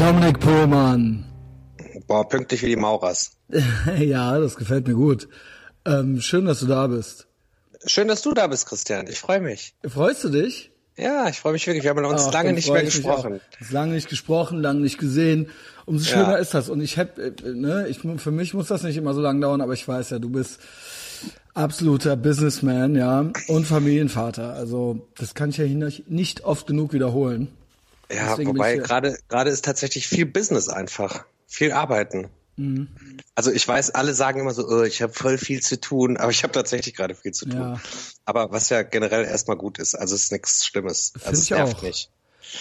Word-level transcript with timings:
Dominik 0.00 0.40
Pohlmann. 0.40 1.26
Boah, 2.06 2.26
pünktlich 2.26 2.62
wie 2.62 2.68
die 2.68 2.76
Maurers. 2.76 3.32
ja, 3.98 4.38
das 4.38 4.56
gefällt 4.56 4.88
mir 4.88 4.94
gut. 4.94 5.28
Ähm, 5.84 6.22
schön, 6.22 6.46
dass 6.46 6.60
du 6.60 6.66
da 6.66 6.86
bist. 6.86 7.26
Schön, 7.84 8.08
dass 8.08 8.22
du 8.22 8.32
da 8.32 8.46
bist, 8.46 8.66
Christian. 8.66 9.08
Ich 9.08 9.20
freue 9.20 9.40
mich. 9.40 9.74
Freust 9.86 10.24
du 10.24 10.30
dich? 10.30 10.70
Ja, 10.96 11.28
ich 11.28 11.38
freue 11.38 11.52
mich 11.52 11.66
wirklich. 11.66 11.84
Wir 11.84 11.90
haben 11.90 12.02
uns 12.06 12.28
Ach, 12.28 12.32
lange 12.32 12.54
nicht 12.54 12.72
mehr 12.72 12.82
gesprochen. 12.82 13.42
Lange 13.68 13.92
nicht 13.92 14.08
gesprochen, 14.08 14.62
lange 14.62 14.80
nicht 14.80 14.96
gesehen. 14.96 15.50
Umso 15.84 16.06
schöner 16.06 16.30
ja. 16.30 16.36
ist 16.36 16.54
das. 16.54 16.70
Und 16.70 16.80
ich 16.80 16.96
habe, 16.96 17.20
äh, 17.20 17.52
ne, 17.52 17.86
ich, 17.86 17.98
für 17.98 18.30
mich 18.30 18.54
muss 18.54 18.68
das 18.68 18.82
nicht 18.82 18.96
immer 18.96 19.12
so 19.12 19.20
lange 19.20 19.40
dauern, 19.40 19.60
aber 19.60 19.74
ich 19.74 19.86
weiß 19.86 20.08
ja, 20.08 20.18
du 20.18 20.30
bist 20.30 20.60
absoluter 21.52 22.16
Businessman, 22.16 22.96
ja, 22.96 23.30
und 23.48 23.66
Familienvater. 23.66 24.54
Also 24.54 25.08
das 25.18 25.34
kann 25.34 25.50
ich 25.50 25.58
ja 25.58 25.66
nicht 25.66 26.44
oft 26.44 26.66
genug 26.66 26.94
wiederholen. 26.94 27.48
Ja, 28.12 28.30
Deswegen 28.30 28.50
wobei 28.50 28.76
gerade 28.76 29.18
gerade 29.28 29.50
ist 29.50 29.64
tatsächlich 29.64 30.08
viel 30.08 30.26
Business 30.26 30.68
einfach, 30.68 31.24
viel 31.46 31.72
Arbeiten. 31.72 32.28
Mhm. 32.56 32.88
Also 33.34 33.50
ich 33.50 33.66
weiß, 33.66 33.90
alle 33.90 34.12
sagen 34.14 34.40
immer 34.40 34.52
so, 34.52 34.68
oh, 34.68 34.82
ich 34.82 35.00
habe 35.00 35.12
voll 35.12 35.38
viel 35.38 35.60
zu 35.60 35.80
tun, 35.80 36.16
aber 36.16 36.30
ich 36.30 36.42
habe 36.42 36.52
tatsächlich 36.52 36.94
gerade 36.94 37.14
viel 37.14 37.32
zu 37.32 37.46
tun. 37.46 37.60
Ja. 37.60 37.80
Aber 38.24 38.52
was 38.52 38.68
ja 38.68 38.82
generell 38.82 39.24
erstmal 39.24 39.56
gut 39.56 39.78
ist, 39.78 39.94
also 39.94 40.14
es 40.14 40.24
ist 40.24 40.32
nichts 40.32 40.66
Schlimmes. 40.66 41.12
Find 41.12 41.26
also 41.26 41.40
es 41.40 41.50
nervt 41.50 41.76
auch. 41.76 41.82
nicht. 41.82 42.10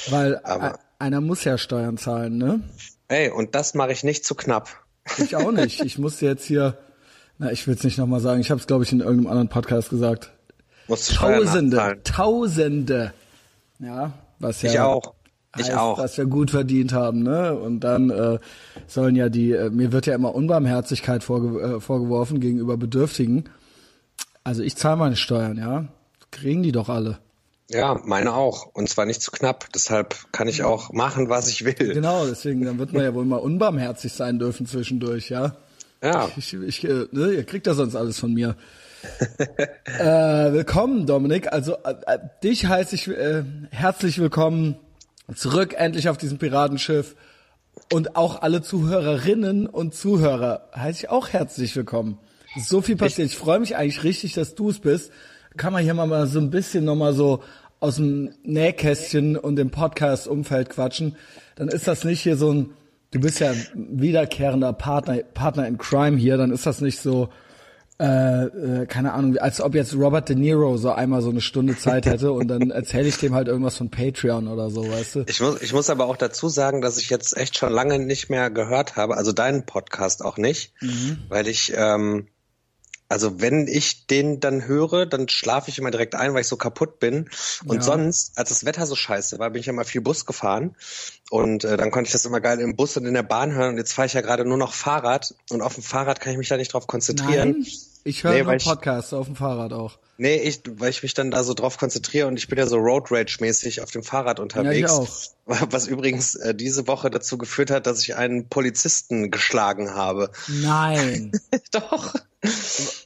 Weil 0.09 0.37
aber, 0.39 0.79
einer 0.99 1.19
muss 1.19 1.43
ja 1.43 1.57
Steuern 1.57 1.97
zahlen, 1.97 2.37
ne? 2.37 2.61
Ey, 3.07 3.29
und 3.29 3.55
das 3.55 3.73
mache 3.73 3.91
ich 3.91 4.03
nicht 4.03 4.23
zu 4.23 4.35
knapp. 4.35 4.69
Ich 5.17 5.35
auch 5.35 5.51
nicht. 5.51 5.81
Ich 5.83 5.97
muss 5.97 6.21
jetzt 6.21 6.45
hier, 6.45 6.77
na, 7.39 7.51
ich 7.51 7.65
will 7.67 7.73
es 7.73 7.83
nicht 7.83 7.97
nochmal 7.97 8.19
sagen, 8.19 8.39
ich 8.39 8.51
habe 8.51 8.61
es, 8.61 8.67
glaube 8.67 8.83
ich, 8.83 8.91
in 8.91 8.99
irgendeinem 8.99 9.27
anderen 9.27 9.49
Podcast 9.49 9.89
gesagt. 9.89 10.31
Tausende, 10.87 12.01
Tausende. 12.03 13.13
Ja, 13.79 14.13
was 14.39 14.61
ja. 14.61 14.71
Ich 14.71 14.79
auch. 14.79 15.13
Ich 15.57 15.67
heißt, 15.67 15.77
auch. 15.77 15.97
Dass 15.97 16.17
wir 16.17 16.25
gut 16.25 16.51
verdient 16.51 16.93
haben, 16.93 17.23
ne? 17.23 17.57
Und 17.57 17.79
dann 17.79 18.09
äh, 18.11 18.39
sollen 18.87 19.15
ja 19.15 19.29
die, 19.29 19.51
äh, 19.51 19.69
mir 19.69 19.91
wird 19.91 20.05
ja 20.05 20.13
immer 20.13 20.35
Unbarmherzigkeit 20.35 21.23
vorge 21.23 21.59
äh, 21.61 21.79
vorgeworfen 21.79 22.39
gegenüber 22.39 22.77
Bedürftigen. 22.77 23.45
Also 24.43 24.61
ich 24.61 24.75
zahle 24.75 24.97
meine 24.97 25.15
Steuern, 25.15 25.57
ja. 25.57 25.87
Kriegen 26.31 26.61
die 26.61 26.71
doch 26.71 26.89
alle. 26.89 27.17
Ja, 27.71 27.99
meine 28.03 28.33
auch. 28.33 28.67
Und 28.73 28.89
zwar 28.89 29.05
nicht 29.05 29.21
zu 29.21 29.31
knapp. 29.31 29.67
Deshalb 29.73 30.31
kann 30.31 30.47
ich 30.47 30.63
auch 30.63 30.91
machen, 30.91 31.29
was 31.29 31.49
ich 31.49 31.65
will. 31.65 31.93
Genau, 31.93 32.25
deswegen, 32.25 32.63
dann 32.65 32.77
wird 32.77 32.93
man 32.93 33.03
ja 33.03 33.13
wohl 33.13 33.25
mal 33.25 33.37
unbarmherzig 33.37 34.13
sein 34.13 34.37
dürfen 34.39 34.65
zwischendurch, 34.67 35.29
ja. 35.29 35.55
Ja. 36.03 36.29
Ich, 36.37 36.53
ich, 36.53 36.83
äh, 36.83 37.07
ne, 37.11 37.31
ihr 37.33 37.43
kriegt 37.43 37.67
ja 37.67 37.73
sonst 37.73 37.95
alles 37.95 38.19
von 38.19 38.33
mir. 38.33 38.55
äh, 39.85 40.53
willkommen, 40.53 41.05
Dominik. 41.05 41.51
Also 41.51 41.75
äh, 41.83 41.95
äh, 42.05 42.19
dich 42.43 42.67
heiße 42.67 42.95
ich 42.95 43.07
äh, 43.07 43.43
herzlich 43.71 44.19
willkommen 44.19 44.77
zurück 45.35 45.75
endlich 45.77 46.09
auf 46.09 46.17
diesem 46.17 46.37
Piratenschiff. 46.37 47.15
Und 47.91 48.15
auch 48.15 48.41
alle 48.41 48.61
Zuhörerinnen 48.61 49.65
und 49.67 49.95
Zuhörer 49.95 50.69
heiße 50.75 51.05
ich 51.05 51.09
auch 51.09 51.29
herzlich 51.29 51.75
willkommen. 51.75 52.17
So 52.57 52.81
viel 52.81 52.97
passiert. 52.97 53.27
Ich, 53.27 53.33
ich 53.33 53.39
freue 53.39 53.59
mich 53.59 53.75
eigentlich 53.75 54.03
richtig, 54.03 54.33
dass 54.33 54.55
du 54.55 54.69
es 54.69 54.79
bist. 54.79 55.11
Kann 55.57 55.73
man 55.73 55.83
hier 55.83 55.93
mal 55.93 56.27
so 56.27 56.39
ein 56.39 56.49
bisschen 56.49 56.85
nochmal 56.85 57.13
so 57.13 57.41
aus 57.79 57.95
dem 57.95 58.31
Nähkästchen 58.43 59.37
und 59.37 59.55
dem 59.55 59.71
Podcast-Umfeld 59.71 60.69
quatschen. 60.69 61.15
Dann 61.55 61.69
ist 61.69 61.87
das 61.87 62.03
nicht 62.03 62.21
hier 62.21 62.35
so 62.35 62.51
ein, 62.51 62.69
du 63.11 63.19
bist 63.19 63.39
ja 63.39 63.53
wiederkehrender 63.73 64.73
Partner, 64.73 65.17
Partner 65.33 65.67
in 65.67 65.77
Crime 65.77 66.17
hier, 66.17 66.37
dann 66.37 66.51
ist 66.51 66.65
das 66.65 66.81
nicht 66.81 66.99
so, 66.99 67.29
äh, 67.99 68.45
äh, 68.45 68.85
keine 68.85 69.13
Ahnung, 69.13 69.37
als 69.37 69.59
ob 69.59 69.75
jetzt 69.75 69.93
Robert 69.93 70.29
De 70.29 70.35
Niro 70.35 70.77
so 70.77 70.91
einmal 70.91 71.21
so 71.21 71.29
eine 71.29 71.41
Stunde 71.41 71.77
Zeit 71.77 72.05
hätte 72.05 72.31
und 72.31 72.47
dann 72.47 72.71
erzähle 72.71 73.09
ich 73.09 73.17
dem 73.17 73.35
halt 73.35 73.47
irgendwas 73.47 73.77
von 73.77 73.91
Patreon 73.91 74.47
oder 74.47 74.69
so, 74.69 74.89
weißt 74.89 75.15
du? 75.15 75.23
Ich 75.27 75.41
muss, 75.41 75.61
ich 75.61 75.73
muss 75.73 75.89
aber 75.89 76.05
auch 76.05 76.15
dazu 76.15 76.47
sagen, 76.47 76.81
dass 76.81 76.97
ich 76.97 77.09
jetzt 77.09 77.35
echt 77.35 77.57
schon 77.57 77.73
lange 77.73 77.99
nicht 77.99 78.29
mehr 78.29 78.49
gehört 78.49 78.95
habe, 78.95 79.17
also 79.17 79.33
deinen 79.33 79.65
Podcast 79.65 80.23
auch 80.23 80.37
nicht, 80.37 80.73
mhm. 80.81 81.17
weil 81.27 81.47
ich 81.47 81.73
ähm, 81.75 82.27
also 83.09 83.41
wenn 83.41 83.67
ich 83.67 84.05
den 84.05 84.39
dann 84.39 84.67
höre, 84.67 85.07
dann 85.07 85.27
schlafe 85.27 85.71
ich 85.71 85.79
immer 85.79 85.89
direkt 85.89 86.13
ein, 86.13 86.35
weil 86.35 86.41
ich 86.41 86.47
so 86.47 86.57
kaputt 86.57 86.99
bin. 86.99 87.27
Und 87.65 87.77
ja. 87.77 87.81
sonst, 87.81 88.37
als 88.37 88.49
das 88.49 88.65
Wetter 88.65 88.85
so 88.85 88.95
scheiße 88.95 89.39
war, 89.39 89.49
bin 89.49 89.61
ich 89.61 89.67
immer 89.67 89.83
viel 89.83 90.01
Bus 90.01 90.27
gefahren. 90.27 90.75
Und 91.31 91.63
äh, 91.63 91.75
dann 91.75 91.89
konnte 91.89 92.07
ich 92.07 92.11
das 92.11 92.25
immer 92.25 92.39
geil 92.39 92.59
im 92.59 92.75
Bus 92.75 92.95
und 92.97 93.07
in 93.07 93.15
der 93.15 93.23
Bahn 93.23 93.51
hören. 93.55 93.71
Und 93.71 93.77
jetzt 93.77 93.93
fahre 93.93 94.05
ich 94.05 94.13
ja 94.13 94.21
gerade 94.21 94.45
nur 94.45 94.57
noch 94.57 94.73
Fahrrad. 94.73 95.33
Und 95.49 95.61
auf 95.61 95.73
dem 95.73 95.81
Fahrrad 95.81 96.21
kann 96.21 96.33
ich 96.33 96.37
mich 96.37 96.49
da 96.49 96.57
nicht 96.57 96.71
drauf 96.71 96.85
konzentrieren. 96.85 97.53
Nein, 97.53 97.67
ich 98.03 98.23
höre 98.23 98.33
nee, 98.33 98.43
nur 98.43 98.57
Podcasts 98.57 99.13
auf 99.13 99.25
dem 99.25 99.35
Fahrrad 99.35 99.73
auch. 99.73 99.97
Nee, 100.17 100.35
ich, 100.35 100.61
weil 100.67 100.89
ich 100.89 101.01
mich 101.01 101.13
dann 101.13 101.31
da 101.31 101.43
so 101.43 101.53
drauf 101.53 101.77
konzentriere 101.77 102.27
und 102.27 102.37
ich 102.37 102.49
bin 102.49 102.57
ja 102.57 102.67
so 102.67 102.75
Road 102.75 103.09
Rage 103.09 103.37
mäßig 103.39 103.81
auf 103.81 103.91
dem 103.91 104.03
Fahrrad 104.03 104.39
unterwegs. 104.41 104.79
Ja, 104.79 104.85
ich 104.85 104.91
auch. 104.91 105.07
Was 105.71 105.87
übrigens 105.87 106.35
äh, 106.35 106.53
diese 106.53 106.87
Woche 106.87 107.09
dazu 107.09 107.37
geführt 107.37 107.71
hat, 107.71 107.87
dass 107.87 108.01
ich 108.01 108.15
einen 108.15 108.49
Polizisten 108.49 109.31
geschlagen 109.31 109.95
habe. 109.95 110.31
Nein. 110.47 111.31
Doch. 111.71 112.15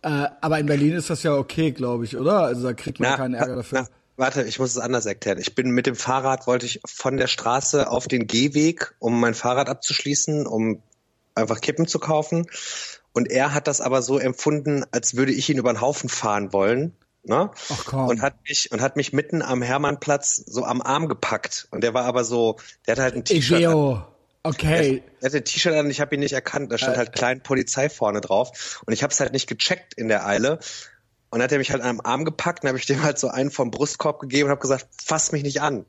Äh, 0.01 0.27
aber 0.41 0.59
in 0.59 0.65
Berlin 0.65 0.93
ist 0.93 1.09
das 1.09 1.21
ja 1.21 1.35
okay, 1.35 1.71
glaube 1.71 2.05
ich, 2.05 2.17
oder? 2.17 2.41
Also 2.41 2.63
da 2.63 2.73
kriegt 2.73 2.99
man 2.99 3.11
na, 3.11 3.17
keinen 3.17 3.33
Ärger 3.35 3.57
dafür. 3.57 3.81
Na, 3.81 3.87
warte, 4.17 4.43
ich 4.43 4.57
muss 4.59 4.71
es 4.71 4.79
anders 4.79 5.05
erklären. 5.05 5.37
Ich 5.39 5.53
bin 5.53 5.69
mit 5.69 5.85
dem 5.85 5.95
Fahrrad, 5.95 6.47
wollte 6.47 6.65
ich 6.65 6.81
von 6.85 7.17
der 7.17 7.27
Straße 7.27 7.89
auf 7.89 8.07
den 8.07 8.25
Gehweg, 8.25 8.95
um 8.99 9.19
mein 9.19 9.35
Fahrrad 9.35 9.69
abzuschließen, 9.69 10.47
um 10.47 10.81
einfach 11.35 11.61
Kippen 11.61 11.87
zu 11.87 11.99
kaufen. 11.99 12.47
Und 13.13 13.31
er 13.31 13.53
hat 13.53 13.67
das 13.67 13.79
aber 13.79 14.01
so 14.01 14.17
empfunden, 14.17 14.83
als 14.91 15.15
würde 15.15 15.31
ich 15.31 15.49
ihn 15.49 15.57
über 15.57 15.71
den 15.71 15.81
Haufen 15.81 16.09
fahren 16.09 16.51
wollen. 16.51 16.95
Ne? 17.23 17.51
Ach 17.69 17.85
komm. 17.85 18.07
Und 18.09 18.21
hat 18.21 18.35
mich 18.47 18.71
und 18.71 18.81
hat 18.81 18.97
mich 18.97 19.13
mitten 19.13 19.41
am 19.41 19.61
Hermannplatz 19.61 20.43
so 20.45 20.65
am 20.65 20.81
Arm 20.81 21.07
gepackt. 21.07 21.67
Und 21.71 21.83
der 21.83 21.93
war 21.93 22.03
aber 22.05 22.25
so, 22.25 22.57
der 22.85 22.93
hatte 22.93 23.03
halt 23.03 23.15
ein 23.15 23.23
T-Shirt. 23.23 23.63
Okay. 24.45 25.03
Er 25.21 25.27
hatte 25.27 25.37
ein 25.37 25.45
T-Shirt 25.45 25.73
an, 25.73 25.89
ich 25.89 26.01
habe 26.01 26.15
ihn 26.15 26.19
nicht 26.19 26.33
erkannt. 26.33 26.71
Da 26.71 26.77
stand 26.77 26.95
äh, 26.95 26.97
halt 26.97 27.13
klein 27.13 27.41
Polizei 27.41 27.87
vorne 27.87 28.19
drauf. 28.19 28.81
Und 28.85 28.91
ich 28.91 29.03
habe 29.03 29.13
es 29.13 29.19
halt 29.21 29.31
nicht 29.31 29.47
gecheckt 29.47 29.93
in 29.93 30.09
der 30.09 30.25
Eile. 30.25 30.59
Und 31.29 31.39
dann 31.39 31.43
hat 31.43 31.51
er 31.53 31.59
mich 31.59 31.71
halt 31.71 31.81
am 31.81 32.01
Arm 32.01 32.25
gepackt 32.25 32.63
und 32.63 32.67
habe 32.67 32.77
ich 32.77 32.85
dem 32.85 33.03
halt 33.03 33.17
so 33.17 33.29
einen 33.29 33.51
vom 33.51 33.71
Brustkorb 33.71 34.19
gegeben 34.19 34.47
und 34.47 34.51
habe 34.51 34.61
gesagt, 34.61 34.87
fass 35.03 35.31
mich 35.31 35.43
nicht 35.43 35.61
an. 35.61 35.85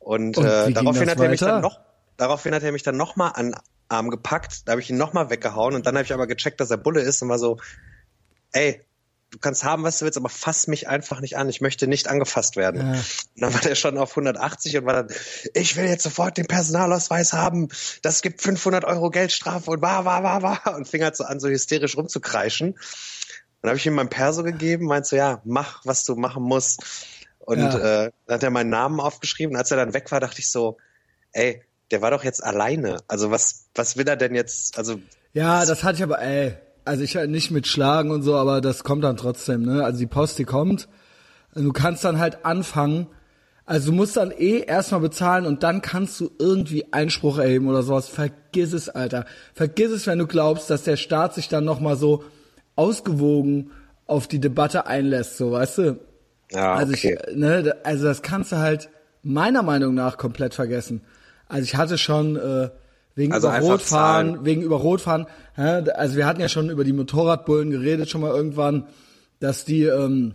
Und, 0.00 0.36
und 0.36 0.44
äh, 0.44 0.70
daraufhin 0.70 1.08
hat 1.08 1.18
er 1.18 1.30
mich 1.30 1.40
dann 1.40 1.62
noch, 1.62 1.80
daraufhin 2.16 2.54
hat 2.54 2.62
er 2.62 2.72
mich 2.72 2.82
dann 2.82 2.96
noch 2.96 3.16
mal 3.16 3.30
an 3.30 3.56
Arm 3.88 4.10
gepackt. 4.10 4.66
Da 4.66 4.72
habe 4.72 4.80
ich 4.80 4.90
ihn 4.90 4.98
noch 4.98 5.12
mal 5.12 5.30
weggehauen 5.30 5.74
und 5.74 5.86
dann 5.86 5.94
habe 5.94 6.04
ich 6.04 6.12
aber 6.12 6.26
gecheckt, 6.26 6.60
dass 6.60 6.70
er 6.70 6.76
Bulle 6.76 7.00
ist 7.00 7.22
und 7.22 7.28
war 7.28 7.38
so, 7.38 7.58
ey, 8.52 8.84
du 9.30 9.38
kannst 9.38 9.64
haben, 9.64 9.82
was 9.82 9.98
du 9.98 10.04
willst, 10.04 10.18
aber 10.18 10.28
fass 10.28 10.66
mich 10.66 10.88
einfach 10.88 11.20
nicht 11.20 11.36
an. 11.36 11.48
Ich 11.48 11.60
möchte 11.60 11.86
nicht 11.86 12.08
angefasst 12.08 12.56
werden. 12.56 12.80
Ja. 12.80 12.92
Und 12.92 13.42
dann 13.42 13.54
war 13.54 13.60
der 13.60 13.74
schon 13.74 13.98
auf 13.98 14.10
180 14.10 14.78
und 14.78 14.86
war 14.86 15.04
dann, 15.04 15.16
ich 15.54 15.76
will 15.76 15.86
jetzt 15.86 16.04
sofort 16.04 16.36
den 16.36 16.46
Personalausweis 16.46 17.32
haben. 17.32 17.68
Das 18.02 18.22
gibt 18.22 18.40
500 18.40 18.84
Euro 18.84 19.10
Geldstrafe 19.10 19.70
und 19.70 19.82
war, 19.82 20.04
war, 20.04 20.22
war, 20.22 20.42
war. 20.42 20.76
Und 20.76 20.88
fing 20.88 21.02
halt 21.02 21.16
so 21.16 21.24
an, 21.24 21.40
so 21.40 21.48
hysterisch 21.48 21.96
rumzukreischen. 21.96 22.78
Dann 23.62 23.70
habe 23.70 23.78
ich 23.78 23.86
ihm 23.86 23.94
mein 23.94 24.08
Perso 24.08 24.42
gegeben, 24.42 24.86
meinte 24.86 25.08
so, 25.08 25.16
ja, 25.16 25.40
mach, 25.44 25.80
was 25.84 26.04
du 26.04 26.14
machen 26.14 26.42
musst. 26.42 26.84
Und 27.38 27.58
ja. 27.58 28.04
äh, 28.04 28.12
dann 28.26 28.34
hat 28.34 28.42
er 28.42 28.50
meinen 28.50 28.70
Namen 28.70 29.00
aufgeschrieben. 29.00 29.54
Und 29.54 29.58
als 29.58 29.70
er 29.70 29.76
dann 29.76 29.94
weg 29.94 30.10
war, 30.12 30.20
dachte 30.20 30.40
ich 30.40 30.50
so, 30.50 30.78
ey, 31.32 31.62
der 31.90 32.02
war 32.02 32.10
doch 32.10 32.24
jetzt 32.24 32.42
alleine. 32.42 32.98
Also 33.08 33.30
was, 33.30 33.66
was 33.74 33.96
will 33.96 34.08
er 34.08 34.16
denn 34.16 34.34
jetzt? 34.34 34.78
Also 34.78 35.00
ja, 35.32 35.64
das 35.64 35.84
hatte 35.84 35.96
ich 35.96 36.02
aber, 36.02 36.20
ey, 36.20 36.54
also 36.84 37.02
ich 37.02 37.16
halt 37.16 37.30
nicht 37.30 37.50
mit 37.50 37.66
Schlagen 37.66 38.10
und 38.10 38.22
so, 38.22 38.36
aber 38.36 38.60
das 38.60 38.84
kommt 38.84 39.04
dann 39.04 39.16
trotzdem, 39.16 39.62
ne? 39.62 39.84
Also 39.84 39.98
die 39.98 40.06
Post, 40.06 40.38
die 40.38 40.44
kommt. 40.44 40.88
Du 41.54 41.72
kannst 41.72 42.04
dann 42.04 42.18
halt 42.18 42.44
anfangen. 42.44 43.08
Also 43.64 43.90
du 43.90 43.96
musst 43.96 44.16
dann 44.16 44.30
eh 44.30 44.60
erstmal 44.60 45.00
bezahlen 45.00 45.44
und 45.44 45.62
dann 45.64 45.82
kannst 45.82 46.20
du 46.20 46.30
irgendwie 46.38 46.92
Einspruch 46.92 47.38
erheben 47.38 47.68
oder 47.68 47.82
sowas. 47.82 48.08
Vergiss 48.08 48.72
es, 48.72 48.88
Alter. 48.88 49.26
Vergiss 49.54 49.90
es, 49.90 50.06
wenn 50.06 50.20
du 50.20 50.26
glaubst, 50.26 50.70
dass 50.70 50.84
der 50.84 50.96
Staat 50.96 51.34
sich 51.34 51.48
dann 51.48 51.64
nochmal 51.64 51.96
so 51.96 52.24
ausgewogen 52.76 53.72
auf 54.06 54.28
die 54.28 54.38
Debatte 54.38 54.86
einlässt, 54.86 55.36
so, 55.36 55.50
weißt 55.52 55.78
du? 55.78 56.00
Ja, 56.52 56.74
also 56.74 56.92
okay. 56.92 57.18
ich, 57.28 57.36
ne, 57.36 57.76
also 57.82 58.04
das 58.04 58.22
kannst 58.22 58.52
du 58.52 58.56
halt 58.56 58.88
meiner 59.22 59.62
Meinung 59.62 59.94
nach 59.94 60.16
komplett 60.16 60.54
vergessen. 60.54 61.00
Also 61.48 61.64
ich 61.64 61.76
hatte 61.76 61.98
schon 61.98 62.36
äh, 62.36 62.70
Wegen 63.16 63.32
also 63.32 63.48
über 63.48 63.58
Rotfahren, 63.60 64.34
zahlen. 64.34 64.44
wegen 64.44 64.60
über 64.62 64.76
Rotfahren. 64.76 65.26
Also 65.56 66.16
wir 66.16 66.26
hatten 66.26 66.40
ja 66.40 66.50
schon 66.50 66.68
über 66.68 66.84
die 66.84 66.92
Motorradbullen 66.92 67.70
geredet 67.70 68.10
schon 68.10 68.20
mal 68.20 68.30
irgendwann, 68.30 68.84
dass 69.40 69.64
die, 69.64 69.84
ähm, 69.84 70.34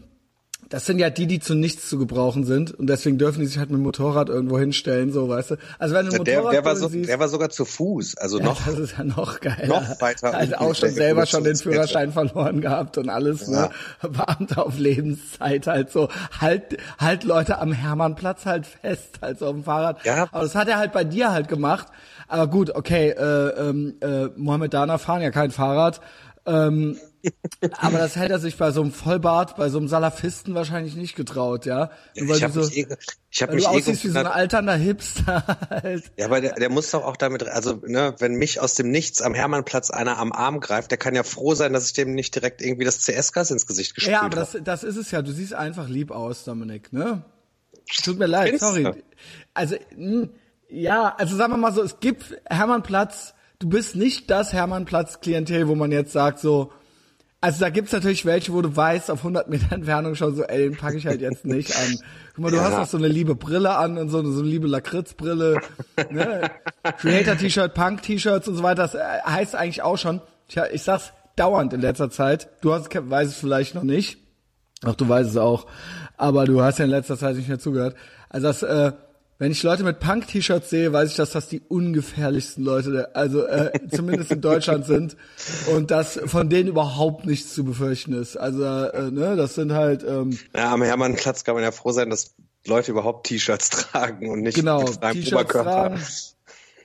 das 0.71 0.85
sind 0.85 0.99
ja 0.99 1.09
die, 1.09 1.27
die 1.27 1.41
zu 1.41 1.53
nichts 1.53 1.89
zu 1.89 1.99
gebrauchen 1.99 2.45
sind 2.45 2.71
und 2.71 2.87
deswegen 2.87 3.17
dürfen 3.17 3.41
die 3.41 3.45
sich 3.45 3.57
halt 3.57 3.69
mit 3.69 3.79
dem 3.79 3.83
Motorrad 3.83 4.29
irgendwo 4.29 4.57
hinstellen, 4.57 5.11
so 5.11 5.27
weißt 5.27 5.51
du. 5.51 5.55
Also 5.77 5.93
wenn 5.93 6.05
du 6.05 6.15
ein 6.15 6.23
der, 6.23 6.49
der, 6.49 6.63
war 6.63 6.77
so, 6.77 6.87
siehst, 6.87 7.09
der 7.09 7.19
war 7.19 7.27
sogar 7.27 7.49
zu 7.49 7.65
Fuß, 7.65 8.17
also 8.17 8.39
ja, 8.39 8.45
noch. 8.45 8.65
Das 8.65 8.79
ist 8.79 8.97
ja 8.97 9.03
noch 9.03 9.41
geiler. 9.41 9.67
Noch 9.67 10.01
weiter. 10.01 10.33
Also 10.33 10.55
auch 10.55 10.73
schon 10.73 10.91
selber 10.91 11.25
schon 11.25 11.43
den 11.43 11.57
Führerschein 11.57 12.13
verloren 12.13 12.61
gehabt 12.61 12.97
und 12.97 13.09
alles, 13.09 13.49
ne? 13.49 13.57
ja. 13.57 13.69
ne? 14.01 14.09
Beamte 14.11 14.65
auf 14.65 14.77
Lebenszeit 14.77 15.67
halt 15.67 15.91
so. 15.91 16.07
Halt, 16.39 16.77
halt 16.97 17.25
Leute 17.25 17.59
am 17.59 17.73
Hermannplatz 17.73 18.45
halt 18.45 18.65
fest, 18.65 19.19
halt 19.21 19.39
so 19.39 19.47
auf 19.47 19.53
dem 19.53 19.65
Fahrrad. 19.65 20.05
Ja. 20.05 20.29
Aber 20.31 20.43
das 20.43 20.55
hat 20.55 20.69
er 20.69 20.77
halt 20.77 20.93
bei 20.93 21.03
dir 21.03 21.33
halt 21.33 21.49
gemacht. 21.49 21.87
Aber 22.29 22.47
gut, 22.47 22.73
okay, 22.73 23.09
äh, 23.09 23.69
ähm, 23.69 23.95
äh, 23.99 24.27
Mohammed 24.37 24.73
Dana 24.73 24.97
fahren 24.97 25.21
ja 25.21 25.31
kein 25.31 25.51
Fahrrad. 25.51 25.99
Ähm, 26.45 26.97
aber 27.77 27.97
das 27.99 28.15
hätte 28.15 28.33
er 28.33 28.39
sich 28.39 28.57
bei 28.57 28.71
so 28.71 28.81
einem 28.81 28.91
Vollbart, 28.91 29.55
bei 29.55 29.69
so 29.69 29.77
einem 29.77 29.87
Salafisten 29.87 30.55
wahrscheinlich 30.55 30.95
nicht 30.95 31.15
getraut, 31.15 31.65
ja. 31.65 31.91
Nur 32.15 32.29
weil 32.29 32.37
ich 32.37 32.43
habe 32.43 32.53
so, 32.53 32.61
mich, 32.61 32.77
eh, 32.77 32.87
ich 33.29 33.41
hab 33.41 33.49
weil 33.49 33.55
mich 33.57 33.65
du 33.65 33.71
eh 33.71 33.77
aussiehst 33.77 34.03
wie 34.03 34.09
so 34.09 34.19
ein 34.19 34.27
alternder 34.27 34.75
Hipster 34.75 35.45
halt. 35.69 36.11
Ja, 36.17 36.25
aber 36.25 36.41
der, 36.41 36.53
der 36.55 36.69
muss 36.69 36.91
doch 36.91 37.03
auch 37.03 37.17
damit, 37.17 37.43
also 37.43 37.81
ne, 37.85 38.15
wenn 38.19 38.35
mich 38.35 38.59
aus 38.59 38.75
dem 38.75 38.89
Nichts 38.91 39.21
am 39.21 39.33
Hermannplatz 39.33 39.89
einer 39.91 40.17
am 40.17 40.31
Arm 40.31 40.59
greift, 40.59 40.91
der 40.91 40.97
kann 40.97 41.15
ja 41.15 41.23
froh 41.23 41.53
sein, 41.55 41.73
dass 41.73 41.85
ich 41.87 41.93
dem 41.93 42.13
nicht 42.13 42.33
direkt 42.35 42.61
irgendwie 42.61 42.85
das 42.85 42.99
CS-Gas 43.05 43.51
ins 43.51 43.67
Gesicht 43.67 43.95
gesprüht 43.95 44.11
Ja, 44.13 44.21
aber 44.21 44.37
habe. 44.37 44.59
das, 44.59 44.63
das 44.63 44.83
ist 44.83 44.97
es 44.97 45.11
ja. 45.11 45.21
Du 45.21 45.31
siehst 45.31 45.53
einfach 45.53 45.87
lieb 45.87 46.11
aus, 46.11 46.43
Dominik, 46.43 46.91
ne? 46.93 47.23
Tut 48.03 48.17
mir 48.19 48.27
leid, 48.27 48.49
Findest 48.59 48.65
sorry. 48.65 48.83
du? 48.83 48.93
Also, 49.53 49.75
mh, 49.95 50.29
ja, 50.69 51.13
also 51.17 51.35
sagen 51.35 51.53
wir 51.53 51.57
mal 51.57 51.73
so, 51.73 51.83
es 51.83 51.99
gibt 51.99 52.37
Hermannplatz, 52.49 53.33
du 53.59 53.67
bist 53.67 53.95
nicht 53.95 54.29
das 54.29 54.53
Hermannplatz-Klientel, 54.53 55.67
wo 55.67 55.75
man 55.75 55.91
jetzt 55.91 56.13
sagt 56.13 56.39
so, 56.39 56.71
also 57.41 57.59
da 57.59 57.69
gibt's 57.69 57.91
natürlich 57.91 58.25
welche, 58.25 58.53
wo 58.53 58.61
du 58.61 58.75
weißt, 58.75 59.09
auf 59.11 59.19
100 59.19 59.49
Meter 59.49 59.71
Entfernung 59.73 60.15
schon 60.15 60.35
so, 60.35 60.43
ey, 60.43 60.69
den 60.69 60.77
packe 60.77 60.97
ich 60.97 61.07
halt 61.07 61.21
jetzt 61.21 61.43
nicht 61.45 61.75
an. 61.75 61.97
Guck 62.35 62.43
mal, 62.43 62.51
du 62.51 62.57
Ja. 62.57 62.63
hast 62.65 62.73
auch 62.75 62.85
so 62.87 62.97
eine 62.97 63.07
liebe 63.07 63.35
Brille 63.35 63.75
an 63.75 63.97
und 63.97 64.09
so, 64.09 64.19
eine- 64.19 64.31
so 64.31 64.41
eine 64.41 64.49
liebe 64.49 64.67
Lakritzbrille, 64.67 65.59
ne? 66.11 66.49
Creator-T-Shirt, 66.99 67.73
Punk-T-Shirts 67.73 68.47
und 68.47 68.55
so 68.55 68.63
weiter, 68.63 68.83
das 68.83 68.95
äh, 68.95 68.99
heißt 69.25 69.55
eigentlich 69.55 69.81
auch 69.81 69.97
schon, 69.97 70.21
ich, 70.47 70.57
ich 70.71 70.83
sag's 70.83 71.13
dauernd 71.35 71.73
in 71.73 71.81
letzter 71.81 72.09
Zeit, 72.09 72.49
du 72.61 72.73
hast, 72.73 72.89
weißt 72.93 73.31
es 73.31 73.37
vielleicht 73.37 73.75
noch 73.75 73.83
nicht, 73.83 74.17
Ach, 74.83 74.95
du 74.95 75.07
weißt 75.07 75.29
es 75.29 75.37
auch. 75.37 75.67
Aber 76.17 76.45
du 76.45 76.63
hast 76.63 76.79
ja 76.79 76.85
in 76.85 76.91
letzter 76.91 77.15
Zeit 77.15 77.35
nicht 77.35 77.47
mehr 77.47 77.59
zugehört. 77.59 77.95
Also 78.29 78.47
das, 78.47 78.63
äh, 78.63 78.91
wenn 79.41 79.51
ich 79.51 79.63
Leute 79.63 79.83
mit 79.83 79.99
Punk-T-Shirts 79.99 80.69
sehe, 80.69 80.93
weiß 80.93 81.09
ich, 81.09 81.15
dass 81.15 81.31
das 81.31 81.47
die 81.47 81.61
ungefährlichsten 81.61 82.63
Leute, 82.63 83.15
also 83.15 83.43
äh, 83.47 83.71
zumindest 83.91 84.29
in 84.29 84.39
Deutschland 84.39 84.85
sind 84.85 85.17
und 85.73 85.89
dass 85.89 86.19
von 86.27 86.47
denen 86.47 86.69
überhaupt 86.69 87.25
nichts 87.25 87.55
zu 87.55 87.63
befürchten 87.63 88.13
ist. 88.13 88.37
Also 88.37 88.63
äh, 88.63 89.09
ne, 89.09 89.35
das 89.35 89.55
sind 89.55 89.73
halt 89.73 90.05
ähm, 90.07 90.37
Ja, 90.55 90.71
am 90.71 90.83
Hermannplatz 90.83 91.43
kann 91.43 91.55
man 91.55 91.63
ja 91.63 91.71
froh 91.71 91.91
sein, 91.91 92.11
dass 92.11 92.35
Leute 92.67 92.91
überhaupt 92.91 93.25
T-Shirts 93.25 93.71
tragen 93.71 94.29
und 94.29 94.41
nicht 94.41 94.53
genau 94.53 94.83
mit 94.83 95.01
T-Shirts 95.01 95.33
Oberkörper. 95.33 95.71
tragen. 95.71 96.01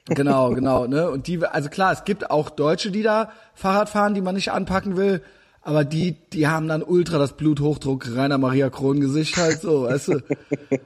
Genau, 0.09 0.55
genau, 0.55 0.87
ne? 0.87 1.11
Und 1.11 1.27
die, 1.27 1.45
also 1.45 1.69
klar, 1.69 1.93
es 1.93 2.05
gibt 2.05 2.31
auch 2.31 2.49
Deutsche, 2.49 2.91
die 2.91 3.03
da 3.03 3.33
Fahrrad 3.53 3.91
fahren, 3.91 4.15
die 4.15 4.23
man 4.23 4.35
nicht 4.35 4.51
anpacken 4.51 4.97
will. 4.97 5.23
Aber 5.67 5.83
die, 5.85 6.15
die 6.33 6.47
haben 6.47 6.69
dann 6.69 6.81
ultra 6.85 7.19
das 7.19 7.37
Bluthochdruck, 7.37 8.15
Rainer 8.15 8.39
Maria 8.39 8.71
Kron 8.71 9.01
Gesicht 9.01 9.37
halt 9.37 9.61
so, 9.61 9.83
weißt 9.83 10.09
du. 10.09 10.21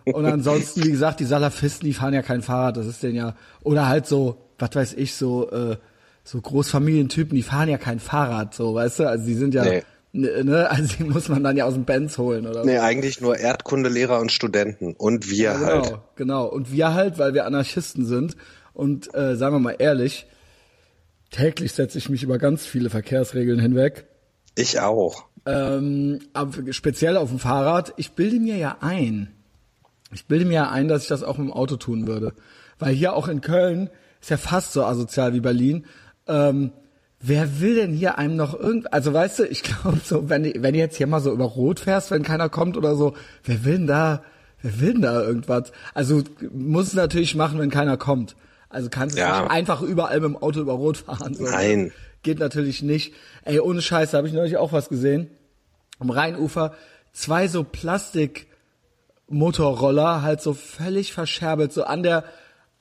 Und 0.06 0.24
ansonsten, 0.24 0.82
wie 0.84 0.90
gesagt, 0.90 1.20
die 1.20 1.26
Salafisten, 1.26 1.86
die 1.86 1.92
fahren 1.92 2.14
ja 2.14 2.22
kein 2.22 2.40
Fahrrad, 2.40 2.78
das 2.78 2.86
ist 2.86 3.02
denn 3.02 3.14
ja, 3.14 3.34
oder 3.62 3.88
halt 3.88 4.06
so, 4.06 4.38
was 4.58 4.74
weiß 4.74 4.94
ich, 4.94 5.14
so, 5.14 5.50
äh, 5.50 5.76
so 6.24 6.40
Großfamilientypen, 6.40 7.34
die 7.36 7.42
fahren 7.42 7.68
ja 7.68 7.76
kein 7.76 8.00
Fahrrad, 8.00 8.54
so, 8.54 8.72
weißt 8.74 9.00
du, 9.00 9.08
also 9.10 9.26
die 9.26 9.34
sind 9.34 9.52
ja, 9.52 9.64
Nee. 9.64 9.82
ne, 10.12 10.44
ne, 10.44 10.70
also 10.70 10.96
die 10.96 11.04
muss 11.04 11.28
man 11.28 11.44
dann 11.44 11.58
ja 11.58 11.66
aus 11.66 11.74
dem 11.74 11.84
Benz 11.84 12.16
holen 12.16 12.46
oder 12.46 12.64
Nee, 12.64 12.78
eigentlich 12.78 13.20
nur 13.20 13.36
Erdkundelehrer 13.38 14.18
und 14.18 14.32
Studenten 14.32 14.94
und 14.94 15.28
wir 15.28 15.52
Genau, 15.52 15.66
halt. 15.66 15.98
genau. 16.16 16.46
Und 16.46 16.72
wir 16.72 16.94
halt, 16.94 17.18
weil 17.18 17.34
wir 17.34 17.44
Anarchisten 17.44 18.06
sind 18.06 18.34
und 18.72 19.14
äh, 19.14 19.36
sagen 19.36 19.54
wir 19.56 19.60
mal 19.60 19.76
ehrlich, 19.78 20.26
täglich 21.30 21.72
setze 21.74 21.98
ich 21.98 22.08
mich 22.08 22.22
über 22.22 22.38
ganz 22.38 22.64
viele 22.64 22.88
Verkehrsregeln 22.88 23.60
hinweg. 23.60 24.06
Ich 24.56 24.80
auch. 24.80 25.24
Ähm, 25.46 26.20
aber 26.32 26.72
speziell 26.72 27.16
auf 27.16 27.30
dem 27.30 27.38
Fahrrad. 27.38 27.94
Ich 27.96 28.12
bilde 28.12 28.38
mir 28.40 28.56
ja 28.56 28.76
ein, 28.80 29.32
ich 30.12 30.26
bilde 30.26 30.44
mir 30.44 30.54
ja 30.54 30.70
ein, 30.70 30.88
dass 30.88 31.02
ich 31.02 31.08
das 31.08 31.22
auch 31.22 31.38
im 31.38 31.52
Auto 31.52 31.76
tun 31.76 32.06
würde. 32.06 32.32
Weil 32.78 32.94
hier 32.94 33.14
auch 33.14 33.28
in 33.28 33.40
Köln 33.40 33.90
ist 34.20 34.30
ja 34.30 34.36
fast 34.36 34.72
so 34.72 34.84
asozial 34.84 35.32
wie 35.34 35.40
Berlin. 35.40 35.86
Ähm, 36.28 36.72
wer 37.20 37.60
will 37.60 37.74
denn 37.76 37.92
hier 37.92 38.18
einem 38.18 38.36
noch 38.36 38.58
irgend, 38.58 38.92
also 38.92 39.12
weißt 39.14 39.38
du, 39.40 39.44
ich 39.46 39.62
glaube 39.62 40.00
so, 40.04 40.28
wenn, 40.28 40.42
du- 40.42 40.62
wenn 40.62 40.74
du 40.74 40.78
jetzt 40.80 40.96
hier 40.96 41.06
mal 41.06 41.20
so 41.20 41.32
über 41.32 41.44
Rot 41.44 41.80
fährst, 41.80 42.10
wenn 42.10 42.22
keiner 42.22 42.48
kommt 42.48 42.76
oder 42.76 42.94
so, 42.96 43.14
wer 43.44 43.64
will 43.64 43.78
denn 43.78 43.86
da, 43.86 44.22
wer 44.62 44.80
will 44.80 44.92
denn 44.92 45.02
da 45.02 45.22
irgendwas? 45.22 45.72
Also 45.94 46.22
muss 46.52 46.88
es 46.88 46.94
natürlich 46.94 47.34
machen, 47.34 47.58
wenn 47.58 47.70
keiner 47.70 47.96
kommt. 47.96 48.36
Also 48.68 48.88
kannst 48.90 49.16
du 49.16 49.20
Ja. 49.20 49.40
nicht 49.42 49.50
einfach 49.50 49.80
überall 49.82 50.20
mit 50.20 50.28
dem 50.30 50.36
Auto 50.36 50.60
über 50.60 50.74
Rot 50.74 50.98
fahren. 50.98 51.34
So. 51.34 51.44
Nein. 51.44 51.92
Geht 52.22 52.38
natürlich 52.38 52.82
nicht. 52.82 53.14
Ey, 53.44 53.60
ohne 53.60 53.82
Scheiße, 53.82 54.16
habe 54.16 54.28
ich 54.28 54.34
neulich 54.34 54.56
auch 54.56 54.72
was 54.72 54.88
gesehen. 54.88 55.30
Am 55.98 56.10
Rheinufer 56.10 56.74
zwei 57.12 57.48
so 57.48 57.64
Plastikmotorroller, 57.64 60.22
halt 60.22 60.40
so 60.40 60.54
völlig 60.54 61.12
verscherbelt, 61.12 61.72
so 61.72 61.82
an 61.84 62.02
der, 62.02 62.24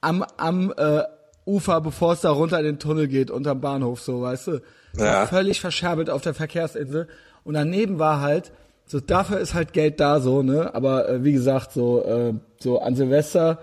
am, 0.02 0.26
am 0.38 0.74
äh, 0.76 1.04
Ufer, 1.46 1.82
bevor 1.82 2.14
es 2.14 2.22
da 2.22 2.32
runter 2.32 2.58
in 2.60 2.66
den 2.66 2.80
Tunnel 2.80 3.08
geht, 3.08 3.30
unterm 3.32 3.62
Bahnhof, 3.62 4.02
so, 4.02 4.22
weißt 4.22 4.48
du. 4.48 4.62
Ja. 4.98 5.28
Völlig 5.28 5.62
verscherbelt 5.62 6.10
auf 6.10 6.22
der 6.22 6.34
Verkehrsinsel. 6.34 7.08
Und 7.44 7.54
daneben 7.54 8.00
war 8.00 8.22
halt, 8.22 8.52
so 8.86 9.00
dafür 9.00 9.40
ist 9.40 9.54
halt 9.54 9.74
Geld 9.74 10.00
da, 10.00 10.20
so, 10.20 10.42
ne? 10.44 10.74
Aber 10.74 11.08
äh, 11.08 11.24
wie 11.24 11.34
gesagt, 11.34 11.72
so, 11.72 12.04
äh, 12.04 12.34
so 12.60 12.82
an 12.82 12.96
Silvester 12.96 13.60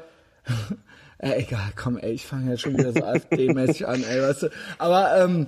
äh, 1.18 1.40
egal, 1.42 1.70
komm, 1.74 1.96
ey, 1.98 2.12
ich 2.12 2.26
fange 2.26 2.50
jetzt 2.50 2.60
schon 2.62 2.76
wieder 2.76 2.92
so 2.92 3.02
AfD-mäßig 3.04 3.86
an, 3.86 4.04
ey, 4.04 4.22
weißt 4.22 4.44
du. 4.44 4.48
Aber 4.78 5.16
ähm, 5.18 5.46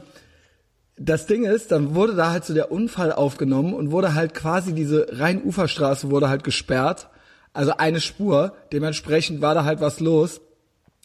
das 0.97 1.27
Ding 1.27 1.45
ist, 1.45 1.71
dann 1.71 1.95
wurde 1.95 2.15
da 2.15 2.31
halt 2.31 2.45
so 2.45 2.55
der 2.55 2.73
Unfall 2.73 3.13
aufgenommen 3.13 3.75
und 3.75 3.91
wurde 3.91 4.15
halt 4.15 4.35
quasi 4.35 4.73
diese 4.73 5.07
Rheinuferstraße 5.11 6.11
wurde 6.11 6.29
halt 6.29 6.45
gesperrt. 6.45 7.09
Also 7.53 7.73
eine 7.77 8.01
Spur. 8.01 8.55
Dementsprechend 8.73 9.41
war 9.41 9.55
da 9.55 9.65
halt 9.65 9.81
was 9.81 10.01
los. 10.01 10.41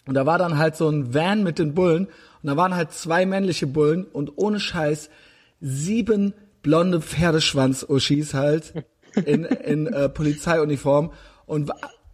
Und 0.05 0.15
da 0.15 0.25
war 0.25 0.37
dann 0.37 0.57
halt 0.57 0.75
so 0.75 0.89
ein 0.89 1.13
Van 1.13 1.43
mit 1.43 1.59
den 1.59 1.73
Bullen. 1.73 2.07
Und 2.07 2.49
da 2.49 2.57
waren 2.57 2.75
halt 2.75 2.91
zwei 2.91 3.25
männliche 3.25 3.67
Bullen 3.67 4.05
und 4.05 4.33
ohne 4.37 4.59
Scheiß 4.59 5.09
sieben 5.61 6.33
blonde 6.61 6.99
Pferdeschwanz-Uschis 6.99 8.33
halt 8.33 8.73
in, 9.25 9.45
in 9.45 9.87
äh, 9.87 10.09
Polizeiuniform. 10.09 11.11
Und 11.45 11.71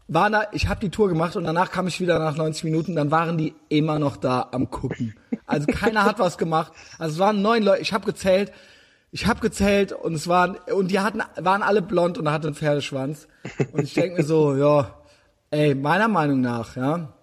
wa- 0.09 0.19
waren 0.21 0.33
da, 0.33 0.43
ich 0.51 0.67
habe 0.67 0.79
die 0.79 0.89
Tour 0.89 1.07
gemacht 1.07 1.35
und 1.35 1.43
danach 1.45 1.71
kam 1.71 1.87
ich 1.87 2.01
wieder 2.01 2.19
nach 2.19 2.35
90 2.35 2.63
Minuten, 2.65 2.95
dann 2.95 3.11
waren 3.11 3.37
die 3.37 3.53
immer 3.69 3.99
noch 3.99 4.17
da 4.17 4.49
am 4.51 4.69
gucken. 4.69 5.15
Also 5.45 5.67
keiner 5.67 6.03
hat 6.03 6.19
was 6.19 6.37
gemacht. 6.37 6.73
Also 6.97 7.13
es 7.13 7.19
waren 7.19 7.41
neun 7.41 7.63
Leute, 7.63 7.81
ich 7.81 7.93
habe 7.93 8.05
gezählt, 8.05 8.51
ich 9.11 9.25
habe 9.27 9.39
gezählt 9.39 9.91
und 9.93 10.13
es 10.13 10.27
waren 10.27 10.57
und 10.73 10.89
die 10.91 10.99
hatten 10.99 11.21
waren 11.37 11.63
alle 11.63 11.81
blond 11.81 12.17
und 12.17 12.31
hatten 12.31 12.47
einen 12.47 12.55
Pferdeschwanz 12.55 13.27
und 13.71 13.83
ich 13.83 13.93
denke 13.93 14.17
mir 14.17 14.23
so, 14.23 14.55
ja, 14.57 14.93
ey, 15.51 15.73
meiner 15.75 16.07
Meinung 16.07 16.41
nach, 16.41 16.75
ja, 16.75 17.13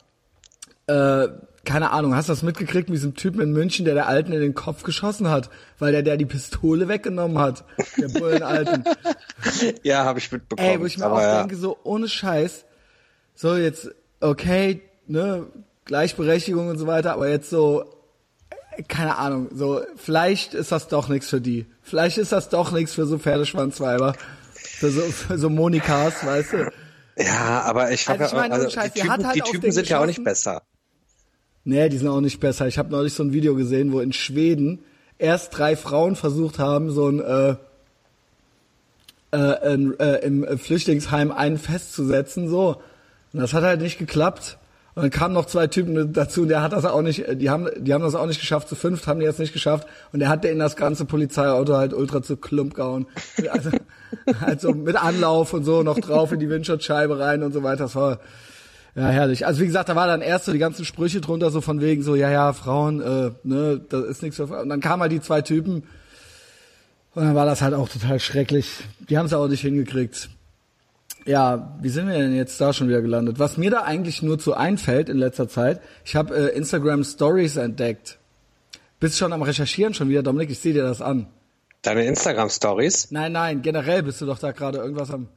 äh, 0.87 1.29
keine 1.65 1.91
Ahnung, 1.91 2.15
hast 2.15 2.29
du 2.29 2.33
das 2.33 2.45
mitgekriegt 2.45 2.89
mit 2.89 2.97
diesem 2.97 3.15
Typen 3.15 3.41
in 3.41 3.53
München, 3.53 3.85
der 3.85 3.95
der 3.95 4.07
Alten 4.07 4.31
in 4.33 4.41
den 4.41 4.55
Kopf 4.55 4.85
geschossen 4.85 5.29
hat, 5.31 5.51
weil 5.81 5.91
der 5.93 6.03
der 6.03 6.17
die 6.17 6.25
Pistole 6.25 6.87
weggenommen 6.89 7.39
hat, 7.39 7.65
der 7.99 8.09
Bullenalten. 8.09 8.85
Ja, 9.83 10.05
habe 10.05 10.19
ich 10.19 10.31
mitbekommen. 10.33 10.69
Ey, 10.69 10.81
wo 10.81 10.87
ich 10.87 10.97
mir 10.99 11.05
aber 11.07 11.17
auch 11.17 11.21
ja. 11.21 11.39
denke, 11.41 11.57
so 11.57 11.77
ohne 11.85 12.09
Scheiß, 12.09 12.65
so 13.37 13.55
jetzt, 13.55 13.91
okay, 14.21 14.83
ne, 15.07 15.47
Gleichberechtigung 15.85 16.69
und 16.69 16.79
so 16.79 16.87
weiter, 16.89 17.13
aber 17.13 17.29
jetzt 17.29 17.51
so, 17.51 17.85
keine 18.89 19.17
Ahnung, 19.17 19.49
so, 19.55 19.83
vielleicht 19.97 20.55
ist 20.55 20.73
das 20.73 20.89
doch 20.89 21.09
nichts 21.09 21.29
für 21.29 21.41
die. 21.41 21.67
Vielleicht 21.83 22.19
ist 22.19 22.33
das 22.33 22.49
doch 22.49 22.73
nichts 22.73 22.95
für 22.95 23.07
so 23.07 23.19
Pferdeschwanzweiber. 23.19 24.15
Für 24.53 24.91
so, 24.91 25.03
für 25.03 25.39
so 25.39 25.49
Monikas, 25.49 26.27
weißt 26.27 26.53
du? 26.55 26.73
Ja, 27.19 27.63
aber 27.63 27.93
ich 27.93 28.09
Also 28.09 28.25
habe 28.25 28.25
ich 28.25 28.33
meine, 28.33 28.55
also, 28.55 28.69
Scheiß, 28.69 28.93
die 28.93 29.01
Typen, 29.01 29.27
halt 29.27 29.37
die 29.37 29.41
Typen 29.41 29.73
sind 29.73 29.89
ja 29.89 30.01
auch 30.01 30.07
nicht 30.07 30.25
besser. 30.25 30.63
Nee, 31.65 31.89
die 31.89 31.99
sind 31.99 32.09
auch 32.09 32.21
nicht 32.21 32.41
besser. 32.41 32.67
Ich 32.67 32.79
habe 32.79 32.91
neulich 32.91 33.15
so 33.15 33.23
ein 33.23 33.33
Video 33.33 33.55
gesehen, 33.55 33.93
wo 33.93 34.01
in 34.01 34.13
Schweden 34.13 34.85
erst 35.19 35.57
drei 35.57 35.77
Frauen 35.77 36.15
versucht 36.17 36.59
haben, 36.59 36.91
so 36.91 37.09
ein, 37.09 37.21
äh, 37.21 37.57
äh, 39.33 39.75
in, 39.75 39.99
äh, 39.99 40.17
im 40.19 40.59
Flüchtlingsheim 40.59 41.33
einen 41.33 41.59
festzusetzen, 41.59 42.49
so. 42.49 42.81
Und 43.37 43.43
das 43.43 43.53
hat 43.53 43.65
halt 43.65 43.83
nicht 43.83 43.99
geklappt. 43.99 44.57
Und 44.95 45.03
dann 45.03 45.11
kamen 45.11 45.35
noch 45.35 45.45
zwei 45.45 45.67
Typen 45.67 46.15
dazu, 46.15 46.43
und 46.43 46.49
der 46.49 46.63
hat 46.63 46.73
das 46.73 46.87
auch 46.87 47.03
nicht, 47.03 47.23
die 47.35 47.51
haben, 47.51 47.69
die 47.77 47.93
haben 47.93 48.03
das 48.03 48.15
auch 48.15 48.25
nicht 48.25 48.41
geschafft. 48.41 48.67
Zu 48.67 48.77
fünft 48.77 49.07
haben 49.07 49.21
die 49.21 49.27
das 49.27 49.39
nicht 49.39 49.53
geschafft. 49.53 49.87
Und 50.11 50.21
der 50.21 50.31
hat 50.31 50.43
denen 50.43 50.59
das 50.59 50.75
ganze 50.75 51.05
Polizeiauto 51.05 51.77
halt 51.77 51.93
ultra 51.93 52.23
zu 52.23 52.39
Klump 52.39 52.73
gehauen. 52.73 53.07
Also, 53.51 53.73
halt 54.41 54.61
so 54.63 54.73
mit 54.73 54.97
Anlauf 54.97 55.53
und 55.53 55.65
so 55.65 55.83
noch 55.83 55.99
drauf 55.99 56.33
in 56.33 56.41
die 56.41 56.49
Windschutzscheibe 56.49 57.19
rein 57.19 57.43
und 57.43 57.53
so 57.53 57.63
weiter. 57.63 57.85
Das 57.85 57.95
war, 57.95 58.21
ja, 58.95 59.09
herrlich. 59.09 59.45
Also 59.45 59.61
wie 59.61 59.67
gesagt, 59.67 59.91
da 59.91 59.97
war 59.97 60.07
dann 60.07 60.23
erst 60.23 60.47
so 60.47 60.53
die 60.53 60.59
ganzen 60.59 60.87
Sprüche 60.87 61.21
drunter, 61.21 61.51
so 61.51 61.61
von 61.61 61.83
wegen 61.83 62.03
so, 62.03 62.15
ja, 62.15 62.31
ja, 62.31 62.55
Frauen, 62.55 63.03
äh, 63.03 63.33
ne, 63.45 63.79
das 63.87 64.03
ist 64.07 64.23
nichts 64.23 64.37
für 64.37 64.49
Frauen. 64.49 64.63
Und 64.63 64.69
dann 64.71 64.81
kamen 64.81 65.03
halt 65.03 65.13
die 65.13 65.21
zwei 65.21 65.43
Typen 65.43 65.83
und 67.15 67.23
dann 67.23 67.35
war 67.35 67.45
das 67.45 67.61
halt 67.61 67.75
auch 67.75 67.91
total 67.91 68.19
schrecklich. 68.19 68.85
Die 69.11 69.19
haben 69.19 69.27
es 69.27 69.35
auch 69.35 69.49
nicht 69.49 69.61
hingekriegt. 69.61 70.31
Ja, 71.27 71.77
wie 71.83 71.89
sind 71.89 72.07
wir 72.07 72.15
denn 72.15 72.35
jetzt 72.35 72.61
da 72.61 72.73
schon 72.73 72.89
wieder 72.89 73.03
gelandet? 73.03 73.39
Was 73.39 73.57
mir 73.57 73.71
da 73.71 73.83
eigentlich 73.83 74.23
nur 74.23 74.39
zu 74.39 74.55
einfällt 74.55 75.09
in 75.09 75.19
letzter 75.19 75.49
Zeit, 75.49 75.81
ich 76.05 76.17
habe 76.17 76.35
äh, 76.35 76.57
Instagram 76.57 77.05
Stories 77.05 77.57
entdeckt. 77.57 78.19
Bist 79.01 79.19
schon 79.19 79.33
am 79.33 79.43
Recherchieren 79.43 79.93
schon 79.93 80.09
wieder, 80.09 80.23
Dominik? 80.23 80.51
Ich 80.51 80.61
sehe 80.61 80.73
dir 80.73 80.85
das 80.85 81.03
an. 81.03 81.27
Deine 81.83 82.05
Instagram-Stories? 82.05 83.13
Nein, 83.13 83.33
nein, 83.33 83.63
generell 83.63 84.03
bist 84.03 84.21
du 84.21 84.27
doch 84.27 84.39
da 84.39 84.51
gerade 84.51 84.79
irgendwas 84.79 85.11
am... 85.11 85.29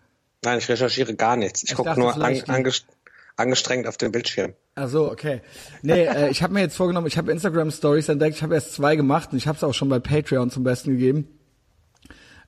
Nein, 0.44 0.58
ich 0.58 0.70
recherchiere 0.70 1.14
gar 1.14 1.36
nichts. 1.36 1.64
Ich, 1.64 1.72
Ich 1.72 1.76
gucke 1.76 2.00
nur 2.00 2.16
an, 2.16 2.42
angest 2.48 2.86
angestrengt 3.36 3.88
auf 3.88 3.98
den 3.98 4.12
Bildschirm. 4.12 4.54
Ach 4.76 4.90
so, 4.90 5.12
okay. 5.12 5.42
Nee, 5.82 6.06
äh, 6.06 6.30
ich 6.30 6.42
habe 6.42 6.54
mir 6.54 6.62
jetzt 6.62 6.76
vorgenommen, 6.76 7.08
ich 7.08 7.18
habe 7.18 7.32
Instagram 7.32 7.72
Stories 7.72 8.10
entdeckt, 8.10 8.36
ich 8.36 8.44
habe 8.44 8.56
erst 8.56 8.74
zwei 8.74 8.96
gemacht 8.96 9.30
und 9.32 9.38
ich 9.38 9.48
habe 9.48 9.56
es 9.58 9.64
auch 9.64 9.74
schon 9.74 9.90
bei 9.90 10.00
Patreon 10.00 10.50
zum 10.50 10.64
Besten 10.64 10.92
gegeben. 10.92 11.28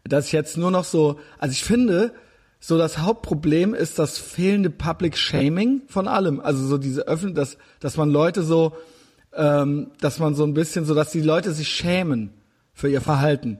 dass 0.03 0.25
ich 0.25 0.31
jetzt 0.31 0.57
nur 0.57 0.71
noch 0.71 0.83
so, 0.83 1.19
also 1.37 1.51
ich 1.51 1.63
finde, 1.63 2.13
so 2.63 2.77
das 2.77 2.99
Hauptproblem 2.99 3.73
ist 3.73 3.97
das 3.97 4.19
fehlende 4.19 4.69
Public 4.69 5.17
Shaming 5.17 5.81
von 5.87 6.07
allem. 6.07 6.39
Also 6.39 6.63
so 6.65 6.77
diese 6.77 7.07
Öffentlich, 7.07 7.35
dass, 7.35 7.57
dass 7.79 7.97
man 7.97 8.11
Leute 8.11 8.43
so, 8.43 8.73
ähm, 9.33 9.89
dass 9.99 10.19
man 10.19 10.35
so 10.35 10.43
ein 10.43 10.53
bisschen 10.53 10.85
so, 10.85 10.93
dass 10.93 11.09
die 11.09 11.21
Leute 11.21 11.53
sich 11.53 11.67
schämen 11.67 12.29
für 12.71 12.87
ihr 12.87 13.01
Verhalten. 13.01 13.57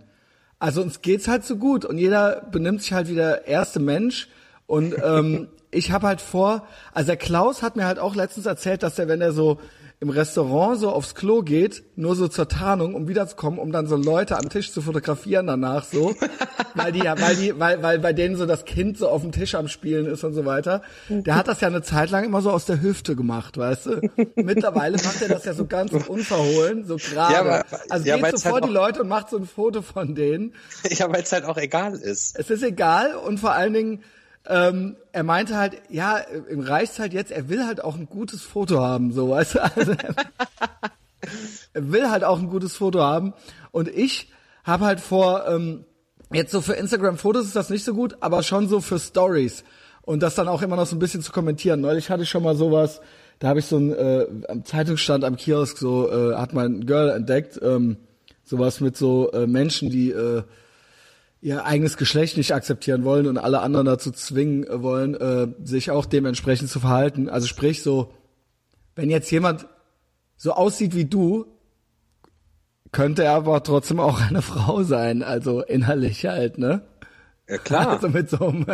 Also 0.60 0.84
uns 0.84 1.01
geht's 1.01 1.27
halt 1.27 1.43
so 1.43 1.58
gut 1.58 1.84
und 1.84 1.98
jeder 1.98 2.48
benimmt 2.51 2.84
sich 2.84 2.93
halt 2.93 3.10
wie 3.10 3.15
der 3.15 3.48
erste 3.48 3.79
Mensch 3.79 4.29
und 4.67 4.93
ähm, 5.03 5.48
ich 5.72 5.91
habe 5.91 6.05
halt 6.05 6.22
vor, 6.22 6.67
also 6.93 7.08
der 7.08 7.17
Klaus 7.17 7.63
hat 7.63 7.75
mir 7.75 7.86
halt 7.86 7.98
auch 7.98 8.15
letztens 8.15 8.46
erzählt, 8.46 8.84
dass 8.84 9.00
er, 9.00 9.08
wenn 9.08 9.22
er 9.22 9.31
so 9.31 9.60
im 10.01 10.10
Restaurant 10.10 10.79
so 10.79 10.89
aufs 10.89 11.13
Klo 11.13 11.43
geht, 11.43 11.84
nur 11.96 12.15
so 12.15 12.27
zur 12.27 12.48
Tarnung, 12.48 12.96
um 12.96 13.08
wiederzukommen, 13.08 13.60
um 13.60 13.72
dann 13.72 13.86
so 13.86 13.96
Leute 13.96 14.36
am 14.36 14.50
Tisch 14.50 14.72
zu 14.72 14.81
fotografieren 14.81 15.46
danach 15.46 15.84
so, 15.84 16.15
weil 16.74 16.91
die 16.91 17.03
ja, 17.03 17.22
weil 17.22 17.36
die, 17.36 17.60
weil, 17.60 17.84
weil 17.84 18.00
bei 18.00 18.12
denen 18.12 18.36
so 18.36 18.48
das 18.48 18.65
Kind 18.65 18.98
so 18.98 19.08
auf 19.10 19.22
dem 19.22 19.31
Tisch 19.31 19.53
am 19.53 19.67
Spielen 19.67 20.08
ist 20.08 20.24
und 20.24 20.34
so 20.34 20.43
weiter. 20.43 20.81
Der 21.08 21.36
hat 21.36 21.48
das 21.48 21.62
ja 21.62 21.67
eine 21.67 21.84
Zeit 21.84 22.10
lang 22.10 22.24
immer 22.24 22.41
so 22.41 22.50
aus 22.50 22.65
der 22.65 22.81
Hüfte 22.81 23.15
gemacht, 23.15 23.60
weißt 23.60 23.86
du? 23.86 24.01
Mittlerweile 24.38 24.98
macht 24.98 25.22
er 25.22 25.29
das 25.29 25.46
ja 25.46 25.53
so 25.53 25.67
ganz 25.67 25.93
unverhohlen, 25.93 26.84
so 26.84 26.96
gerade. 26.96 27.34
Ja, 27.34 27.63
also 27.89 28.08
ja, 28.08 28.17
geht 28.17 28.39
so 28.39 28.50
vor 28.50 28.53
halt 28.53 28.65
die 28.65 28.74
Leute 28.74 29.03
und 29.03 29.08
macht 29.08 29.29
so 29.29 29.38
ein 29.38 29.46
Foto 29.46 29.84
von 29.84 30.15
denen. 30.15 30.55
Ja, 30.89 31.13
weil 31.13 31.22
es 31.22 31.31
halt 31.31 31.46
auch 31.46 31.58
egal 31.58 31.93
ist. 31.93 32.39
Es 32.39 32.50
ist 32.50 32.63
egal 32.63 33.13
und 33.13 33.39
vor 33.39 33.51
allen 33.51 33.74
Dingen 33.74 34.03
ähm, 34.48 34.95
er 35.12 35.24
meinte 35.24 35.57
halt, 35.57 35.81
ja, 35.89 36.17
im 36.17 36.62
reicht's 36.62 37.00
halt 37.00 37.13
jetzt, 37.13 37.31
er 37.31 37.50
will 37.50 37.65
halt 37.65 37.83
auch 37.83 37.95
ein 37.95 38.07
gutes 38.07 38.41
Foto 38.41 38.81
haben, 38.81 39.12
so, 39.12 39.29
weißt 39.29 39.55
du, 39.55 39.63
also, 39.63 39.91
er 41.74 41.91
will 41.91 42.10
halt 42.10 42.24
auch 42.24 42.39
ein 42.39 42.50
gutes 42.50 42.75
Foto 42.75 43.01
haben. 43.01 43.33
Und 43.71 43.88
ich 43.88 44.31
habe 44.63 44.86
halt 44.86 45.00
vor, 45.00 45.48
ähm, 45.48 45.86
jetzt 46.33 46.51
so 46.51 46.62
für 46.62 46.74
Instagram-Fotos 46.74 47.45
ist 47.45 47.55
das 47.55 47.69
nicht 47.69 47.83
so 47.83 47.93
gut, 47.93 48.17
aber 48.21 48.43
schon 48.43 48.67
so 48.67 48.81
für 48.81 49.00
Stories. 49.00 49.63
Und 50.01 50.24
das 50.24 50.36
dann 50.36 50.48
auch 50.48 50.63
immer 50.63 50.75
noch 50.75 50.88
so 50.88 50.95
ein 50.95 51.00
bisschen 51.00 51.21
zu 51.21 51.31
kommentieren. 51.31 51.81
Neulich 51.81 52.10
hatte 52.10 52.24
ich 52.24 52.29
schon 52.29 52.43
mal 52.43 52.55
sowas, 52.55 53.01
da 53.39 53.50
habe 53.50 53.60
ich 53.60 53.65
so 53.65 53.77
ein 53.77 53.93
äh, 53.93 54.25
am 54.48 54.65
Zeitungsstand 54.65 55.24
am 55.24 55.36
Kiosk 55.36 55.77
so 55.77 56.12
äh, 56.12 56.36
hat 56.36 56.53
mein 56.53 56.86
Girl 56.86 57.10
entdeckt, 57.10 57.60
ähm, 57.62 57.98
sowas 58.43 58.81
mit 58.81 58.98
so 58.98 59.31
äh, 59.31 59.45
Menschen, 59.45 59.89
die 59.89 60.12
äh, 60.12 60.43
ihr 61.41 61.65
eigenes 61.65 61.98
Geschlecht 61.98 62.38
nicht 62.38 62.53
akzeptieren 62.53 63.03
wollen 63.03 63.27
und 63.27 63.38
alle 63.38 63.62
anderen 63.62 63.88
dazu 63.88 64.12
zwingen 64.12 64.65
wollen, 64.69 65.15
äh, 65.15 65.48
sich 65.63 65.89
auch 65.91 66.05
dementsprechend 66.05 66.69
zu 66.69 66.79
verhalten. 66.79 67.29
Also 67.29 67.48
sprich 67.48 67.81
so, 67.81 68.13
wenn 68.95 69.10
jetzt 69.10 69.31
jemand 69.31 69.67
so 70.38 70.53
aussieht 70.53 70.95
wie 70.95 71.05
du, 71.05 71.48
könnte 72.91 73.24
er 73.24 73.33
aber 73.33 73.63
trotzdem 73.63 74.00
auch 74.00 74.21
eine 74.29 74.41
Frau 74.41 74.83
sein, 74.83 75.24
also 75.24 75.62
innerlich 75.62 76.25
halt, 76.25 76.57
ne? 76.57 76.83
Ja 77.50 77.57
klar. 77.57 77.89
Also 77.89 78.07
mit 78.07 78.29
so 78.29 78.48
einem 78.48 78.65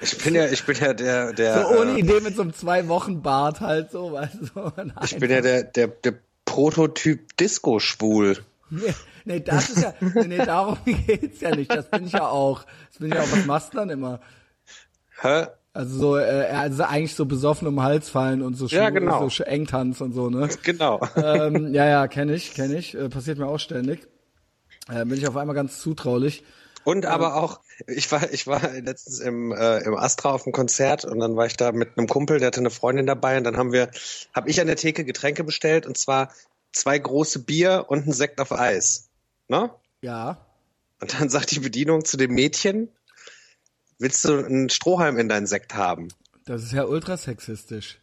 Ich 0.00 0.18
bin 0.18 0.34
ja, 0.34 0.46
ich 0.46 0.64
bin 0.64 0.76
ja 0.76 0.92
der, 0.92 1.32
der. 1.32 1.62
So 1.62 1.80
ohne 1.80 1.92
äh, 1.92 2.00
Idee 2.00 2.20
mit 2.20 2.36
so 2.36 2.42
einem 2.42 2.52
zwei 2.52 2.86
Wochen 2.88 3.22
Bart 3.22 3.60
halt 3.60 3.92
so, 3.92 4.12
weißt 4.12 4.34
du. 4.40 4.46
So 4.46 4.72
ich 5.04 5.16
bin 5.18 5.30
ja 5.30 5.40
der, 5.40 5.62
der, 5.62 5.88
der 5.88 6.14
Prototyp 6.44 7.34
Disco 7.38 7.78
schwul. 7.78 8.38
Nee, 9.24 9.40
das 9.40 9.70
ist 9.70 9.82
ja, 9.82 9.94
nee, 10.00 10.36
darum 10.38 10.78
geht's 10.84 11.40
ja 11.40 11.54
nicht. 11.54 11.70
Das 11.70 11.88
bin 11.88 12.06
ich 12.06 12.12
ja 12.12 12.28
auch. 12.28 12.64
Das 12.90 12.98
bin 12.98 13.08
ich 13.08 13.14
ja 13.14 13.22
auch. 13.22 13.32
Was 13.32 13.46
machst 13.46 13.72
du 13.72 13.78
dann 13.78 13.90
immer? 13.90 14.20
Hä? 15.20 15.46
Also 15.72 15.98
so, 15.98 16.16
äh, 16.18 16.46
also 16.52 16.84
eigentlich 16.84 17.16
so 17.16 17.26
besoffen 17.26 17.66
um 17.66 17.76
den 17.76 17.82
Hals 17.82 18.08
fallen 18.08 18.42
und 18.42 18.54
so, 18.54 18.66
ja, 18.66 18.90
genau. 18.90 19.28
so 19.28 19.42
Engtanz 19.42 20.00
und 20.00 20.12
so, 20.12 20.30
ne? 20.30 20.48
Genau. 20.62 21.00
Ähm, 21.16 21.74
ja, 21.74 21.86
ja, 21.86 22.06
kenne 22.06 22.34
ich, 22.34 22.54
kenne 22.54 22.76
ich. 22.76 22.94
Äh, 22.94 23.08
passiert 23.08 23.38
mir 23.38 23.48
auch 23.48 23.58
ständig. 23.58 24.06
Äh, 24.88 25.04
bin 25.04 25.14
ich 25.14 25.26
auf 25.26 25.36
einmal 25.36 25.56
ganz 25.56 25.80
zutraulich. 25.80 26.44
Und 26.84 27.06
aber 27.06 27.28
ähm, 27.28 27.32
auch, 27.32 27.60
ich 27.88 28.12
war, 28.12 28.30
ich 28.32 28.46
war 28.46 28.60
letztens 28.72 29.18
im, 29.18 29.50
äh, 29.52 29.78
im 29.78 29.94
Astra 29.94 30.30
auf 30.32 30.44
dem 30.44 30.52
Konzert 30.52 31.04
und 31.04 31.18
dann 31.18 31.34
war 31.34 31.46
ich 31.46 31.56
da 31.56 31.72
mit 31.72 31.96
einem 31.96 32.06
Kumpel, 32.06 32.38
der 32.38 32.48
hatte 32.48 32.60
eine 32.60 32.70
Freundin 32.70 33.06
dabei 33.06 33.38
und 33.38 33.44
dann 33.44 33.56
haben 33.56 33.72
wir, 33.72 33.90
habe 34.32 34.50
ich 34.50 34.60
an 34.60 34.66
der 34.66 34.76
Theke 34.76 35.04
Getränke 35.04 35.42
bestellt 35.42 35.86
und 35.86 35.96
zwar 35.96 36.30
zwei 36.72 36.98
große 36.98 37.40
Bier 37.40 37.86
und 37.88 38.06
ein 38.06 38.12
Sekt 38.12 38.40
auf 38.40 38.52
Eis. 38.52 39.08
Ne? 39.48 39.70
Ja. 40.02 40.46
Und 41.00 41.20
dann 41.20 41.28
sagt 41.28 41.50
die 41.50 41.60
Bedienung 41.60 42.04
zu 42.04 42.16
dem 42.16 42.32
Mädchen, 42.32 42.88
willst 43.98 44.24
du 44.24 44.44
einen 44.44 44.70
Strohhalm 44.70 45.18
in 45.18 45.28
deinen 45.28 45.46
Sekt 45.46 45.74
haben? 45.74 46.08
Das 46.44 46.62
ist 46.62 46.72
ja 46.72 46.84
ultra 46.84 47.16
sexistisch. 47.16 47.98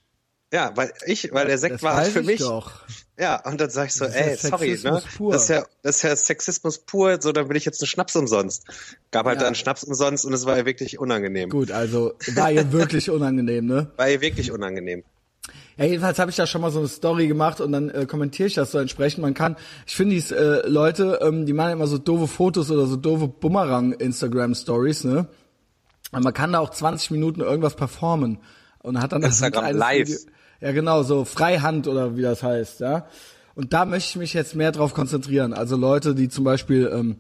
Ja, 0.54 0.76
weil 0.76 0.92
ich, 1.06 1.32
weil 1.32 1.48
der 1.48 1.58
Sekt 1.58 1.76
das 1.76 1.84
war 1.84 1.96
halt 1.96 2.12
für 2.12 2.24
mich. 2.24 2.40
Doch. 2.40 2.84
Ja, 3.18 3.42
und 3.46 3.62
dann 3.62 3.70
sag 3.70 3.88
ich 3.88 3.94
so, 3.94 4.04
ey, 4.04 4.36
sorry, 4.36 4.78
ne? 4.84 5.02
Pur. 5.16 5.32
Das 5.32 5.44
ist 5.44 5.50
ja, 5.50 5.66
das 5.82 5.98
ist 5.98 6.02
ja 6.02 6.16
Sexismus 6.16 6.80
pur, 6.80 7.22
so 7.22 7.32
dann 7.32 7.48
will 7.48 7.56
ich 7.56 7.64
jetzt 7.64 7.82
einen 7.82 7.88
Schnaps 7.88 8.16
umsonst. 8.16 8.66
Gab 9.12 9.26
halt 9.28 9.40
ja. 9.40 9.46
dann 9.46 9.56
Schnaps 9.56 9.86
umsonst 9.86 10.26
und 10.26 10.34
es 10.34 10.46
war 10.46 10.58
ja 10.58 10.66
wirklich 10.66 11.00
unangenehm. 11.00 11.50
Gut, 11.50 11.72
also 11.72 12.16
war 12.34 12.52
ihr 12.52 12.72
wirklich 12.74 13.10
unangenehm, 13.10 13.66
ne? 13.66 13.92
War 13.96 14.10
ihr 14.10 14.20
wirklich 14.20 14.52
unangenehm. 14.52 15.04
Ja, 15.78 15.86
jedenfalls 15.86 16.20
habe 16.20 16.30
ich 16.30 16.38
da 16.38 16.46
schon 16.46 16.62
mal 16.62 16.72
so 16.72 16.80
eine 16.80 16.88
Story 16.88 17.28
gemacht 17.28 17.62
und 17.62 17.72
dann 17.72 17.90
äh, 17.90 18.06
kommentiere 18.06 18.48
ich 18.48 18.54
das 18.56 18.72
so 18.72 18.78
entsprechend. 18.78 19.22
Man 19.22 19.34
kann, 19.34 19.56
ich 19.88 19.96
finde 19.96 20.16
die 20.16 20.34
äh, 20.34 20.68
Leute, 20.68 21.20
ähm, 21.22 21.46
die 21.46 21.54
machen 21.54 21.72
immer 21.72 21.88
so 21.88 21.98
doofe 21.98 22.28
Fotos 22.28 22.70
oder 22.72 22.86
so 22.86 22.98
doofe 22.98 23.28
Bumerang-Instagram-Stories, 23.28 25.06
ne? 25.06 25.28
Und 26.12 26.24
man 26.24 26.34
kann 26.34 26.52
da 26.52 26.60
auch 26.60 26.72
20 26.72 27.12
Minuten 27.12 27.42
irgendwas 27.42 27.76
performen 27.76 28.40
und 28.80 29.02
hat 29.02 29.14
dann 29.14 29.24
Instagram 29.24 29.76
live. 29.76 30.10
Video, 30.10 30.20
ja, 30.60 30.72
genau, 30.74 31.04
so 31.04 31.26
Freihand 31.26 31.88
oder 31.88 32.18
wie 32.18 32.22
das 32.22 32.44
heißt, 32.44 32.82
ja. 32.82 33.08
Und 33.56 33.74
da 33.74 33.86
möchte 33.86 34.10
ich 34.10 34.16
mich 34.18 34.34
jetzt 34.34 34.56
mehr 34.56 34.72
drauf 34.72 34.94
konzentrieren. 34.94 35.54
Also 35.54 35.76
Leute, 35.76 36.16
die 36.16 36.30
zum 36.30 36.44
Beispiel 36.44 36.90
ähm, 36.94 37.18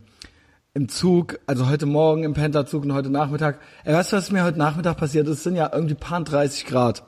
im 0.74 0.88
Zug, 0.89 1.39
also 1.46 1.70
heute 1.70 1.86
Morgen 1.86 2.24
im 2.24 2.34
Pendlerzug 2.34 2.84
und 2.84 2.93
heute 2.93 3.10
Nachmittag. 3.10 3.60
Ey, 3.84 3.93
weißt 3.93 4.13
du, 4.13 4.17
was 4.17 4.31
mir 4.31 4.43
heute 4.43 4.58
Nachmittag 4.58 4.98
passiert 4.98 5.27
ist? 5.27 5.38
Es 5.38 5.43
sind 5.43 5.55
ja 5.55 5.70
irgendwie 5.74 5.96
paar 5.96 6.24
30 6.24 6.65
Grad. 6.65 7.03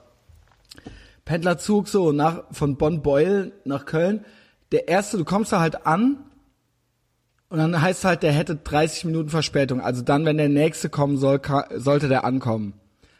Pendlerzug 1.25 1.87
so 1.87 2.11
nach 2.11 2.43
von 2.51 2.77
Bonn-Beul 2.77 3.53
nach 3.65 3.85
Köln. 3.85 4.25
Der 4.71 4.87
erste, 4.87 5.17
du 5.17 5.25
kommst 5.25 5.51
da 5.51 5.59
halt 5.59 5.85
an 5.85 6.17
und 7.49 7.59
dann 7.59 7.81
heißt 7.81 8.03
halt, 8.03 8.23
der 8.23 8.31
hätte 8.31 8.55
30 8.55 9.05
Minuten 9.05 9.29
Verspätung. 9.29 9.79
Also 9.79 10.01
dann, 10.01 10.25
wenn 10.25 10.37
der 10.37 10.49
nächste 10.49 10.89
kommen 10.89 11.17
soll, 11.17 11.39
sollte 11.75 12.07
der 12.07 12.25
ankommen. 12.25 12.73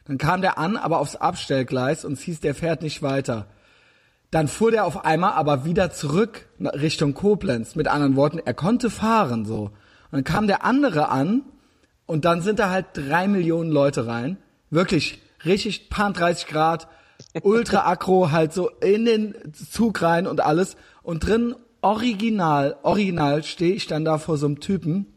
Dann 0.05 0.17
kam 0.17 0.41
der 0.41 0.57
an, 0.57 0.75
aber 0.75 1.00
aufs 1.00 1.15
Abstellgleis 1.15 2.03
und 2.03 2.13
es 2.13 2.22
hieß, 2.22 2.39
der 2.41 2.55
fährt 2.55 2.81
nicht 2.81 3.01
weiter. 3.01 3.48
Dann 4.31 4.48
fuhr 4.48 4.72
der 4.72 4.86
auf 4.86 5.05
einmal 5.05 5.33
aber 5.33 5.65
wieder 5.65 5.91
zurück 5.91 6.48
Richtung 6.60 7.13
Koblenz. 7.13 7.75
Mit 7.75 7.88
anderen 7.88 8.15
Worten, 8.15 8.39
er 8.43 8.55
konnte 8.55 8.89
fahren 8.89 9.45
so. 9.45 9.65
Und 9.65 9.74
dann 10.12 10.24
kam 10.24 10.48
der 10.48 10.65
andere 10.65 11.10
an 11.10 11.43
und 12.07 12.25
dann 12.25 12.41
sind 12.41 12.60
da 12.60 12.69
halt 12.69 12.88
drei 12.93 13.27
Millionen 13.27 13.72
Leute 13.72 14.07
rein. 14.07 14.38
Wirklich 14.72 15.22
richtig 15.45 15.89
paar 15.89 16.12
30 16.12 16.48
Grad 16.48 16.88
ultra 17.42 17.88
aggro 17.90 18.32
halt 18.32 18.54
so 18.54 18.70
in 18.70 19.06
den 19.06 19.36
Zug 19.54 20.02
rein 20.02 20.28
und 20.28 20.42
alles. 20.42 20.75
Und 21.02 21.25
drin 21.25 21.56
original, 21.82 22.78
original 22.84 23.44
stehe 23.44 23.74
ich 23.74 23.88
dann 23.88 24.06
da 24.06 24.18
vor 24.18 24.38
so 24.38 24.46
einem 24.46 24.60
Typen 24.60 25.08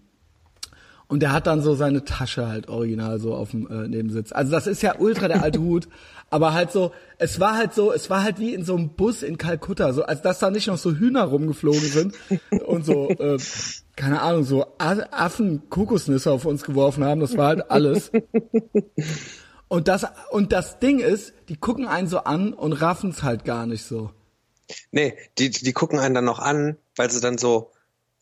und 1.09 1.21
der 1.21 1.33
hat 1.33 1.47
dann 1.47 1.63
so 1.63 1.75
seine 1.75 2.05
Tasche 2.05 2.49
halt 2.49 2.69
original 2.69 3.21
so 3.21 3.35
auf 3.35 3.53
dem 3.53 3.69
äh, 3.71 3.87
Nebensitz. 3.89 4.33
Also 4.33 4.51
das 4.51 4.67
ist 4.67 4.83
ja 4.83 4.97
ultra 4.99 5.29
der 5.29 5.43
alte 5.43 5.61
Hut, 5.61 5.89
aber 6.31 6.53
halt 6.53 6.73
so, 6.73 6.91
es 7.19 7.39
war 7.39 7.57
halt 7.57 7.75
so, 7.75 7.93
es 7.93 8.11
war 8.11 8.25
halt 8.25 8.41
wie 8.41 8.53
in 8.53 8.65
so 8.65 8.75
einem 8.75 8.91
Bus 8.91 9.23
in 9.23 9.39
Kalkutta, 9.39 9.93
so 9.93 10.03
als 10.03 10.23
dass 10.23 10.41
da 10.41 10.51
nicht 10.51 10.67
noch 10.67 10.79
so 10.79 10.93
Hühner 10.93 11.25
rumgeflogen 11.25 11.81
sind 11.81 12.15
und 12.67 12.85
so 12.85 13.09
äh, 13.11 13.39
keine 13.95 14.21
Ahnung, 14.21 14.45
so 14.45 14.67
Affen 14.79 15.71
Kokosnüsse 15.71 16.31
auf 16.31 16.45
uns 16.45 16.65
geworfen 16.65 17.05
haben, 17.05 17.21
das 17.21 17.37
war 17.37 17.49
halt 17.49 17.71
alles. 17.71 18.11
Und 19.69 19.89
das, 19.89 20.07
und 20.31 20.53
das 20.53 20.79
Ding 20.79 21.01
ist, 21.01 21.33
die 21.49 21.57
gucken 21.57 21.87
einen 21.87 22.09
so 22.09 22.19
an 22.21 22.53
und 22.53 22.73
raffen 22.73 23.11
es 23.11 23.23
halt 23.23 23.45
gar 23.45 23.67
nicht 23.67 23.85
so. 23.85 24.11
Nee, 24.91 25.17
die, 25.39 25.51
die 25.51 25.73
gucken 25.73 25.99
einen 25.99 26.15
dann 26.15 26.25
noch 26.25 26.39
an, 26.39 26.77
weil 26.97 27.11
sie 27.11 27.21
dann 27.21 27.39
so 27.39 27.73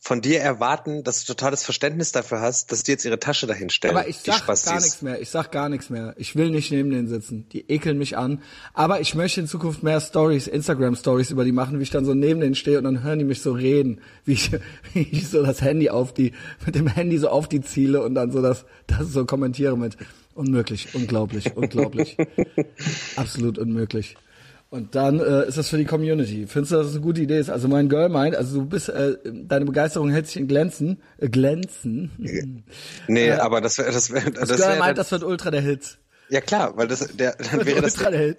von 0.05 0.21
dir 0.21 0.39
erwarten, 0.39 1.03
dass 1.03 1.25
du 1.25 1.33
totales 1.33 1.63
Verständnis 1.63 2.11
dafür 2.11 2.39
hast, 2.39 2.71
dass 2.71 2.83
die 2.83 2.91
jetzt 2.91 3.05
ihre 3.05 3.19
Tasche 3.19 3.47
dahin 3.47 3.71
stellen. 3.71 3.97
Aber 3.97 4.07
ich 4.07 4.19
sag 4.19 4.45
gar 4.45 4.75
nichts 4.75 5.01
mehr. 5.01 5.19
Ich 5.19 5.31
sag 5.31 5.51
gar 5.51 5.67
nichts 5.67 5.89
mehr. 5.89 6.13
Ich 6.17 6.35
will 6.35 6.51
nicht 6.51 6.71
neben 6.71 6.91
denen 6.91 7.07
sitzen. 7.07 7.49
Die 7.49 7.71
ekeln 7.71 7.97
mich 7.97 8.15
an. 8.15 8.43
Aber 8.75 9.01
ich 9.01 9.15
möchte 9.15 9.41
in 9.41 9.47
Zukunft 9.47 9.81
mehr 9.81 9.99
Stories, 9.99 10.45
Instagram 10.45 10.95
Stories 10.95 11.31
über 11.31 11.43
die 11.43 11.51
machen, 11.51 11.79
wie 11.79 11.83
ich 11.83 11.89
dann 11.89 12.05
so 12.05 12.13
neben 12.13 12.39
denen 12.39 12.53
stehe 12.53 12.77
und 12.77 12.83
dann 12.83 13.01
hören 13.01 13.17
die 13.17 13.25
mich 13.25 13.41
so 13.41 13.53
reden, 13.53 13.99
wie 14.25 14.33
ich, 14.33 14.51
wie 14.93 15.07
ich 15.11 15.27
so 15.27 15.41
das 15.41 15.63
Handy 15.63 15.89
auf 15.89 16.13
die, 16.13 16.33
mit 16.67 16.75
dem 16.75 16.85
Handy 16.85 17.17
so 17.17 17.29
auf 17.29 17.49
die 17.49 17.61
ziele 17.61 18.03
und 18.03 18.13
dann 18.13 18.31
so 18.31 18.43
das, 18.43 18.65
das 18.85 19.07
so 19.07 19.25
kommentiere 19.25 19.75
mit. 19.75 19.97
Unmöglich, 20.35 20.93
unglaublich, 20.93 21.55
unglaublich. 21.55 22.17
Absolut 23.15 23.57
unmöglich. 23.57 24.17
Und 24.69 24.93
dann 24.93 25.21
äh, 25.21 25.47
ist 25.47 25.57
das 25.57 25.69
für 25.69 25.77
die 25.77 25.85
Community. 25.85 26.45
Findest 26.47 26.73
du, 26.73 26.75
dass 26.75 26.87
das 26.87 26.95
eine 26.95 27.03
gute 27.05 27.21
Idee 27.21 27.39
ist? 27.39 27.49
Also 27.49 27.69
mein 27.69 27.87
Girl 27.87 28.09
meint, 28.09 28.35
also 28.35 28.59
du 28.59 28.65
bist, 28.65 28.89
äh, 28.89 29.15
deine 29.23 29.63
Begeisterung 29.63 30.09
hält 30.09 30.27
sich 30.27 30.35
in 30.35 30.49
Glänzen, 30.49 31.01
äh, 31.17 31.29
Glänzen. 31.29 32.65
Nee, 33.07 33.29
äh, 33.29 33.31
aber 33.33 33.61
das 33.61 33.77
wäre, 33.77 33.93
das 33.93 34.11
wäre, 34.11 34.29
das, 34.31 34.49
das 34.49 34.57
Girl 34.57 34.71
wär, 34.71 34.79
meint, 34.79 34.97
das 34.97 35.09
wird 35.13 35.23
ultra 35.23 35.51
der 35.51 35.61
Hit. 35.61 35.99
Ja 36.27 36.41
klar, 36.41 36.75
weil 36.75 36.89
das, 36.89 37.07
der, 37.15 37.37
dann 37.37 37.65
wäre 37.65 37.81
das 37.81 37.95
ultra 37.95 38.11
der 38.11 38.19
Hit. 38.19 38.37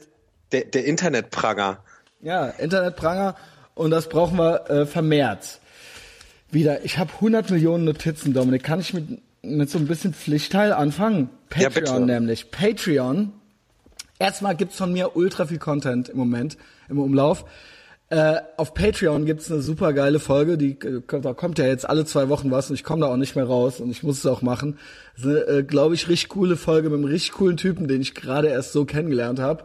Der, 0.52 0.64
der 0.66 0.84
Internetpranger. 0.84 1.82
Ja, 2.20 2.48
Internetpranger 2.48 3.36
und 3.74 3.90
das 3.90 4.10
brauchen 4.10 4.36
wir 4.36 4.68
äh, 4.68 4.84
vermehrt. 4.84 5.60
Wieder, 6.50 6.84
ich 6.84 6.98
habe 6.98 7.10
100 7.14 7.50
Millionen 7.50 7.84
Notizen, 7.84 8.34
Dominik. 8.34 8.62
Kann 8.62 8.80
ich 8.80 8.92
mit 8.92 9.20
mit 9.46 9.70
so 9.70 9.78
ein 9.78 9.86
bisschen 9.86 10.12
Pflichtteil 10.14 10.72
anfangen. 10.72 11.30
Ja, 11.56 11.68
Patreon 11.70 11.84
bitte. 12.02 12.06
nämlich. 12.06 12.50
Patreon. 12.50 13.32
Erstmal 14.18 14.56
gibt's 14.56 14.76
von 14.76 14.92
mir 14.92 15.14
ultra 15.16 15.46
viel 15.46 15.58
Content 15.58 16.08
im 16.08 16.16
Moment 16.16 16.56
im 16.88 16.98
Umlauf. 16.98 17.44
Äh, 18.08 18.36
auf 18.56 18.72
Patreon 18.72 19.26
gibt's 19.26 19.50
eine 19.50 19.60
super 19.60 19.92
geile 19.92 20.20
Folge, 20.20 20.56
die 20.56 20.78
äh, 20.78 21.02
da 21.20 21.34
kommt 21.34 21.58
ja 21.58 21.66
jetzt 21.66 21.88
alle 21.88 22.04
zwei 22.04 22.28
Wochen 22.28 22.50
was 22.52 22.70
und 22.70 22.76
ich 22.76 22.84
komme 22.84 23.00
da 23.00 23.08
auch 23.08 23.16
nicht 23.16 23.34
mehr 23.34 23.44
raus 23.46 23.80
und 23.80 23.90
ich 23.90 24.04
muss 24.04 24.18
es 24.18 24.26
auch 24.26 24.42
machen. 24.42 24.78
Das 25.16 25.24
ist 25.24 25.30
eine, 25.48 25.58
äh, 25.58 25.62
glaube 25.64 25.94
ich, 25.96 26.08
richtig 26.08 26.28
coole 26.28 26.56
Folge 26.56 26.88
mit 26.88 26.98
einem 26.98 27.08
richtig 27.08 27.32
coolen 27.32 27.56
Typen, 27.56 27.88
den 27.88 28.00
ich 28.00 28.14
gerade 28.14 28.46
erst 28.48 28.72
so 28.72 28.84
kennengelernt 28.84 29.40
habe. 29.40 29.64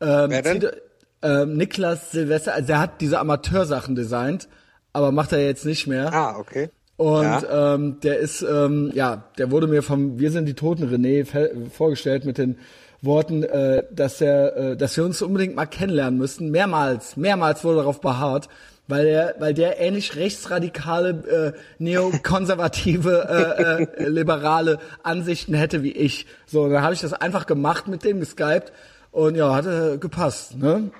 Ähm, 0.00 0.30
Wer 0.30 0.42
denn? 0.42 0.60
zieht- 0.62 0.82
ähm, 1.24 1.56
Niklas 1.56 2.10
Silvester, 2.12 2.54
also 2.54 2.72
er 2.72 2.80
hat 2.80 3.00
diese 3.02 3.20
Amateursachen 3.20 3.94
designt, 3.94 4.48
aber 4.94 5.12
macht 5.12 5.32
er 5.32 5.44
jetzt 5.44 5.64
nicht 5.66 5.86
mehr. 5.86 6.12
Ah, 6.12 6.36
okay. 6.38 6.70
Und 7.02 7.24
Ja. 7.24 7.74
ähm, 7.74 7.98
der 7.98 8.20
ist, 8.20 8.42
ähm, 8.42 8.92
ja, 8.94 9.24
der 9.36 9.50
wurde 9.50 9.66
mir 9.66 9.82
vom 9.82 10.20
Wir 10.20 10.30
sind 10.30 10.46
die 10.46 10.54
Toten 10.54 10.88
René 10.88 11.26
vorgestellt 11.68 12.24
mit 12.24 12.38
den 12.38 12.58
Worten, 13.00 13.42
äh, 13.42 13.82
dass 13.90 14.20
er, 14.20 14.56
äh, 14.56 14.76
dass 14.76 14.96
wir 14.96 15.04
uns 15.04 15.20
unbedingt 15.20 15.56
mal 15.56 15.66
kennenlernen 15.66 16.16
müssten. 16.16 16.52
Mehrmals, 16.52 17.16
mehrmals 17.16 17.64
wurde 17.64 17.78
darauf 17.78 18.00
beharrt, 18.00 18.48
weil 18.86 19.04
der, 19.06 19.34
weil 19.40 19.52
der 19.52 19.80
ähnlich 19.80 20.14
rechtsradikale, 20.14 21.54
äh, 21.56 21.58
neokonservative, 21.78 23.88
äh, 23.98 24.04
äh, 24.04 24.08
liberale 24.08 24.78
Ansichten 25.02 25.54
hätte 25.54 25.82
wie 25.82 25.90
ich. 25.90 26.28
So, 26.46 26.68
dann 26.68 26.82
habe 26.82 26.94
ich 26.94 27.00
das 27.00 27.14
einfach 27.14 27.46
gemacht 27.46 27.88
mit 27.88 28.04
dem 28.04 28.20
geskypt 28.20 28.72
und 29.10 29.34
ja, 29.34 29.52
hat 29.56 29.66
äh, 29.66 29.98
gepasst. 29.98 30.56
Ne? 30.56 30.92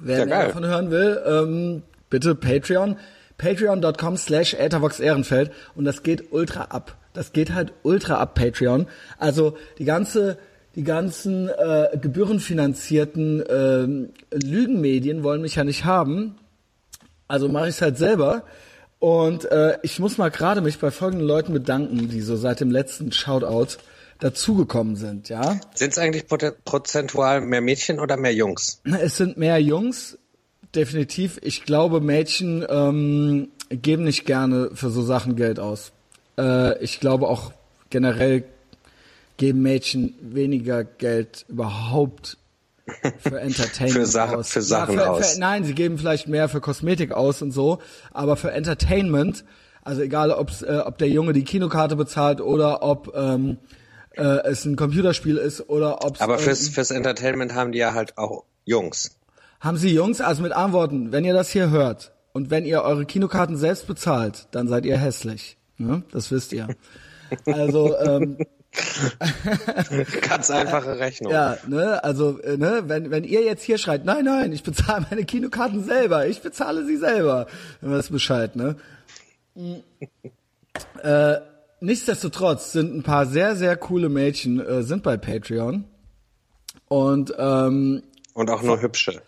Wer 0.00 0.18
Ja, 0.20 0.26
mehr 0.26 0.46
davon 0.46 0.64
hören 0.64 0.92
will, 0.92 1.20
ähm, 1.26 1.82
bitte 2.08 2.36
Patreon. 2.36 2.98
Patreon.com 3.38 4.16
slash 4.16 4.54
Ehrenfeld. 4.54 5.52
Und 5.74 5.84
das 5.84 6.02
geht 6.02 6.32
ultra 6.32 6.64
ab. 6.64 6.96
Das 7.12 7.32
geht 7.32 7.52
halt 7.52 7.72
ultra 7.82 8.16
ab, 8.16 8.34
Patreon. 8.34 8.86
Also 9.18 9.56
die 9.78 9.84
ganze, 9.84 10.38
die 10.74 10.84
ganzen 10.84 11.48
äh, 11.48 11.96
gebührenfinanzierten 12.00 13.44
ähm, 13.48 14.10
Lügenmedien 14.32 15.22
wollen 15.22 15.42
mich 15.42 15.54
ja 15.54 15.64
nicht 15.64 15.84
haben. 15.84 16.36
Also 17.28 17.48
mache 17.48 17.68
ich 17.68 17.76
es 17.76 17.82
halt 17.82 17.98
selber. 17.98 18.44
Und 18.98 19.44
äh, 19.50 19.78
ich 19.82 19.98
muss 19.98 20.18
mal 20.18 20.30
gerade 20.30 20.60
mich 20.60 20.78
bei 20.78 20.90
folgenden 20.90 21.26
Leuten 21.26 21.52
bedanken, 21.52 22.08
die 22.08 22.20
so 22.20 22.36
seit 22.36 22.60
dem 22.60 22.70
letzten 22.70 23.12
Shoutout 23.12 23.78
dazugekommen 24.18 24.96
sind, 24.96 25.28
ja. 25.28 25.60
Sind 25.74 25.92
es 25.92 25.98
eigentlich 25.98 26.26
prozentual 26.26 27.40
mehr 27.42 27.60
Mädchen 27.60 28.00
oder 28.00 28.16
mehr 28.16 28.32
Jungs? 28.32 28.80
Es 28.84 29.16
sind 29.16 29.36
mehr 29.36 29.58
Jungs, 29.58 30.18
definitiv. 30.76 31.38
Ich 31.42 31.64
glaube, 31.64 32.00
Mädchen 32.00 32.64
ähm, 32.68 33.48
geben 33.70 34.04
nicht 34.04 34.24
gerne 34.26 34.70
für 34.74 34.90
so 34.90 35.02
Sachen 35.02 35.36
Geld 35.36 35.58
aus. 35.58 35.92
Äh, 36.38 36.82
ich 36.82 37.00
glaube 37.00 37.28
auch 37.28 37.52
generell 37.90 38.44
geben 39.36 39.62
Mädchen 39.62 40.14
weniger 40.20 40.84
Geld 40.84 41.44
überhaupt 41.48 42.36
für 43.18 43.40
Entertainment 43.40 43.94
Für 43.94 44.06
Sachen- 44.06 44.36
aus. 44.36 44.50
für 44.50 44.62
Sachen 44.62 44.94
für, 44.96 45.10
aus. 45.10 45.32
Für, 45.34 45.40
nein, 45.40 45.64
sie 45.64 45.74
geben 45.74 45.98
vielleicht 45.98 46.28
mehr 46.28 46.48
für 46.48 46.60
Kosmetik 46.60 47.12
aus 47.12 47.42
und 47.42 47.50
so, 47.50 47.78
aber 48.12 48.36
für 48.36 48.50
Entertainment, 48.52 49.44
also 49.82 50.02
egal 50.02 50.30
ob's, 50.30 50.62
äh, 50.62 50.82
ob 50.84 50.98
der 50.98 51.08
Junge 51.08 51.32
die 51.32 51.44
Kinokarte 51.44 51.96
bezahlt 51.96 52.40
oder 52.40 52.82
ob 52.82 53.12
ähm, 53.16 53.56
äh, 54.16 54.22
es 54.22 54.64
ein 54.64 54.76
Computerspiel 54.76 55.36
ist 55.36 55.68
oder 55.68 56.04
ob 56.04 56.20
Aber 56.20 56.38
fürs, 56.38 56.68
fürs 56.68 56.90
Entertainment 56.90 57.54
haben 57.54 57.72
die 57.72 57.78
ja 57.78 57.94
halt 57.94 58.18
auch 58.18 58.44
Jungs. 58.64 59.16
Haben 59.64 59.78
Sie 59.78 59.94
Jungs, 59.94 60.20
also 60.20 60.42
mit 60.42 60.52
Antworten, 60.52 61.10
wenn 61.10 61.24
ihr 61.24 61.32
das 61.32 61.48
hier 61.48 61.70
hört 61.70 62.12
und 62.34 62.50
wenn 62.50 62.66
ihr 62.66 62.82
eure 62.82 63.06
Kinokarten 63.06 63.56
selbst 63.56 63.86
bezahlt, 63.86 64.46
dann 64.50 64.68
seid 64.68 64.84
ihr 64.84 64.98
hässlich. 64.98 65.56
Ne? 65.78 66.02
Das 66.12 66.30
wisst 66.30 66.52
ihr. 66.52 66.68
Also, 67.46 67.98
ähm, 67.98 68.36
Ganz 70.28 70.50
einfache 70.50 70.98
Rechnung. 71.00 71.32
ja, 71.32 71.56
ne, 71.66 72.04
also, 72.04 72.38
äh, 72.42 72.58
ne, 72.58 72.82
wenn, 72.86 73.10
wenn 73.10 73.24
ihr 73.24 73.42
jetzt 73.42 73.64
hier 73.64 73.78
schreit, 73.78 74.04
nein, 74.04 74.26
nein, 74.26 74.52
ich 74.52 74.62
bezahle 74.62 75.06
meine 75.10 75.24
Kinokarten 75.24 75.82
selber, 75.82 76.28
ich 76.28 76.42
bezahle 76.42 76.84
sie 76.84 76.98
selber, 76.98 77.46
dann 77.80 77.90
wisst 77.90 78.12
Bescheid, 78.12 78.54
ne? 78.54 78.76
äh, 81.02 81.36
nichtsdestotrotz 81.80 82.72
sind 82.72 82.94
ein 82.94 83.02
paar 83.02 83.26
sehr, 83.26 83.56
sehr 83.56 83.76
coole 83.76 84.10
Mädchen, 84.10 84.60
äh, 84.60 84.82
sind 84.82 85.02
bei 85.02 85.16
Patreon. 85.16 85.84
Und 86.86 87.34
ähm, 87.36 88.02
Und 88.34 88.50
auch 88.50 88.62
nur 88.62 88.80
hübsche. 88.80 89.22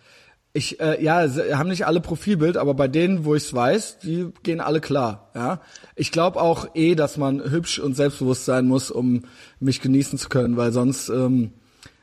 Ich, 0.57 0.81
äh, 0.81 1.03
ja, 1.05 1.29
sie 1.29 1.55
haben 1.55 1.69
nicht 1.69 1.87
alle 1.87 2.01
Profilbild, 2.01 2.57
aber 2.57 2.73
bei 2.75 2.89
denen, 2.89 3.25
wo 3.25 3.35
ich's 3.35 3.53
weiß, 3.53 3.99
die 3.99 4.29
gehen 4.43 4.61
alle 4.61 4.81
klar. 4.81 5.31
Ja, 5.35 5.61
ich 5.95 6.11
glaube 6.13 6.41
auch 6.41 6.69
eh, 6.75 6.95
dass 6.95 7.17
man 7.19 7.43
hübsch 7.51 7.79
und 7.79 7.95
selbstbewusst 7.95 8.45
sein 8.47 8.67
muss, 8.67 8.91
um 8.91 9.23
mich 9.61 9.81
genießen 9.83 10.19
zu 10.19 10.29
können, 10.31 10.57
weil 10.57 10.73
sonst 10.73 11.11
ähm, 11.11 11.53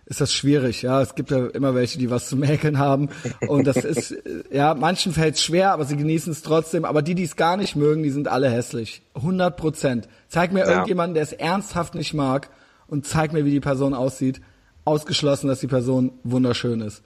ist 0.05 0.21
das 0.21 0.31
schwierig. 0.33 0.81
Ja, 0.83 1.01
es 1.01 1.15
gibt 1.15 1.31
ja 1.31 1.47
immer 1.47 1.73
welche, 1.73 1.97
die 1.97 2.11
was 2.11 2.27
zu 2.29 2.35
mäkeln 2.37 2.77
haben 2.77 3.09
und 3.47 3.65
das 3.65 3.77
ist, 3.77 4.11
äh, 4.11 4.43
ja, 4.51 4.75
manchen 4.75 5.13
fällt's 5.13 5.41
schwer, 5.41 5.71
aber 5.71 5.85
sie 5.85 5.97
genießen 5.97 6.31
es 6.31 6.43
trotzdem. 6.43 6.85
Aber 6.85 7.01
die, 7.01 7.15
die 7.15 7.23
es 7.23 7.35
gar 7.35 7.57
nicht 7.57 7.75
mögen, 7.75 8.03
die 8.03 8.11
sind 8.11 8.27
alle 8.27 8.49
hässlich. 8.51 9.01
100 9.15 9.57
Prozent. 9.57 10.07
Zeig 10.27 10.53
mir 10.53 10.59
Ja. 10.65 10.69
irgendjemanden, 10.71 11.15
der 11.15 11.23
es 11.23 11.33
ernsthaft 11.33 11.95
nicht 11.95 12.13
mag 12.13 12.49
und 12.85 13.07
zeig 13.07 13.33
mir, 13.33 13.45
wie 13.45 13.51
die 13.51 13.59
Person 13.61 13.95
aussieht. 13.95 14.41
Ausgeschlossen, 14.85 15.47
dass 15.47 15.59
die 15.61 15.67
Person 15.67 16.11
wunderschön 16.23 16.81
ist. 16.81 17.01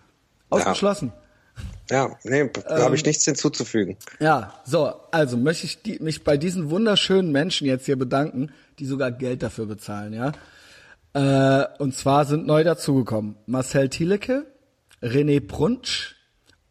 Ausgeschlossen. 0.50 1.14
Ja, 1.16 1.22
nee, 2.24 2.50
da 2.68 2.84
habe 2.84 2.96
ich 2.96 3.06
nichts 3.06 3.26
hinzuzufügen. 3.26 3.98
Ja, 4.20 4.54
so, 4.66 4.94
also 5.12 5.38
möchte 5.38 5.66
ich 5.66 5.82
die, 5.82 6.00
mich 6.00 6.24
bei 6.24 6.38
diesen 6.38 6.70
wunderschönen 6.70 7.32
Menschen 7.32 7.68
jetzt 7.68 7.86
hier 7.86 7.98
bedanken, 7.98 8.52
die 8.80 8.86
sogar 8.86 9.12
Geld 9.12 9.44
dafür 9.44 9.66
bezahlen, 9.66 10.14
ja. 10.14 10.32
Äh, 11.14 11.66
und 11.80 11.96
zwar 11.96 12.26
sind 12.26 12.46
neu 12.46 12.64
dazugekommen 12.64 13.36
Marcel 13.46 13.90
Thielecke, 13.90 14.46
René 15.02 15.40
Brunsch, 15.40 16.16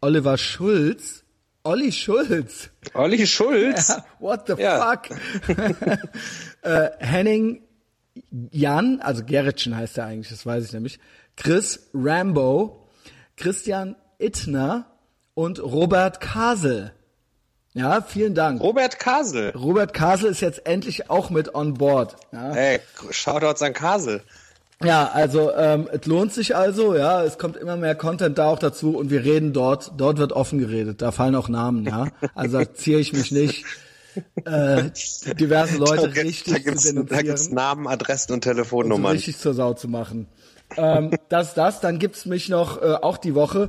Oliver 0.00 0.36
Schulz, 0.38 1.24
Olli 1.64 1.90
Schulz, 1.90 2.70
Olli 2.94 3.26
Schulz? 3.26 3.96
what 4.20 4.46
the 4.46 4.54
Ja. 4.62 4.92
fuck, 4.92 5.18
äh, 6.62 6.90
Henning 6.98 7.62
Jan, 8.50 9.00
also 9.00 9.24
Gerritschen 9.24 9.76
heißt 9.76 9.98
er 9.98 10.06
eigentlich, 10.06 10.28
das 10.28 10.46
weiß 10.46 10.64
ich 10.64 10.72
nämlich, 10.72 10.98
Chris 11.36 11.88
Rambo, 11.92 12.88
Christian 13.36 13.96
Ittner 14.18 14.86
und 15.36 15.62
Robert 15.62 16.20
Kasel. 16.20 16.92
Ja, 17.74 18.00
vielen 18.00 18.34
Dank. 18.34 18.62
Robert 18.62 18.98
Kasel. 18.98 19.50
Robert 19.50 19.92
Kasel 19.92 20.30
ist 20.30 20.40
jetzt 20.40 20.66
endlich 20.66 21.10
auch 21.10 21.28
mit 21.28 21.54
on 21.54 21.74
board. 21.74 22.16
Ja, 22.32 22.52
Ey, 22.54 22.80
Shoutouts 23.10 23.60
an 23.60 23.74
Kasel. 23.74 24.22
ja 24.82 25.10
also 25.12 25.52
ähm, 25.52 25.88
es 25.92 26.06
lohnt 26.06 26.32
sich 26.32 26.56
also, 26.56 26.96
ja, 26.96 27.22
es 27.22 27.36
kommt 27.36 27.58
immer 27.58 27.76
mehr 27.76 27.94
Content 27.94 28.38
da 28.38 28.48
auch 28.48 28.58
dazu 28.58 28.96
und 28.96 29.10
wir 29.10 29.24
reden 29.24 29.52
dort, 29.52 29.92
dort 29.98 30.16
wird 30.16 30.32
offen 30.32 30.58
geredet, 30.58 31.02
da 31.02 31.12
fallen 31.12 31.34
auch 31.34 31.50
Namen, 31.50 31.84
ja. 31.84 32.08
Also 32.34 32.58
da 32.58 32.72
ziehe 32.74 32.98
ich 32.98 33.12
mich 33.12 33.30
nicht, 33.30 33.66
äh, 34.46 34.84
diverse 35.38 35.76
Leute 35.76 36.08
da, 36.08 36.20
richtig 36.22 36.54
da 36.54 36.58
gibt's, 36.60 36.84
zu 36.84 36.94
da 36.94 37.20
gibt's 37.20 37.42
denunzieren. 37.44 37.54
Namen, 37.54 37.86
Adressen 37.88 38.32
und 38.32 38.42
so 38.44 38.50
Telefonnummern. 38.50 39.12
richtig 39.12 39.36
zur 39.38 39.52
Sau 39.52 39.74
zu 39.74 39.88
machen. 39.88 40.28
ähm, 40.78 41.10
das, 41.28 41.52
das, 41.52 41.80
dann 41.80 41.98
gibt's 41.98 42.24
mich 42.24 42.48
noch 42.48 42.80
äh, 42.80 42.94
auch 43.02 43.18
die 43.18 43.34
Woche 43.34 43.68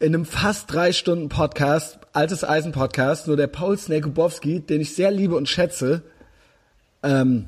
in 0.00 0.14
einem 0.14 0.24
fast 0.24 0.72
drei 0.72 0.92
Stunden 0.92 1.28
Podcast, 1.28 1.98
altes 2.12 2.44
Eisen 2.44 2.72
Podcast, 2.72 3.26
nur 3.26 3.36
der 3.36 3.48
Paul 3.48 3.76
Snekubowski, 3.76 4.60
den 4.60 4.80
ich 4.80 4.94
sehr 4.94 5.10
liebe 5.10 5.34
und 5.34 5.48
schätze, 5.48 6.02
ähm, 7.02 7.46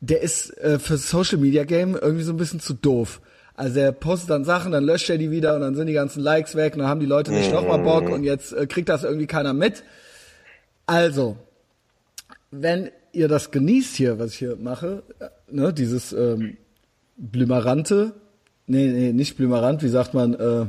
der 0.00 0.20
ist 0.20 0.56
äh, 0.58 0.78
für 0.78 0.96
Social 0.96 1.38
Media 1.38 1.64
Game 1.64 1.94
irgendwie 1.94 2.24
so 2.24 2.32
ein 2.32 2.36
bisschen 2.36 2.60
zu 2.60 2.74
doof. 2.74 3.20
Also 3.54 3.78
er 3.78 3.92
postet 3.92 4.30
dann 4.30 4.44
Sachen, 4.44 4.72
dann 4.72 4.84
löscht 4.84 5.08
er 5.08 5.18
die 5.18 5.30
wieder 5.30 5.54
und 5.54 5.60
dann 5.60 5.76
sind 5.76 5.86
die 5.86 5.92
ganzen 5.92 6.20
Likes 6.20 6.56
weg 6.56 6.74
und 6.74 6.80
dann 6.80 6.88
haben 6.88 6.98
die 6.98 7.06
Leute 7.06 7.30
nicht 7.30 7.52
nochmal 7.52 7.78
Bock 7.78 8.08
und 8.10 8.24
jetzt 8.24 8.52
äh, 8.52 8.66
kriegt 8.66 8.88
das 8.88 9.04
irgendwie 9.04 9.28
keiner 9.28 9.52
mit. 9.52 9.84
Also, 10.86 11.36
wenn 12.50 12.90
ihr 13.12 13.28
das 13.28 13.52
genießt 13.52 13.94
hier, 13.94 14.18
was 14.18 14.32
ich 14.32 14.38
hier 14.38 14.56
mache, 14.56 15.04
äh, 15.20 15.28
ne, 15.50 15.72
dieses 15.72 16.12
ähm, 16.12 16.56
Blümerante, 17.16 18.12
nee, 18.66 18.88
nee, 18.88 19.12
nicht 19.12 19.36
Blümerant, 19.36 19.84
wie 19.84 19.88
sagt 19.88 20.14
man, 20.14 20.34
äh, 20.34 20.66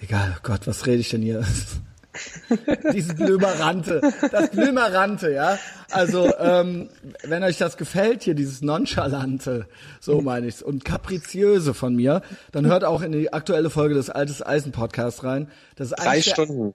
egal, 0.00 0.34
oh 0.36 0.40
Gott, 0.42 0.66
was 0.66 0.86
rede 0.86 1.00
ich 1.00 1.10
denn 1.10 1.22
hier? 1.22 1.44
Dieses 2.92 3.14
Blümerante, 3.14 4.00
das 4.30 4.50
Blümerante, 4.50 5.32
ja. 5.32 5.58
Also, 5.90 6.32
ähm, 6.38 6.88
wenn 7.24 7.44
euch 7.44 7.58
das 7.58 7.76
gefällt, 7.76 8.22
hier 8.22 8.34
dieses 8.34 8.62
Nonchalante, 8.62 9.66
so 10.00 10.22
meine 10.22 10.46
ich's, 10.46 10.62
und 10.62 10.84
Kapriziöse 10.84 11.74
von 11.74 11.94
mir, 11.94 12.22
dann 12.52 12.66
hört 12.66 12.84
auch 12.84 13.02
in 13.02 13.12
die 13.12 13.32
aktuelle 13.32 13.68
Folge 13.68 13.94
des 13.94 14.08
Altes 14.08 14.44
Eisen 14.44 14.72
Podcasts 14.72 15.24
rein. 15.24 15.50
Das 15.76 15.88
ist 15.90 15.98
Drei 15.98 16.22
Stunden. 16.22 16.72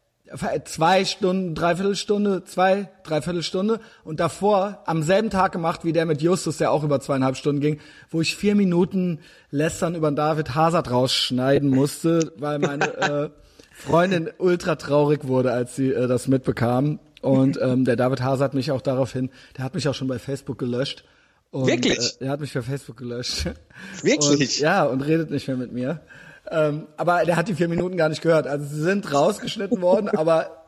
Zwei 0.66 1.06
Stunden, 1.06 1.56
Dreiviertelstunde, 1.56 2.44
zwei, 2.44 2.90
Dreiviertelstunde 3.04 3.80
und 4.04 4.20
davor 4.20 4.80
am 4.86 5.04
selben 5.04 5.30
Tag 5.30 5.52
gemacht 5.52 5.84
wie 5.84 5.94
der 5.94 6.06
mit 6.06 6.22
Justus, 6.22 6.58
der 6.58 6.72
auch 6.72 6.84
über 6.84 7.00
zweieinhalb 7.00 7.38
Stunden 7.38 7.62
ging, 7.62 7.80
wo 8.10 8.22
ich 8.22 8.36
vier 8.36 8.56
Minuten 8.56 9.20
Lästern 9.50 9.96
über 9.96 10.12
David 10.12 10.56
Hazard 10.56 10.92
rausschneiden 10.92 11.70
musste, 11.70 12.34
weil 12.38 12.60
meine 12.60 12.98
äh, 12.98 13.30
Freundin 13.72 14.30
ultra 14.38 14.76
traurig 14.76 15.28
wurde, 15.28 15.52
als 15.52 15.76
sie 15.76 15.90
äh, 15.90 16.08
das 16.08 16.28
mitbekam. 16.28 17.00
Und 17.22 17.58
ähm, 17.62 17.86
der 17.86 17.96
David 17.96 18.22
Hazard 18.22 18.54
mich 18.54 18.72
auch 18.72 18.82
daraufhin, 18.82 19.30
der 19.58 19.66
hat 19.66 19.76
mich 19.76 19.88
auch 19.88 19.96
schon 19.96 20.08
bei 20.08 20.20
Facebook 20.20 20.58
gelöscht, 20.58 21.04
Und, 21.52 21.68
Wirklich? 21.68 22.00
Äh, 22.20 22.26
er 22.26 22.32
hat 22.32 22.40
mich 22.40 22.52
für 22.52 22.64
Facebook 22.64 22.98
gelöscht. 22.98 23.46
Wirklich? 24.04 24.58
Und, 24.58 24.60
ja, 24.60 24.86
und 24.86 25.02
redet 25.02 25.30
nicht 25.32 25.48
mehr 25.48 25.58
mit 25.58 25.72
mir. 25.74 26.02
Ähm, 26.52 26.88
aber 26.98 27.24
der 27.26 27.38
hat 27.38 27.48
die 27.48 27.56
vier 27.56 27.70
Minuten 27.70 27.96
gar 27.98 28.10
nicht 28.10 28.22
gehört. 28.22 28.46
Also 28.46 28.66
sie 28.66 28.82
sind 28.82 29.12
rausgeschnitten 29.14 29.82
worden, 29.82 30.10
aber 30.16 30.64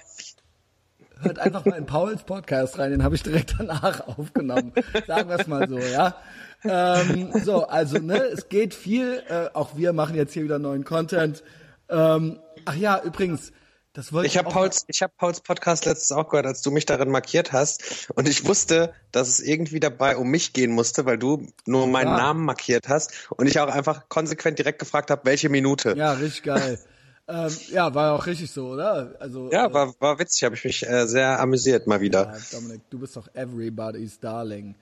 hört 1.22 1.39
einfach 1.39 1.65
mal 1.65 1.76
in 1.76 1.86
Pauls 1.86 2.24
Podcast 2.24 2.80
rein, 2.80 2.91
den 2.91 3.04
habe 3.04 3.15
ich 3.15 3.24
direkt 3.24 3.56
danach 3.58 4.08
aufgenommen. 4.08 4.72
Sagen 5.08 5.30
wir 5.30 5.39
es 5.39 5.48
mal 5.48 5.67
so, 5.67 5.78
ja. 5.78 6.15
Ähm, 6.63 7.32
so, 7.43 7.67
also 7.67 7.98
ne, 7.98 8.17
es 8.17 8.48
geht 8.48 8.74
viel. 8.74 9.22
Äh, 9.28 9.50
auch 9.54 9.76
wir 9.76 9.93
machen 9.93 10.15
jetzt 10.15 10.34
hier 10.34 10.43
wieder 10.43 10.60
neuen 10.60 10.86
Content. 10.86 11.43
Ähm, 11.89 12.39
ach 12.65 12.76
ja, 12.76 13.02
übrigens, 13.04 13.52
das 13.94 14.12
wollte 14.12 14.28
ich 14.28 14.38
habe 14.38 14.50
Pauls, 14.50 14.86
ich 14.88 15.04
habe 15.04 15.14
Pauls 15.16 15.42
Podcast 15.42 15.86
letztes 15.86 16.12
auch 16.12 16.28
gehört, 16.28 16.48
als 16.48 16.64
du 16.64 16.72
mich 16.72 16.88
darin 16.88 17.12
markiert 17.12 17.52
hast, 17.52 18.10
und 18.16 18.28
ich 18.28 18.46
wusste, 18.46 18.92
dass 19.12 19.28
es 19.30 19.40
irgendwie 19.40 19.80
dabei 19.80 20.18
um 20.18 20.30
mich 20.30 20.52
gehen 20.52 20.72
musste, 20.72 21.06
weil 21.06 21.20
du 21.20 21.46
nur 21.68 21.86
meinen 21.86 22.08
ja. 22.08 22.18
Namen 22.18 22.44
markiert 22.44 22.90
hast 22.90 23.30
und 23.30 23.46
ich 23.46 23.60
auch 23.60 23.70
einfach 23.70 24.10
konsequent 24.10 24.58
direkt 24.58 24.80
gefragt 24.80 25.12
habe, 25.12 25.22
welche 25.26 25.50
Minute. 25.50 25.94
Ja, 25.96 26.14
richtig 26.14 26.42
geil. 26.42 26.80
ähm, 27.28 27.56
ja, 27.70 27.94
war 27.94 28.14
auch 28.14 28.26
richtig 28.26 28.50
so, 28.50 28.70
oder? 28.70 29.16
Also 29.20 29.52
ja, 29.52 29.68
äh, 29.68 29.74
war 29.74 29.94
war 30.00 30.18
witzig, 30.18 30.44
habe 30.44 30.56
ich 30.56 30.64
mich 30.64 30.88
äh, 30.88 31.06
sehr 31.06 31.40
amüsiert 31.40 31.86
mal 31.86 32.02
wieder. 32.02 32.34
Ja, 32.34 32.60
Dominik, 32.60 32.82
du 32.90 32.98
bist 32.98 33.16
doch 33.16 33.28
everybody's 33.36 34.20
darling. 34.20 34.74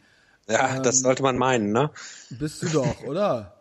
Ja, 0.48 0.78
ähm, 0.78 0.84
das 0.84 1.02
sollte 1.02 1.22
man 1.22 1.38
meinen, 1.38 1.74
ne? 1.74 1.92
Bist 2.30 2.64
du 2.64 2.70
doch, 2.70 3.04
oder? 3.06 3.58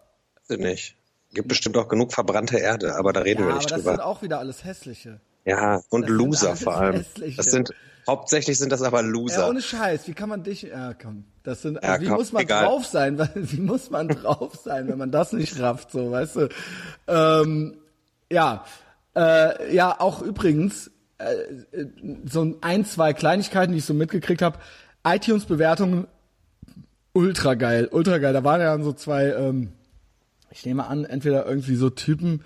Nicht. 0.49 0.97
Gibt 1.33 1.49
bestimmt 1.49 1.77
auch 1.77 1.89
genug 1.89 2.13
verbrannte 2.13 2.59
Erde, 2.59 2.95
aber 2.97 3.13
da 3.13 3.21
reden 3.21 3.43
ja, 3.43 3.49
wir 3.49 3.55
nicht 3.55 3.73
aber 3.73 3.83
drüber. 3.83 3.91
Das 3.91 3.99
sind 3.99 4.05
auch 4.05 4.23
wieder 4.23 4.39
alles 4.39 4.65
hässliche. 4.65 5.21
Ja, 5.45 5.81
und 5.91 6.03
das 6.03 6.11
Loser 6.11 6.57
vor 6.57 6.77
allem. 6.77 6.97
Hässliche. 6.97 7.37
Das 7.37 7.47
sind 7.47 7.75
hauptsächlich 8.07 8.59
sind 8.59 8.73
das 8.73 8.83
aber 8.83 9.03
Loser. 9.03 9.43
Ja, 9.43 9.49
ohne 9.49 9.63
Scheiß, 9.63 10.09
wie 10.09 10.15
kann 10.15 10.29
man 10.29 10.43
dich 10.43 10.63
ja, 10.63 10.95
komm, 10.95 11.25
das 11.43 11.63
sind 11.63 11.83
also 11.83 11.95
ja, 11.95 12.01
wie 12.01 12.07
komm, 12.07 12.17
muss 12.17 12.33
man 12.33 12.43
egal. 12.43 12.65
drauf 12.65 12.87
sein, 12.87 13.19
wie 13.35 13.61
muss 13.61 13.91
man 13.91 14.09
drauf 14.09 14.55
sein, 14.63 14.89
wenn 14.89 14.99
man 14.99 15.11
das 15.11 15.33
nicht 15.33 15.59
rafft, 15.61 15.93
so, 15.93 16.11
weißt 16.11 16.37
du? 16.37 16.49
Ähm, 17.07 17.77
ja, 18.31 18.65
äh, 19.17 19.75
ja, 19.75 20.01
auch 20.01 20.23
übrigens 20.23 20.91
äh, 21.19 21.87
so 22.25 22.57
ein, 22.61 22.85
zwei 22.85 23.13
Kleinigkeiten, 23.13 23.73
die 23.73 23.79
ich 23.79 23.85
so 23.85 23.95
mitgekriegt 23.95 24.43
habe. 24.43 24.59
iTunes 25.05 25.45
Bewertungen 25.47 26.07
ultra 27.13 27.55
geil, 27.55 27.89
ultra 27.91 28.19
geil. 28.19 28.33
Da 28.33 28.45
waren 28.45 28.61
ja 28.61 28.81
so 28.83 28.93
zwei 28.93 29.31
ähm, 29.33 29.73
ich 30.51 30.67
nehme 30.67 30.87
an, 30.87 31.05
entweder 31.05 31.47
irgendwie 31.47 31.77
so 31.77 31.91
Typen, 31.91 32.43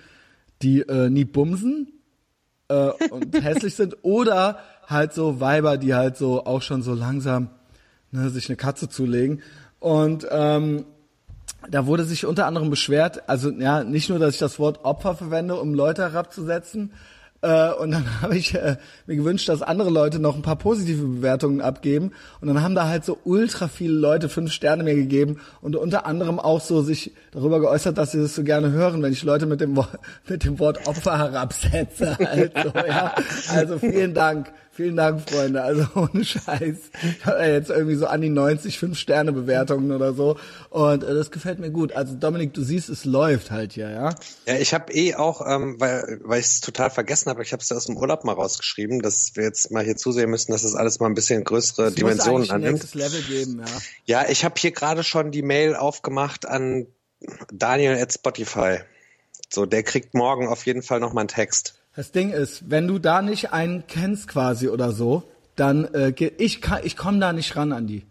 die 0.63 0.81
äh, 0.81 1.09
nie 1.11 1.25
bumsen 1.25 1.89
äh, 2.69 2.91
und 3.11 3.35
hässlich 3.43 3.75
sind 3.75 3.97
oder 4.03 4.59
halt 4.87 5.13
so 5.13 5.41
Weiber, 5.41 5.79
die 5.79 5.95
halt 5.95 6.17
so 6.17 6.45
auch 6.45 6.63
schon 6.63 6.83
so 6.83 6.95
langsam 6.95 7.49
ne, 8.11 8.31
sich 8.31 8.49
eine 8.49 8.57
Katze 8.57 8.89
zulegen. 8.89 9.43
Und 9.81 10.27
ähm, 10.31 10.85
da 11.71 11.87
wurde 11.87 12.05
sich 12.05 12.27
unter 12.27 12.47
anderem 12.47 12.71
beschwert, 12.71 13.29
also 13.29 13.51
ja, 13.51 13.85
nicht 13.85 14.09
nur, 14.09 14.19
dass 14.19 14.35
ich 14.35 14.41
das 14.41 14.59
Wort 14.59 14.85
Opfer 14.85 15.15
verwende, 15.15 15.57
um 15.57 15.75
Leute 15.75 16.03
herabzusetzen, 16.03 16.93
äh, 17.45 17.73
und 17.75 17.91
dann 17.91 18.05
habe 18.23 18.37
ich 18.37 18.55
äh, 18.55 18.77
mir 19.07 19.17
gewünscht, 19.17 19.49
dass 19.49 19.63
andere 19.63 19.91
Leute 19.91 20.19
noch 20.19 20.35
ein 20.35 20.43
paar 20.43 20.57
positive 20.57 21.05
Bewertungen 21.07 21.61
abgeben. 21.61 22.13
Und 22.41 22.49
dann 22.49 22.63
haben 22.63 22.75
da 22.75 22.89
halt 22.89 23.05
so 23.05 23.19
ultra 23.25 23.69
viele 23.69 23.93
Leute 23.93 24.29
fünf 24.29 24.53
Sterne 24.53 24.83
mir 24.83 24.95
gegeben 24.95 25.39
und 25.61 25.77
unter 25.77 26.07
anderem 26.07 26.41
auch 26.41 26.61
so 26.61 26.83
sich 26.83 27.13
darüber 27.33 27.61
geäußert, 27.61 27.99
dass 27.99 28.13
sie 28.13 28.21
das 28.21 28.35
so 28.35 28.43
gerne 28.43 28.73
hören, 28.73 29.03
wenn 29.03 29.13
ich 29.13 29.23
Leute 29.23 29.47
mit 29.47 29.61
dem, 29.61 29.79
mit 30.29 30.45
dem 30.45 30.59
Wort 30.59 30.87
Opfer 30.89 31.19
herabsetze. 31.19 32.17
Also, 32.25 32.73
ja. 32.87 33.15
also 33.51 33.79
vielen 33.79 34.15
Dank. 34.15 34.51
Vielen 34.75 34.97
Dank, 34.97 35.31
Freunde. 35.31 35.63
Also 35.63 35.87
ohne 35.95 36.25
Scheiß. 36.25 36.77
Ich 37.03 37.27
habe 37.27 37.45
jetzt 37.45 37.71
irgendwie 37.71 37.95
so 37.95 38.07
an 38.07 38.21
die 38.21 38.29
90 38.29 38.79
5-Sterne-Bewertungen 38.79 39.93
oder 39.93 40.15
so. 40.15 40.37
Und 40.71 41.05
äh, 41.05 41.15
das 41.15 41.31
gefällt 41.31 41.61
mir 41.61 41.71
gut. 41.71 41.93
Also 41.93 42.15
Dominik, 42.15 42.55
du 42.55 42.63
siehst, 42.63 42.89
es 42.89 43.05
läuft 43.05 43.53
halt 43.53 43.75
hier, 43.75 43.91
ja? 43.91 44.15
Ja, 44.47 44.57
ich 44.57 44.75
habe 44.75 44.93
eh 44.93 45.15
auch, 45.15 45.47
ähm, 45.47 45.77
weil, 45.79 46.21
weil 46.25 46.41
ich 46.41 46.47
es 46.47 46.61
total 46.61 46.91
vergessen 46.91 47.31
habe, 47.31 47.43
ich 47.43 47.53
habe 47.53 47.63
es 47.63 47.71
aus 47.71 47.87
dem 47.87 47.97
Urlaub 47.97 48.25
mal 48.25 48.33
rausgeschrieben, 48.33 49.01
dass 49.01 49.37
wir 49.37 49.45
jetzt 49.45 49.71
mal 49.71 49.85
hier 49.85 49.97
zusehen 49.97 50.31
müssen, 50.31 50.51
dass 50.51 50.63
das 50.63 50.75
alles 50.75 50.99
mal 50.99 51.07
ein 51.07 51.15
bisschen 51.15 51.45
größere 51.45 51.85
das 51.85 51.95
Dimensionen 51.95 52.51
annimmt. 52.51 52.83
Ein 52.83 52.99
Level 52.99 53.23
geben, 53.23 53.61
ja. 53.61 54.23
Ja, 54.23 54.29
ich 54.29 54.45
habe 54.45 54.57
hier 54.59 54.73
gerade 54.73 55.05
schon 55.05 55.31
die 55.31 55.43
Mail 55.43 55.77
aufgemacht 55.77 56.47
an 56.47 56.89
Daniel 57.53 57.97
at 58.01 58.13
Spotify. 58.13 58.79
So, 59.51 59.67
der 59.67 59.85
kriegt 59.85 60.15
morgen 60.15 60.49
auf 60.49 60.67
jeden 60.67 60.83
Fall 60.83 60.99
noch 60.99 61.13
mal 61.13 61.21
einen 61.21 61.29
Text. 61.29 61.81
Das 61.97 62.11
Ding 62.11 62.33
ist, 62.33 62.71
wenn 62.71 62.89
du 62.89 62.99
da 62.99 63.23
nicht 63.23 63.53
einen 63.53 63.87
kennst 63.87 64.29
quasi 64.29 64.69
oder 64.69 64.93
so, 64.93 65.23
dann 65.57 65.85
äh, 65.95 66.13
ich 66.39 66.61
kann, 66.61 66.81
ich 66.83 66.97
komme 66.97 67.21
da 67.21 67.33
nicht 67.33 67.55
ran 67.57 67.73
an 67.73 67.87
die. 67.87 68.05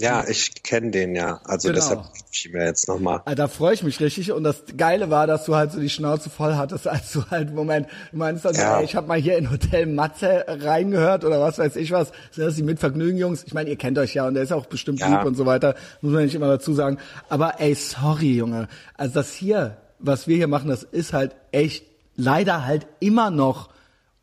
Ja, 0.00 0.24
ich 0.26 0.62
kenne 0.62 0.90
den 0.90 1.14
ja. 1.14 1.40
Also 1.44 1.68
genau. 1.68 1.80
deshalb 1.80 2.04
ich 2.32 2.50
mir 2.52 2.64
jetzt 2.64 2.88
nochmal. 2.88 3.20
Ah, 3.26 3.34
da 3.34 3.48
freue 3.48 3.74
ich 3.74 3.82
mich 3.82 4.00
richtig. 4.00 4.32
Und 4.32 4.44
das 4.44 4.64
Geile 4.76 5.10
war, 5.10 5.26
dass 5.26 5.44
du 5.44 5.56
halt 5.56 5.72
so 5.72 5.80
die 5.80 5.90
Schnauze 5.90 6.30
voll 6.30 6.54
hattest, 6.54 6.88
als 6.88 7.12
du 7.12 7.22
halt, 7.30 7.54
Moment, 7.54 7.86
du 8.10 8.16
meinst 8.16 8.44
dann, 8.44 8.54
ja. 8.54 8.78
ey, 8.78 8.84
ich 8.84 8.96
habe 8.96 9.06
mal 9.06 9.18
hier 9.18 9.36
in 9.36 9.50
Hotel 9.50 9.86
Matze 9.86 10.44
reingehört 10.48 11.24
oder 11.24 11.40
was 11.40 11.58
weiß 11.58 11.76
ich 11.76 11.90
was. 11.90 12.12
Sind 12.30 12.46
das 12.46 12.56
die 12.56 12.62
Mitvergnügen, 12.62 13.18
Jungs? 13.18 13.44
Ich 13.44 13.52
meine, 13.52 13.68
ihr 13.68 13.76
kennt 13.76 13.98
euch 13.98 14.14
ja 14.14 14.26
und 14.26 14.34
der 14.34 14.42
ist 14.42 14.52
auch 14.52 14.66
bestimmt 14.66 15.00
ja. 15.00 15.08
lieb 15.08 15.26
und 15.26 15.34
so 15.34 15.44
weiter. 15.44 15.74
Muss 16.00 16.12
man 16.12 16.24
nicht 16.24 16.34
immer 16.34 16.48
dazu 16.48 16.72
sagen. 16.72 16.98
Aber 17.28 17.60
ey, 17.60 17.74
sorry, 17.74 18.36
Junge. 18.36 18.68
Also 18.96 19.14
das 19.14 19.34
hier, 19.34 19.76
was 19.98 20.26
wir 20.26 20.36
hier 20.36 20.48
machen, 20.48 20.70
das 20.70 20.82
ist 20.82 21.12
halt 21.12 21.36
echt 21.52 21.89
leider 22.20 22.66
halt 22.66 22.86
immer 23.00 23.30
noch 23.30 23.70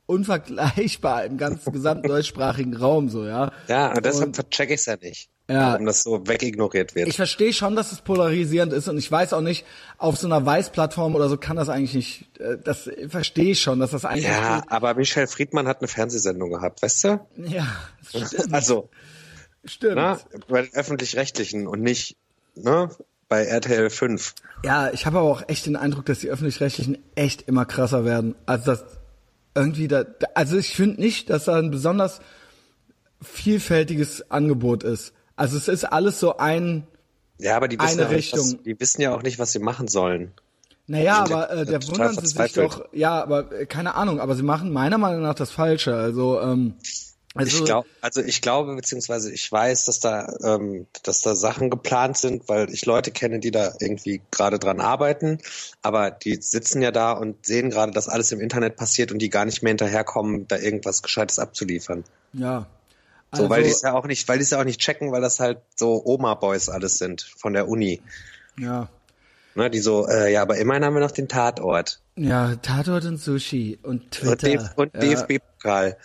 unvergleichbar 0.05 1.25
im 1.25 1.38
ganzen 1.38 1.73
gesamten 1.73 2.07
deutschsprachigen 2.07 2.75
Raum 2.75 3.10
so, 3.10 3.25
ja. 3.25 3.51
Ja, 3.67 3.93
und 3.93 4.05
deshalb 4.05 4.38
und, 4.38 4.51
check 4.51 4.71
ich's 4.71 4.86
ja 4.86 4.95
nicht. 4.95 5.29
Ja. 5.49 5.73
Warum 5.73 5.86
das 5.86 6.03
so 6.03 6.27
wegignoriert 6.27 6.93
wird. 6.95 7.07
Ich 7.07 7.15
verstehe 7.15 7.53
schon, 7.53 7.75
dass 7.75 7.93
es 7.93 8.01
polarisierend 8.01 8.73
ist 8.73 8.89
und 8.89 8.97
ich 8.97 9.10
weiß 9.10 9.31
auch 9.31 9.41
nicht, 9.41 9.65
auf 9.97 10.17
so 10.17 10.27
einer 10.27 10.45
Weißplattform 10.45 11.15
oder 11.15 11.29
so 11.29 11.38
kann 11.38 11.55
das 11.55 11.69
eigentlich 11.69 11.93
nicht, 11.93 12.39
äh, 12.39 12.57
das 12.62 12.89
verstehe 13.07 13.51
ich 13.51 13.62
schon, 13.62 13.79
dass 13.79 13.91
das 13.91 14.03
eigentlich 14.03 14.25
Ja, 14.25 14.63
aber 14.67 14.93
Michel 14.95 15.27
Friedmann 15.27 15.67
hat 15.67 15.79
eine 15.79 15.88
Fernsehsendung 15.88 16.49
gehabt, 16.49 16.81
weißt 16.81 17.03
du? 17.05 17.19
Ja, 17.38 17.67
stimmt. 18.07 18.53
Also. 18.53 18.89
Stimmt. 19.63 19.95
Na, 19.95 20.19
bei 20.47 20.62
den 20.63 20.73
Öffentlich-Rechtlichen 20.73 21.67
und 21.67 21.81
nicht, 21.81 22.15
ne? 22.55 22.89
Bei 23.30 23.44
RTL 23.44 23.90
5. 23.90 24.34
Ja, 24.63 24.92
ich 24.92 25.06
habe 25.06 25.20
aber 25.20 25.30
auch 25.30 25.44
echt 25.48 25.66
den 25.66 25.76
Eindruck, 25.76 26.06
dass 26.06 26.20
die 26.20 26.30
öffentlich-rechtlichen 26.30 26.98
echt 27.16 27.44
immer 27.44 27.66
krasser 27.66 28.06
werden. 28.06 28.36
Also 28.46 28.72
das 28.72 28.86
irgendwie 29.56 29.88
da, 29.88 30.06
also 30.36 30.58
ich 30.58 30.76
finde 30.76 31.02
nicht, 31.02 31.30
dass 31.30 31.46
da 31.46 31.58
ein 31.58 31.72
besonders 31.72 32.20
vielfältiges 33.22 34.30
Angebot 34.30 34.84
ist. 34.84 35.13
Also 35.36 35.58
es 35.58 35.68
ist 35.68 35.84
alles 35.84 36.20
so 36.20 36.38
ein 36.38 36.88
ja, 37.40 37.56
aber 37.56 37.68
die 37.68 37.80
wissen, 37.80 38.00
ja 38.00 38.10
nicht, 38.10 38.34
was, 38.34 38.58
die 38.63 38.80
wissen 38.80 39.02
ja 39.02 39.13
auch 39.13 39.22
nicht, 39.22 39.38
was 39.38 39.52
sie 39.52 39.60
machen 39.60 39.88
sollen. 39.88 40.32
Naja, 40.88 41.24
aber 41.24 41.52
äh, 41.52 41.66
der 41.66 41.86
wundern 41.88 42.16
sie 42.16 42.26
sich 42.26 42.54
doch, 42.54 42.86
ja, 42.94 43.22
aber 43.22 43.52
äh, 43.52 43.66
keine 43.66 43.96
Ahnung, 43.96 44.20
aber 44.20 44.36
sie 44.36 44.44
machen 44.44 44.72
meiner 44.72 44.98
Meinung 44.98 45.22
nach 45.22 45.36
das 45.36 45.52
Falsche. 45.52 45.96
Also 45.96 46.42
ähm, 46.42 46.76
also, 47.38 47.58
ich 47.58 47.65
glaube, 47.65 47.88
also 48.02 48.21
ich 48.21 48.41
glaube 48.41 48.76
beziehungsweise 48.76 49.32
ich 49.32 49.52
weiß, 49.52 49.86
dass 49.86 50.00
da, 50.00 50.34
ähm, 50.43 50.88
dass 51.04 51.21
da 51.21 51.36
Sachen 51.36 51.69
geplant 51.69 52.17
sind, 52.17 52.47
weil 52.50 52.69
ich 52.71 52.86
Leute 52.86 53.12
kenne, 53.12 53.39
die 53.39 53.52
da 53.52 53.73
irgendwie 53.80 54.21
gerade 54.32 54.60
dran 54.60 54.80
arbeiten, 54.80 55.39
aber 55.82 56.12
die 56.12 56.36
sitzen 56.41 56.82
ja 56.82 56.91
da 56.91 57.12
und 57.12 57.45
sehen 57.45 57.69
gerade, 57.69 57.91
dass 57.91 58.08
alles 58.08 58.32
im 58.32 58.41
Internet 58.41 58.76
passiert 58.76 59.12
und 59.12 59.19
die 59.19 59.30
gar 59.30 59.45
nicht 59.45 59.63
mehr 59.63 59.71
hinterherkommen, 59.71 60.47
da 60.47 60.58
irgendwas 60.58 61.02
Gescheites 61.02 61.39
abzuliefern. 61.39 62.04
Ja. 62.34 62.67
Also, 63.32 63.43
so, 63.43 63.50
weil 63.50 63.63
die 63.63 63.69
es 63.69 63.82
ja 63.82 63.93
auch 63.93 64.06
nicht, 64.06 64.28
weil 64.28 64.38
die 64.38 64.43
es 64.43 64.52
ja 64.52 64.60
auch 64.60 64.65
nicht 64.65 64.80
checken, 64.80 65.12
weil 65.12 65.21
das 65.21 65.39
halt 65.39 65.60
so 65.76 66.02
Oma-Boys 66.06 66.69
alles 66.69 66.97
sind 66.97 67.21
von 67.21 67.54
der 67.54 67.67
Uni. 67.67 68.02
Ja. 68.58 68.89
Ne, 69.58 69.72
die 69.72 69.80
so, 69.80 70.08
äh, 70.08 70.32
ja, 70.32 70.43
aber 70.43 70.58
immerhin 70.58 70.86
haben 70.86 70.93
wir 70.93 71.00
noch 71.00 71.10
den 71.10 71.28
Tatort. 71.28 72.00
Ja, 72.15 72.58
Tatort 72.58 73.06
und 73.06 73.20
Sushi 73.20 73.80
und 73.82 74.12
Twitter. 74.12 74.72
Und, 74.76 74.93
und 74.93 75.04
ja. 75.04 75.15
DFB-Pokal. 75.15 75.98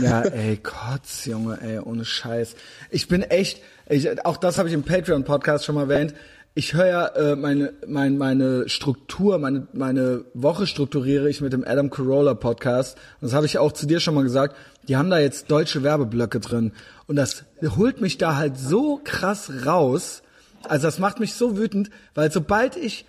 Ja, 0.00 0.20
ey, 0.22 0.56
Kotz, 0.58 1.24
Junge, 1.24 1.58
ey, 1.60 1.80
ohne 1.80 2.04
Scheiß. 2.04 2.54
Ich 2.90 3.08
bin 3.08 3.22
echt, 3.22 3.60
ich, 3.88 4.24
auch 4.24 4.36
das 4.36 4.56
habe 4.56 4.68
ich 4.68 4.74
im 4.74 4.84
Patreon-Podcast 4.84 5.64
schon 5.64 5.74
mal 5.74 5.90
erwähnt. 5.90 6.14
Ich 6.54 6.74
höre 6.74 6.86
ja 6.86 7.06
äh, 7.06 7.34
meine, 7.34 7.72
meine, 7.88 8.16
meine 8.16 8.68
Struktur, 8.68 9.38
meine, 9.38 9.66
meine 9.72 10.24
Woche 10.32 10.68
strukturiere 10.68 11.28
ich 11.28 11.40
mit 11.40 11.52
dem 11.52 11.64
Adam 11.66 11.90
Carolla 11.90 12.34
Podcast. 12.34 12.96
Und 13.20 13.26
das 13.26 13.34
habe 13.34 13.46
ich 13.46 13.58
auch 13.58 13.72
zu 13.72 13.86
dir 13.86 13.98
schon 13.98 14.14
mal 14.14 14.22
gesagt. 14.22 14.54
Die 14.86 14.94
haben 14.94 15.10
da 15.10 15.18
jetzt 15.18 15.50
deutsche 15.50 15.82
Werbeblöcke 15.82 16.38
drin. 16.38 16.70
Und 17.08 17.16
das 17.16 17.46
holt 17.76 18.00
mich 18.00 18.18
da 18.18 18.36
halt 18.36 18.56
so 18.56 19.00
krass 19.02 19.50
raus, 19.66 20.22
also 20.70 20.86
das 20.86 20.98
macht 20.98 21.20
mich 21.20 21.34
so 21.34 21.56
wütend, 21.56 21.90
weil 22.14 22.30
sobald 22.32 22.76
ich 22.76 23.06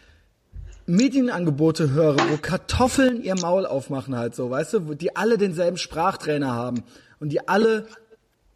Medienangebote 0.86 1.92
höre, 1.92 2.18
wo 2.18 2.38
Kartoffeln 2.38 3.24
ihr 3.24 3.36
Maul 3.36 3.66
aufmachen 3.66 4.18
halt 4.18 4.36
so, 4.36 4.50
weißt 4.50 4.74
du, 4.74 4.80
die 4.96 5.16
alle 5.16 5.38
denselben 5.38 5.78
Sprachtrainer 5.78 6.52
haben 6.52 6.84
und 7.20 7.30
die 7.30 7.48
alle 7.48 7.88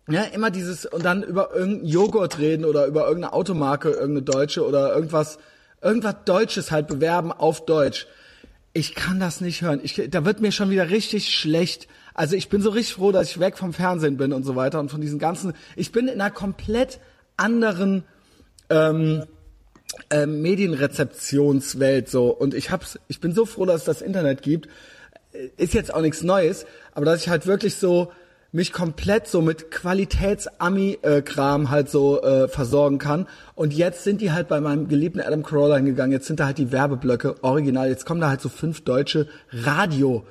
ja, 0.10 0.23
immer 0.23 0.51
dieses 0.51 0.86
und 0.86 1.03
dann 1.03 1.21
über 1.21 1.53
irgendeinen 1.53 1.86
Joghurt 1.86 2.39
reden 2.39 2.63
oder 2.63 2.86
über 2.86 3.07
irgendeine 3.07 3.33
Automarke, 3.33 3.89
irgendeine 3.89 4.21
deutsche 4.21 4.65
oder 4.65 4.95
irgendwas 4.95 5.38
irgendwas 5.81 6.15
deutsches 6.25 6.71
halt 6.71 6.88
bewerben 6.88 7.31
auf 7.31 7.65
Deutsch. 7.65 8.07
Ich 8.73 8.95
kann 8.95 9.19
das 9.19 9.41
nicht 9.41 9.62
hören. 9.62 9.79
Ich, 9.83 10.01
da 10.10 10.25
wird 10.25 10.39
mir 10.39 10.51
schon 10.51 10.69
wieder 10.69 10.89
richtig 10.89 11.36
schlecht. 11.36 11.88
Also 12.13 12.36
ich 12.36 12.49
bin 12.49 12.62
so 12.62 12.69
richtig 12.69 12.95
froh, 12.95 13.12
dass 13.12 13.29
ich 13.29 13.39
weg 13.39 13.57
vom 13.57 13.73
Fernsehen 13.73 14.17
bin 14.17 14.33
und 14.33 14.43
so 14.43 14.55
weiter 14.55 14.79
und 14.79 14.89
von 14.89 15.01
diesen 15.01 15.19
ganzen. 15.19 15.53
Ich 15.75 15.91
bin 15.91 16.07
in 16.07 16.21
einer 16.21 16.31
komplett 16.31 16.99
anderen 17.38 18.03
ähm, 18.69 19.23
äh, 20.10 20.25
Medienrezeptionswelt 20.25 22.10
so. 22.10 22.27
Und 22.30 22.53
ich 22.53 22.71
hab's, 22.71 22.99
ich 23.08 23.19
bin 23.19 23.34
so 23.34 23.45
froh, 23.45 23.65
dass 23.65 23.82
es 23.82 23.86
das 23.86 24.01
Internet 24.01 24.41
gibt. 24.41 24.67
Äh, 25.34 25.49
Ist 25.58 25.73
jetzt 25.73 25.93
auch 25.93 26.01
nichts 26.01 26.23
Neues, 26.23 26.65
aber 26.93 27.06
dass 27.06 27.21
ich 27.21 27.30
halt 27.30 27.47
wirklich 27.47 27.75
so 27.75 28.12
mich 28.53 28.71
komplett 28.71 29.27
so 29.27 29.41
mit 29.41 29.71
Qualitäts-Ami-Kram 29.71 31.69
halt 31.69 31.89
so 31.89 32.21
äh, 32.21 32.47
versorgen 32.47 32.97
kann. 32.97 33.27
Und 33.56 33.73
jetzt 33.73 34.03
sind 34.03 34.21
die 34.21 34.32
halt 34.32 34.47
bei 34.47 34.62
meinem 34.62 34.88
geliebten 34.88 35.19
Adam 35.19 35.43
Carolla 35.43 35.75
hingegangen. 35.77 36.13
Jetzt 36.13 36.27
sind 36.27 36.39
da 36.39 36.45
halt 36.45 36.58
die 36.58 36.71
Werbeblöcke 36.71 37.43
original. 37.43 37.89
Jetzt 37.89 38.06
kommen 38.06 38.21
da 38.21 38.30
halt 38.30 38.41
so 38.41 38.49
fünf 38.49 38.82
deutsche 38.82 39.27
Radio. 39.51 40.25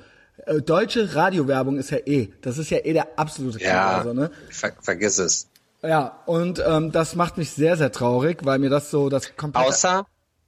Äh, 0.45 0.61
deutsche 0.61 1.15
Radiowerbung 1.15 1.77
ist 1.77 1.91
ja 1.91 1.99
eh. 2.05 2.29
Das 2.41 2.57
ist 2.57 2.69
ja 2.69 2.79
eh 2.83 2.93
der 2.93 3.19
absolute 3.19 3.59
Ja, 3.61 4.01
Knaller, 4.01 4.13
ne? 4.13 4.31
ver 4.49 4.73
vergiss 4.81 5.19
es. 5.19 5.47
Ja, 5.87 6.19
und 6.25 6.61
ähm, 6.65 6.91
das 6.91 7.15
macht 7.15 7.37
mich 7.37 7.51
sehr, 7.51 7.77
sehr 7.77 7.91
traurig, 7.91 8.39
weil 8.43 8.59
mir 8.59 8.69
das 8.69 8.91
so 8.91 9.09
das 9.09 9.35
komplette 9.37 9.67
Außer 9.67 10.05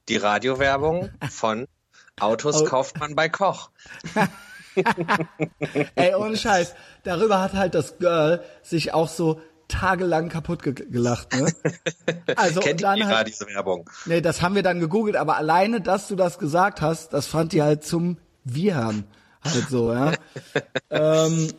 die 0.09 0.17
Radiowerbung 0.17 1.11
von 1.29 1.67
Autos 2.19 2.61
Au- 2.63 2.65
kauft 2.65 2.99
man 2.99 3.15
bei 3.15 3.29
Koch. 3.29 3.69
Ey, 5.95 6.15
ohne 6.15 6.37
Scheiß. 6.37 6.75
Darüber 7.03 7.41
hat 7.41 7.53
halt 7.53 7.75
das 7.75 7.97
Girl 7.97 8.43
sich 8.61 8.93
auch 8.93 9.07
so 9.07 9.41
tagelang 9.67 10.29
kaputt 10.29 10.63
ge 10.63 10.73
gelacht, 10.73 11.33
ne? 11.35 11.53
Also 12.35 12.59
Kennt 12.59 12.83
dann 12.83 12.97
ihr 12.97 13.07
halt, 13.07 13.27
diese 13.27 13.45
Werbung? 13.47 13.89
nee, 14.05 14.19
das 14.21 14.41
haben 14.41 14.55
wir 14.55 14.63
dann 14.63 14.79
gegoogelt, 14.79 15.15
aber 15.15 15.37
alleine, 15.37 15.79
dass 15.79 16.07
du 16.07 16.15
das 16.15 16.39
gesagt 16.39 16.81
hast, 16.81 17.13
das 17.13 17.27
fand 17.27 17.53
die 17.53 17.61
halt 17.61 17.83
zum 17.83 18.17
Wiehern. 18.43 19.05
Halt 19.43 19.69
so, 19.69 19.93
ja. 19.93 20.13
ähm, 20.89 21.53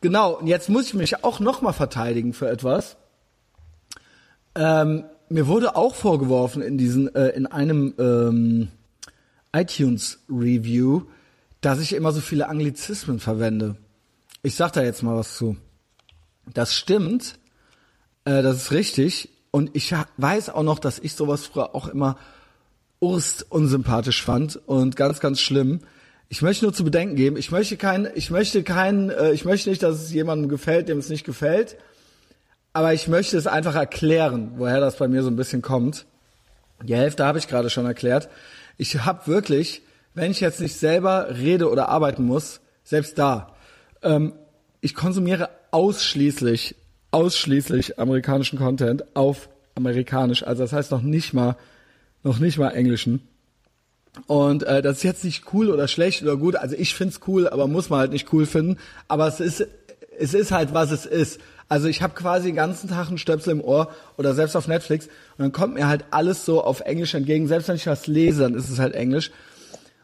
genau, 0.00 0.34
und 0.34 0.46
jetzt 0.46 0.68
muss 0.68 0.86
ich 0.86 0.94
mich 0.94 1.24
auch 1.24 1.40
nochmal 1.40 1.72
verteidigen 1.72 2.32
für 2.32 2.48
etwas. 2.48 2.96
Ähm, 4.58 5.04
mir 5.28 5.46
wurde 5.46 5.76
auch 5.76 5.94
vorgeworfen 5.94 6.62
in 6.62 6.78
diesen, 6.78 7.14
äh, 7.14 7.28
in 7.28 7.46
einem 7.46 7.94
ähm, 7.96 8.68
iTunes 9.54 10.18
Review, 10.28 11.02
dass 11.60 11.78
ich 11.78 11.94
immer 11.94 12.10
so 12.10 12.20
viele 12.20 12.48
Anglizismen 12.48 13.20
verwende. 13.20 13.76
Ich 14.42 14.56
sag 14.56 14.72
da 14.72 14.82
jetzt 14.82 15.04
mal 15.04 15.16
was 15.16 15.36
zu. 15.36 15.56
Das 16.54 16.74
stimmt, 16.74 17.38
äh, 18.24 18.42
das 18.42 18.56
ist 18.56 18.72
richtig. 18.72 19.28
Und 19.52 19.70
ich 19.74 19.94
weiß 20.16 20.50
auch 20.50 20.64
noch, 20.64 20.80
dass 20.80 20.98
ich 20.98 21.14
sowas 21.14 21.46
früher 21.46 21.74
auch 21.76 21.86
immer 21.86 22.18
urst 23.00 23.46
unsympathisch 23.50 24.24
fand 24.24 24.56
und 24.66 24.96
ganz, 24.96 25.20
ganz 25.20 25.40
schlimm. 25.40 25.82
Ich 26.28 26.42
möchte 26.42 26.64
nur 26.64 26.74
zu 26.74 26.82
bedenken 26.82 27.14
geben, 27.14 27.36
ich 27.36 27.52
möchte 27.52 27.76
kein, 27.76 28.08
ich 28.16 28.30
möchte 28.30 28.64
kein, 28.64 29.10
äh, 29.10 29.30
ich 29.30 29.44
möchte 29.44 29.70
nicht, 29.70 29.84
dass 29.84 30.02
es 30.02 30.12
jemandem 30.12 30.48
gefällt, 30.48 30.88
dem 30.88 30.98
es 30.98 31.08
nicht 31.10 31.24
gefällt. 31.24 31.76
Aber 32.78 32.94
ich 32.94 33.08
möchte 33.08 33.36
es 33.36 33.48
einfach 33.48 33.74
erklären, 33.74 34.52
woher 34.54 34.78
das 34.78 34.98
bei 34.98 35.08
mir 35.08 35.24
so 35.24 35.30
ein 35.30 35.34
bisschen 35.34 35.62
kommt. 35.62 36.06
Die 36.84 36.94
Hälfte 36.94 37.24
habe 37.24 37.40
ich 37.40 37.48
gerade 37.48 37.70
schon 37.70 37.86
erklärt. 37.86 38.28
Ich 38.76 39.04
habe 39.04 39.26
wirklich, 39.26 39.82
wenn 40.14 40.30
ich 40.30 40.38
jetzt 40.38 40.60
nicht 40.60 40.76
selber 40.76 41.26
rede 41.38 41.72
oder 41.72 41.88
arbeiten 41.88 42.22
muss, 42.22 42.60
selbst 42.84 43.18
da, 43.18 43.52
ähm, 44.04 44.32
ich 44.80 44.94
konsumiere 44.94 45.50
ausschließlich, 45.72 46.76
ausschließlich 47.10 47.98
amerikanischen 47.98 48.60
Content 48.60 49.16
auf 49.16 49.48
amerikanisch. 49.74 50.44
Also 50.44 50.62
das 50.62 50.72
heißt 50.72 50.92
noch 50.92 51.02
nicht 51.02 51.34
mal, 51.34 51.56
noch 52.22 52.38
nicht 52.38 52.58
mal 52.58 52.70
englischen. 52.70 53.26
Und 54.28 54.62
äh, 54.62 54.82
das 54.82 54.98
ist 54.98 55.02
jetzt 55.02 55.24
nicht 55.24 55.52
cool 55.52 55.70
oder 55.70 55.88
schlecht 55.88 56.22
oder 56.22 56.36
gut. 56.36 56.54
Also 56.54 56.76
ich 56.78 56.94
find's 56.94 57.22
cool, 57.26 57.48
aber 57.48 57.66
muss 57.66 57.90
man 57.90 57.98
halt 57.98 58.12
nicht 58.12 58.32
cool 58.32 58.46
finden. 58.46 58.76
Aber 59.08 59.26
es 59.26 59.40
ist, 59.40 59.66
es 60.16 60.32
ist 60.32 60.52
halt, 60.52 60.74
was 60.74 60.92
es 60.92 61.06
ist. 61.06 61.40
Also 61.68 61.88
ich 61.88 62.00
habe 62.02 62.14
quasi 62.14 62.48
den 62.48 62.56
ganzen 62.56 62.88
Tag 62.88 63.08
einen 63.08 63.18
Stöpsel 63.18 63.52
im 63.52 63.60
Ohr 63.60 63.90
oder 64.16 64.34
selbst 64.34 64.56
auf 64.56 64.68
Netflix 64.68 65.06
und 65.06 65.12
dann 65.38 65.52
kommt 65.52 65.74
mir 65.74 65.86
halt 65.86 66.06
alles 66.10 66.44
so 66.44 66.62
auf 66.62 66.80
Englisch 66.80 67.14
entgegen. 67.14 67.46
Selbst 67.46 67.68
wenn 67.68 67.76
ich 67.76 67.86
was 67.86 68.06
lese, 68.06 68.42
dann 68.42 68.54
ist 68.54 68.70
es 68.70 68.78
halt 68.78 68.94
Englisch. 68.94 69.30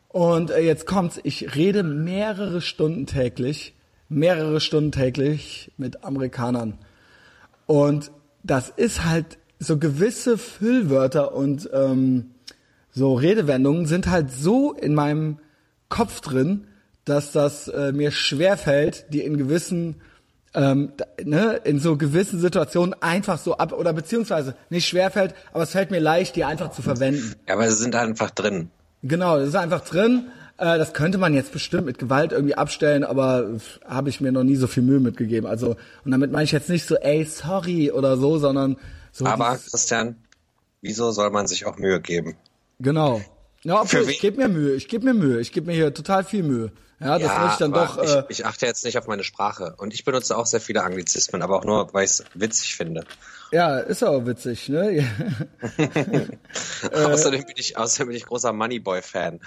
Und 0.08 0.50
äh, 0.50 0.60
jetzt 0.60 0.86
kommt's, 0.86 1.18
ich 1.22 1.56
rede 1.56 1.82
mehrere 1.82 2.60
Stunden 2.60 3.06
täglich, 3.06 3.74
mehrere 4.08 4.60
Stunden 4.60 4.92
täglich 4.92 5.72
mit 5.76 6.04
Amerikanern. 6.04 6.78
Und 7.66 8.12
das 8.42 8.68
ist 8.68 9.04
halt 9.04 9.38
so 9.58 9.78
gewisse 9.78 10.36
Füllwörter 10.36 11.34
und 11.34 11.68
ähm, 11.72 12.30
so 12.92 13.14
Redewendungen 13.14 13.86
sind 13.86 14.08
halt 14.08 14.30
so 14.30 14.72
in 14.72 14.94
meinem 14.94 15.38
Kopf 15.88 16.20
drin, 16.20 16.66
dass 17.04 17.32
das 17.32 17.68
äh, 17.68 17.92
mir 17.92 18.10
schwerfällt, 18.10 19.06
die 19.10 19.20
in 19.22 19.36
gewissen 19.36 19.96
ähm, 20.54 20.92
ne, 21.22 21.60
in 21.64 21.80
so 21.80 21.96
gewissen 21.96 22.38
Situationen 22.40 22.94
einfach 23.00 23.38
so 23.38 23.56
ab 23.56 23.72
oder 23.72 23.92
beziehungsweise 23.92 24.54
nicht 24.70 24.86
schwerfällt, 24.88 25.34
aber 25.52 25.64
es 25.64 25.70
fällt 25.70 25.90
mir 25.90 26.00
leicht, 26.00 26.36
die 26.36 26.44
einfach 26.44 26.70
zu 26.70 26.82
verwenden. 26.82 27.34
Ja, 27.48 27.54
aber 27.54 27.68
sie 27.70 27.76
sind 27.82 27.94
einfach 27.96 28.30
drin. 28.30 28.70
Genau, 29.02 29.38
das 29.38 29.48
ist 29.48 29.56
einfach 29.56 29.80
drin. 29.84 30.28
Äh, 30.56 30.78
das 30.78 30.92
könnte 30.94 31.18
man 31.18 31.34
jetzt 31.34 31.52
bestimmt 31.52 31.86
mit 31.86 31.98
Gewalt 31.98 32.32
irgendwie 32.32 32.54
abstellen, 32.54 33.02
aber 33.04 33.58
habe 33.84 34.08
ich 34.08 34.20
mir 34.20 34.30
noch 34.32 34.44
nie 34.44 34.56
so 34.56 34.66
viel 34.68 34.82
Mühe 34.84 35.00
mitgegeben. 35.00 35.48
Also 35.48 35.76
und 36.04 36.10
damit 36.12 36.30
meine 36.30 36.44
ich 36.44 36.52
jetzt 36.52 36.68
nicht 36.68 36.86
so, 36.86 36.94
ey, 36.96 37.24
sorry 37.24 37.90
oder 37.90 38.16
so, 38.16 38.38
sondern 38.38 38.76
so. 39.12 39.26
Aber 39.26 39.58
Christian, 39.70 40.16
wieso 40.80 41.10
soll 41.10 41.30
man 41.30 41.46
sich 41.48 41.66
auch 41.66 41.76
Mühe 41.78 42.00
geben? 42.00 42.36
Genau. 42.78 43.20
Ja, 43.64 43.82
wen- 43.90 44.08
ich 44.08 44.20
gebe 44.20 44.36
mir 44.36 44.48
Mühe, 44.48 44.74
ich 44.74 44.88
gebe 44.88 45.04
mir 45.06 45.14
Mühe, 45.14 45.40
ich 45.40 45.50
gebe 45.52 45.66
mir 45.66 45.72
hier 45.72 45.92
total 45.92 46.22
viel 46.22 46.42
Mühe. 46.44 46.70
Ja, 47.04 47.18
das 47.18 47.28
möchte 47.38 47.48
ich 47.52 47.58
dann 47.58 47.72
doch. 47.72 47.98
Äh, 47.98 48.24
ich, 48.30 48.46
achte 48.46 48.66
jetzt 48.66 48.84
nicht 48.84 48.96
auf 48.98 49.06
meine 49.06 49.22
Sprache. 49.24 49.74
Und 49.76 49.92
ich 49.94 50.04
benutze 50.04 50.36
auch 50.36 50.46
sehr 50.46 50.60
viele 50.60 50.82
Anglizismen, 50.82 51.42
aber 51.42 51.56
auch 51.58 51.64
nur, 51.64 51.92
weil 51.92 52.04
ich 52.04 52.10
es 52.12 52.24
witzig 52.34 52.74
finde. 52.76 53.04
ja, 53.52 53.78
ist 53.78 54.02
auch 54.02 54.24
witzig, 54.26 54.68
ne? 54.68 55.06
Äh. 56.90 57.04
außerdem, 57.04 57.44
bin 57.44 57.54
ich, 57.56 57.76
außerdem 57.76 58.08
bin 58.08 58.16
ich 58.16 58.24
großer 58.26 58.52
Moneyboy-Fan. 58.52 59.40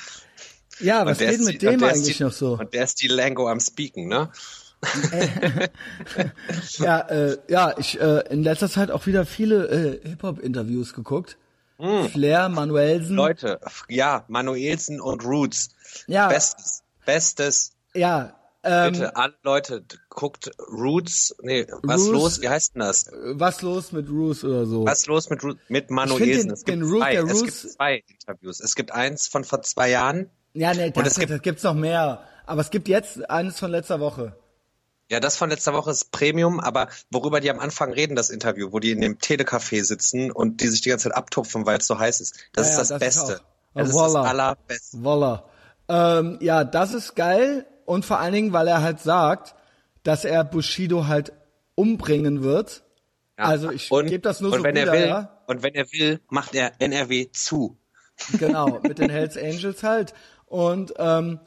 Ja, 0.80 1.06
was 1.06 1.20
Und 1.20 1.28
geht 1.28 1.40
mit 1.42 1.54
die- 1.62 1.66
dem 1.66 1.84
eigentlich 1.84 2.18
die, 2.18 2.24
noch 2.24 2.32
so? 2.32 2.54
Und 2.60 2.74
der 2.74 2.84
ist 2.84 3.02
die 3.02 3.08
Lango 3.08 3.50
am 3.50 3.60
Speaken, 3.60 4.08
ne? 4.08 4.30
Ja, 6.78 7.00
äh, 7.10 7.38
ja, 7.48 7.74
ich 7.78 8.00
äh, 8.00 8.20
in 8.30 8.44
letzter 8.44 8.70
Zeit 8.70 8.92
auch 8.92 9.06
wieder 9.08 9.26
viele 9.26 9.68
äh, 10.04 10.08
Hip-Hop-Interviews 10.10 10.94
geguckt. 10.94 11.38
Flair, 12.12 12.50
Manuelsen. 12.50 13.16
Leute, 13.16 13.60
ja, 13.88 14.26
Manuelsen 14.28 15.00
und 15.00 15.24
Roots. 15.24 15.70
Ja. 16.08 16.28
Bestes, 16.28 16.82
bestes. 17.08 17.72
Ja, 17.96 18.36
ähm, 18.64 18.92
Bitte, 18.92 19.16
alle 19.16 19.34
Leute, 19.44 19.84
guckt 20.10 20.52
Roots, 20.72 21.34
nee, 21.42 21.66
was 21.84 22.02
Roots- 22.02 22.12
los, 22.12 22.42
wie 22.42 22.50
heißt 22.50 22.76
denn 22.76 22.82
das? 22.82 23.10
was 23.34 23.62
los 23.62 23.92
mit 23.94 24.10
Roos 24.10 24.44
oder 24.44 24.66
so? 24.66 24.86
Was 24.86 25.06
los 25.08 25.30
mit, 25.30 25.40
Ru- 25.42 25.56
mit 25.70 25.90
den- 25.90 25.96
Manuelsen? 25.96 26.52
Es 26.52 26.64
den 26.64 26.82
gibt, 26.82 26.92
Root 26.92 27.02
zwei, 27.02 27.16
es 27.16 27.24
Roos- 27.34 27.44
gibt 27.44 27.54
zwei 27.58 28.04
Interviews. 28.08 28.60
Es 28.60 28.76
gibt 28.76 28.92
eins 28.92 29.28
von 29.28 29.44
vor 29.46 29.62
zwei 29.62 29.90
Jahren. 29.90 30.30
Ja, 30.54 30.74
nee, 30.74 30.92
das, 30.92 31.08
es 31.08 31.20
gibt- 31.20 31.32
das 31.32 31.42
gibt's 31.42 31.64
noch 31.64 31.76
mehr. 31.76 32.24
Aber 32.46 32.62
es 32.62 32.70
gibt 32.70 32.88
jetzt 32.88 33.30
eines 33.30 33.58
von 33.60 33.72
letzter 33.72 34.00
Woche. 34.00 34.36
Ja, 35.10 35.22
das 35.22 35.38
von 35.38 35.50
letzter 35.50 35.74
Woche 35.74 35.92
ist 35.92 36.12
Premium, 36.12 36.60
aber 36.60 36.90
worüber 37.12 37.40
die 37.40 37.50
am 37.50 37.60
Anfang 37.60 37.94
reden, 37.94 38.16
das 38.18 38.30
Interview, 38.30 38.74
wo 38.74 38.80
die 38.80 38.92
in 38.92 39.00
dem 39.00 39.18
Telecafé 39.20 39.82
sitzen 39.84 40.32
und 40.32 40.60
die 40.62 40.68
sich 40.68 40.82
die 40.82 40.90
ganze 40.90 41.08
Zeit 41.10 41.16
abtupfen, 41.18 41.66
weil 41.66 41.78
es 41.78 41.88
so 41.88 41.98
heiß 41.98 42.20
ist. 42.20 42.36
Das 42.52 42.68
Ja, 42.68 42.72
ist 42.74 42.78
das, 42.92 43.00
das 43.00 43.16
ist 43.16 43.28
Beste. 43.28 43.36
auch- 43.42 43.46
das 43.76 43.88
ist 43.90 43.94
Voila. 43.96 44.22
das 44.24 44.30
Allerbeste. 44.32 45.04
Voila. 45.04 45.46
Ähm, 45.90 46.38
ja, 46.42 46.64
das 46.64 46.94
ist 46.94 47.16
geil. 47.16 47.66
Und 47.86 48.06
vor 48.06 48.20
allen 48.20 48.34
Dingen, 48.34 48.54
weil 48.54 48.68
er 48.68 48.82
halt 48.82 49.00
sagt, 49.00 49.56
dass 50.04 50.26
er 50.26 50.44
Bushido 50.44 51.08
halt 51.08 51.34
umbringen 51.76 52.44
wird. 52.44 52.84
Ja. 53.38 53.46
Also 53.46 53.72
ich 53.72 53.92
und, 53.92 54.08
gebe 54.08 54.22
das 54.22 54.42
nur 54.42 54.52
und 54.52 54.60
so 54.60 54.64
wenn 54.64 54.76
wieder, 54.76 54.88
er 54.88 54.94
will, 54.94 55.08
ja. 55.08 55.42
Und 55.48 55.64
wenn 55.64 55.76
er 55.76 55.86
will, 55.92 56.20
macht 56.30 56.56
er 56.56 56.72
NRW 56.80 57.30
zu. 57.32 57.78
Genau, 58.40 58.80
mit 58.84 59.00
den 59.00 59.10
Hells 59.10 59.38
Angels 59.38 59.84
halt. 59.84 60.14
Und 60.46 60.94
ähm, 60.98 61.40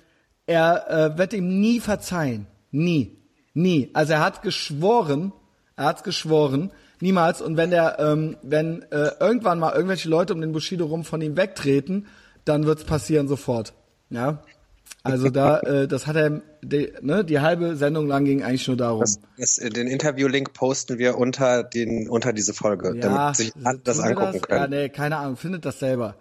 er 0.47 0.91
äh, 0.91 1.19
wird 1.19 1.33
ihm 1.33 1.61
nie 1.61 1.81
verzeihen. 1.81 2.47
Nie. 2.71 3.19
Nie. 3.55 3.91
Also 3.93 4.15
er 4.15 4.21
hat 4.21 4.43
geschworen, 4.43 5.33
er 5.77 5.85
hat 5.87 6.05
geschworen, 6.05 6.71
niemals. 7.01 7.43
Und 7.43 7.57
wenn 7.57 7.71
der, 7.71 7.99
ähm, 7.99 8.37
wenn 8.43 8.83
äh, 8.91 9.11
irgendwann 9.21 9.59
mal 9.59 9.73
irgendwelche 9.73 10.09
Leute 10.09 10.33
um 10.33 10.41
den 10.41 10.53
Bushido 10.53 10.87
rum 10.87 11.05
von 11.05 11.21
ihm 11.21 11.37
wegtreten, 11.37 12.07
dann 12.45 12.67
wird's 12.67 12.85
passieren 12.85 13.29
sofort. 13.29 13.75
Ja. 14.11 14.43
Also 15.03 15.31
da, 15.31 15.61
äh, 15.61 15.89
das 15.89 16.07
hat 16.07 16.17
er, 16.17 16.43
die, 16.63 16.93
ne, 17.01 17.25
die 17.25 17.41
halbe 17.41 17.77
Sendung 17.77 18.07
lang 18.07 18.25
ging 18.25 18.43
eigentlich 18.43 18.69
nur 18.69 18.77
darum. 18.77 19.01
Das, 19.01 19.21
das, 19.39 19.55
den 19.57 19.87
Interview-Link 19.87 20.53
posten 20.53 20.99
wir 20.99 21.17
unter 21.17 21.63
den 21.63 22.09
unter 22.09 22.33
diese 22.33 22.53
Folge, 22.53 22.95
damit 22.99 23.37
sich 23.37 23.53
alle 23.65 23.79
das 23.79 24.01
angucken 24.01 24.41
können. 24.43 24.61
Ja, 24.61 24.67
nee, 24.69 24.89
keine 24.89 25.17
Ahnung, 25.17 25.37
findet 25.37 25.65
das 25.65 25.79
selber. 25.79 26.17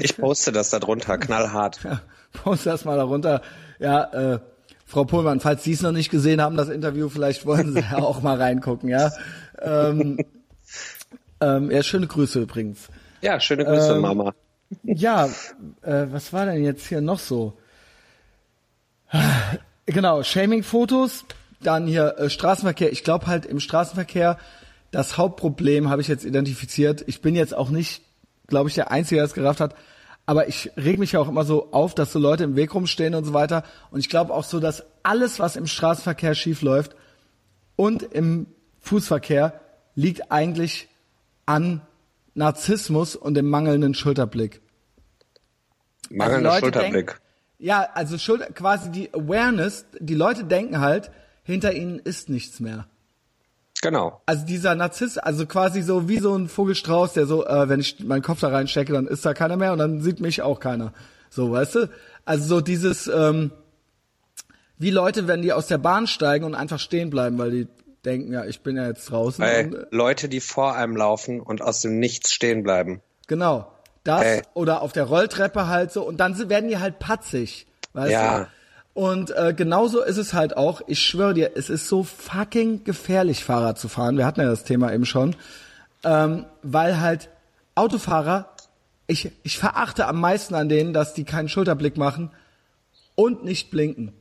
Ich 0.00 0.16
poste 0.16 0.50
das 0.50 0.70
da 0.70 0.78
drunter, 0.78 1.18
knallhart. 1.18 1.80
Ja, 1.84 2.00
post 2.32 2.66
das 2.66 2.84
mal 2.84 2.96
darunter. 2.96 3.42
Ja, 3.78 4.34
äh, 4.34 4.38
Frau 4.86 5.04
Pohlmann, 5.04 5.40
falls 5.40 5.64
Sie 5.64 5.72
es 5.72 5.82
noch 5.82 5.92
nicht 5.92 6.10
gesehen 6.10 6.40
haben, 6.40 6.56
das 6.56 6.68
Interview, 6.68 7.08
vielleicht 7.08 7.46
wollen 7.46 7.72
Sie 7.72 7.80
ja 7.80 7.98
auch 8.02 8.22
mal 8.22 8.36
reingucken, 8.36 8.88
ja. 8.88 9.10
Ähm, 9.60 10.18
ähm, 11.40 11.70
ja, 11.70 11.82
schöne 11.82 12.06
Grüße 12.06 12.40
übrigens. 12.40 12.88
Ja, 13.20 13.40
schöne 13.40 13.64
Grüße, 13.64 13.94
Ähm, 13.94 14.00
Mama. 14.02 14.34
Ja, 14.82 15.26
äh, 15.82 16.06
was 16.10 16.32
war 16.32 16.46
denn 16.46 16.64
jetzt 16.64 16.86
hier 16.86 17.00
noch 17.00 17.18
so? 17.18 17.56
Genau, 19.86 20.22
Shaming-Fotos, 20.22 21.24
dann 21.60 21.86
hier 21.86 22.18
äh, 22.18 22.30
Straßenverkehr. 22.30 22.92
Ich 22.92 23.04
glaube 23.04 23.26
halt 23.26 23.46
im 23.46 23.60
Straßenverkehr, 23.60 24.38
das 24.90 25.18
Hauptproblem 25.18 25.90
habe 25.90 26.02
ich 26.02 26.08
jetzt 26.08 26.24
identifiziert. 26.24 27.04
Ich 27.06 27.20
bin 27.20 27.34
jetzt 27.34 27.54
auch 27.54 27.70
nicht, 27.70 28.02
glaube 28.46 28.68
ich, 28.68 28.74
der 28.74 28.90
Einzige, 28.90 29.16
der 29.16 29.24
es 29.24 29.34
gerafft 29.34 29.60
hat. 29.60 29.74
Aber 30.26 30.48
ich 30.48 30.70
reg 30.76 30.98
mich 30.98 31.12
ja 31.12 31.20
auch 31.20 31.28
immer 31.28 31.44
so 31.44 31.70
auf, 31.72 31.94
dass 31.94 32.12
so 32.12 32.18
Leute 32.18 32.44
im 32.44 32.56
Weg 32.56 32.74
rumstehen 32.74 33.14
und 33.14 33.24
so 33.24 33.34
weiter. 33.34 33.62
Und 33.90 34.00
ich 34.00 34.08
glaube 34.08 34.32
auch 34.32 34.44
so, 34.44 34.58
dass 34.58 34.84
alles, 35.02 35.38
was 35.38 35.56
im 35.56 35.66
Straßenverkehr 35.66 36.34
schief 36.34 36.62
läuft 36.62 36.96
und 37.76 38.02
im 38.02 38.46
Fußverkehr, 38.80 39.60
liegt 39.94 40.32
eigentlich 40.32 40.88
an 41.44 41.82
Narzissmus 42.34 43.16
und 43.16 43.34
dem 43.34 43.50
mangelnden 43.50 43.94
Schulterblick. 43.94 44.62
Mangelnder 46.10 46.50
Also 46.52 46.66
Schulterblick. 46.66 47.20
Ja, 47.58 47.88
also 47.94 48.18
Schulter, 48.18 48.46
quasi 48.52 48.90
die 48.90 49.12
Awareness, 49.14 49.86
die 49.98 50.14
Leute 50.14 50.44
denken 50.44 50.80
halt, 50.80 51.10
hinter 51.42 51.72
ihnen 51.72 51.98
ist 51.98 52.28
nichts 52.28 52.60
mehr. 52.60 52.86
Genau. 53.82 54.22
Also 54.26 54.46
dieser 54.46 54.74
Narzisst, 54.74 55.22
also 55.22 55.46
quasi 55.46 55.82
so 55.82 56.08
wie 56.08 56.18
so 56.18 56.34
ein 56.36 56.48
Vogelstrauß, 56.48 57.12
der 57.12 57.26
so, 57.26 57.46
äh, 57.46 57.68
wenn 57.68 57.80
ich 57.80 58.00
meinen 58.00 58.22
Kopf 58.22 58.40
da 58.40 58.48
reinstecke, 58.48 58.92
dann 58.92 59.06
ist 59.06 59.24
da 59.26 59.34
keiner 59.34 59.56
mehr 59.56 59.72
und 59.72 59.78
dann 59.78 60.00
sieht 60.00 60.20
mich 60.20 60.42
auch 60.42 60.58
keiner. 60.58 60.92
So, 61.30 61.52
weißt 61.52 61.74
du? 61.74 61.90
Also 62.24 62.46
so 62.46 62.60
dieses, 62.60 63.08
ähm, 63.08 63.50
wie 64.78 64.90
Leute, 64.90 65.26
wenn 65.28 65.42
die 65.42 65.52
aus 65.52 65.66
der 65.66 65.78
Bahn 65.78 66.06
steigen 66.06 66.44
und 66.44 66.54
einfach 66.54 66.78
stehen 66.78 67.10
bleiben, 67.10 67.36
weil 67.38 67.50
die 67.50 67.68
denken, 68.04 68.32
ja, 68.32 68.44
ich 68.44 68.60
bin 68.62 68.76
ja 68.76 68.86
jetzt 68.86 69.10
draußen. 69.10 69.44
Ey, 69.44 69.66
Und, 69.66 69.74
äh, 69.74 69.86
Leute, 69.90 70.28
die 70.28 70.40
vor 70.40 70.74
einem 70.74 70.96
laufen 70.96 71.40
und 71.40 71.62
aus 71.62 71.80
dem 71.80 71.98
Nichts 71.98 72.32
stehen 72.32 72.62
bleiben. 72.62 73.00
genau. 73.26 73.70
Das 74.04 74.22
Ey. 74.22 74.42
oder 74.52 74.82
auf 74.82 74.92
der 74.92 75.04
Rolltreppe 75.04 75.66
halt 75.66 75.90
so 75.92 76.02
und 76.06 76.18
dann 76.18 76.48
werden 76.50 76.68
die 76.68 76.78
halt 76.78 76.98
patzig. 76.98 77.66
Weißt 77.94 78.12
Ja. 78.12 78.38
du? 78.40 78.46
Und 78.94 79.36
äh, 79.36 79.52
genauso 79.56 80.02
ist 80.02 80.18
es 80.18 80.34
halt 80.34 80.56
auch, 80.56 80.82
ich 80.86 81.00
schwöre 81.00 81.34
dir, 81.34 81.52
es 81.56 81.68
ist 81.68 81.88
so 81.88 82.04
fucking 82.04 82.84
gefährlich, 82.84 83.42
Fahrrad 83.42 83.76
zu 83.78 83.88
fahren. 83.88 84.16
Wir 84.16 84.24
hatten 84.24 84.40
ja 84.40 84.46
das 84.46 84.62
Thema 84.62 84.92
eben 84.92 85.04
schon. 85.04 85.34
Ähm, 86.04 86.44
weil 86.62 87.00
halt 87.00 87.28
Autofahrer, 87.74 88.50
ich, 89.08 89.32
ich 89.42 89.58
verachte 89.58 90.06
am 90.06 90.20
meisten 90.20 90.54
an 90.54 90.68
denen, 90.68 90.92
dass 90.92 91.12
die 91.14 91.24
keinen 91.24 91.48
Schulterblick 91.48 91.96
machen 91.96 92.30
und 93.16 93.44
nicht 93.44 93.70
blinken. 93.70 94.12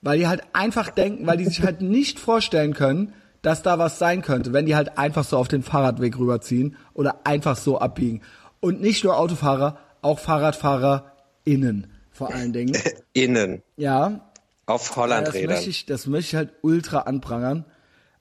Weil 0.00 0.18
die 0.18 0.26
halt 0.28 0.42
einfach 0.54 0.88
denken, 0.90 1.26
weil 1.26 1.36
die 1.36 1.44
sich 1.44 1.62
halt 1.62 1.82
nicht 1.82 2.18
vorstellen 2.18 2.72
können, 2.72 3.12
dass 3.42 3.62
da 3.62 3.78
was 3.78 3.98
sein 3.98 4.22
könnte, 4.22 4.52
wenn 4.54 4.64
die 4.64 4.76
halt 4.76 4.96
einfach 4.96 5.24
so 5.24 5.36
auf 5.36 5.48
den 5.48 5.62
Fahrradweg 5.62 6.18
rüberziehen 6.18 6.76
oder 6.94 7.20
einfach 7.24 7.56
so 7.56 7.78
abbiegen. 7.78 8.22
Und 8.60 8.80
nicht 8.80 9.04
nur 9.04 9.16
Autofahrer, 9.16 9.78
auch 10.02 10.18
FahrradfahrerInnen 10.18 11.86
vor 12.10 12.34
allen 12.34 12.52
Dingen. 12.52 12.76
Innen. 13.14 13.62
Ja, 13.76 14.30
Auf 14.66 14.88
das 14.88 14.96
Hollandrädern. 14.96 15.54
möchte 15.54 15.70
ich, 15.70 15.86
das 15.86 16.06
möchte 16.06 16.28
ich 16.28 16.34
halt 16.36 16.52
ultra 16.60 17.00
anprangern. 17.00 17.64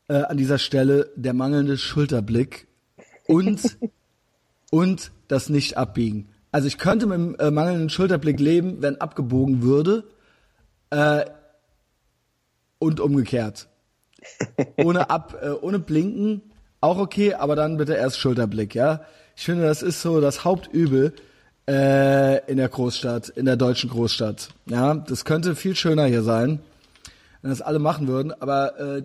Äh, 0.08 0.24
an 0.24 0.38
dieser 0.38 0.58
Stelle 0.58 1.12
der 1.16 1.34
mangelnde 1.34 1.78
Schulterblick 1.78 2.68
und, 3.28 3.78
und 4.72 5.12
das 5.28 5.50
Nicht-Abbiegen. 5.50 6.30
Also 6.52 6.68
ich 6.68 6.78
könnte 6.78 7.06
mit 7.06 7.18
dem 7.18 7.36
äh, 7.36 7.52
mangelnden 7.52 7.90
Schulterblick 7.90 8.40
leben, 8.40 8.82
wenn 8.82 9.02
abgebogen 9.02 9.62
würde. 9.62 10.06
Äh, 10.90 11.26
und 12.80 13.02
umgekehrt. 13.02 13.68
Ohne 14.78 15.10
ab, 15.10 15.38
äh, 15.42 15.50
ohne 15.50 15.80
Blinken 15.80 16.42
auch 16.82 16.98
okay, 16.98 17.34
aber 17.34 17.58
dann 17.58 17.76
bitte 17.76 17.94
erst 17.94 18.18
Schulterblick, 18.18 18.74
ja. 18.74 19.02
Ich 19.40 19.46
finde, 19.46 19.64
das 19.64 19.82
ist 19.82 20.02
so 20.02 20.20
das 20.20 20.44
Hauptübel 20.44 21.14
äh, 21.66 22.46
in 22.52 22.58
der 22.58 22.68
Großstadt, 22.68 23.30
in 23.30 23.46
der 23.46 23.56
deutschen 23.56 23.90
Großstadt. 23.90 24.50
Ja, 24.66 24.96
das 24.96 25.24
könnte 25.24 25.56
viel 25.56 25.78
schöner 25.78 26.08
hier 26.08 26.24
sein, 26.24 26.60
wenn 27.42 27.50
das 27.50 27.62
alle 27.62 27.80
machen 27.80 28.10
würden. 28.10 28.34
Aber 28.34 28.78
äh, 28.78 29.04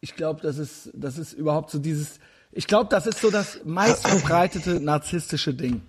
ich 0.00 0.16
glaube, 0.16 0.40
das 0.40 0.56
ist, 0.56 0.88
das 0.94 1.18
ist 1.18 1.34
überhaupt 1.34 1.70
so 1.70 1.78
dieses. 1.78 2.18
Ich 2.50 2.66
glaube, 2.66 2.88
das 2.88 3.06
ist 3.06 3.20
so 3.20 3.30
das 3.30 3.60
meistverbreitete 3.66 4.80
narzisstische 4.80 5.52
Ding. 5.52 5.82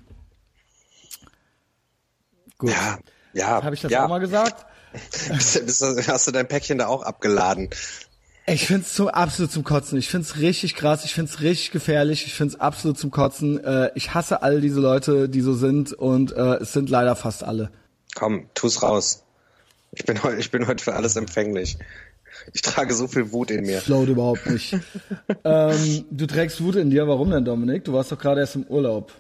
Gut. 2.58 2.72
Ja, 2.72 3.00
ja. 3.32 3.64
Habe 3.64 3.76
ich 3.76 3.82
das 3.82 3.94
ja. 3.94 4.04
auch 4.04 4.10
mal 4.10 4.20
gesagt? 4.20 4.66
Bist, 5.30 5.66
bist, 5.66 6.08
hast 6.10 6.28
du 6.28 6.32
dein 6.32 6.48
Päckchen 6.48 6.78
da 6.78 6.88
auch 6.88 7.04
abgeladen? 7.04 7.70
Ich 8.48 8.68
find's 8.68 8.94
zum 8.94 9.08
absolut 9.08 9.52
zum 9.52 9.64
Kotzen. 9.64 9.98
Ich 9.98 10.08
find's 10.08 10.38
richtig 10.38 10.76
krass. 10.76 11.04
Ich 11.04 11.16
find's 11.16 11.42
richtig 11.42 11.72
gefährlich. 11.72 12.26
Ich 12.28 12.36
find's 12.36 12.60
absolut 12.60 12.98
zum 13.00 13.10
Kotzen. 13.10 13.64
Äh, 13.64 13.92
ich 13.96 14.14
hasse 14.14 14.44
all 14.44 14.62
diese 14.62 14.80
Leute, 14.80 15.28
die 15.30 15.42
so 15.42 15.54
sind 15.54 15.94
und 15.94 16.32
äh, 16.32 16.58
es 16.58 16.72
sind 16.72 16.90
leider 16.90 17.16
fast 17.16 17.44
alle. 17.44 17.72
Komm, 18.14 18.48
tu's 18.54 18.84
raus. 18.84 19.24
Ich 19.92 20.06
bin 20.06 20.22
heute, 20.22 20.38
ich 20.38 20.52
bin 20.52 20.68
heute 20.68 20.84
für 20.84 20.94
alles 20.94 21.16
empfänglich. 21.16 21.78
Ich 22.54 22.62
trage 22.62 22.94
so 22.94 23.08
viel 23.08 23.32
Wut 23.32 23.50
in 23.50 23.66
mir. 23.66 23.82
Float 23.82 24.10
überhaupt 24.10 24.46
nicht. 24.46 24.74
ähm, 25.44 26.06
du 26.12 26.28
trägst 26.28 26.62
Wut 26.62 26.76
in 26.76 26.92
dir. 26.92 27.08
Warum 27.08 27.32
denn, 27.32 27.46
Dominik? 27.46 27.84
Du 27.86 27.94
warst 27.94 28.12
doch 28.12 28.20
gerade 28.20 28.42
erst 28.42 28.56
im 28.56 28.66
Urlaub. 28.68 29.12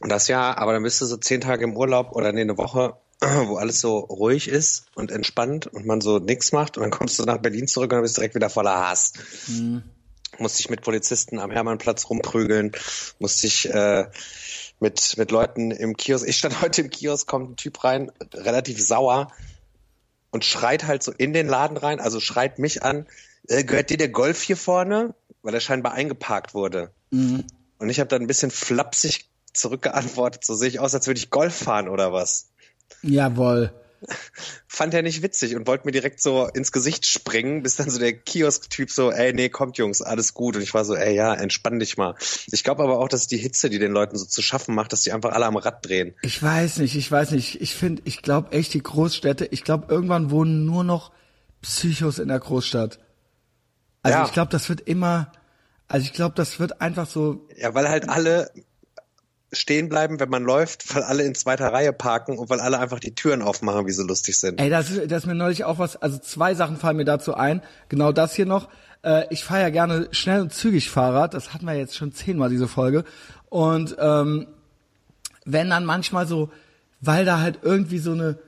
Das 0.00 0.28
ja, 0.28 0.56
aber 0.56 0.72
dann 0.72 0.82
bist 0.84 1.00
du 1.00 1.06
so 1.06 1.16
zehn 1.16 1.40
Tage 1.40 1.64
im 1.64 1.76
Urlaub 1.76 2.12
oder 2.12 2.32
nee, 2.32 2.42
eine 2.42 2.56
Woche, 2.56 2.94
wo 3.46 3.56
alles 3.56 3.80
so 3.80 3.98
ruhig 3.98 4.48
ist 4.48 4.86
und 4.94 5.10
entspannt 5.10 5.66
und 5.66 5.86
man 5.86 6.00
so 6.00 6.18
nix 6.18 6.52
macht 6.52 6.76
und 6.76 6.82
dann 6.82 6.90
kommst 6.90 7.18
du 7.18 7.24
nach 7.24 7.38
Berlin 7.38 7.66
zurück 7.66 7.90
und 7.90 7.96
dann 7.96 8.02
bist 8.02 8.16
du 8.16 8.20
direkt 8.20 8.34
wieder 8.34 8.50
voller 8.50 8.88
Hass. 8.88 9.12
Musst 10.38 10.58
dich 10.58 10.70
mit 10.70 10.82
Polizisten 10.82 11.38
am 11.40 11.50
Hermannplatz 11.50 12.08
rumprügeln, 12.08 12.72
musst 13.18 13.42
dich 13.42 13.68
äh, 13.70 14.06
mit, 14.78 15.16
mit 15.16 15.30
Leuten 15.30 15.70
im 15.72 15.96
Kiosk. 15.96 16.28
Ich 16.28 16.36
stand 16.36 16.60
heute 16.62 16.82
im 16.82 16.90
Kiosk, 16.90 17.26
kommt 17.26 17.50
ein 17.50 17.56
Typ 17.56 17.82
rein, 17.82 18.12
relativ 18.32 18.80
sauer 18.84 19.32
und 20.30 20.44
schreit 20.44 20.86
halt 20.86 21.02
so 21.02 21.12
in 21.12 21.32
den 21.32 21.48
Laden 21.48 21.76
rein, 21.76 22.00
also 22.00 22.20
schreit 22.20 22.58
mich 22.58 22.82
an, 22.82 23.06
äh, 23.48 23.64
gehört 23.64 23.90
dir 23.90 23.96
der 23.96 24.10
Golf 24.10 24.42
hier 24.42 24.56
vorne? 24.56 25.14
Weil 25.42 25.54
er 25.54 25.60
scheinbar 25.60 25.92
eingeparkt 25.92 26.52
wurde. 26.52 26.90
Und 27.78 27.90
ich 27.90 28.00
habe 28.00 28.08
dann 28.08 28.22
ein 28.22 28.26
bisschen 28.26 28.50
flapsig 28.50 29.28
zurückgeantwortet, 29.52 30.44
so 30.44 30.54
sehe 30.54 30.68
ich 30.68 30.80
aus, 30.80 30.94
als 30.94 31.06
würde 31.06 31.18
ich 31.18 31.30
Golf 31.30 31.54
fahren 31.54 31.88
oder 31.88 32.12
was. 32.12 32.48
Jawohl. 33.02 33.72
Fand 34.68 34.94
er 34.94 35.02
nicht 35.02 35.22
witzig 35.22 35.56
und 35.56 35.66
wollte 35.66 35.84
mir 35.86 35.90
direkt 35.92 36.20
so 36.22 36.46
ins 36.46 36.70
Gesicht 36.70 37.04
springen, 37.04 37.64
bis 37.64 37.74
dann 37.76 37.90
so 37.90 37.98
der 37.98 38.12
Kiosk-Typ 38.12 38.90
so, 38.92 39.10
ey, 39.10 39.32
nee, 39.32 39.48
kommt 39.48 39.76
Jungs, 39.76 40.02
alles 40.02 40.34
gut. 40.34 40.54
Und 40.54 40.62
ich 40.62 40.72
war 40.72 40.84
so, 40.84 40.94
ey, 40.94 41.14
ja, 41.16 41.34
entspann 41.34 41.80
dich 41.80 41.96
mal. 41.96 42.14
Ich 42.46 42.62
glaube 42.62 42.84
aber 42.84 43.00
auch, 43.00 43.08
dass 43.08 43.26
die 43.26 43.38
Hitze, 43.38 43.70
die 43.70 43.80
den 43.80 43.90
Leuten 43.90 44.16
so 44.16 44.24
zu 44.24 44.40
schaffen 44.40 44.74
macht, 44.76 44.92
dass 44.92 45.02
die 45.02 45.10
einfach 45.12 45.32
alle 45.32 45.46
am 45.46 45.56
Rad 45.56 45.84
drehen. 45.84 46.14
Ich 46.22 46.40
weiß 46.40 46.78
nicht, 46.78 46.94
ich 46.94 47.10
weiß 47.10 47.32
nicht. 47.32 47.60
Ich 47.60 47.74
finde, 47.74 48.02
ich 48.04 48.22
glaube 48.22 48.52
echt, 48.52 48.72
die 48.72 48.82
Großstädte, 48.82 49.46
ich 49.46 49.64
glaube, 49.64 49.86
irgendwann 49.92 50.30
wohnen 50.30 50.64
nur 50.64 50.84
noch 50.84 51.10
Psychos 51.62 52.20
in 52.20 52.28
der 52.28 52.38
Großstadt. 52.38 53.00
Also 54.04 54.18
Ja. 54.18 54.24
ich 54.26 54.32
glaube, 54.32 54.52
das 54.52 54.68
wird 54.68 54.80
immer, 54.82 55.32
also 55.88 56.04
ich 56.04 56.12
glaube, 56.12 56.36
das 56.36 56.60
wird 56.60 56.80
einfach 56.80 57.08
so, 57.10 57.48
Ja, 57.56 57.74
weil 57.74 57.88
halt 57.88 58.08
alle 58.08 58.48
stehen 59.52 59.88
bleiben, 59.88 60.20
wenn 60.20 60.28
man 60.28 60.42
läuft, 60.42 60.94
weil 60.94 61.02
alle 61.02 61.22
in 61.24 61.34
zweiter 61.34 61.72
Reihe 61.72 61.92
parken 61.92 62.36
und 62.38 62.50
weil 62.50 62.60
alle 62.60 62.78
einfach 62.78 63.00
die 63.00 63.14
Türen 63.14 63.40
aufmachen, 63.42 63.86
wie 63.86 63.92
sie 63.92 64.04
lustig 64.06 64.38
sind. 64.38 64.60
Ey, 64.60 64.68
das, 64.70 64.90
ist- 64.90 65.10
das 65.10 65.22
ist 65.22 65.26
mir 65.26 65.34
neulich 65.34 65.64
auch 65.64 65.78
was, 65.78 65.96
also 65.96 66.18
zwei 66.18 66.54
Sachen 66.54 66.76
fallen 66.76 66.96
mir 66.98 67.04
dazu 67.04 67.34
ein. 67.34 67.62
Genau 67.88 68.12
das 68.12 68.34
hier 68.34 68.46
noch. 68.46 68.68
Äh, 69.02 69.24
ich 69.30 69.44
fahre 69.44 69.62
ja 69.62 69.70
gerne 69.70 70.08
schnell 70.10 70.40
und 70.42 70.52
zügig 70.52 70.90
Fahrrad. 70.90 71.32
Das 71.34 71.54
hatten 71.54 71.66
wir 71.66 71.74
jetzt 71.74 71.96
schon 71.96 72.12
zehnmal, 72.12 72.50
diese 72.50 72.68
Folge. 72.68 73.04
Und 73.48 73.96
ähm, 73.98 74.46
wenn 75.44 75.70
dann 75.70 75.84
manchmal 75.86 76.26
so, 76.26 76.50
weil 77.00 77.24
da 77.24 77.40
halt 77.40 77.60
irgendwie 77.62 77.98
so 77.98 78.12
eine 78.12 78.38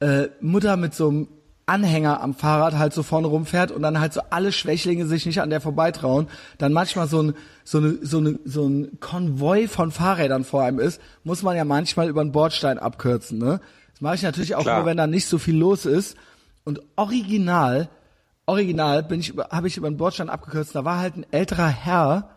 äh, 0.00 0.28
Mutter 0.40 0.76
mit 0.76 0.94
so 0.94 1.08
einem 1.08 1.28
Anhänger 1.66 2.20
am 2.20 2.34
Fahrrad 2.34 2.74
halt 2.78 2.92
so 2.92 3.02
vorne 3.02 3.26
rumfährt 3.26 3.72
und 3.72 3.82
dann 3.82 3.98
halt 3.98 4.12
so 4.12 4.20
alle 4.30 4.52
Schwächlinge 4.52 5.06
sich 5.06 5.26
nicht 5.26 5.40
an 5.40 5.50
der 5.50 5.60
vorbeitrauen, 5.60 6.28
dann 6.58 6.72
manchmal 6.72 7.08
so 7.08 7.20
ein 7.22 7.34
so 7.64 7.78
eine 7.78 7.98
so 8.02 8.18
eine 8.18 8.38
so 8.44 8.68
ein 8.68 9.00
Konvoi 9.00 9.66
von 9.66 9.90
Fahrrädern 9.90 10.44
vor 10.44 10.62
einem 10.62 10.78
ist, 10.78 11.00
muss 11.24 11.42
man 11.42 11.56
ja 11.56 11.64
manchmal 11.64 12.08
über 12.08 12.22
den 12.22 12.30
Bordstein 12.30 12.78
abkürzen, 12.78 13.38
ne? 13.38 13.60
Das 13.92 14.00
mache 14.00 14.14
ich 14.14 14.22
natürlich 14.22 14.54
auch 14.54 14.62
Klar. 14.62 14.78
nur, 14.78 14.86
wenn 14.86 14.96
da 14.96 15.06
nicht 15.06 15.26
so 15.26 15.38
viel 15.38 15.56
los 15.56 15.86
ist 15.86 16.16
und 16.64 16.80
original 16.94 17.88
original 18.46 19.02
bin 19.02 19.20
ich 19.20 19.34
habe 19.50 19.66
ich 19.66 19.76
über 19.76 19.90
den 19.90 19.96
Bordstein 19.96 20.30
abgekürzt, 20.30 20.74
da 20.74 20.84
war 20.84 20.98
halt 20.98 21.16
ein 21.16 21.26
älterer 21.32 21.68
Herr 21.68 22.30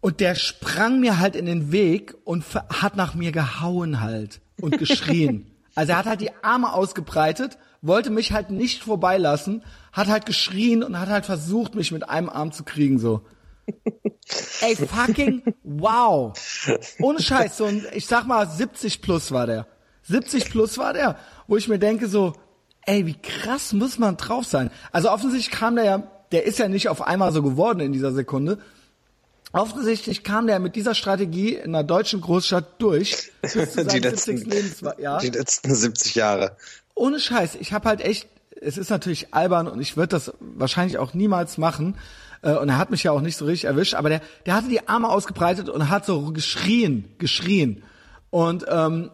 und 0.00 0.20
der 0.20 0.34
sprang 0.34 1.00
mir 1.00 1.18
halt 1.18 1.36
in 1.36 1.46
den 1.46 1.72
Weg 1.72 2.14
und 2.24 2.44
hat 2.54 2.96
nach 2.96 3.14
mir 3.14 3.32
gehauen 3.32 4.00
halt 4.00 4.40
und 4.60 4.78
geschrien. 4.78 5.46
Also 5.74 5.92
er 5.92 5.98
hat 5.98 6.06
halt 6.06 6.20
die 6.20 6.30
Arme 6.42 6.72
ausgebreitet, 6.72 7.58
wollte 7.82 8.10
mich 8.10 8.32
halt 8.32 8.50
nicht 8.50 8.82
vorbeilassen, 8.84 9.64
hat 9.92 10.06
halt 10.06 10.24
geschrien 10.24 10.82
und 10.82 10.98
hat 10.98 11.08
halt 11.08 11.26
versucht, 11.26 11.74
mich 11.74 11.92
mit 11.92 12.08
einem 12.08 12.30
Arm 12.30 12.52
zu 12.52 12.62
kriegen, 12.64 12.98
so. 12.98 13.22
Ey, 14.60 14.76
fucking 14.76 15.42
wow. 15.62 16.32
Ohne 17.00 17.20
Scheiß, 17.20 17.56
so 17.56 17.64
ein, 17.66 17.84
ich 17.92 18.06
sag 18.06 18.26
mal, 18.26 18.48
70 18.48 19.02
plus 19.02 19.32
war 19.32 19.46
der. 19.46 19.66
70 20.04 20.50
plus 20.50 20.78
war 20.78 20.92
der, 20.92 21.16
wo 21.46 21.56
ich 21.56 21.68
mir 21.68 21.78
denke 21.78 22.08
so, 22.08 22.32
ey, 22.86 23.06
wie 23.06 23.20
krass 23.20 23.72
muss 23.72 23.98
man 23.98 24.16
drauf 24.16 24.44
sein. 24.44 24.70
Also 24.90 25.10
offensichtlich 25.10 25.50
kam 25.50 25.76
der 25.76 25.84
ja, 25.84 26.02
der 26.32 26.44
ist 26.44 26.58
ja 26.58 26.68
nicht 26.68 26.88
auf 26.88 27.02
einmal 27.02 27.32
so 27.32 27.42
geworden 27.42 27.80
in 27.80 27.92
dieser 27.92 28.12
Sekunde. 28.12 28.58
Offensichtlich 29.52 30.24
kam 30.24 30.46
der 30.46 30.58
mit 30.60 30.76
dieser 30.76 30.94
Strategie 30.94 31.54
in 31.54 31.74
einer 31.74 31.84
deutschen 31.84 32.22
Großstadt 32.22 32.80
durch 32.80 33.32
bis 33.42 33.72
zu 33.72 33.84
Die 33.84 33.98
letzten, 33.98 34.38
70. 34.38 34.54
Lebensjahr. 34.54 35.18
die 35.20 35.28
letzten 35.28 35.74
70 35.74 36.14
Jahre. 36.14 36.56
Ohne 36.94 37.18
Scheiß, 37.18 37.56
ich 37.56 37.72
habe 37.72 37.88
halt 37.88 38.00
echt 38.00 38.28
es 38.62 38.78
ist 38.78 38.90
natürlich 38.90 39.34
albern 39.34 39.68
und 39.68 39.80
ich 39.80 39.96
würde 39.96 40.08
das 40.08 40.32
wahrscheinlich 40.40 40.98
auch 40.98 41.14
niemals 41.14 41.58
machen. 41.58 41.96
Äh, 42.42 42.52
und 42.54 42.68
er 42.68 42.78
hat 42.78 42.90
mich 42.90 43.02
ja 43.02 43.12
auch 43.12 43.20
nicht 43.20 43.36
so 43.36 43.44
richtig 43.44 43.68
erwischt, 43.68 43.94
aber 43.94 44.08
der, 44.08 44.20
der 44.46 44.54
hatte 44.54 44.68
die 44.68 44.88
Arme 44.88 45.08
ausgebreitet 45.08 45.68
und 45.68 45.88
hat 45.88 46.06
so 46.06 46.32
geschrien, 46.32 47.12
geschrien. 47.18 47.82
Und 48.30 48.64
ähm, 48.68 49.10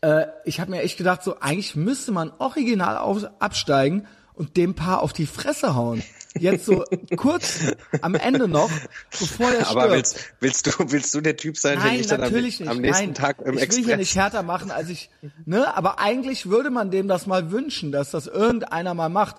äh, 0.00 0.26
ich 0.44 0.60
habe 0.60 0.70
mir 0.70 0.82
echt 0.82 0.98
gedacht, 0.98 1.22
so 1.22 1.40
eigentlich 1.40 1.74
müsste 1.74 2.12
man 2.12 2.32
original 2.38 2.98
auf, 2.98 3.24
absteigen 3.38 4.06
und 4.34 4.56
dem 4.56 4.74
Paar 4.74 5.02
auf 5.02 5.12
die 5.12 5.26
Fresse 5.26 5.74
hauen. 5.74 6.02
Jetzt 6.38 6.66
so 6.66 6.84
kurz 7.16 7.60
am 8.02 8.14
Ende 8.14 8.48
noch, 8.48 8.70
bevor 9.10 9.46
er 9.50 9.64
stirbt. 9.64 9.70
Aber 9.70 9.90
willst, 9.92 10.18
willst 10.40 10.66
du 10.66 10.70
willst 10.90 11.14
du 11.14 11.20
der 11.20 11.36
Typ 11.36 11.56
sein, 11.56 11.78
Nein, 11.78 11.90
der 11.90 11.98
dich 11.98 12.06
dann 12.08 12.22
am, 12.22 12.32
nicht. 12.32 12.68
am 12.68 12.78
nächsten 12.78 13.04
Nein, 13.06 13.14
Tag 13.14 13.40
im 13.40 13.54
ich 13.54 13.62
Express 13.62 13.76
will 13.78 13.84
hier 13.84 13.96
nicht 13.96 14.16
härter 14.16 14.42
machen, 14.42 14.70
als 14.70 14.88
ich, 14.88 15.10
ne, 15.44 15.76
aber 15.76 16.00
eigentlich 16.00 16.48
würde 16.50 16.70
man 16.70 16.90
dem 16.90 17.06
das 17.08 17.26
mal 17.26 17.50
wünschen, 17.50 17.92
dass 17.92 18.10
das 18.10 18.26
irgendeiner 18.26 18.94
mal 18.94 19.08
macht. 19.08 19.36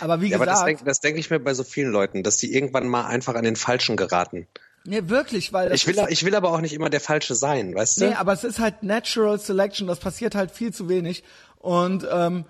Aber 0.00 0.20
wie 0.20 0.28
Ja, 0.28 0.36
aber 0.36 0.46
das 0.46 0.54
gesagt, 0.56 0.68
denke 0.68 0.84
das 0.84 1.00
denk 1.00 1.18
ich 1.18 1.30
mir 1.30 1.40
bei 1.40 1.54
so 1.54 1.64
vielen 1.64 1.90
Leuten, 1.90 2.22
dass 2.22 2.36
die 2.36 2.52
irgendwann 2.54 2.88
mal 2.88 3.06
einfach 3.06 3.34
an 3.34 3.44
den 3.44 3.56
Falschen 3.56 3.96
geraten. 3.96 4.46
nee, 4.84 5.00
wirklich, 5.04 5.52
weil 5.52 5.72
Ich 5.72 5.86
will, 5.86 5.96
ist, 5.98 6.10
ich 6.10 6.24
will 6.24 6.34
aber 6.34 6.52
auch 6.52 6.60
nicht 6.60 6.74
immer 6.74 6.90
der 6.90 7.00
Falsche 7.00 7.34
sein, 7.34 7.74
weißt 7.74 8.00
du? 8.00 8.06
nee, 8.06 8.14
aber 8.14 8.32
es 8.32 8.44
ist 8.44 8.58
halt 8.58 8.82
Natural 8.82 9.38
Selection, 9.38 9.86
das 9.86 9.98
passiert 9.98 10.34
halt 10.34 10.50
viel 10.50 10.72
zu 10.72 10.88
wenig 10.88 11.24
und 11.58 12.06
ähm, 12.10 12.44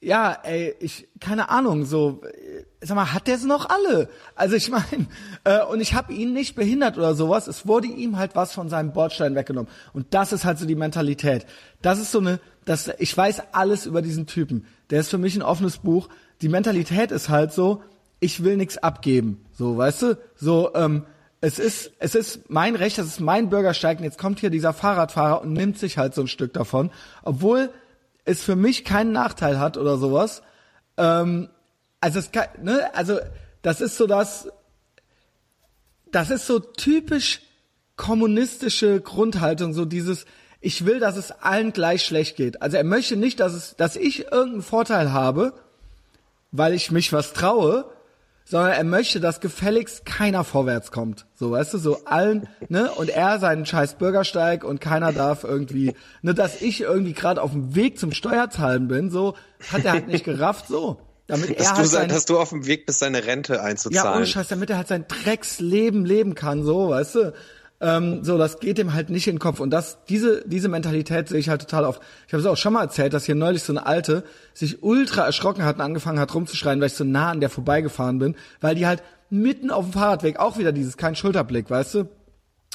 ja, 0.00 0.32
ey, 0.44 0.74
ich 0.80 1.08
keine 1.20 1.50
Ahnung, 1.50 1.84
so 1.84 2.22
äh, 2.24 2.64
sag 2.80 2.94
mal, 2.94 3.12
hat 3.12 3.26
der 3.26 3.34
es 3.34 3.44
noch 3.44 3.68
alle? 3.68 4.08
Also 4.34 4.56
ich 4.56 4.70
meine, 4.70 5.06
äh, 5.44 5.62
und 5.64 5.80
ich 5.80 5.94
habe 5.94 6.12
ihn 6.12 6.32
nicht 6.32 6.54
behindert 6.54 6.96
oder 6.96 7.14
sowas, 7.14 7.46
es 7.46 7.66
wurde 7.66 7.86
ihm 7.86 8.16
halt 8.16 8.34
was 8.34 8.52
von 8.52 8.68
seinem 8.68 8.92
Bordstein 8.92 9.34
weggenommen 9.34 9.70
und 9.92 10.14
das 10.14 10.32
ist 10.32 10.44
halt 10.44 10.58
so 10.58 10.66
die 10.66 10.74
Mentalität. 10.74 11.46
Das 11.82 11.98
ist 11.98 12.12
so 12.12 12.18
eine 12.18 12.40
das 12.64 12.90
ich 12.98 13.16
weiß 13.16 13.42
alles 13.52 13.86
über 13.86 14.02
diesen 14.02 14.26
Typen. 14.26 14.66
Der 14.90 15.00
ist 15.00 15.10
für 15.10 15.18
mich 15.18 15.36
ein 15.36 15.42
offenes 15.42 15.78
Buch. 15.78 16.08
Die 16.40 16.48
Mentalität 16.48 17.10
ist 17.10 17.28
halt 17.28 17.52
so, 17.52 17.82
ich 18.20 18.42
will 18.42 18.56
nichts 18.56 18.78
abgeben, 18.78 19.44
so, 19.52 19.76
weißt 19.76 20.02
du? 20.02 20.18
So 20.34 20.74
ähm 20.74 21.04
es 21.42 21.58
ist, 21.58 21.92
es 21.98 22.14
ist 22.14 22.50
mein 22.50 22.76
Recht, 22.76 22.98
das 22.98 23.06
ist 23.06 23.20
mein 23.20 23.48
Bürgersteig 23.48 23.98
und 23.98 24.04
jetzt 24.04 24.18
kommt 24.18 24.40
hier 24.40 24.50
dieser 24.50 24.74
Fahrradfahrer 24.74 25.40
und 25.40 25.54
nimmt 25.54 25.78
sich 25.78 25.96
halt 25.96 26.14
so 26.14 26.20
ein 26.20 26.28
Stück 26.28 26.52
davon, 26.52 26.90
obwohl 27.22 27.70
es 28.30 28.42
für 28.42 28.56
mich 28.56 28.84
keinen 28.84 29.12
Nachteil 29.12 29.58
hat 29.58 29.76
oder 29.76 29.96
sowas. 29.96 30.42
Ähm, 30.96 31.48
also 32.00 32.18
es 32.18 32.32
kann, 32.32 32.46
ne, 32.62 32.94
also 32.94 33.18
das 33.62 33.80
ist 33.80 33.96
so 33.96 34.06
das, 34.06 34.48
das 36.10 36.30
ist 36.30 36.46
so 36.46 36.58
typisch 36.58 37.42
kommunistische 37.96 39.00
Grundhaltung, 39.00 39.74
so 39.74 39.84
dieses, 39.84 40.24
ich 40.60 40.86
will, 40.86 41.00
dass 41.00 41.16
es 41.16 41.30
allen 41.30 41.72
gleich 41.72 42.04
schlecht 42.04 42.36
geht. 42.36 42.62
Also 42.62 42.76
er 42.76 42.84
möchte 42.84 43.16
nicht, 43.16 43.40
dass 43.40 43.52
es, 43.52 43.76
dass 43.76 43.96
ich 43.96 44.24
irgendeinen 44.32 44.62
Vorteil 44.62 45.12
habe, 45.12 45.52
weil 46.50 46.74
ich 46.74 46.90
mich 46.90 47.12
was 47.12 47.32
traue, 47.32 47.90
sondern 48.50 48.72
er 48.72 48.82
möchte, 48.82 49.20
dass 49.20 49.38
gefälligst 49.38 50.04
keiner 50.04 50.42
vorwärts 50.42 50.90
kommt. 50.90 51.24
So, 51.36 51.52
weißt 51.52 51.72
du, 51.74 51.78
so 51.78 52.04
allen, 52.04 52.48
ne, 52.68 52.90
und 52.90 53.08
er 53.08 53.38
seinen 53.38 53.64
scheiß 53.64 53.94
Bürgersteig 53.94 54.64
und 54.64 54.80
keiner 54.80 55.12
darf 55.12 55.44
irgendwie, 55.44 55.94
ne, 56.22 56.34
dass 56.34 56.60
ich 56.60 56.80
irgendwie 56.80 57.12
gerade 57.12 57.40
auf 57.40 57.52
dem 57.52 57.76
Weg 57.76 57.96
zum 57.96 58.10
Steuerzahlen 58.10 58.88
bin, 58.88 59.08
so, 59.08 59.36
hat 59.72 59.84
er 59.84 59.92
halt 59.92 60.08
nicht 60.08 60.24
gerafft, 60.24 60.66
so. 60.66 61.00
Damit 61.28 61.60
dass, 61.60 61.68
er 61.68 61.72
du, 61.74 61.78
halt 61.78 61.88
sein, 61.88 62.08
dass 62.08 62.24
du 62.24 62.40
auf 62.40 62.48
dem 62.48 62.66
Weg 62.66 62.86
bist, 62.86 62.98
seine 62.98 63.24
Rente 63.24 63.54
ja, 63.54 63.62
einzuzahlen. 63.62 64.16
ohne 64.16 64.26
Scheiß, 64.26 64.48
damit 64.48 64.68
er 64.68 64.78
halt 64.78 64.88
sein 64.88 65.04
Drecksleben 65.06 66.04
leben 66.04 66.34
kann, 66.34 66.64
so, 66.64 66.88
weißt 66.88 67.14
du. 67.14 67.32
Ähm, 67.80 68.24
so, 68.24 68.36
das 68.36 68.60
geht 68.60 68.78
ihm 68.78 68.92
halt 68.92 69.08
nicht 69.10 69.26
in 69.26 69.36
den 69.36 69.40
Kopf. 69.40 69.60
Und 69.60 69.70
das, 69.70 69.98
diese, 70.08 70.46
diese 70.46 70.68
Mentalität 70.68 71.28
sehe 71.28 71.38
ich 71.38 71.48
halt 71.48 71.62
total 71.62 71.84
oft. 71.84 72.02
Ich 72.26 72.32
habe 72.32 72.40
es 72.40 72.46
auch 72.46 72.56
schon 72.56 72.74
mal 72.74 72.82
erzählt, 72.82 73.14
dass 73.14 73.24
hier 73.24 73.34
neulich 73.34 73.62
so 73.62 73.72
eine 73.72 73.86
Alte 73.86 74.24
sich 74.52 74.82
ultra 74.82 75.24
erschrocken 75.24 75.64
hat 75.64 75.76
und 75.76 75.82
angefangen 75.82 76.20
hat 76.20 76.34
rumzuschreien, 76.34 76.80
weil 76.80 76.88
ich 76.88 76.94
so 76.94 77.04
nah 77.04 77.30
an 77.30 77.40
der 77.40 77.50
vorbeigefahren 77.50 78.18
bin, 78.18 78.36
weil 78.60 78.74
die 78.74 78.86
halt 78.86 79.02
mitten 79.30 79.70
auf 79.70 79.84
dem 79.84 79.92
Fahrradweg 79.92 80.38
auch 80.38 80.58
wieder 80.58 80.72
dieses 80.72 80.96
kein 80.96 81.16
Schulterblick, 81.16 81.70
weißt 81.70 81.94
du? 81.94 82.08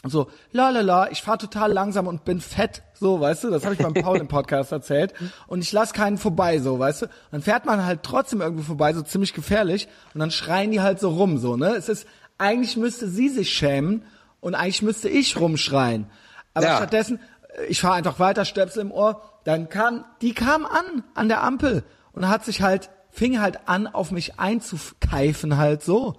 so, 0.10 0.28
la 0.52 0.70
la 0.70 0.82
la, 0.82 1.12
ich 1.12 1.22
fahre 1.22 1.38
total 1.38 1.72
langsam 1.72 2.08
und 2.08 2.26
bin 2.26 2.40
fett, 2.40 2.84
so, 2.94 3.20
weißt 3.20 3.46
du, 3.46 3.50
das 3.50 3.64
habe 3.64 3.74
ich 3.74 3.82
beim 3.82 3.94
Paul 3.94 4.18
im 4.18 4.28
Podcast 4.28 4.72
erzählt 4.72 5.14
und 5.48 5.62
ich 5.62 5.72
lass 5.72 5.94
keinen 5.94 6.18
vorbei, 6.18 6.60
so, 6.60 6.78
weißt 6.80 7.04
du, 7.04 7.06
dann 7.32 7.42
fährt 7.42 7.66
man 7.66 7.86
halt 7.86 8.04
trotzdem 8.04 8.42
irgendwo 8.42 8.64
vorbei, 8.64 8.94
so 8.94 9.02
ziemlich 9.02 9.34
gefährlich 9.34 9.88
und 10.14 10.20
dann 10.20 10.32
schreien 10.32 10.72
die 10.72 10.82
halt 10.82 11.00
so 11.00 11.10
rum, 11.10 11.38
so, 11.38 11.58
ne, 11.58 11.76
es 11.76 11.90
ist, 11.90 12.08
eigentlich 12.38 12.78
müsste 12.78 13.08
sie 13.08 13.30
sich 13.30 13.52
schämen 13.52 14.04
und 14.46 14.54
eigentlich 14.54 14.84
müsste 14.84 15.10
ich 15.10 15.40
rumschreien, 15.40 16.06
aber 16.54 16.68
Ja. 16.68 16.78
stattdessen, 16.78 17.20
äh, 17.58 17.66
ich 17.66 17.82
fahre 17.82 17.96
einfach 17.96 18.20
weiter, 18.20 18.46
Stöpsel 18.46 18.82
im 18.84 18.92
Ohr, 18.92 19.22
dann 19.44 19.70
kam, 19.70 20.06
die 20.22 20.34
kam 20.36 20.66
an, 20.68 21.04
an 21.16 21.28
der 21.30 21.42
Ampel 21.44 21.84
und 22.14 22.30
hat 22.30 22.46
sich 22.46 22.62
halt, 22.62 22.92
fing 23.10 23.40
halt 23.42 23.68
an, 23.68 23.88
auf 23.88 24.12
mich 24.12 24.40
einzukeifen 24.40 25.58
halt 25.58 25.82
so. 25.84 26.16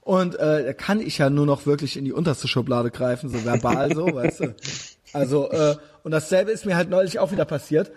Und 0.00 0.34
äh, 0.34 0.64
da 0.66 0.72
kann 0.74 1.00
ich 1.00 1.16
ja 1.18 1.30
nur 1.30 1.46
noch 1.46 1.64
wirklich 1.64 1.96
in 1.96 2.04
die 2.04 2.12
unterste 2.12 2.46
Schublade 2.48 2.90
greifen, 2.90 3.30
so 3.30 3.44
verbal 3.44 3.94
so, 3.94 4.06
weißt 4.14 4.40
du. 4.40 4.54
Also, 5.14 5.50
äh, 5.50 5.76
und 6.02 6.10
dasselbe 6.10 6.50
ist 6.50 6.66
mir 6.66 6.76
halt 6.76 6.90
neulich 6.90 7.18
auch 7.20 7.32
wieder 7.32 7.44
passiert. 7.46 7.90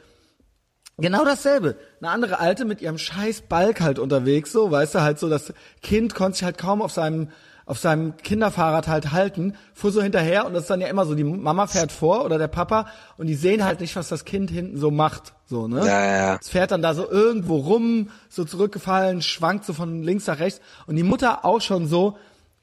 Genau 0.97 1.25
dasselbe. 1.25 1.75
Eine 1.99 2.11
andere 2.11 2.39
Alte 2.39 2.63
mit 2.63 2.81
ihrem 2.81 2.97
scheiß 2.97 3.41
Balk 3.49 3.81
halt 3.81 3.99
unterwegs, 3.99 4.51
so, 4.53 4.71
weißt 4.71 4.95
du, 4.95 5.01
halt 5.01 5.19
so, 5.19 5.27
das 5.29 5.53
Kind 5.81 6.15
konnte 6.15 6.37
sich 6.37 6.45
halt 6.45 6.57
kaum 6.57 6.81
auf 6.81 6.93
seinem, 6.93 7.29
auf 7.65 7.79
seinem 7.79 8.15
Kinderfahrrad 8.17 8.87
halt 8.87 9.11
halten, 9.11 9.55
fuhr 9.73 9.91
so 9.91 10.01
hinterher 10.01 10.45
und 10.45 10.53
das 10.53 10.63
ist 10.63 10.69
dann 10.69 10.81
ja 10.81 10.87
immer 10.87 11.05
so, 11.05 11.15
die 11.15 11.23
Mama 11.23 11.65
fährt 11.65 11.91
vor 11.91 12.23
oder 12.23 12.37
der 12.37 12.47
Papa 12.47 12.87
und 13.17 13.27
die 13.27 13.33
sehen 13.33 13.65
halt 13.65 13.79
nicht, 13.79 13.95
was 13.95 14.07
das 14.07 14.23
Kind 14.23 14.51
hinten 14.51 14.77
so 14.77 14.91
macht, 14.91 15.33
so, 15.47 15.67
ne? 15.67 15.79
Ja, 15.79 16.05
ja. 16.05 16.37
Es 16.39 16.49
fährt 16.49 16.71
dann 16.71 16.83
da 16.83 16.93
so 16.93 17.09
irgendwo 17.09 17.57
rum, 17.57 18.09
so 18.29 18.45
zurückgefallen, 18.45 19.21
schwankt 19.23 19.65
so 19.65 19.73
von 19.73 20.03
links 20.03 20.27
nach 20.27 20.39
rechts 20.39 20.61
und 20.85 20.95
die 20.95 21.03
Mutter 21.03 21.43
auch 21.43 21.59
schon 21.59 21.87
so, 21.87 22.17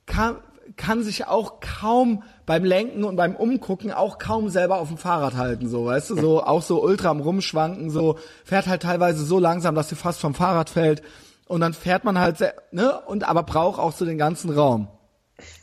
kann, 0.07 0.37
kann 0.77 1.03
sich 1.03 1.27
auch 1.27 1.59
kaum 1.59 2.23
beim 2.47 2.65
Lenken 2.65 3.03
und 3.03 3.17
beim 3.17 3.35
Umgucken 3.35 3.93
auch 3.93 4.19
kaum 4.19 4.51
selber 4.51 4.79
auf 4.79 4.89
dem 4.89 4.99
Fahrrad 4.99 5.35
halten, 5.35 5.69
so, 5.69 5.87
weißt 5.87 6.11
du, 6.11 6.17
so, 6.17 6.43
auch 6.45 6.63
so 6.63 6.81
ultra 6.81 7.09
am 7.09 7.21
Rumschwanken, 7.21 7.91
so, 7.91 8.19
fährt 8.45 8.69
halt 8.69 8.83
teilweise 8.83 9.25
so 9.25 9.41
langsam, 9.41 9.75
dass 9.75 9.89
sie 9.89 9.97
fast 9.97 10.21
vom 10.21 10.35
Fahrrad 10.35 10.71
fällt 10.71 11.03
und 11.53 11.61
dann 11.61 11.75
fährt 11.75 12.05
man 12.05 12.19
halt, 12.19 12.39
sehr, 12.39 12.55
ne, 12.71 12.99
und 13.01 13.25
aber 13.25 13.43
braucht 13.43 13.79
auch 13.79 13.93
so 13.93 14.07
den 14.07 14.17
ganzen 14.17 14.49
Raum. 14.49 14.89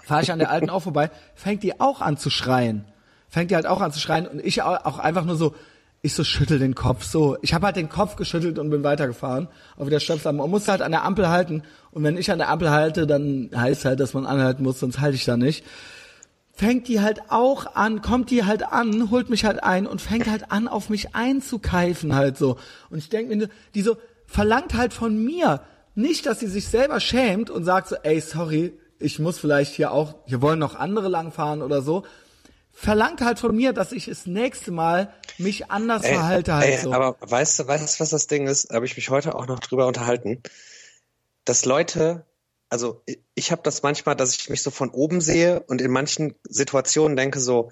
Fahre 0.04 0.22
ich 0.22 0.32
an 0.32 0.38
der 0.38 0.52
Alten 0.52 0.70
auch 0.70 0.84
vorbei, 0.84 1.10
fängt 1.34 1.64
die 1.64 1.80
auch 1.80 2.00
an 2.02 2.16
zu 2.16 2.30
schreien. 2.30 2.86
Fängt 3.28 3.50
die 3.50 3.56
halt 3.56 3.66
auch 3.66 3.82
an 3.82 3.92
zu 3.92 4.00
schreien 4.00 4.28
und 4.28 4.40
ich 4.40 4.62
auch 4.62 5.00
einfach 5.00 5.26
nur 5.26 5.36
so, 5.36 5.56
ich 6.04 6.14
so 6.14 6.24
schüttel 6.24 6.60
den 6.60 6.76
Kopf 6.76 7.06
so. 7.06 7.38
Ich 7.42 7.56
habe 7.56 7.66
halt 7.66 7.76
den 7.76 7.90
Kopf 7.90 8.18
geschüttelt 8.18 8.60
und 8.60 8.70
bin 8.70 8.84
weitergefahren. 8.84 9.48
Auf 9.78 9.88
wieder 9.88 10.00
Stöpsel. 10.00 10.32
Man 10.32 10.52
muss 10.52 10.68
halt 10.68 10.84
an 10.84 10.92
der 10.92 11.06
Ampel 11.06 11.28
halten. 11.28 11.64
Und 11.90 12.04
wenn 12.04 12.18
ich 12.18 12.32
an 12.32 12.38
der 12.38 12.50
Ampel 12.50 12.70
halte, 12.70 13.08
dann 13.08 13.50
heißt 13.56 13.86
halt, 13.86 14.00
dass 14.00 14.14
man 14.14 14.28
anhalten 14.28 14.62
muss, 14.62 14.80
sonst 14.80 15.00
halte 15.00 15.16
ich 15.16 15.26
da 15.26 15.38
nicht. 15.38 15.66
Fängt 16.54 16.88
die 16.88 17.02
halt 17.02 17.20
auch 17.30 17.76
an, 17.76 18.04
kommt 18.04 18.30
die 18.30 18.46
halt 18.46 18.62
an, 18.62 19.10
holt 19.10 19.32
mich 19.32 19.44
halt 19.44 19.64
ein 19.64 19.88
und 19.88 20.02
fängt 20.02 20.30
halt 20.30 20.52
an, 20.52 20.68
auf 20.68 20.92
mich 20.92 21.16
einzukeifen 21.16 22.14
halt 22.14 22.38
so. 22.38 22.58
Und 22.92 23.00
ich 23.00 23.10
denke 23.10 23.36
mir, 23.36 23.50
die 23.74 23.82
so 23.82 23.98
verlangt 24.28 24.76
halt 24.76 24.94
von 24.94 25.18
mir 25.24 25.62
nicht, 26.00 26.26
dass 26.26 26.40
sie 26.40 26.48
sich 26.48 26.68
selber 26.68 27.00
schämt 27.00 27.50
und 27.50 27.64
sagt 27.64 27.90
so, 27.90 27.96
ey, 28.04 28.20
sorry, 28.22 28.74
ich 29.00 29.20
muss 29.20 29.40
vielleicht 29.40 29.74
hier 29.74 29.92
auch, 29.92 30.16
hier 30.26 30.42
wollen 30.42 30.60
noch 30.60 30.76
andere 30.76 31.08
langfahren 31.08 31.62
oder 31.62 31.82
so. 31.82 32.06
Verlangt 32.72 33.22
halt 33.22 33.40
von 33.40 33.56
mir, 33.56 33.74
dass 33.74 33.92
ich 33.92 34.06
das 34.06 34.26
nächste 34.26 34.72
Mal 34.72 35.14
mich 35.38 35.70
anders 35.70 36.04
Ey, 36.04 36.14
verhalte 36.14 36.54
halt 36.54 36.74
ey, 36.74 36.78
so. 36.84 36.94
Aber 36.94 37.18
weißt 37.20 37.60
du, 37.60 37.68
weißt 37.68 37.98
du, 37.98 38.00
was 38.02 38.10
das 38.10 38.28
Ding 38.28 38.48
ist? 38.48 38.70
Da 38.70 38.76
habe 38.76 38.86
ich 38.86 38.96
mich 38.96 39.10
heute 39.10 39.36
auch 39.36 39.48
noch 39.48 39.60
drüber 39.60 39.86
unterhalten, 39.88 40.42
dass 41.46 41.66
Leute, 41.66 42.26
also 42.70 43.02
ich, 43.06 43.20
ich 43.36 43.52
habe 43.52 43.62
das 43.64 43.84
manchmal, 43.84 44.16
dass 44.16 44.36
ich 44.36 44.50
mich 44.50 44.64
so 44.64 44.72
von 44.72 44.90
oben 44.90 45.20
sehe 45.20 45.62
und 45.62 45.82
in 45.82 45.92
manchen 45.92 46.36
Situationen 46.44 47.18
denke 47.18 47.40
so, 47.40 47.72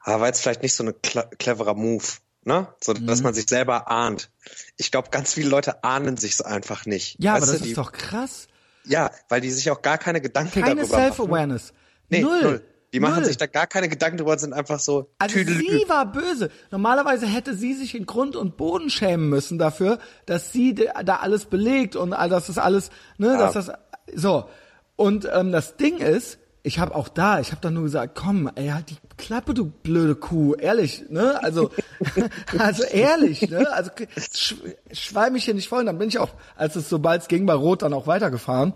ah, 0.00 0.18
war 0.18 0.26
jetzt 0.26 0.40
vielleicht 0.40 0.62
nicht 0.62 0.74
so 0.74 0.84
ein 0.84 0.94
cleverer 1.00 1.74
Move, 1.74 2.04
ne? 2.44 2.68
So, 2.82 2.92
Mhm. 2.92 3.06
dass 3.06 3.22
man 3.22 3.34
sich 3.34 3.48
selber 3.48 3.90
ahnt. 3.90 4.30
Ich 4.76 4.90
glaube, 4.90 5.10
ganz 5.10 5.34
viele 5.34 5.48
Leute 5.48 5.84
ahnen 5.84 6.16
sich 6.16 6.44
einfach 6.44 6.86
nicht. 6.86 7.16
ja, 7.22 7.32
aber 7.32 7.42
Weißt 7.42 7.52
das 7.52 7.58
du, 7.58 7.64
die, 7.64 7.70
ist 7.70 7.78
doch 7.78 7.92
krass. 7.92 8.48
Ja, 8.84 9.10
weil 9.28 9.40
die 9.40 9.50
sich 9.50 9.70
auch 9.70 9.82
gar 9.82 9.98
keine 9.98 10.20
Gedanken 10.20 10.62
Keine 10.62 10.76
darüber 10.76 10.96
machen. 10.96 11.12
Self-Awareness. 11.14 11.72
Nee, 12.08 12.22
null. 12.22 12.42
null. 12.42 12.64
Die 12.94 13.00
machen 13.00 13.16
Null. 13.16 13.24
sich 13.26 13.36
da 13.36 13.44
gar 13.46 13.66
keine 13.66 13.90
Gedanken 13.90 14.16
drüber 14.16 14.32
und 14.32 14.38
sind 14.38 14.54
einfach 14.54 14.80
so 14.80 15.10
Also 15.18 15.34
Tüdelü. 15.34 15.58
sie 15.82 15.88
war 15.90 16.10
böse. 16.10 16.50
Normalerweise 16.70 17.26
hätte 17.26 17.54
sie 17.54 17.74
sich 17.74 17.94
in 17.94 18.06
Grund 18.06 18.34
und 18.34 18.56
Boden 18.56 18.88
schämen 18.88 19.28
müssen 19.28 19.58
dafür, 19.58 19.98
dass 20.24 20.52
sie 20.52 20.74
da 20.74 21.16
alles 21.16 21.44
belegt 21.44 21.96
und 21.96 22.14
all 22.14 22.30
das 22.30 22.48
ist 22.48 22.56
alles, 22.56 22.88
ne, 23.18 23.36
dass 23.36 23.52
das 23.52 23.70
so. 24.14 24.48
Und 24.96 25.28
ähm, 25.30 25.52
das 25.52 25.76
Ding 25.76 25.98
ist, 25.98 26.38
ich 26.68 26.78
habe 26.78 26.94
auch 26.94 27.08
da, 27.08 27.40
ich 27.40 27.50
habe 27.50 27.62
dann 27.62 27.72
nur 27.72 27.84
gesagt, 27.84 28.14
komm, 28.14 28.50
ey, 28.54 28.68
halt 28.68 28.90
die 28.90 28.96
Klappe, 29.16 29.54
du 29.54 29.64
blöde 29.64 30.14
Kuh, 30.14 30.54
ehrlich, 30.54 31.08
ne? 31.08 31.42
Also, 31.42 31.70
also 32.58 32.84
ehrlich, 32.84 33.48
ne? 33.48 33.66
Also 33.72 33.90
sch 34.34 34.54
schweig 34.92 35.32
mich 35.32 35.46
hier 35.46 35.54
nicht 35.54 35.68
voll. 35.68 35.80
Und 35.80 35.86
dann 35.86 35.98
bin 35.98 36.08
ich 36.08 36.18
auch, 36.18 36.28
als 36.56 36.76
es 36.76 36.90
sobald 36.90 37.22
es 37.22 37.28
ging 37.28 37.46
bei 37.46 37.54
Rot, 37.54 37.80
dann 37.80 37.94
auch 37.94 38.06
weitergefahren. 38.06 38.74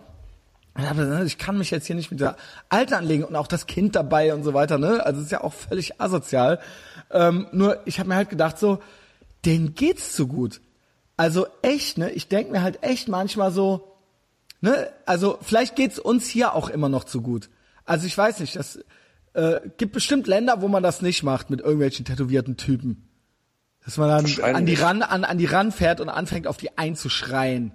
Ne, 0.74 1.24
ich 1.26 1.36
kann 1.36 1.58
mich 1.58 1.70
jetzt 1.70 1.86
hier 1.86 1.94
nicht 1.94 2.10
mit 2.10 2.20
der 2.20 2.36
Alten 2.70 2.94
anlegen 2.94 3.24
und 3.24 3.36
auch 3.36 3.46
das 3.46 3.66
Kind 3.66 3.94
dabei 3.94 4.32
und 4.32 4.42
so 4.42 4.54
weiter, 4.54 4.78
ne? 4.78 5.04
Also 5.04 5.20
es 5.20 5.26
ist 5.26 5.32
ja 5.32 5.44
auch 5.44 5.52
völlig 5.52 6.00
asozial. 6.00 6.60
Ähm, 7.10 7.46
nur 7.52 7.80
ich 7.84 7.98
habe 7.98 8.08
mir 8.08 8.16
halt 8.16 8.30
gedacht 8.30 8.58
so, 8.58 8.78
denen 9.44 9.74
geht's 9.74 10.14
zu 10.14 10.26
gut. 10.26 10.62
Also 11.18 11.46
echt, 11.60 11.98
ne? 11.98 12.10
Ich 12.12 12.28
denk 12.28 12.50
mir 12.50 12.62
halt 12.62 12.82
echt 12.82 13.08
manchmal 13.08 13.52
so, 13.52 13.98
ne? 14.62 14.88
Also 15.04 15.36
vielleicht 15.42 15.76
geht's 15.76 15.98
uns 15.98 16.26
hier 16.26 16.54
auch 16.54 16.70
immer 16.70 16.88
noch 16.88 17.04
zu 17.04 17.20
gut. 17.20 17.50
Also 17.92 18.06
ich 18.06 18.16
weiß 18.16 18.40
nicht, 18.40 18.56
das 18.56 18.78
äh, 19.34 19.60
gibt 19.76 19.92
bestimmt 19.92 20.26
Länder, 20.26 20.62
wo 20.62 20.68
man 20.68 20.82
das 20.82 21.02
nicht 21.02 21.22
macht 21.22 21.50
mit 21.50 21.60
irgendwelchen 21.60 22.06
tätowierten 22.06 22.56
Typen. 22.56 23.06
Dass 23.84 23.98
man 23.98 24.08
dann 24.08 24.54
an 24.54 24.64
die 24.64 24.76
ran 24.76 25.02
an, 25.02 25.24
an 25.24 25.36
die 25.36 25.44
ran 25.44 25.72
fährt 25.72 26.00
und 26.00 26.08
anfängt 26.08 26.46
auf 26.46 26.56
die 26.56 26.78
einzuschreien. 26.78 27.74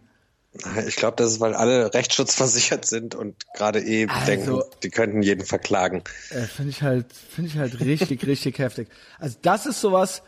Ich 0.87 0.95
glaube, 0.95 1.17
das 1.17 1.33
ist, 1.33 1.39
weil 1.39 1.53
alle 1.53 1.93
rechtsschutzversichert 1.93 2.85
sind 2.85 3.13
und 3.13 3.45
gerade 3.53 3.79
eh 3.79 4.07
also, 4.07 4.25
denken, 4.25 4.61
die 4.81 4.89
könnten 4.89 5.21
jeden 5.21 5.45
verklagen. 5.45 6.01
Äh, 6.31 6.41
finde 6.45 6.71
ich 6.71 6.81
halt, 6.81 7.05
finde 7.13 7.51
ich 7.51 7.57
halt 7.59 7.79
richtig, 7.79 8.25
richtig 8.25 8.57
heftig. 8.57 8.87
Also 9.19 9.37
das 9.43 9.67
ist 9.67 9.81
sowas, 9.81 10.23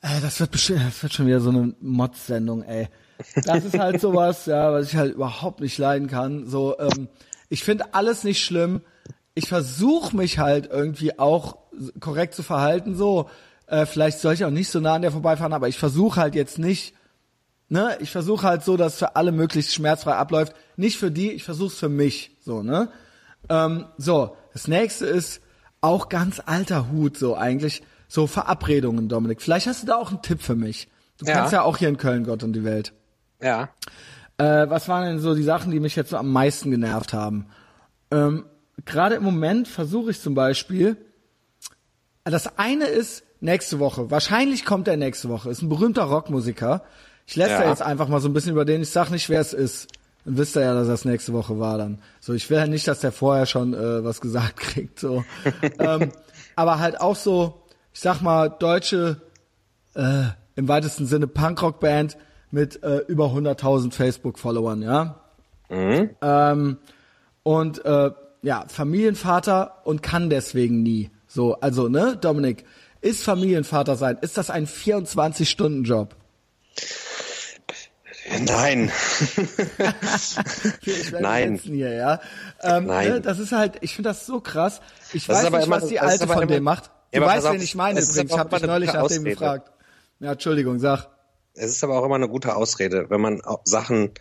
äh, 0.00 0.20
das 0.20 0.38
wird 0.38 0.52
bestimmt, 0.52 0.82
das 0.86 1.02
wird 1.02 1.12
schon 1.12 1.26
wieder 1.26 1.40
so 1.40 1.48
eine 1.50 1.74
Mod-Sendung, 1.80 2.62
ey. 2.62 2.86
Das 3.44 3.64
ist 3.64 3.76
halt 3.76 4.00
sowas, 4.00 4.46
ja, 4.46 4.72
was 4.72 4.86
ich 4.86 4.94
halt 4.94 5.16
überhaupt 5.16 5.58
nicht 5.58 5.76
leiden 5.76 6.06
kann. 6.06 6.46
So, 6.46 6.78
ähm, 6.78 7.08
ich 7.48 7.64
finde 7.64 7.94
alles 7.94 8.22
nicht 8.22 8.44
schlimm. 8.44 8.82
Ich 9.38 9.48
versuche 9.48 10.16
mich 10.16 10.38
halt 10.38 10.68
irgendwie 10.70 11.18
auch 11.18 11.58
korrekt 12.00 12.34
zu 12.34 12.42
verhalten, 12.42 12.94
so. 12.94 13.30
Äh, 13.66 13.86
vielleicht 13.86 14.20
soll 14.20 14.34
ich 14.34 14.44
auch 14.44 14.50
nicht 14.50 14.70
so 14.70 14.80
nah 14.80 14.94
an 14.94 15.02
der 15.02 15.12
vorbeifahren, 15.12 15.52
aber 15.52 15.68
ich 15.68 15.78
versuche 15.78 16.20
halt 16.20 16.34
jetzt 16.34 16.58
nicht 16.58 16.94
ne, 17.68 17.96
ich 18.00 18.10
versuche 18.10 18.46
halt 18.46 18.64
so, 18.64 18.76
dass 18.76 18.98
für 18.98 19.16
alle 19.16 19.32
möglichst 19.32 19.74
schmerzfrei 19.74 20.14
abläuft. 20.14 20.54
Nicht 20.76 20.98
für 20.98 21.10
die, 21.10 21.30
ich 21.32 21.44
versuche 21.44 21.68
es 21.68 21.78
für 21.78 21.88
mich, 21.88 22.36
so, 22.40 22.62
ne? 22.62 22.88
Ähm, 23.48 23.86
so, 23.96 24.36
das 24.52 24.68
nächste 24.68 25.06
ist 25.06 25.40
auch 25.80 26.08
ganz 26.08 26.42
alter 26.44 26.90
Hut, 26.90 27.16
so 27.16 27.36
eigentlich, 27.36 27.82
so 28.08 28.26
Verabredungen, 28.26 29.08
Dominik. 29.08 29.40
Vielleicht 29.40 29.66
hast 29.66 29.82
du 29.82 29.86
da 29.86 29.96
auch 29.96 30.10
einen 30.10 30.22
Tipp 30.22 30.42
für 30.42 30.56
mich. 30.56 30.88
Du 31.18 31.26
ja. 31.26 31.34
kannst 31.34 31.52
ja 31.52 31.62
auch 31.62 31.76
hier 31.76 31.88
in 31.88 31.98
Köln 31.98 32.24
Gott 32.24 32.42
und 32.42 32.52
die 32.52 32.64
Welt. 32.64 32.92
Ja. 33.40 33.70
Äh, 34.38 34.68
was 34.68 34.88
waren 34.88 35.04
denn 35.04 35.18
so 35.20 35.34
die 35.34 35.42
Sachen, 35.42 35.70
die 35.70 35.80
mich 35.80 35.96
jetzt 35.96 36.10
so 36.10 36.16
am 36.16 36.32
meisten 36.32 36.70
genervt 36.70 37.12
haben? 37.12 37.46
Ähm, 38.10 38.44
Gerade 38.84 39.16
im 39.16 39.24
Moment 39.24 39.68
versuche 39.68 40.10
ich 40.10 40.20
zum 40.20 40.34
Beispiel, 40.34 40.96
das 42.24 42.58
eine 42.58 42.86
ist 42.86 43.24
nächste 43.40 43.78
Woche, 43.78 44.10
wahrscheinlich 44.10 44.64
kommt 44.64 44.88
er 44.88 44.96
nächste 44.96 45.28
Woche, 45.28 45.50
ist 45.50 45.62
ein 45.62 45.68
berühmter 45.68 46.04
Rockmusiker, 46.04 46.82
ich 47.28 47.36
lässt 47.36 47.50
ja. 47.50 47.68
jetzt 47.68 47.82
einfach 47.82 48.08
mal 48.08 48.20
so 48.20 48.28
ein 48.28 48.32
bisschen 48.32 48.52
über 48.52 48.64
den. 48.64 48.80
Ich 48.80 48.88
sag 48.88 49.10
nicht, 49.10 49.28
wer 49.28 49.40
es 49.42 49.52
ist. 49.52 49.88
Dann 50.24 50.38
wisst 50.38 50.56
ihr 50.56 50.62
ja, 50.62 50.72
dass 50.72 50.88
das 50.88 51.04
nächste 51.04 51.34
Woche 51.34 51.60
war 51.60 51.76
dann. 51.76 52.00
So, 52.20 52.32
ich 52.32 52.48
will 52.48 52.56
ja 52.56 52.66
nicht, 52.66 52.88
dass 52.88 53.00
der 53.00 53.12
vorher 53.12 53.44
schon 53.44 53.74
äh, 53.74 54.02
was 54.02 54.22
gesagt 54.22 54.56
kriegt. 54.60 54.98
So, 54.98 55.24
ähm, 55.78 56.10
aber 56.56 56.78
halt 56.78 57.02
auch 57.02 57.16
so, 57.16 57.66
ich 57.92 58.00
sag 58.00 58.22
mal, 58.22 58.48
deutsche 58.48 59.20
äh, 59.94 60.22
im 60.56 60.68
weitesten 60.68 61.04
Sinne 61.04 61.26
Punkrock-Band 61.26 62.16
mit 62.50 62.82
äh, 62.82 63.00
über 63.08 63.26
100.000 63.26 63.92
Facebook-Followern, 63.92 64.80
ja. 64.80 65.20
Mhm. 65.68 66.10
Ähm, 66.22 66.78
und 67.42 67.84
äh, 67.84 68.10
ja, 68.42 68.64
Familienvater 68.68 69.82
und 69.84 70.02
kann 70.02 70.30
deswegen 70.30 70.82
nie. 70.82 71.10
So, 71.26 71.54
also 71.60 71.88
ne, 71.88 72.16
Dominik, 72.16 72.64
ist 73.00 73.22
Familienvater 73.22 73.96
sein, 73.96 74.18
ist 74.20 74.38
das 74.38 74.50
ein 74.50 74.66
24-Stunden-Job? 74.66 76.16
Nein. 78.40 78.92
Nein. 81.20 81.56
Hier, 81.62 81.92
ja. 81.92 82.20
Ähm, 82.62 82.86
Nein. 82.86 83.08
Ne, 83.08 83.20
das 83.20 83.38
ist 83.38 83.52
halt, 83.52 83.78
ich 83.80 83.94
finde 83.94 84.10
das 84.10 84.26
so 84.26 84.40
krass. 84.40 84.80
Ich 85.12 85.26
das 85.26 85.36
weiß 85.36 85.50
nicht, 85.50 85.64
immer, 85.64 85.76
was 85.76 85.86
die 85.86 86.00
Alte 86.00 86.26
von 86.26 86.42
immer, 86.42 86.46
dem 86.46 86.64
macht. 86.64 86.90
Du 87.12 87.20
ja, 87.20 87.26
weißt, 87.26 87.50
wen 87.50 87.60
ich 87.60 87.74
meine 87.74 88.00
übrigens. 88.00 88.30
Ich 88.30 88.38
habe 88.38 88.54
dich 88.54 88.66
neulich 88.66 88.92
nach 88.92 89.06
dem 89.06 89.24
gefragt. 89.24 89.70
Ja, 90.20 90.32
Entschuldigung, 90.32 90.78
sag. 90.78 91.08
Es 91.54 91.70
ist 91.70 91.82
aber 91.84 91.98
auch 91.98 92.04
immer 92.04 92.16
eine 92.16 92.28
gute 92.28 92.54
Ausrede, 92.54 93.08
wenn 93.08 93.20
man 93.20 93.40
Sachen 93.64 94.12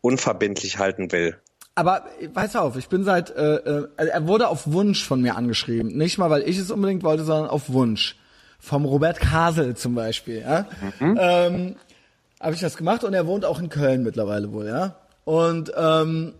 unverbindlich 0.00 0.78
halten 0.78 1.12
will. 1.12 1.40
Aber 1.74 2.04
pass 2.34 2.54
auf, 2.54 2.76
ich 2.76 2.88
bin 2.88 3.02
seit, 3.04 3.30
äh, 3.30 3.56
äh, 3.56 3.88
er 3.96 4.26
wurde 4.26 4.48
auf 4.48 4.70
Wunsch 4.70 5.04
von 5.04 5.22
mir 5.22 5.36
angeschrieben. 5.36 5.96
Nicht 5.96 6.18
mal, 6.18 6.28
weil 6.28 6.42
ich 6.42 6.58
es 6.58 6.70
unbedingt 6.70 7.02
wollte, 7.02 7.24
sondern 7.24 7.48
auf 7.48 7.70
Wunsch. 7.70 8.16
Vom 8.58 8.84
Robert 8.84 9.18
Kasel 9.18 9.74
zum 9.74 9.94
Beispiel. 9.94 10.40
Ja? 10.40 10.66
Mhm. 11.00 11.18
Ähm, 11.20 11.76
habe 12.40 12.54
ich 12.54 12.60
das 12.60 12.76
gemacht 12.76 13.04
und 13.04 13.14
er 13.14 13.26
wohnt 13.26 13.44
auch 13.44 13.58
in 13.58 13.68
Köln 13.68 14.02
mittlerweile 14.02 14.52
wohl, 14.52 14.66
ja. 14.66 14.96
Und 15.24 15.72
ähm, 15.76 16.34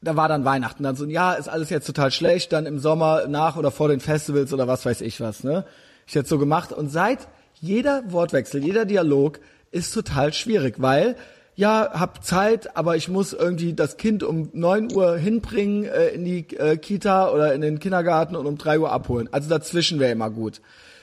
da 0.00 0.16
war 0.16 0.28
dann 0.28 0.44
Weihnachten, 0.44 0.82
dann 0.82 0.96
so, 0.96 1.04
ja, 1.04 1.34
ist 1.34 1.48
alles 1.48 1.70
jetzt 1.70 1.86
total 1.86 2.10
schlecht, 2.10 2.52
dann 2.52 2.66
im 2.66 2.78
Sommer 2.78 3.26
nach 3.28 3.56
oder 3.56 3.70
vor 3.70 3.88
den 3.88 4.00
Festivals 4.00 4.52
oder 4.52 4.66
was 4.66 4.86
weiß 4.86 5.00
ich 5.02 5.20
was, 5.20 5.44
ne? 5.44 5.64
Ich 6.06 6.14
jetzt 6.14 6.28
so 6.28 6.38
gemacht 6.38 6.72
und 6.72 6.88
seit 6.88 7.28
jeder 7.54 8.02
Wortwechsel, 8.10 8.64
jeder 8.64 8.84
Dialog 8.84 9.40
ist 9.70 9.92
total 9.92 10.32
schwierig, 10.32 10.76
weil 10.78 11.16
ja, 11.58 11.90
hab 11.92 12.22
Zeit, 12.22 12.76
aber 12.76 12.94
ich 12.94 13.08
muss 13.08 13.32
irgendwie 13.32 13.74
das 13.74 13.96
Kind 13.96 14.22
um 14.22 14.48
neun 14.52 14.94
Uhr 14.94 15.16
hinbringen 15.16 15.86
äh, 15.86 16.10
in 16.10 16.24
die 16.24 16.46
äh, 16.56 16.76
Kita 16.76 17.32
oder 17.32 17.52
in 17.52 17.60
den 17.60 17.80
Kindergarten 17.80 18.36
und 18.36 18.46
um 18.46 18.58
drei 18.58 18.78
Uhr 18.78 18.92
abholen. 18.92 19.28
Also 19.32 19.48
dazwischen 19.48 19.98
wäre 19.98 20.12
immer 20.12 20.30
gut. 20.30 20.60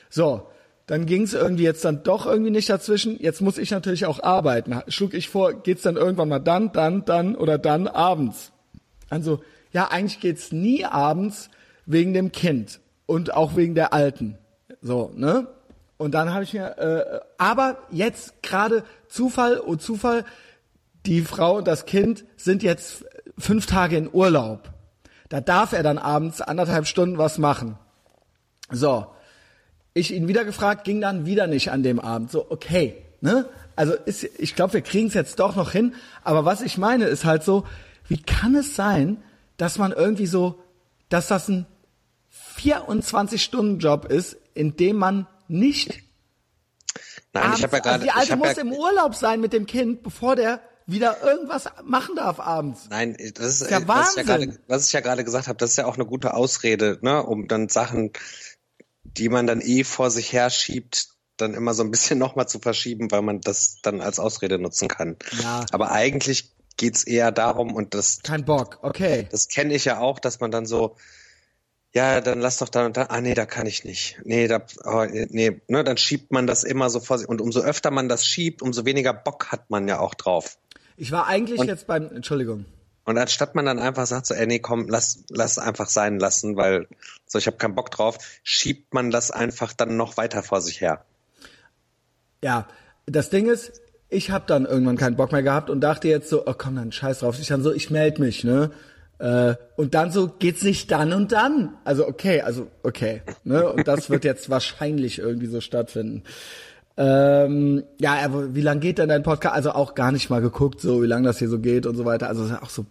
So, 0.09 0.47
dann 0.87 1.07
ging 1.07 1.23
es 1.23 1.33
irgendwie 1.33 1.65
jetzt 1.65 1.83
dann 1.83 2.03
doch 2.03 2.25
irgendwie 2.25 2.51
nicht 2.51 2.69
dazwischen. 2.69 3.21
Jetzt 3.21 3.41
muss 3.41 3.57
ich 3.57 3.69
natürlich 3.69 4.05
auch 4.05 4.23
arbeiten. 4.23 4.79
Schlug 4.87 5.13
ich 5.13 5.27
vor, 5.27 5.61
geht's 5.61 5.81
dann 5.81 5.97
irgendwann 5.97 6.29
mal 6.29 6.39
dann, 6.39 6.71
dann, 6.71 7.03
dann 7.03 7.35
oder 7.35 7.57
dann 7.57 7.89
abends. 7.89 8.53
Also 9.09 9.41
ja, 9.73 9.89
eigentlich 9.89 10.21
geht's 10.21 10.53
nie 10.53 10.85
abends 10.85 11.49
wegen 11.85 12.13
dem 12.13 12.31
Kind 12.31 12.79
und 13.07 13.33
auch 13.33 13.57
wegen 13.57 13.75
der 13.75 13.91
Alten. 13.91 14.37
So, 14.81 15.11
ne? 15.17 15.47
Und 15.97 16.11
dann 16.11 16.33
habe 16.33 16.43
ich 16.43 16.53
mir, 16.53 16.77
äh, 16.77 17.19
aber 17.37 17.77
jetzt 17.89 18.43
gerade 18.43 18.83
Zufall, 19.07 19.61
oh 19.65 19.75
Zufall, 19.75 20.25
die 21.05 21.21
Frau 21.21 21.57
und 21.57 21.67
das 21.67 21.85
Kind 21.85 22.25
sind 22.35 22.63
jetzt 22.63 23.05
fünf 23.37 23.65
Tage 23.65 23.97
in 23.97 24.09
Urlaub. 24.11 24.73
Da 25.29 25.41
darf 25.41 25.73
er 25.73 25.83
dann 25.83 25.97
abends 25.97 26.41
anderthalb 26.41 26.87
Stunden 26.87 27.17
was 27.17 27.37
machen. 27.37 27.77
So, 28.71 29.07
ich 29.93 30.13
ihn 30.13 30.27
wieder 30.27 30.43
gefragt, 30.43 30.83
ging 30.83 31.01
dann 31.01 31.25
wieder 31.25 31.47
nicht 31.47 31.71
an 31.71 31.83
dem 31.83 31.99
Abend. 31.99 32.31
So, 32.31 32.45
okay, 32.49 33.01
ne? 33.21 33.47
Also 33.75 33.93
ist, 33.93 34.23
ich 34.23 34.55
glaube, 34.55 34.73
wir 34.73 34.81
kriegen 34.81 35.07
es 35.07 35.13
jetzt 35.13 35.39
doch 35.39 35.55
noch 35.55 35.71
hin. 35.71 35.93
Aber 36.23 36.45
was 36.45 36.61
ich 36.61 36.77
meine, 36.77 37.05
ist 37.05 37.25
halt 37.25 37.43
so, 37.43 37.65
wie 38.07 38.21
kann 38.21 38.55
es 38.55 38.75
sein, 38.75 39.17
dass 39.57 39.77
man 39.77 39.91
irgendwie 39.91 40.27
so, 40.27 40.59
dass 41.09 41.27
das 41.27 41.47
ein 41.49 41.65
24-Stunden-Job 42.57 44.05
ist, 44.05 44.37
in 44.53 44.75
dem 44.77 44.97
man 44.97 45.27
nicht 45.47 46.03
Nein, 47.33 47.43
abends, 47.43 47.59
ich 47.59 47.63
habe 47.63 47.75
ja 47.77 47.81
gerade. 47.81 47.93
Also 47.95 48.05
die 48.05 48.11
Alte 48.11 48.35
muss 48.37 48.55
ja, 48.55 48.61
im 48.61 48.71
Urlaub 48.71 49.15
sein 49.15 49.41
mit 49.41 49.51
dem 49.53 49.65
Kind, 49.65 50.03
bevor 50.03 50.35
der 50.35 50.61
wieder 50.87 51.21
irgendwas 51.23 51.65
machen 51.83 52.15
darf 52.15 52.39
abends. 52.39 52.87
Nein, 52.89 53.13
das 53.13 53.25
ist, 53.25 53.39
das 53.39 53.61
ist 53.61 53.71
ja 53.71 53.87
was 53.87 54.11
ich 54.11 54.17
ja 54.17 54.23
gerade, 54.23 54.59
was 54.67 54.87
ich 54.87 54.93
ja 54.93 54.99
gerade 55.01 55.23
gesagt 55.23 55.47
habe, 55.47 55.57
das 55.57 55.71
ist 55.71 55.77
ja 55.77 55.85
auch 55.85 55.95
eine 55.95 56.05
gute 56.05 56.33
Ausrede, 56.33 56.99
ne, 57.01 57.23
um 57.23 57.47
dann 57.47 57.69
Sachen 57.69 58.11
die 59.05 59.29
man 59.29 59.47
dann 59.47 59.61
eh 59.61 59.83
vor 59.83 60.11
sich 60.11 60.33
her 60.33 60.49
schiebt, 60.49 61.09
dann 61.37 61.53
immer 61.53 61.73
so 61.73 61.83
ein 61.83 61.91
bisschen 61.91 62.19
nochmal 62.19 62.47
zu 62.47 62.59
verschieben, 62.59 63.11
weil 63.11 63.21
man 63.21 63.41
das 63.41 63.77
dann 63.81 64.01
als 64.01 64.19
Ausrede 64.19 64.59
nutzen 64.59 64.87
kann. 64.87 65.17
Ja. 65.41 65.65
Aber 65.71 65.91
eigentlich 65.91 66.53
geht's 66.77 67.03
eher 67.03 67.31
darum 67.31 67.73
und 67.73 67.93
das. 67.93 68.21
Kein 68.23 68.45
Bock, 68.45 68.79
okay. 68.81 69.27
Das 69.31 69.47
kenne 69.47 69.73
ich 69.73 69.85
ja 69.85 69.99
auch, 69.99 70.19
dass 70.19 70.39
man 70.39 70.51
dann 70.51 70.65
so, 70.65 70.97
ja, 71.95 72.19
dann 72.19 72.41
lass 72.41 72.57
doch 72.57 72.67
da 72.67 72.85
und 72.85 72.97
da, 72.97 73.03
ah 73.03 73.21
nee, 73.21 73.33
da 73.33 73.45
kann 73.45 73.65
ich 73.67 73.85
nicht. 73.85 74.19
Nee, 74.25 74.49
da, 74.49 74.61
oh, 74.83 75.05
nee, 75.05 75.61
ne, 75.69 75.83
dann 75.85 75.95
schiebt 75.95 76.29
man 76.29 76.45
das 76.45 76.65
immer 76.65 76.89
so 76.89 76.99
vor 76.99 77.17
sich. 77.17 77.29
Und 77.29 77.39
umso 77.39 77.61
öfter 77.61 77.89
man 77.89 78.09
das 78.09 78.25
schiebt, 78.25 78.61
umso 78.61 78.83
weniger 78.83 79.13
Bock 79.13 79.53
hat 79.53 79.69
man 79.69 79.87
ja 79.87 79.99
auch 79.99 80.13
drauf. 80.13 80.57
Ich 80.97 81.13
war 81.13 81.27
eigentlich 81.27 81.57
und, 81.57 81.67
jetzt 81.67 81.87
beim, 81.87 82.13
Entschuldigung. 82.13 82.65
Und 83.05 83.17
anstatt 83.17 83.55
man 83.55 83.65
dann 83.65 83.79
einfach 83.79 84.05
sagt 84.07 84.25
so, 84.25 84.33
ey, 84.33 84.45
nee, 84.45 84.59
komm, 84.59 84.89
lass, 84.89 85.23
lass 85.29 85.57
einfach 85.57 85.87
sein 85.87 86.19
lassen, 86.19 86.57
weil 86.57 86.87
so, 87.27 87.39
ich 87.39 87.47
habe 87.47 87.55
keinen 87.55 87.75
Bock 87.75 87.91
drauf, 87.91 88.17
schiebt 88.43 88.93
man 88.93 89.09
das 89.09 89.31
einfach 89.31 89.71
dann 89.71 89.95
noch 89.95 90.17
weiter 90.17 90.43
vor 90.43 90.59
sich 90.59 90.81
her. 90.81 91.05
Ja, 92.43 92.67
das 93.05 93.29
Ding 93.29 93.47
ist, 93.47 93.81
ich 94.09 94.31
habe 94.31 94.43
dann 94.47 94.65
irgendwann 94.65 94.97
keinen 94.97 95.15
Bock 95.15 95.31
mehr 95.31 95.43
gehabt 95.43 95.69
und 95.69 95.79
dachte 95.79 96.09
jetzt 96.09 96.29
so, 96.29 96.45
oh 96.45 96.55
komm, 96.57 96.75
dann 96.75 96.91
scheiß 96.91 97.19
drauf. 97.19 97.39
Ich 97.39 97.47
dann 97.47 97.63
so, 97.63 97.71
ich 97.71 97.89
melde 97.89 98.21
mich, 98.21 98.43
ne? 98.43 98.71
Äh, 99.19 99.55
und 99.75 99.93
dann 99.93 100.11
so, 100.11 100.27
geht's 100.27 100.63
nicht 100.63 100.91
dann 100.91 101.13
und 101.13 101.31
dann. 101.31 101.73
Also 101.83 102.07
okay, 102.07 102.41
also 102.41 102.67
okay. 102.83 103.21
Ne? 103.43 103.69
Und 103.69 103.87
das 103.87 104.09
wird 104.09 104.23
jetzt 104.23 104.49
wahrscheinlich 104.49 105.19
irgendwie 105.19 105.47
so 105.47 105.61
stattfinden. 105.61 106.23
Ähm, 106.97 107.83
ja, 107.99 108.15
aber 108.23 108.55
wie 108.55 108.61
lang 108.61 108.79
geht 108.79 108.99
denn 108.99 109.09
dein 109.09 109.23
Podcast? 109.23 109.55
Also 109.55 109.71
auch 109.71 109.95
gar 109.95 110.11
nicht 110.11 110.29
mal 110.29 110.41
geguckt, 110.41 110.79
so 110.79 111.01
wie 111.01 111.07
lang 111.07 111.23
das 111.23 111.39
hier 111.39 111.49
so 111.49 111.59
geht 111.59 111.85
und 111.85 111.95
so 111.95 112.05
weiter. 112.05 112.27
Also 112.29 112.43
auch 112.61 112.69
so 112.69 112.85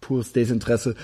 pures 0.00 0.32
Desinteresse. 0.32 0.94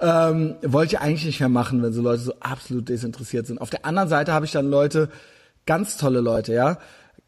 Ähm, 0.00 0.56
wollte 0.62 0.94
ich 0.94 1.00
eigentlich 1.00 1.24
nicht 1.24 1.40
mehr 1.40 1.48
machen, 1.48 1.82
wenn 1.82 1.92
so 1.92 2.02
Leute 2.02 2.22
so 2.22 2.34
absolut 2.40 2.88
desinteressiert 2.88 3.46
sind. 3.46 3.60
Auf 3.60 3.70
der 3.70 3.84
anderen 3.84 4.08
Seite 4.08 4.32
habe 4.32 4.46
ich 4.46 4.52
dann 4.52 4.70
Leute, 4.70 5.08
ganz 5.66 5.96
tolle 5.96 6.20
Leute, 6.20 6.54
ja. 6.54 6.78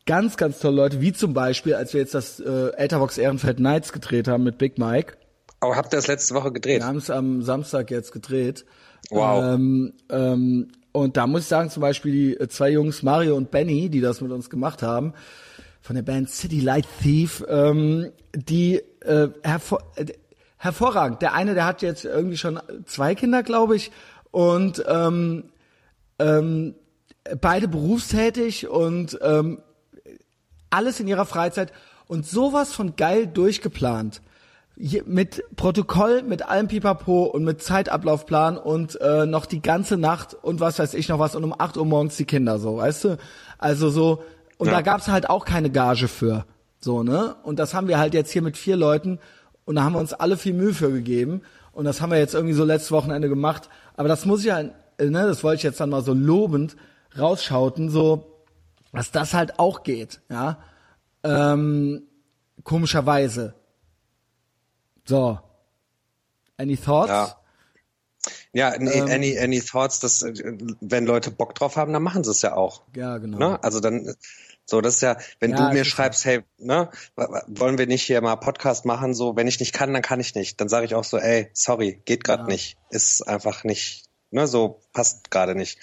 Ganz, 0.06 0.36
ganz 0.36 0.60
tolle 0.60 0.76
Leute, 0.76 1.00
wie 1.00 1.12
zum 1.12 1.34
Beispiel, 1.34 1.74
als 1.74 1.92
wir 1.92 2.00
jetzt 2.00 2.14
das 2.14 2.38
äh, 2.38 2.68
Etherbox 2.76 3.18
Ehrenfeld 3.18 3.58
Nights 3.58 3.92
gedreht 3.92 4.28
haben 4.28 4.44
mit 4.44 4.56
Big 4.56 4.78
Mike. 4.78 5.14
Aber 5.60 5.76
habt 5.76 5.92
ihr 5.92 5.96
das 5.96 6.06
letzte 6.06 6.34
Woche 6.34 6.52
gedreht? 6.52 6.80
Wir 6.80 6.86
haben 6.86 6.98
es 6.98 7.10
am 7.10 7.42
Samstag 7.42 7.90
jetzt 7.90 8.12
gedreht. 8.12 8.64
Wow. 9.10 9.54
Ähm, 9.54 9.94
ähm, 10.10 10.68
und 10.92 11.16
da 11.16 11.26
muss 11.26 11.42
ich 11.42 11.48
sagen, 11.48 11.70
zum 11.70 11.82
Beispiel 11.82 12.12
die 12.12 12.36
äh, 12.36 12.48
zwei 12.48 12.70
Jungs, 12.70 13.02
Mario 13.02 13.36
und 13.36 13.50
Benny, 13.50 13.88
die 13.88 14.00
das 14.00 14.20
mit 14.20 14.32
uns 14.32 14.50
gemacht 14.50 14.82
haben, 14.82 15.12
von 15.80 15.94
der 15.94 16.02
Band 16.02 16.30
City 16.30 16.60
Light 16.60 16.86
Thief, 17.02 17.44
ähm, 17.48 18.12
die 18.34 18.82
äh, 19.02 19.28
hervor, 19.42 19.82
äh, 19.96 20.06
hervorragend. 20.56 21.22
Der 21.22 21.34
eine, 21.34 21.54
der 21.54 21.66
hat 21.66 21.82
jetzt 21.82 22.04
irgendwie 22.04 22.36
schon 22.36 22.60
zwei 22.86 23.14
Kinder, 23.14 23.42
glaube 23.42 23.76
ich, 23.76 23.92
und 24.30 24.84
ähm, 24.88 25.44
ähm, 26.18 26.74
beide 27.40 27.68
berufstätig 27.68 28.68
und 28.68 29.18
ähm, 29.22 29.60
alles 30.70 31.00
in 31.00 31.08
ihrer 31.08 31.26
Freizeit 31.26 31.72
und 32.06 32.26
sowas 32.26 32.72
von 32.72 32.96
geil 32.96 33.26
durchgeplant. 33.26 34.22
Mit 35.06 35.42
Protokoll, 35.56 36.22
mit 36.22 36.46
allem 36.46 36.68
Pipapo 36.68 37.24
und 37.24 37.44
mit 37.44 37.62
Zeitablaufplan 37.62 38.58
und 38.58 39.00
äh, 39.00 39.24
noch 39.24 39.46
die 39.46 39.62
ganze 39.62 39.96
Nacht 39.96 40.34
und 40.34 40.60
was 40.60 40.78
weiß 40.78 40.92
ich 40.92 41.08
noch 41.08 41.18
was 41.18 41.34
und 41.34 41.44
um 41.44 41.54
8 41.58 41.78
Uhr 41.78 41.86
morgens 41.86 42.16
die 42.16 42.26
Kinder 42.26 42.58
so, 42.58 42.76
weißt 42.76 43.04
du? 43.04 43.18
Also 43.56 43.88
so, 43.88 44.22
und 44.58 44.68
ja. 44.68 44.74
da 44.74 44.82
gab's 44.82 45.08
halt 45.08 45.30
auch 45.30 45.44
keine 45.44 45.70
Gage 45.70 46.08
für. 46.08 46.44
So, 46.78 47.02
ne? 47.02 47.36
Und 47.42 47.58
das 47.58 47.74
haben 47.74 47.88
wir 47.88 47.98
halt 47.98 48.14
jetzt 48.14 48.30
hier 48.30 48.42
mit 48.42 48.56
vier 48.56 48.76
Leuten 48.76 49.18
und 49.64 49.76
da 49.76 49.82
haben 49.82 49.94
wir 49.94 50.00
uns 50.00 50.12
alle 50.12 50.36
viel 50.36 50.54
Mühe 50.54 50.72
für 50.72 50.92
gegeben. 50.92 51.42
Und 51.72 51.84
das 51.84 52.00
haben 52.00 52.10
wir 52.10 52.18
jetzt 52.18 52.34
irgendwie 52.34 52.54
so 52.54 52.64
letztes 52.64 52.92
Wochenende 52.92 53.28
gemacht. 53.28 53.68
Aber 53.96 54.08
das 54.08 54.24
muss 54.24 54.40
ich 54.40 54.46
ja, 54.46 54.54
halt, 54.54 54.72
ne, 54.98 55.26
das 55.26 55.42
wollte 55.42 55.56
ich 55.56 55.62
jetzt 55.62 55.80
dann 55.80 55.90
mal 55.90 56.02
so 56.02 56.14
lobend 56.14 56.76
rausschauten, 57.18 57.90
so, 57.90 58.44
dass 58.92 59.10
das 59.10 59.34
halt 59.34 59.58
auch 59.58 59.82
geht, 59.82 60.20
ja. 60.30 60.58
Ähm, 61.22 62.04
komischerweise. 62.62 63.54
So. 65.06 65.38
Any 66.56 66.76
thoughts? 66.76 67.10
Ja. 67.10 67.36
Ja, 68.52 68.74
ähm, 68.74 69.08
any, 69.08 69.38
any 69.38 69.60
thoughts, 69.60 70.00
dass 70.00 70.24
wenn 70.24 71.06
Leute 71.06 71.30
Bock 71.30 71.54
drauf 71.54 71.76
haben, 71.76 71.92
dann 71.92 72.02
machen 72.02 72.24
sie 72.24 72.30
es 72.30 72.42
ja 72.42 72.54
auch. 72.54 72.82
Ja, 72.94 73.18
genau. 73.18 73.38
Ne? 73.38 73.62
Also 73.62 73.80
dann, 73.80 74.16
so, 74.64 74.80
das 74.80 74.96
ist 74.96 75.02
ja, 75.02 75.16
wenn 75.38 75.52
ja, 75.52 75.68
du 75.68 75.74
mir 75.74 75.84
schreibst, 75.84 76.24
hey, 76.24 76.42
ne, 76.58 76.90
wollen 77.46 77.78
wir 77.78 77.86
nicht 77.86 78.02
hier 78.02 78.20
mal 78.20 78.36
Podcast 78.36 78.84
machen, 78.84 79.14
so, 79.14 79.36
wenn 79.36 79.46
ich 79.46 79.60
nicht 79.60 79.72
kann, 79.72 79.92
dann 79.92 80.02
kann 80.02 80.20
ich 80.20 80.34
nicht. 80.34 80.60
Dann 80.60 80.68
sage 80.68 80.86
ich 80.86 80.94
auch 80.94 81.04
so, 81.04 81.18
ey, 81.18 81.50
sorry, 81.52 82.00
geht 82.04 82.24
gerade 82.24 82.42
ja. 82.44 82.48
nicht. 82.48 82.78
Ist 82.90 83.28
einfach 83.28 83.62
nicht, 83.62 84.06
ne, 84.30 84.48
so 84.48 84.80
passt 84.92 85.30
gerade 85.30 85.54
nicht. 85.54 85.78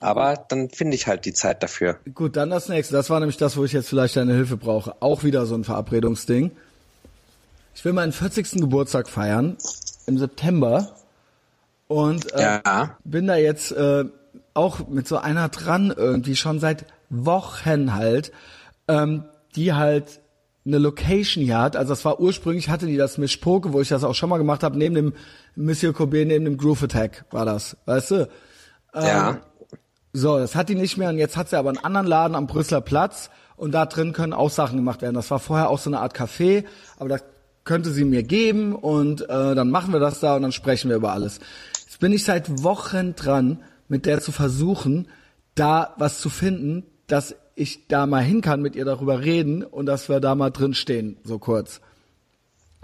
Aber 0.00 0.36
dann 0.48 0.70
finde 0.70 0.94
ich 0.94 1.06
halt 1.06 1.24
die 1.24 1.32
Zeit 1.32 1.62
dafür. 1.62 1.98
Gut, 2.14 2.36
dann 2.36 2.50
das 2.50 2.68
nächste. 2.68 2.94
Das 2.94 3.10
war 3.10 3.20
nämlich 3.20 3.36
das, 3.36 3.56
wo 3.56 3.64
ich 3.64 3.72
jetzt 3.72 3.88
vielleicht 3.88 4.16
deine 4.16 4.34
Hilfe 4.34 4.56
brauche. 4.56 5.00
Auch 5.02 5.24
wieder 5.24 5.46
so 5.46 5.54
ein 5.54 5.64
Verabredungsding. 5.64 6.52
Ich 7.74 7.84
will 7.84 7.92
meinen 7.92 8.12
40. 8.12 8.52
Geburtstag 8.52 9.08
feiern 9.08 9.56
im 10.06 10.16
September 10.16 10.94
und 11.88 12.32
äh, 12.32 12.60
ja. 12.64 12.96
bin 13.04 13.26
da 13.26 13.36
jetzt 13.36 13.72
äh, 13.72 14.04
auch 14.54 14.88
mit 14.88 15.08
so 15.08 15.18
einer 15.18 15.48
dran 15.48 15.92
irgendwie 15.94 16.36
schon 16.36 16.60
seit 16.60 16.86
Wochen 17.10 17.94
halt, 17.94 18.32
ähm, 18.88 19.24
die 19.56 19.74
halt 19.74 20.20
eine 20.64 20.78
Location 20.78 21.44
hier 21.44 21.58
hat. 21.58 21.76
Also 21.76 21.90
das 21.90 22.04
war 22.04 22.20
ursprünglich, 22.20 22.68
hatte 22.68 22.86
die 22.86 22.96
das 22.96 23.18
Miss 23.18 23.36
Poke, 23.36 23.72
wo 23.72 23.80
ich 23.80 23.88
das 23.88 24.04
auch 24.04 24.14
schon 24.14 24.30
mal 24.30 24.38
gemacht 24.38 24.62
habe, 24.62 24.78
neben 24.78 24.94
dem 24.94 25.12
Monsieur 25.56 25.92
Kobe, 25.92 26.24
neben 26.24 26.44
dem 26.44 26.56
Groove 26.56 26.84
Attack 26.84 27.24
war 27.30 27.44
das, 27.44 27.76
weißt 27.84 28.10
du? 28.12 28.28
Ähm, 28.94 29.04
ja. 29.04 29.38
So, 30.12 30.38
das 30.38 30.54
hat 30.54 30.68
die 30.68 30.76
nicht 30.76 30.96
mehr 30.96 31.08
und 31.08 31.18
jetzt 31.18 31.36
hat 31.36 31.50
sie 31.50 31.58
aber 31.58 31.70
einen 31.70 31.84
anderen 31.84 32.06
Laden 32.06 32.36
am 32.36 32.46
Brüsseler 32.46 32.80
Platz 32.80 33.30
und 33.56 33.72
da 33.72 33.84
drin 33.84 34.12
können 34.12 34.32
auch 34.32 34.50
Sachen 34.50 34.76
gemacht 34.76 35.02
werden. 35.02 35.14
Das 35.14 35.30
war 35.30 35.40
vorher 35.40 35.68
auch 35.68 35.78
so 35.78 35.90
eine 35.90 36.00
Art 36.00 36.16
Café, 36.16 36.64
aber 36.98 37.08
das 37.08 37.24
könnte 37.64 37.90
sie 37.92 38.04
mir 38.04 38.22
geben 38.22 38.74
und 38.74 39.22
äh, 39.22 39.54
dann 39.54 39.70
machen 39.70 39.92
wir 39.92 40.00
das 40.00 40.20
da 40.20 40.36
und 40.36 40.42
dann 40.42 40.52
sprechen 40.52 40.90
wir 40.90 40.96
über 40.96 41.12
alles. 41.12 41.40
Jetzt 41.84 42.00
bin 42.00 42.12
ich 42.12 42.24
seit 42.24 42.62
Wochen 42.62 43.14
dran, 43.14 43.62
mit 43.88 44.06
der 44.06 44.20
zu 44.20 44.32
versuchen, 44.32 45.08
da 45.54 45.94
was 45.98 46.20
zu 46.20 46.30
finden, 46.30 46.84
dass 47.06 47.34
ich 47.54 47.86
da 47.86 48.06
mal 48.06 48.22
hin 48.22 48.40
kann, 48.40 48.60
mit 48.60 48.76
ihr 48.76 48.84
darüber 48.84 49.20
reden 49.20 49.62
und 49.62 49.86
dass 49.86 50.08
wir 50.08 50.20
da 50.20 50.34
mal 50.34 50.50
drin 50.50 50.74
stehen, 50.74 51.16
so 51.24 51.38
kurz. 51.38 51.80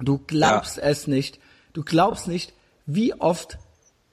Du 0.02 0.18
glaubst 0.18 0.76
ja. 0.78 0.84
es 0.84 1.06
nicht. 1.06 1.40
Du 1.72 1.82
glaubst 1.82 2.28
nicht, 2.28 2.52
wie 2.86 3.14
oft 3.14 3.58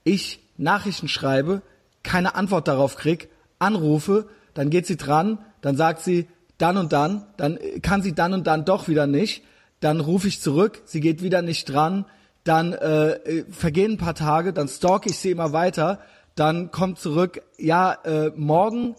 ich 0.04 0.40
Nachrichten 0.58 1.08
schreibe, 1.08 1.62
keine 2.04 2.36
Antwort 2.36 2.68
darauf 2.68 2.96
krieg, 2.96 3.30
anrufe, 3.60 4.28
dann 4.54 4.70
geht 4.70 4.86
sie 4.86 4.98
dran, 4.98 5.40
dann 5.62 5.76
sagt 5.76 6.02
sie 6.02 6.28
dann 6.58 6.78
und 6.78 6.94
dann, 6.94 7.26
dann 7.38 7.60
kann 7.82 8.02
sie 8.02 8.14
dann 8.14 8.34
und 8.34 8.48
dann 8.48 8.66
doch 8.66 8.88
wieder 8.88 9.06
nicht, 9.08 9.44
dann 9.80 10.00
rufe 10.00 10.28
ich 10.28 10.42
zurück, 10.42 10.82
sie 10.86 11.02
geht 11.02 11.22
wieder 11.22 11.42
nicht 11.42 11.66
dran, 11.66 12.06
dann 12.44 12.74
äh, 12.74 13.44
vergehen 13.52 13.94
ein 13.94 13.98
paar 13.98 14.16
Tage, 14.16 14.54
dann 14.54 14.68
stalk 14.68 15.06
ich 15.06 15.18
sie 15.18 15.32
immer 15.32 15.54
weiter, 15.54 16.00
dann 16.36 16.72
kommt 16.72 17.00
zurück, 17.00 17.42
ja, 17.58 17.94
äh, 18.06 18.32
morgen 18.36 18.96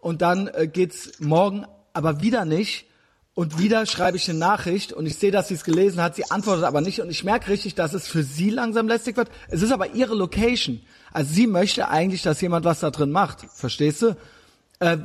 und 0.00 0.22
dann 0.22 0.48
äh, 0.48 0.66
geht's 0.66 1.20
morgen 1.20 1.66
aber 1.92 2.20
wieder 2.20 2.44
nicht 2.44 2.86
und 3.34 3.58
wieder 3.58 3.86
schreibe 3.86 4.16
ich 4.16 4.28
eine 4.28 4.38
Nachricht 4.38 4.92
und 4.92 5.06
ich 5.06 5.16
sehe, 5.16 5.30
dass 5.30 5.48
sie 5.48 5.54
es 5.54 5.64
gelesen 5.64 6.02
hat, 6.02 6.16
sie 6.16 6.30
antwortet 6.30 6.64
aber 6.64 6.80
nicht 6.80 7.00
und 7.00 7.10
ich 7.10 7.24
merke 7.24 7.50
richtig, 7.50 7.74
dass 7.74 7.94
es 7.94 8.06
für 8.06 8.22
sie 8.22 8.50
langsam 8.50 8.88
lästig 8.88 9.16
wird. 9.16 9.30
Es 9.48 9.62
ist 9.62 9.72
aber 9.72 9.94
ihre 9.94 10.14
Location. 10.14 10.80
Also 11.12 11.32
sie 11.32 11.46
möchte 11.46 11.88
eigentlich, 11.88 12.22
dass 12.22 12.40
jemand 12.40 12.64
was 12.64 12.80
da 12.80 12.90
drin 12.90 13.10
macht. 13.10 13.46
Verstehst 13.54 14.02
du? 14.02 14.16
Äh, 14.80 14.98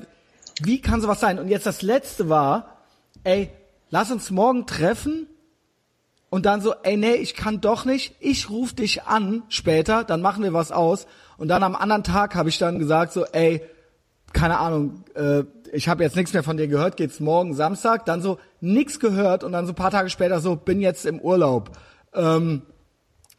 wie 0.62 0.82
kann 0.82 1.02
sowas 1.02 1.20
sein? 1.20 1.40
Und 1.40 1.48
jetzt 1.48 1.66
das 1.66 1.82
letzte 1.82 2.28
war, 2.28 2.78
ey, 3.24 3.50
lass 3.90 4.12
uns 4.12 4.32
morgen 4.32 4.66
treffen 4.66 5.28
und 6.30 6.46
dann 6.46 6.62
so, 6.62 6.74
ey, 6.84 6.98
nee, 6.98 7.16
ich 7.16 7.36
kann 7.36 7.62
doch 7.62 7.86
nicht. 7.86 8.16
Ich 8.20 8.50
rufe 8.50 8.76
dich 8.76 9.04
an 9.04 9.44
später, 9.50 10.04
dann 10.04 10.22
machen 10.22 10.44
wir 10.44 10.54
was 10.54 10.72
aus. 10.72 11.08
Und 11.38 11.48
dann 11.48 11.64
am 11.64 11.76
anderen 11.76 12.04
Tag 12.04 12.36
habe 12.36 12.50
ich 12.50 12.58
dann 12.58 12.80
gesagt 12.80 13.14
so, 13.14 13.26
ey, 13.26 13.62
keine 14.34 14.60
Ahnung, 14.60 15.04
äh, 15.16 15.44
ich 15.72 15.88
habe 15.88 16.04
jetzt 16.04 16.16
nichts 16.16 16.34
mehr 16.34 16.44
von 16.44 16.58
dir 16.58 16.68
gehört, 16.68 16.98
geht's 16.98 17.20
morgen 17.20 17.54
Samstag, 17.54 18.06
dann 18.06 18.22
so 18.22 18.40
nix 18.62 19.00
gehört 19.00 19.44
und 19.44 19.52
dann 19.52 19.66
so 19.66 19.74
paar 19.74 19.92
Tage 19.92 20.10
später 20.10 20.40
so, 20.40 20.56
bin 20.56 20.80
jetzt 20.82 21.06
im 21.06 21.20
Urlaub. 21.20 21.72
Ähm, 22.14 22.64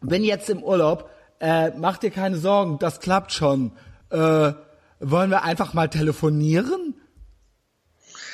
bin 0.01 0.25
jetzt 0.25 0.49
im 0.49 0.63
Urlaub, 0.63 1.11
äh, 1.41 1.71
mach 1.77 1.99
dir 1.99 2.11
keine 2.11 2.37
Sorgen, 2.37 2.79
das 2.79 3.01
klappt 3.01 3.33
schon. 3.33 3.73
Äh, 4.11 4.53
wollen 5.01 5.31
wir 5.31 5.45
einfach 5.45 5.75
mal 5.75 5.89
telefonieren? 5.89 6.95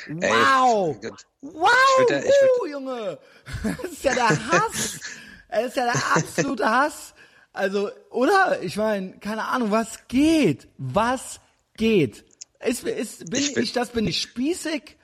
Ey, 0.07 0.31
wow! 1.53 1.69
Ich 2.03 2.09
würd, 2.09 2.25
ich 2.25 2.61
uh, 2.61 2.65
Junge! 2.67 3.17
Das 3.81 3.91
ist 3.91 4.03
ja 4.03 4.13
der 4.13 4.29
Hass! 4.29 4.99
Das 5.49 5.65
ist 5.65 5.77
ja 5.77 5.85
der 5.85 5.95
absolute 6.15 6.69
Hass! 6.69 7.13
Also, 7.53 7.89
oder? 8.09 8.61
Ich 8.61 8.75
meine, 8.75 9.17
keine 9.19 9.45
Ahnung, 9.45 9.71
was 9.71 10.07
geht? 10.07 10.67
Was 10.77 11.39
geht? 11.77 12.25
Ist, 12.59 12.83
ist, 12.83 13.29
bin 13.29 13.39
ich, 13.39 13.55
ich 13.55 13.73
das, 13.73 13.89
bin 13.89 14.07
ich 14.07 14.21
spießig? 14.21 14.97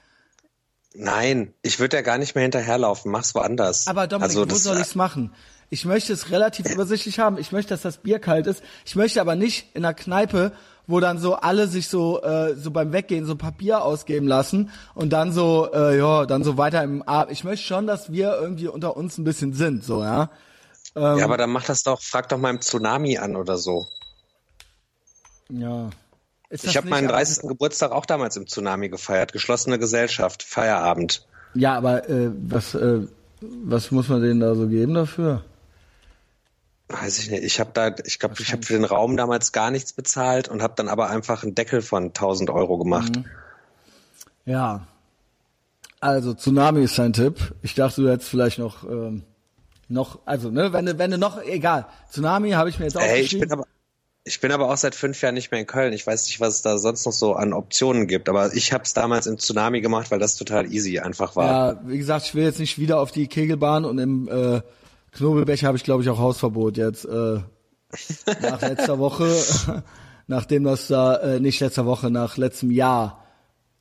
Nein, 0.94 1.54
ich 1.62 1.80
würde 1.80 1.98
ja 1.98 2.02
gar 2.02 2.18
nicht 2.18 2.36
mehr 2.36 2.42
hinterherlaufen. 2.42 3.12
Mach's 3.12 3.34
woanders. 3.36 3.88
Aber 3.88 4.08
Dominik, 4.08 4.38
also, 4.38 4.50
wo 4.50 4.56
soll 4.56 4.80
ich's 4.80 4.96
machen? 4.96 5.34
Ich 5.70 5.86
möchte 5.86 6.12
es 6.12 6.32
relativ 6.32 6.70
übersichtlich 6.70 7.20
haben. 7.20 7.38
Ich 7.38 7.54
möchte, 7.54 7.70
dass 7.70 7.82
das 7.82 8.00
Bier 8.00 8.20
kalt 8.20 8.46
ist. 8.48 8.62
Ich 8.86 8.96
möchte 8.96 9.22
aber 9.22 9.36
nicht 9.36 9.74
in 9.74 9.86
einer 9.86 9.94
Kneipe, 9.94 10.52
wo 10.92 11.00
dann 11.00 11.18
so 11.18 11.36
alle 11.36 11.68
sich 11.68 11.88
so 11.88 12.22
äh, 12.22 12.56
so 12.56 12.72
beim 12.72 12.94
Weggehen 12.94 13.26
so 13.26 13.36
Papier 13.36 13.84
ausgeben 13.84 14.28
lassen 14.28 14.70
und 14.94 15.12
dann 15.12 15.32
so 15.32 15.70
äh, 15.74 15.98
ja 15.98 16.26
dann 16.26 16.44
so 16.44 16.58
weiter 16.58 16.84
im 16.84 17.02
Abend. 17.02 17.32
Ich 17.32 17.44
möchte 17.44 17.66
schon, 17.66 17.88
dass 17.88 18.12
wir 18.12 18.38
irgendwie 18.40 18.68
unter 18.68 18.96
uns 18.98 19.18
ein 19.18 19.24
bisschen 19.24 19.54
sind, 19.54 19.84
so 19.84 20.04
ja. 20.04 20.30
Ähm, 20.96 21.20
ja, 21.20 21.26
aber 21.26 21.38
dann 21.38 21.50
mach 21.50 21.64
das 21.64 21.84
doch. 21.84 22.02
Frag 22.02 22.30
doch 22.30 22.38
mal 22.38 22.50
im 22.50 22.62
Tsunami 22.62 23.18
an 23.18 23.36
oder 23.36 23.58
so. 23.58 23.88
Ja. 25.50 25.90
Ich 26.50 26.76
habe 26.76 26.90
meinen 26.90 27.08
30. 27.08 27.48
Geburtstag 27.48 27.92
auch 27.92 28.06
damals 28.06 28.36
im 28.36 28.46
Tsunami 28.46 28.90
gefeiert. 28.90 29.32
Geschlossene 29.32 29.80
Gesellschaft, 29.80 30.44
Feierabend. 30.44 31.26
Ja, 31.54 31.78
aber 31.78 32.10
äh, 32.10 32.32
was, 32.34 32.76
äh, 32.76 33.08
was 33.40 33.92
muss 33.92 34.10
man 34.10 34.22
denen 34.22 34.42
da 34.42 34.54
so 34.56 34.68
geben 34.68 34.94
dafür? 34.94 35.44
Weiß 36.92 37.20
ich 37.20 37.30
nicht. 37.30 37.44
Ich 37.44 37.60
habe 37.60 37.72
da, 37.74 37.96
ich 38.06 38.20
glaube, 38.20 38.36
ich 38.40 38.52
habe 38.52 38.64
für 38.64 38.74
den 38.74 38.86
Raum 38.86 39.18
damals 39.18 39.52
gar 39.52 39.72
nichts 39.72 39.94
bezahlt 39.94 40.48
und 40.50 40.62
habe 40.62 40.74
dann 40.76 40.90
aber 40.90 41.10
einfach 41.10 41.44
einen 41.44 41.56
Deckel 41.56 41.82
von 41.82 42.06
1000 42.06 42.50
Euro 42.50 42.78
gemacht. 42.78 43.16
Mhm. 43.16 43.26
Ja. 44.46 44.88
Also 46.00 46.34
Tsunami 46.34 46.84
ist 46.84 46.98
dein 46.98 47.14
Tipp. 47.14 47.54
Ich 47.62 47.76
dachte, 47.76 48.02
du 48.02 48.10
hättest 48.10 48.30
vielleicht 48.30 48.58
noch, 48.58 48.84
ähm, 48.84 49.24
noch, 49.88 50.20
also 50.26 50.50
ne, 50.50 50.74
wenn 50.74 50.86
du, 50.86 50.98
wenn 50.98 51.12
du 51.12 51.18
noch, 51.18 51.42
egal. 51.44 51.86
Tsunami 52.12 52.52
habe 52.52 52.70
ich 52.70 52.80
mir 52.80 52.86
jetzt 52.86 52.98
auch 52.98 53.02
Ey, 53.02 53.22
ich 53.22 53.40
bin 53.40 53.52
aber 53.52 53.66
ich 54.24 54.40
bin 54.40 54.52
aber 54.52 54.70
auch 54.70 54.78
seit 54.78 54.94
fünf 54.94 55.20
Jahren 55.22 55.34
nicht 55.34 55.50
mehr 55.52 55.60
in 55.60 55.66
Köln. 55.66 55.94
Ich 55.94 56.06
weiß 56.06 56.28
nicht, 56.28 56.40
was 56.40 56.56
es 56.56 56.62
da 56.62 56.78
sonst 56.78 57.06
noch 57.06 57.12
so 57.12 57.34
an 57.34 57.54
Optionen 57.54 58.06
gibt. 58.06 58.30
Aber 58.30 58.54
ich 58.54 58.72
habe 58.72 58.84
es 58.84 58.94
damals 58.94 59.26
im 59.26 59.40
Tsunami 59.40 59.82
gemacht, 59.82 60.12
weil 60.12 60.20
das 60.20 60.36
total 60.36 60.72
easy 60.72 61.00
einfach 61.00 61.36
war. 61.36 61.74
Ja, 61.74 61.82
wie 61.86 61.98
gesagt, 61.98 62.28
ich 62.28 62.36
will 62.36 62.44
jetzt 62.44 62.60
nicht 62.60 62.78
wieder 62.78 63.00
auf 63.00 63.12
die 63.12 63.28
Kegelbahn 63.28 63.84
und 63.84 63.98
im 63.98 64.28
äh, 64.28 64.62
Knobelbecher 65.12 65.68
habe 65.68 65.78
ich, 65.78 65.84
glaube 65.84 66.04
ich, 66.04 66.10
auch 66.10 66.20
Hausverbot 66.20 66.78
jetzt. 66.78 67.06
Äh, 67.06 67.40
nach 68.42 68.62
letzter 68.62 69.00
Woche, 69.00 69.28
nachdem 70.28 70.64
das 70.64 70.88
da, 70.88 71.16
äh, 71.18 71.40
nicht 71.40 71.60
letzter 71.60 71.86
Woche, 71.86 72.10
nach 72.10 72.38
letztem 72.38 72.72
Jahr, 72.72 73.26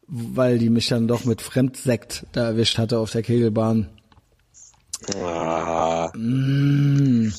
weil 0.07 0.59
die 0.59 0.71
mich 0.71 0.89
dann 0.89 1.07
doch 1.07 1.25
mit 1.25 1.41
Fremdsekt 1.41 2.27
da 2.33 2.47
erwischt 2.47 2.79
hatte 2.79 2.99
auf 2.99 3.13
der 3.13 3.23
Kegelbahn. 3.23 3.89
Ah. 5.17 6.11
Mm. 6.17 7.33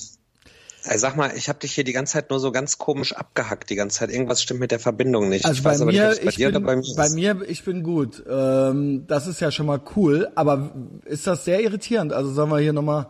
Sag 0.84 1.16
mal, 1.16 1.32
ich 1.36 1.48
habe 1.48 1.60
dich 1.60 1.74
hier 1.74 1.84
die 1.84 1.94
ganze 1.94 2.14
Zeit 2.14 2.32
nur 2.32 2.40
so 2.40 2.52
ganz 2.52 2.80
komisch 2.80 3.14
abgehackt, 3.14 3.70
die 3.70 3.76
ganze 3.76 4.00
Zeit. 4.00 4.10
Irgendwas 4.10 4.42
stimmt 4.42 4.62
mit 4.62 4.72
der 4.72 4.80
Verbindung 4.80 5.30
nicht. 5.30 5.46
Also 5.46 5.58
ich 5.58 5.64
bei 5.64 5.72
weiß 5.72 5.82
aber 5.82 5.92
mir, 5.92 6.10
nicht, 6.10 6.24
bei 6.24 6.30
ich 6.30 6.36
dir 6.38 6.52
bin, 6.52 6.56
oder 6.56 6.66
bei 6.66 6.76
mir 6.76 6.96
bei 6.96 7.10
mir, 7.10 7.42
ich 7.48 7.64
bin 7.64 7.84
gut. 7.84 8.24
Ähm, 8.28 9.06
das 9.06 9.28
ist 9.28 9.42
ja 9.42 9.52
schon 9.52 9.68
mal 9.68 9.80
cool, 9.96 10.30
aber 10.34 10.72
ist 11.06 11.28
das 11.28 11.46
sehr 11.46 11.62
irritierend? 11.62 12.14
Also 12.14 12.32
sollen 12.32 12.50
wir 12.50 12.58
hier 12.60 12.74
nochmal. 12.74 13.08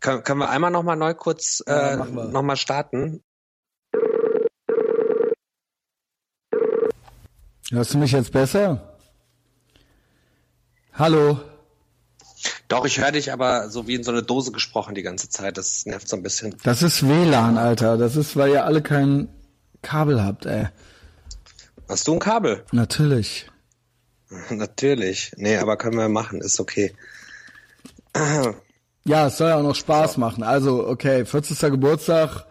Können, 0.00 0.24
können 0.24 0.40
wir 0.40 0.48
einmal 0.50 0.70
noch 0.70 0.82
mal 0.82 0.96
neu 0.96 1.14
kurz 1.14 1.62
Ja, 1.66 1.92
äh, 1.92 1.96
machen 1.96 2.14
wir. 2.14 2.24
noch 2.28 2.42
mal 2.42 2.56
starten? 2.56 3.22
Hörst 7.70 7.94
du 7.94 7.98
mich 7.98 8.12
jetzt 8.12 8.32
besser? 8.32 8.96
Hallo? 10.94 11.40
Doch, 12.68 12.84
ich 12.86 13.00
höre 13.00 13.12
dich 13.12 13.32
aber 13.32 13.68
so 13.68 13.86
wie 13.86 13.94
in 13.94 14.02
so 14.04 14.10
eine 14.10 14.22
Dose 14.22 14.52
gesprochen 14.52 14.94
die 14.94 15.02
ganze 15.02 15.28
Zeit. 15.28 15.56
Das 15.58 15.86
nervt 15.86 16.08
so 16.08 16.16
ein 16.16 16.22
bisschen. 16.22 16.56
Das 16.62 16.82
ist 16.82 17.06
WLAN, 17.06 17.58
Alter. 17.58 17.96
Das 17.96 18.16
ist, 18.16 18.36
weil 18.36 18.50
ihr 18.50 18.64
alle 18.64 18.82
kein 18.82 19.28
Kabel 19.82 20.22
habt, 20.22 20.46
ey. 20.46 20.68
Hast 21.88 22.08
du 22.08 22.14
ein 22.14 22.18
Kabel? 22.20 22.64
Natürlich. 22.72 23.50
Natürlich. 24.50 25.32
Nee, 25.36 25.56
aber 25.58 25.76
können 25.76 25.98
wir 25.98 26.08
machen, 26.08 26.40
ist 26.40 26.58
okay. 26.58 26.94
Ja, 29.04 29.26
es 29.26 29.38
soll 29.38 29.48
ja 29.48 29.56
auch 29.56 29.62
noch 29.62 29.74
Spaß 29.74 30.16
machen. 30.18 30.42
Also, 30.42 30.86
okay, 30.86 31.24
40. 31.24 31.58
Geburtstag. 31.70 32.46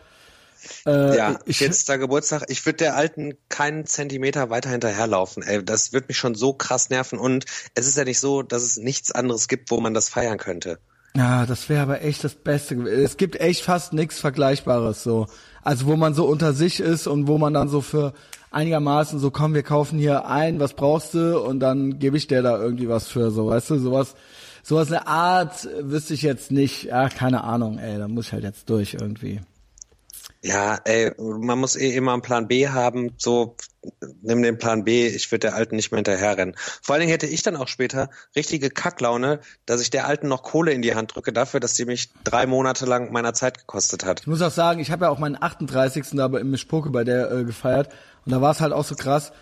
Äh, 0.85 1.15
Ja, 1.15 1.39
ich, 1.45 1.57
40. 1.59 1.99
Geburtstag. 1.99 2.45
Ich 2.47 2.65
würde 2.65 2.77
der 2.77 2.95
Alten 2.95 3.33
keinen 3.49 3.85
Zentimeter 3.85 4.49
weiter 4.49 4.69
hinterherlaufen. 4.69 5.43
Ey, 5.43 5.63
das 5.63 5.93
wird 5.93 6.07
mich 6.07 6.17
schon 6.17 6.35
so 6.35 6.53
krass 6.53 6.89
nerven. 6.89 7.19
Und 7.19 7.45
es 7.75 7.87
ist 7.87 7.97
ja 7.97 8.03
nicht 8.03 8.19
so, 8.19 8.41
dass 8.41 8.63
es 8.63 8.77
nichts 8.77 9.11
anderes 9.11 9.47
gibt, 9.47 9.71
wo 9.71 9.79
man 9.79 9.93
das 9.93 10.09
feiern 10.09 10.37
könnte. 10.37 10.79
Ja, 11.15 11.45
das 11.45 11.69
wäre 11.69 11.81
aber 11.81 12.01
echt 12.01 12.23
das 12.23 12.35
Beste. 12.35 12.75
Es 12.75 13.17
gibt 13.17 13.39
echt 13.39 13.63
fast 13.63 13.93
nichts 13.93 14.19
Vergleichbares 14.19 15.03
so. 15.03 15.27
Also 15.63 15.87
wo 15.87 15.95
man 15.95 16.13
so 16.13 16.25
unter 16.25 16.53
sich 16.53 16.79
ist 16.79 17.07
und 17.07 17.27
wo 17.27 17.37
man 17.37 17.53
dann 17.53 17.67
so 17.67 17.81
für 17.81 18.13
einigermaßen 18.51 19.19
so, 19.19 19.31
komm, 19.31 19.53
wir 19.53 19.63
kaufen 19.63 19.99
hier 19.99 20.25
ein, 20.25 20.59
was 20.59 20.73
brauchst 20.73 21.13
du? 21.13 21.39
Und 21.41 21.59
dann 21.59 21.99
gebe 21.99 22.17
ich 22.17 22.27
dir 22.27 22.41
da 22.41 22.59
irgendwie 22.59 22.89
was 22.89 23.07
für, 23.07 23.31
so, 23.31 23.47
weißt 23.47 23.71
du, 23.71 23.79
sowas, 23.79 24.15
sowas 24.69 24.87
eine 24.91 25.05
Art 25.07 25.67
wüsste 25.81 26.13
ich 26.13 26.21
jetzt 26.21 26.51
nicht. 26.51 26.83
Ja, 26.85 27.09
keine 27.09 27.43
Ahnung, 27.43 27.77
ey, 27.79 27.97
da 27.97 28.07
muss 28.07 28.27
ich 28.27 28.33
halt 28.33 28.43
jetzt 28.43 28.69
durch 28.69 28.93
irgendwie. 28.93 29.41
Ja, 30.41 30.79
ey, 30.85 31.11
man 31.17 31.59
muss 31.59 31.75
eh 31.75 31.93
immer 31.95 32.13
einen 32.13 32.21
Plan 32.21 32.47
B 32.47 32.69
haben. 32.69 33.11
So, 33.17 33.57
nimm 34.21 34.41
den 34.41 34.57
Plan 34.57 34.85
B, 34.85 35.05
ich 35.07 35.29
würde 35.31 35.47
der 35.47 35.55
Alten 35.55 35.75
nicht 35.75 35.91
mehr 35.91 35.97
hinterherrennen. 35.97 36.55
Vor 36.81 36.93
allen 36.93 37.01
Dingen 37.01 37.11
hätte 37.11 37.25
ich 37.27 37.43
dann 37.43 37.57
auch 37.57 37.67
später 37.67 38.09
richtige 38.37 38.69
Kacklaune, 38.69 39.41
dass 39.65 39.81
ich 39.81 39.89
der 39.89 40.07
Alten 40.07 40.29
noch 40.29 40.43
Kohle 40.43 40.71
in 40.71 40.81
die 40.81 40.95
Hand 40.95 41.13
drücke 41.13 41.33
dafür, 41.33 41.59
dass 41.59 41.75
sie 41.75 41.83
mich 41.85 42.11
drei 42.23 42.45
Monate 42.45 42.85
lang 42.85 43.11
meiner 43.11 43.33
Zeit 43.33 43.57
gekostet 43.57 44.05
hat. 44.05 44.21
Ich 44.21 44.27
muss 44.27 44.41
auch 44.41 44.51
sagen, 44.51 44.79
ich 44.79 44.91
habe 44.91 45.05
ja 45.05 45.11
auch 45.11 45.19
meinen 45.19 45.41
38. 45.41 46.05
da 46.15 46.29
bei- 46.29 46.39
im 46.39 46.51
Mischpoke 46.51 46.89
bei 46.89 47.03
der 47.03 47.29
äh, 47.31 47.43
gefeiert 47.43 47.89
und 48.25 48.31
da 48.31 48.39
war 48.39 48.51
es 48.51 48.61
halt 48.61 48.71
auch 48.71 48.85
so 48.85 48.95
krass. 48.95 49.33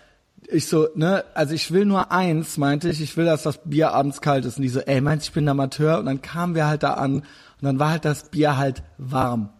Ich 0.46 0.66
so, 0.68 0.88
ne, 0.94 1.24
also 1.34 1.52
ich 1.54 1.72
will 1.72 1.84
nur 1.84 2.12
eins, 2.12 2.56
meinte 2.58 2.88
ich, 2.88 3.00
ich 3.02 3.16
will, 3.16 3.24
dass 3.26 3.42
das 3.42 3.58
Bier 3.64 3.92
abends 3.92 4.20
kalt 4.20 4.44
ist. 4.44 4.56
Und 4.56 4.62
die 4.62 4.68
so, 4.68 4.80
ey, 4.80 5.00
meinst 5.00 5.26
du, 5.26 5.30
ich 5.30 5.34
bin 5.34 5.48
Amateur? 5.48 5.98
Und 5.98 6.06
dann 6.06 6.22
kamen 6.22 6.54
wir 6.54 6.66
halt 6.66 6.82
da 6.84 6.94
an 6.94 7.16
und 7.16 7.24
dann 7.62 7.78
war 7.78 7.90
halt 7.90 8.04
das 8.04 8.30
Bier 8.30 8.56
halt 8.56 8.82
warm. 8.98 9.50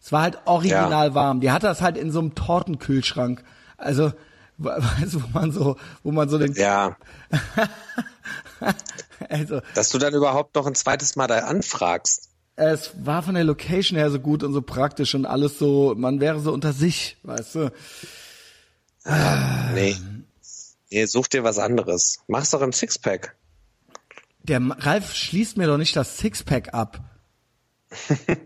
Es 0.00 0.12
war 0.12 0.22
halt 0.22 0.38
original 0.46 1.08
Ja. 1.08 1.14
warm. 1.14 1.40
Die 1.40 1.50
hatte 1.50 1.66
das 1.66 1.82
halt 1.82 1.96
in 1.98 2.10
so 2.12 2.20
einem 2.20 2.34
Tortenkühlschrank. 2.34 3.42
Also, 3.76 4.12
we- 4.58 4.76
weißt 5.00 5.14
du, 5.14 5.22
wo 5.24 5.26
man 5.32 5.50
so, 5.52 5.76
wo 6.02 6.12
man 6.12 6.28
so 6.28 6.38
den, 6.38 6.52
Ja, 6.54 6.96
also, 9.28 9.60
dass 9.74 9.88
du 9.90 9.98
dann 9.98 10.14
überhaupt 10.14 10.54
noch 10.54 10.66
ein 10.66 10.74
zweites 10.74 11.16
Mal 11.16 11.26
da 11.26 11.38
anfragst. 11.40 12.28
es 12.56 12.92
war 13.04 13.22
von 13.22 13.34
der 13.34 13.44
Location 13.44 13.98
her 13.98 14.10
so 14.10 14.20
gut 14.20 14.42
und 14.42 14.52
so 14.52 14.62
praktisch 14.62 15.14
und 15.14 15.26
alles 15.26 15.58
so, 15.58 15.94
man 15.96 16.20
wäre 16.20 16.40
so 16.40 16.52
unter 16.52 16.72
sich, 16.72 17.16
weißt 17.24 17.54
du. 17.56 17.72
Nee. 19.74 19.96
Nee, 20.90 21.04
such 21.06 21.28
dir 21.28 21.44
was 21.44 21.58
anderes. 21.58 22.20
Mach's 22.28 22.50
doch 22.50 22.62
im 22.62 22.72
Sixpack. 22.72 23.36
Der 24.42 24.60
Ralf 24.62 25.14
schließt 25.14 25.56
mir 25.58 25.66
doch 25.66 25.76
nicht 25.78 25.94
das 25.96 26.18
Sixpack 26.18 26.72
ab. 26.72 27.00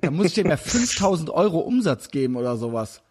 Da 0.01 0.11
muss 0.11 0.27
ich 0.27 0.35
dem 0.35 0.49
ja 0.49 0.57
5000 0.59 1.31
Euro 1.31 1.61
Umsatz 1.61 2.09
geben 2.11 2.37
oder 2.37 2.57
sowas, 2.57 3.03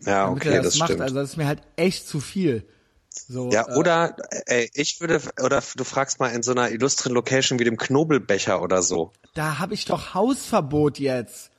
Ja, 0.00 0.24
damit 0.26 0.42
okay, 0.42 0.54
er 0.54 0.62
das, 0.62 0.72
das 0.72 0.78
macht. 0.78 0.88
stimmt. 0.90 1.02
Also 1.02 1.14
das 1.14 1.30
ist 1.30 1.36
mir 1.36 1.46
halt 1.46 1.62
echt 1.76 2.06
zu 2.06 2.20
viel. 2.20 2.66
So, 3.10 3.50
Ja, 3.50 3.68
äh, 3.68 3.74
oder 3.76 4.16
ey, 4.46 4.70
ich 4.74 5.00
würde 5.00 5.20
oder 5.42 5.62
du 5.76 5.84
fragst 5.84 6.20
mal 6.20 6.28
in 6.28 6.42
so 6.42 6.52
einer 6.52 6.70
illustren 6.70 7.12
Location 7.12 7.58
wie 7.58 7.64
dem 7.64 7.76
Knobelbecher 7.76 8.62
oder 8.62 8.82
so. 8.82 9.12
da 9.34 9.58
habe 9.58 9.74
ich 9.74 9.84
doch 9.84 10.14
Hausverbot 10.14 10.98
jetzt. 10.98 11.50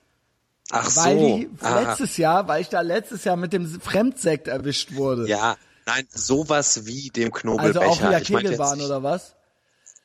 Ach 0.70 0.90
Weil 0.96 1.18
so. 1.60 1.66
Ah, 1.66 1.80
letztes 1.80 2.16
Jahr, 2.16 2.48
weil 2.48 2.62
ich 2.62 2.68
da 2.70 2.80
letztes 2.80 3.22
Jahr 3.24 3.36
mit 3.36 3.52
dem 3.52 3.80
Fremdsekt 3.80 4.48
erwischt 4.48 4.94
wurde. 4.94 5.28
ja, 5.28 5.56
nein, 5.86 6.06
sowas 6.10 6.86
wie 6.86 7.10
dem 7.10 7.32
also 7.32 7.40
Knobelbecher. 7.40 7.86
auch 7.86 8.00
wieder 8.00 8.20
Kegelbahn 8.20 8.80
oder 8.80 9.02
was? 9.02 9.34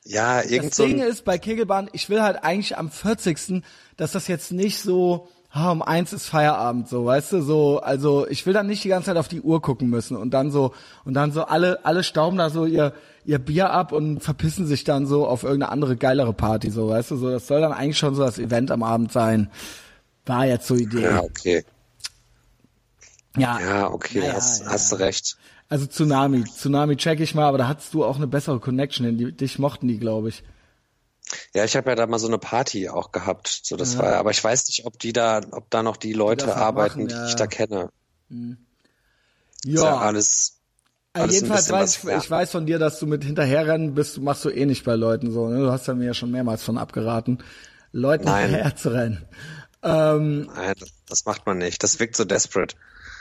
Ja, 0.04 0.42
irgend 0.42 0.70
Das 0.70 0.76
Ding 0.76 1.00
ist 1.00 1.24
bei 1.24 1.38
Kegelbahn, 1.38 1.90
ich 1.92 2.08
will 2.08 2.22
halt 2.22 2.42
eigentlich 2.42 2.76
am 2.78 2.90
40. 2.90 3.62
dass 3.96 4.12
das 4.12 4.28
jetzt 4.28 4.50
nicht 4.50 4.78
so, 4.78 5.28
ah, 5.50 5.70
um 5.70 5.82
eins 5.82 6.12
ist 6.12 6.26
Feierabend, 6.26 6.88
so, 6.88 7.04
weißt 7.04 7.32
du, 7.32 7.42
so, 7.42 7.80
also 7.80 8.26
ich 8.28 8.46
will 8.46 8.54
dann 8.54 8.66
nicht 8.66 8.82
die 8.82 8.88
ganze 8.88 9.06
Zeit 9.06 9.18
auf 9.18 9.28
die 9.28 9.42
Uhr 9.42 9.60
gucken 9.60 9.90
müssen 9.90 10.16
und 10.16 10.30
dann 10.30 10.50
so, 10.50 10.72
und 11.04 11.14
dann 11.14 11.32
so 11.32 11.44
alle, 11.44 11.84
alle 11.84 12.02
stauben 12.02 12.38
da 12.38 12.48
so 12.48 12.64
ihr, 12.64 12.94
ihr 13.26 13.38
Bier 13.38 13.70
ab 13.70 13.92
und 13.92 14.20
verpissen 14.20 14.66
sich 14.66 14.84
dann 14.84 15.06
so 15.06 15.26
auf 15.26 15.42
irgendeine 15.42 15.72
andere 15.72 15.96
geilere 15.96 16.32
Party, 16.32 16.70
so, 16.70 16.88
weißt 16.88 17.10
du, 17.10 17.16
so, 17.16 17.30
das 17.30 17.46
soll 17.46 17.60
dann 17.60 17.72
eigentlich 17.72 17.98
schon 17.98 18.14
so 18.14 18.22
das 18.22 18.38
Event 18.38 18.70
am 18.70 18.82
Abend 18.82 19.12
sein. 19.12 19.50
War 20.24 20.46
jetzt 20.46 20.66
so 20.66 20.76
Idee. 20.76 21.02
ja, 21.02 21.22
okay. 21.22 21.64
Ja, 23.36 23.60
Ja, 23.60 23.90
okay, 23.90 24.24
Ja, 24.24 24.32
hast, 24.34 24.62
ja. 24.62 24.70
hast 24.70 24.92
du 24.92 24.96
recht. 24.96 25.36
Also 25.70 25.86
Tsunami, 25.86 26.44
Tsunami 26.44 26.96
check 26.96 27.20
ich 27.20 27.34
mal, 27.36 27.46
aber 27.46 27.56
da 27.56 27.68
hattest 27.68 27.94
du 27.94 28.04
auch 28.04 28.16
eine 28.16 28.26
bessere 28.26 28.58
Connection 28.58 29.06
hin, 29.06 29.18
die, 29.18 29.32
dich 29.32 29.60
mochten 29.60 29.86
die, 29.86 29.98
glaube 29.98 30.28
ich. 30.28 30.42
Ja, 31.54 31.64
ich 31.64 31.76
habe 31.76 31.90
ja 31.90 31.94
da 31.94 32.08
mal 32.08 32.18
so 32.18 32.26
eine 32.26 32.38
Party 32.38 32.88
auch 32.88 33.12
gehabt. 33.12 33.60
So, 33.62 33.76
das 33.76 33.96
war, 33.96 34.14
aber 34.14 34.32
ich 34.32 34.42
weiß 34.42 34.66
nicht, 34.66 34.84
ob 34.84 34.98
die 34.98 35.12
da, 35.12 35.40
ob 35.52 35.70
da 35.70 35.84
noch 35.84 35.96
die 35.96 36.12
Leute 36.12 36.46
noch 36.46 36.56
arbeiten, 36.56 37.04
machen, 37.04 37.08
die 37.08 37.14
ja. 37.14 37.28
ich 37.28 37.36
da 37.36 37.46
kenne. 37.46 37.90
Ja, 38.28 39.74
Ist 39.74 39.82
ja 39.82 39.98
alles. 39.98 40.56
Also 41.12 41.24
alles 41.24 41.34
jedenfalls 41.36 41.70
weiß 41.70 42.04
ich, 42.04 42.24
ich 42.24 42.30
weiß 42.30 42.50
von 42.50 42.66
dir, 42.66 42.80
dass 42.80 42.98
du 42.98 43.06
mit 43.06 43.22
hinterherrennen 43.22 43.94
bist, 43.94 44.16
du 44.16 44.22
machst 44.22 44.44
du 44.44 44.50
eh 44.50 44.66
nicht 44.66 44.84
bei 44.84 44.96
Leuten 44.96 45.30
so. 45.30 45.48
Ne? 45.48 45.58
Du 45.58 45.70
hast 45.70 45.86
ja 45.86 45.94
mir 45.94 46.06
ja 46.06 46.14
schon 46.14 46.32
mehrmals 46.32 46.64
von 46.64 46.78
abgeraten, 46.78 47.42
Leuten 47.92 48.24
Nein. 48.24 48.50
hinterher 48.50 48.76
zu 48.76 48.92
rennen. 48.92 49.24
Ähm, 49.82 50.50
Nein, 50.54 50.74
das 51.08 51.24
macht 51.26 51.46
man 51.46 51.58
nicht. 51.58 51.82
Das 51.82 52.00
wirkt 52.00 52.16
so 52.16 52.24
desperate. 52.24 52.74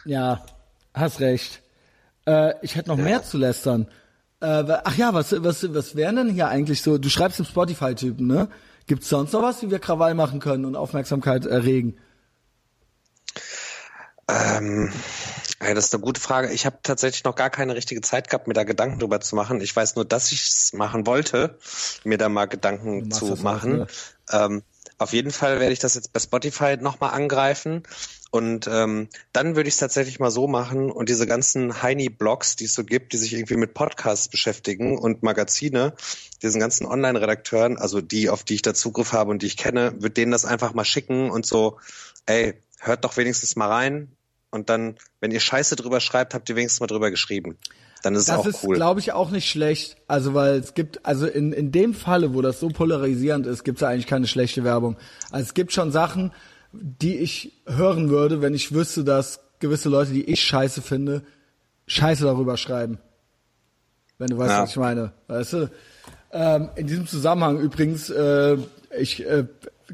ja, 0.05 0.43
hast 0.95 1.19
recht. 1.19 1.61
Äh, 2.25 2.53
ich 2.61 2.75
hätte 2.75 2.89
noch 2.89 2.97
mehr 2.97 3.23
zu 3.23 3.37
lästern. 3.37 3.87
Äh, 4.41 4.63
ach 4.83 4.95
ja, 4.95 5.13
was, 5.13 5.43
was, 5.43 5.73
was 5.73 5.95
wären 5.95 6.15
denn 6.15 6.29
hier 6.29 6.47
eigentlich 6.47 6.81
so? 6.81 6.97
Du 6.97 7.09
schreibst 7.09 7.39
im 7.39 7.45
Spotify-Typen, 7.45 8.25
ne? 8.25 8.49
Gibt's 8.87 9.09
sonst 9.09 9.33
noch 9.33 9.43
was, 9.43 9.61
wie 9.61 9.69
wir 9.69 9.79
Krawall 9.79 10.15
machen 10.15 10.39
können 10.39 10.65
und 10.65 10.75
Aufmerksamkeit 10.75 11.45
erregen? 11.45 11.97
Ähm, 14.27 14.91
ja, 15.61 15.73
das 15.73 15.85
ist 15.85 15.93
eine 15.93 16.01
gute 16.01 16.21
Frage. 16.21 16.51
Ich 16.51 16.65
habe 16.65 16.79
tatsächlich 16.83 17.23
noch 17.23 17.35
gar 17.35 17.49
keine 17.49 17.75
richtige 17.75 18.01
Zeit 18.01 18.29
gehabt, 18.29 18.47
mir 18.47 18.53
da 18.53 18.63
Gedanken 18.63 18.99
drüber 18.99 19.19
zu 19.19 19.35
machen. 19.35 19.59
Ich 19.61 19.75
weiß 19.75 19.95
nur, 19.95 20.05
dass 20.05 20.31
ich 20.31 20.47
es 20.47 20.73
machen 20.73 21.05
wollte, 21.05 21.57
mir 22.03 22.17
da 22.17 22.29
mal 22.29 22.45
Gedanken 22.45 23.11
zu 23.11 23.29
das 23.29 23.39
auch, 23.39 23.43
machen. 23.43 23.77
ne? 23.79 23.87
ähm, 24.31 24.63
auf 24.97 25.13
jeden 25.13 25.31
Fall 25.31 25.59
werde 25.59 25.73
ich 25.73 25.79
das 25.79 25.95
jetzt 25.95 26.13
bei 26.13 26.19
Spotify 26.19 26.77
nochmal 26.77 27.11
angreifen. 27.11 27.83
Und 28.31 28.67
ähm, 28.71 29.09
dann 29.33 29.55
würde 29.55 29.69
ich 29.69 29.73
es 29.73 29.79
tatsächlich 29.79 30.19
mal 30.19 30.29
so 30.29 30.47
machen 30.47 30.91
und 30.91 31.09
diese 31.09 31.25
ganzen 31.25 31.81
Heini-Blogs, 31.81 32.55
die 32.55 32.65
es 32.65 32.75
so 32.75 32.83
gibt, 32.83 33.13
die 33.13 33.17
sich 33.17 33.33
irgendwie 33.33 33.57
mit 33.57 33.73
Podcasts 33.73 34.27
beschäftigen 34.27 34.99
und 34.99 35.23
Magazine, 35.23 35.93
diesen 36.43 36.61
ganzen 36.61 36.85
Online-Redakteuren, 36.85 37.77
also 37.77 38.01
die, 38.01 38.29
auf 38.29 38.43
die 38.43 38.55
ich 38.55 38.61
da 38.61 38.75
Zugriff 38.75 39.13
habe 39.13 39.31
und 39.31 39.41
die 39.41 39.47
ich 39.47 39.57
kenne, 39.57 39.93
würde 39.93 40.11
denen 40.11 40.31
das 40.31 40.45
einfach 40.45 40.75
mal 40.75 40.85
schicken 40.85 41.31
und 41.31 41.47
so, 41.47 41.79
ey, 42.27 42.53
hört 42.79 43.03
doch 43.03 43.17
wenigstens 43.17 43.55
mal 43.55 43.67
rein. 43.67 44.15
Und 44.51 44.69
dann, 44.69 44.95
wenn 45.19 45.31
ihr 45.31 45.39
Scheiße 45.39 45.75
drüber 45.75 45.99
schreibt, 45.99 46.33
habt 46.33 46.49
ihr 46.49 46.55
wenigstens 46.55 46.79
mal 46.81 46.87
drüber 46.87 47.11
geschrieben. 47.11 47.57
Dann 48.03 48.15
ist 48.15 48.21
es 48.21 48.27
Das 48.27 48.37
auch 48.37 48.45
ist, 48.45 48.63
cool. 48.63 48.75
glaube 48.75 48.99
ich, 48.99 49.11
auch 49.11 49.29
nicht 49.29 49.49
schlecht. 49.49 49.97
Also, 50.07 50.33
weil 50.33 50.55
es 50.55 50.73
gibt, 50.73 51.05
also 51.05 51.27
in, 51.27 51.51
in 51.51 51.71
dem 51.71 51.93
Falle, 51.93 52.33
wo 52.33 52.41
das 52.41 52.59
so 52.59 52.69
polarisierend 52.69 53.45
ist, 53.45 53.63
gibt 53.63 53.79
es 53.79 53.83
eigentlich 53.83 54.07
keine 54.07 54.27
schlechte 54.27 54.63
Werbung. 54.63 54.97
Also 55.31 55.47
es 55.47 55.53
gibt 55.53 55.73
schon 55.73 55.91
Sachen, 55.91 56.31
die 56.71 57.17
ich 57.17 57.53
hören 57.65 58.09
würde, 58.09 58.41
wenn 58.41 58.53
ich 58.53 58.73
wüsste, 58.73 59.03
dass 59.03 59.39
gewisse 59.59 59.89
Leute, 59.89 60.11
die 60.13 60.23
ich 60.25 60.41
scheiße 60.43 60.81
finde, 60.81 61.23
Scheiße 61.87 62.23
darüber 62.23 62.55
schreiben. 62.55 62.99
Wenn 64.19 64.27
du 64.27 64.37
weißt, 64.37 64.51
Ja. 64.51 64.61
was 64.61 64.69
ich 64.69 64.75
meine. 64.77 65.11
Weißt 65.27 65.53
du? 65.53 65.71
Ähm, 66.31 66.69
in 66.75 66.85
diesem 66.85 67.07
Zusammenhang 67.07 67.59
übrigens, 67.59 68.11
äh, 68.11 68.57
ich, 68.99 69.25
äh, 69.25 69.45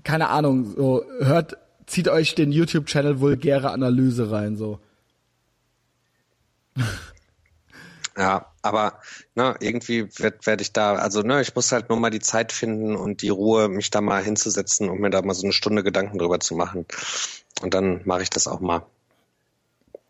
keine 0.03 0.27
Ahnung, 0.29 0.73
so, 0.75 1.05
hört, 1.19 1.57
zieht 1.85 2.09
euch 2.09 2.35
den 2.35 2.51
YouTube-Channel 2.51 3.21
Vulgäre 3.21 3.71
Analyse 3.71 4.29
rein, 4.29 4.57
so. 4.57 4.79
Ja, 8.17 8.45
aber 8.61 8.99
ne, 9.35 9.55
irgendwie 9.59 10.07
werde 10.17 10.37
werd 10.43 10.61
ich 10.61 10.71
da, 10.71 10.95
also 10.95 11.21
ne, 11.21 11.41
ich 11.41 11.53
muss 11.53 11.71
halt 11.71 11.89
nur 11.89 11.99
mal 11.99 12.09
die 12.09 12.21
Zeit 12.21 12.53
finden 12.53 12.95
und 12.95 13.21
die 13.21 13.29
Ruhe, 13.29 13.67
mich 13.67 13.89
da 13.91 13.99
mal 13.99 14.23
hinzusetzen 14.23 14.89
und 14.89 15.01
mir 15.01 15.09
da 15.09 15.21
mal 15.21 15.33
so 15.33 15.43
eine 15.43 15.51
Stunde 15.53 15.83
Gedanken 15.83 16.17
drüber 16.17 16.39
zu 16.39 16.55
machen. 16.55 16.85
Und 17.61 17.73
dann 17.73 18.01
mache 18.05 18.23
ich 18.23 18.29
das 18.29 18.47
auch 18.47 18.61
mal. 18.61 18.85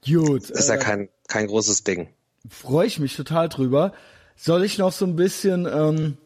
Gut. 0.06 0.52
Ist 0.52 0.70
ja 0.70 0.78
kein, 0.78 1.10
kein 1.28 1.48
großes 1.48 1.84
Ding. 1.84 2.10
Freue 2.48 2.86
ich 2.86 3.00
mich 3.00 3.16
total 3.16 3.50
drüber. 3.50 3.92
Soll 4.36 4.64
ich 4.64 4.78
noch 4.78 4.92
so 4.92 5.06
ein 5.06 5.16
bisschen, 5.16 5.66
ähm, 5.66 6.18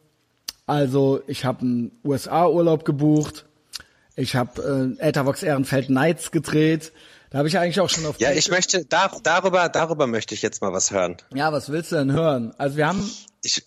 also 0.66 1.22
ich 1.28 1.46
habe 1.46 1.62
einen 1.62 1.92
USA-Urlaub 2.04 2.84
gebucht. 2.84 3.46
Ich 4.18 4.36
habe 4.36 4.98
äh, 5.00 5.08
Ethervox 5.08 5.44
Ehrenfeld 5.44 5.90
Nights 5.90 6.32
gedreht. 6.32 6.92
Da 7.30 7.38
habe 7.38 7.48
ich 7.48 7.58
eigentlich 7.58 7.80
auch 7.80 7.90
schon 7.90 8.06
auf. 8.06 8.20
Ja, 8.20 8.32
ich 8.32 8.50
möchte 8.50 8.86
da, 8.86 9.12
darüber, 9.24 9.70
darüber 9.70 10.08
möchte 10.08 10.34
ich 10.34 10.42
jetzt 10.42 10.62
mal 10.62 10.74
was 10.74 10.92
hören. 10.92 11.18
Ja, 11.34 11.54
was 11.54 11.70
willst 11.72 11.92
du 11.92 11.98
denn 11.98 12.12
hören? 12.12 12.54
Also 12.58 12.78
wir 12.78 12.88
haben. 12.88 13.10
Ich, 13.44 13.64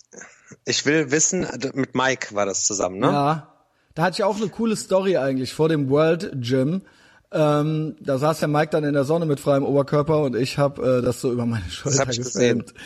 ich 0.64 0.84
will 0.84 1.10
wissen, 1.10 1.46
mit 1.74 1.94
Mike 1.94 2.34
war 2.34 2.44
das 2.44 2.66
zusammen, 2.66 2.98
ne? 2.98 3.06
Ja. 3.06 3.48
Da 3.94 4.02
hatte 4.02 4.14
ich 4.14 4.24
auch 4.24 4.36
eine 4.36 4.48
coole 4.48 4.76
Story 4.76 5.16
eigentlich 5.16 5.52
vor 5.52 5.68
dem 5.68 5.90
World 5.90 6.32
Gym. 6.40 6.82
Ähm, 7.30 7.96
da 8.00 8.18
saß 8.18 8.40
der 8.40 8.48
Mike 8.48 8.70
dann 8.70 8.84
in 8.84 8.92
der 8.92 9.04
Sonne 9.04 9.26
mit 9.26 9.40
freiem 9.40 9.64
Oberkörper 9.64 10.22
und 10.22 10.36
ich 10.36 10.58
habe 10.58 10.98
äh, 10.98 11.02
das 11.02 11.20
so 11.20 11.32
über 11.32 11.46
meine 11.46 11.68
Schulter 11.70 11.98
das 11.98 12.06
hab 12.06 12.12
ich 12.12 12.18
gefilmt. 12.18 12.74
Gesehen. 12.74 12.80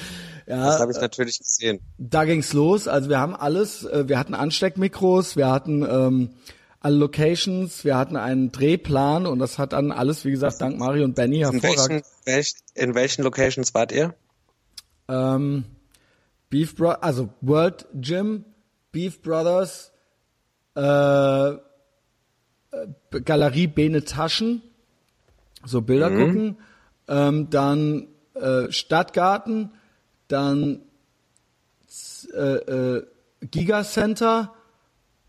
Ja, 0.46 0.66
das 0.66 0.80
habe 0.80 0.92
ich 0.92 1.00
natürlich 1.00 1.38
gesehen. 1.38 1.80
Da 1.98 2.24
ging's 2.24 2.52
los. 2.52 2.86
Also 2.86 3.08
wir 3.08 3.18
haben 3.18 3.34
alles. 3.34 3.84
Äh, 3.84 4.08
wir 4.08 4.18
hatten 4.18 4.34
Ansteckmikros, 4.34 5.36
wir 5.36 5.50
hatten 5.50 5.82
ähm, 5.82 6.30
alle 6.86 6.98
Locations, 6.98 7.84
wir 7.84 7.96
hatten 7.96 8.16
einen 8.16 8.52
Drehplan 8.52 9.26
und 9.26 9.40
das 9.40 9.58
hat 9.58 9.72
dann 9.72 9.90
alles, 9.90 10.24
wie 10.24 10.30
gesagt, 10.30 10.60
dank 10.60 10.78
Mario 10.78 11.04
und 11.04 11.16
Benny 11.16 11.40
in 11.40 11.60
welchen, 11.60 12.02
welch, 12.24 12.54
in 12.74 12.94
welchen 12.94 13.24
Locations 13.24 13.74
wart 13.74 13.90
ihr? 13.90 14.14
Ähm, 15.08 15.64
Beef 16.48 16.76
Bro 16.76 16.90
also 16.90 17.30
World 17.40 17.88
Gym, 17.92 18.44
Beef 18.92 19.20
Brothers, 19.20 19.90
äh, 20.76 21.54
Galerie 23.24 23.66
Bene 23.66 24.04
Taschen, 24.04 24.62
so 25.64 25.82
Bilder 25.82 26.10
mhm. 26.10 26.18
gucken, 26.20 26.58
ähm, 27.08 27.50
dann 27.50 28.06
äh, 28.34 28.70
Stadtgarten, 28.70 29.72
dann 30.28 30.82
äh, 32.32 32.38
äh, 32.38 33.06
Gigacenter, 33.40 34.54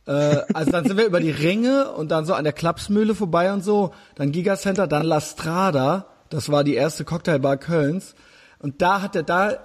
äh, 0.08 0.42
also 0.54 0.72
dann 0.72 0.86
sind 0.86 0.98
wir 0.98 1.06
über 1.06 1.20
die 1.20 1.32
Ringe 1.32 1.92
und 1.92 2.10
dann 2.10 2.26
so 2.26 2.34
an 2.34 2.44
der 2.44 2.54
Klapsmühle 2.54 3.14
vorbei 3.14 3.54
und 3.54 3.64
so, 3.64 3.94
dann 4.16 4.32
Gigacenter, 4.32 4.88
dann 4.88 5.04
La 5.04 5.22
Strada, 5.22 6.08
das 6.30 6.50
war 6.50 6.64
die 6.64 6.76
erste 6.76 7.06
Cocktailbar 7.06 7.58
Kölns 7.58 8.16
und 8.60 8.82
da 8.82 9.02
hat 9.02 9.16
er 9.16 9.24
da 9.24 9.58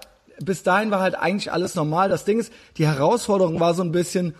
bis 0.45 0.63
dahin 0.63 0.91
war 0.91 1.01
halt 1.01 1.15
eigentlich 1.15 1.53
alles 1.53 1.75
normal. 1.75 2.09
Das 2.09 2.25
Ding 2.25 2.39
ist, 2.39 2.53
die 2.77 2.87
Herausforderung 2.87 3.61
war 3.61 3.75
so 3.75 3.83
ein 3.83 3.93
bisschen, 3.93 4.35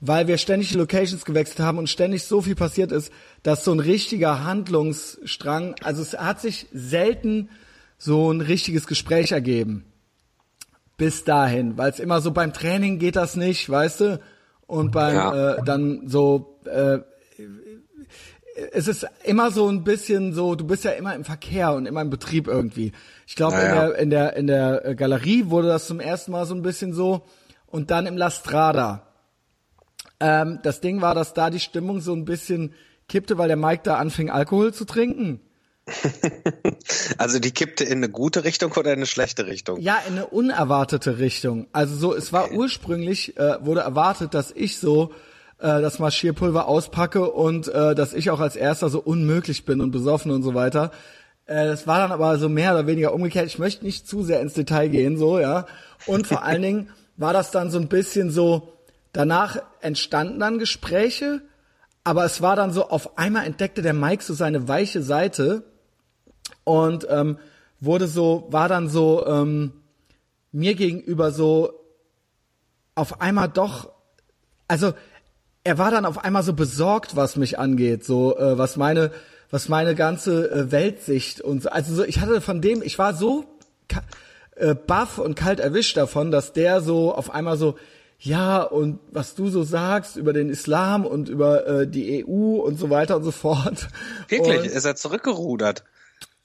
weil 0.00 0.26
wir 0.26 0.38
ständig 0.38 0.74
Locations 0.74 1.24
gewechselt 1.24 1.60
haben 1.60 1.78
und 1.78 1.88
ständig 1.88 2.24
so 2.24 2.40
viel 2.42 2.54
passiert 2.54 2.92
ist, 2.92 3.12
dass 3.42 3.64
so 3.64 3.72
ein 3.72 3.80
richtiger 3.80 4.44
Handlungsstrang, 4.44 5.74
also 5.82 6.02
es 6.02 6.16
hat 6.16 6.40
sich 6.40 6.66
selten 6.72 7.50
so 7.98 8.30
ein 8.30 8.40
richtiges 8.40 8.86
Gespräch 8.86 9.32
ergeben. 9.32 9.84
Bis 10.96 11.24
dahin, 11.24 11.78
weil 11.78 11.90
es 11.90 12.00
immer 12.00 12.20
so 12.20 12.30
beim 12.30 12.52
Training 12.52 12.98
geht 12.98 13.16
das 13.16 13.36
nicht, 13.36 13.68
weißt 13.68 14.00
du? 14.00 14.20
Und 14.70 14.92
beim 14.92 15.14
ja. 15.14 15.54
äh, 15.54 15.64
dann 15.64 16.06
so 16.06 16.60
äh, 16.64 17.00
es 18.72 18.88
ist 18.88 19.06
immer 19.24 19.50
so 19.50 19.68
ein 19.68 19.84
bisschen 19.84 20.32
so, 20.32 20.54
du 20.54 20.66
bist 20.66 20.84
ja 20.84 20.92
immer 20.92 21.14
im 21.14 21.24
Verkehr 21.24 21.72
und 21.72 21.86
immer 21.86 22.02
im 22.02 22.10
Betrieb 22.10 22.46
irgendwie. 22.46 22.92
Ich 23.26 23.36
glaube, 23.36 23.56
naja. 23.56 23.88
in, 23.90 24.10
der, 24.10 24.36
in, 24.36 24.46
der, 24.46 24.82
in 24.82 24.82
der 24.84 24.94
Galerie 24.94 25.46
wurde 25.46 25.68
das 25.68 25.86
zum 25.86 26.00
ersten 26.00 26.32
Mal 26.32 26.46
so 26.46 26.54
ein 26.54 26.62
bisschen 26.62 26.92
so 26.92 27.22
und 27.66 27.90
dann 27.90 28.06
im 28.06 28.16
La 28.16 28.30
Strada. 28.30 29.06
Ähm, 30.18 30.58
das 30.62 30.80
Ding 30.80 31.00
war, 31.00 31.14
dass 31.14 31.32
da 31.34 31.50
die 31.50 31.60
Stimmung 31.60 32.00
so 32.00 32.12
ein 32.12 32.24
bisschen 32.24 32.74
kippte, 33.08 33.38
weil 33.38 33.48
der 33.48 33.56
Mike 33.56 33.82
da 33.84 33.96
anfing, 33.96 34.30
Alkohol 34.30 34.74
zu 34.74 34.84
trinken. 34.84 35.40
also 37.18 37.38
die 37.38 37.50
kippte 37.50 37.84
in 37.84 37.98
eine 37.98 38.08
gute 38.08 38.44
Richtung 38.44 38.72
oder 38.72 38.92
in 38.92 38.98
eine 38.98 39.06
schlechte 39.06 39.46
Richtung? 39.46 39.80
Ja, 39.80 39.98
in 40.06 40.14
eine 40.14 40.26
unerwartete 40.26 41.18
Richtung. 41.18 41.66
Also 41.72 41.96
so, 41.96 42.14
es 42.14 42.32
war 42.32 42.46
okay. 42.46 42.56
ursprünglich, 42.56 43.36
äh, 43.36 43.64
wurde 43.64 43.80
erwartet, 43.80 44.34
dass 44.34 44.52
ich 44.52 44.78
so 44.78 45.12
äh, 45.58 45.80
das 45.80 45.98
Marschierpulver 45.98 46.66
auspacke 46.66 47.30
und 47.30 47.68
äh, 47.68 47.94
dass 47.94 48.14
ich 48.14 48.30
auch 48.30 48.40
als 48.40 48.56
erster 48.56 48.88
so 48.88 49.00
unmöglich 49.00 49.64
bin 49.64 49.80
und 49.80 49.90
besoffen 49.90 50.30
und 50.30 50.42
so 50.42 50.54
weiter. 50.54 50.90
Äh, 51.46 51.66
das 51.66 51.86
war 51.86 51.98
dann 51.98 52.12
aber 52.12 52.38
so 52.38 52.48
mehr 52.48 52.72
oder 52.72 52.86
weniger 52.86 53.12
umgekehrt. 53.12 53.46
Ich 53.46 53.58
möchte 53.58 53.84
nicht 53.84 54.08
zu 54.08 54.22
sehr 54.22 54.40
ins 54.40 54.54
Detail 54.54 54.88
gehen, 54.88 55.16
so, 55.16 55.38
ja. 55.38 55.66
Und 56.06 56.26
vor 56.26 56.42
allen 56.44 56.62
Dingen 56.62 56.90
war 57.16 57.32
das 57.32 57.50
dann 57.50 57.70
so 57.70 57.78
ein 57.78 57.88
bisschen 57.88 58.30
so, 58.30 58.72
danach 59.12 59.58
entstanden 59.80 60.40
dann 60.40 60.58
Gespräche, 60.58 61.42
aber 62.04 62.24
es 62.24 62.40
war 62.40 62.56
dann 62.56 62.72
so, 62.72 62.88
auf 62.88 63.18
einmal 63.18 63.44
entdeckte 63.44 63.82
der 63.82 63.92
Mike 63.92 64.22
so 64.22 64.32
seine 64.32 64.68
weiche 64.68 65.02
Seite 65.02 65.64
und 66.70 67.04
ähm, 67.10 67.38
wurde 67.80 68.06
so, 68.06 68.46
war 68.50 68.68
dann 68.68 68.88
so 68.88 69.26
ähm, 69.26 69.72
mir 70.52 70.76
gegenüber 70.76 71.32
so 71.32 71.72
auf 72.94 73.20
einmal 73.20 73.48
doch, 73.48 73.90
also 74.68 74.92
er 75.64 75.78
war 75.78 75.90
dann 75.90 76.04
auf 76.04 76.18
einmal 76.18 76.44
so 76.44 76.52
besorgt, 76.52 77.16
was 77.16 77.34
mich 77.34 77.58
angeht, 77.58 78.04
so 78.04 78.36
äh, 78.38 78.56
was 78.56 78.76
meine 78.76 79.10
was 79.50 79.68
meine 79.68 79.96
ganze 79.96 80.48
äh, 80.48 80.70
Weltsicht 80.70 81.40
und 81.40 81.64
so. 81.64 81.70
Also 81.70 81.92
so, 81.92 82.04
ich 82.04 82.20
hatte 82.20 82.40
von 82.40 82.60
dem, 82.60 82.82
ich 82.82 83.00
war 83.00 83.14
so 83.14 83.44
äh, 84.54 84.76
baff 84.76 85.18
und 85.18 85.34
kalt 85.34 85.58
erwischt 85.58 85.96
davon, 85.96 86.30
dass 86.30 86.52
der 86.52 86.80
so 86.80 87.12
auf 87.12 87.30
einmal 87.30 87.56
so 87.56 87.76
ja 88.20 88.62
und 88.62 89.00
was 89.10 89.34
du 89.34 89.48
so 89.48 89.64
sagst 89.64 90.16
über 90.16 90.32
den 90.32 90.50
Islam 90.50 91.04
und 91.04 91.28
über 91.28 91.66
äh, 91.66 91.88
die 91.88 92.24
EU 92.24 92.60
und 92.60 92.78
so 92.78 92.90
weiter 92.90 93.16
und 93.16 93.24
so 93.24 93.32
fort. 93.32 93.88
Wirklich, 94.28 94.60
und, 94.60 94.66
ist 94.66 94.84
er 94.84 94.94
zurückgerudert? 94.94 95.82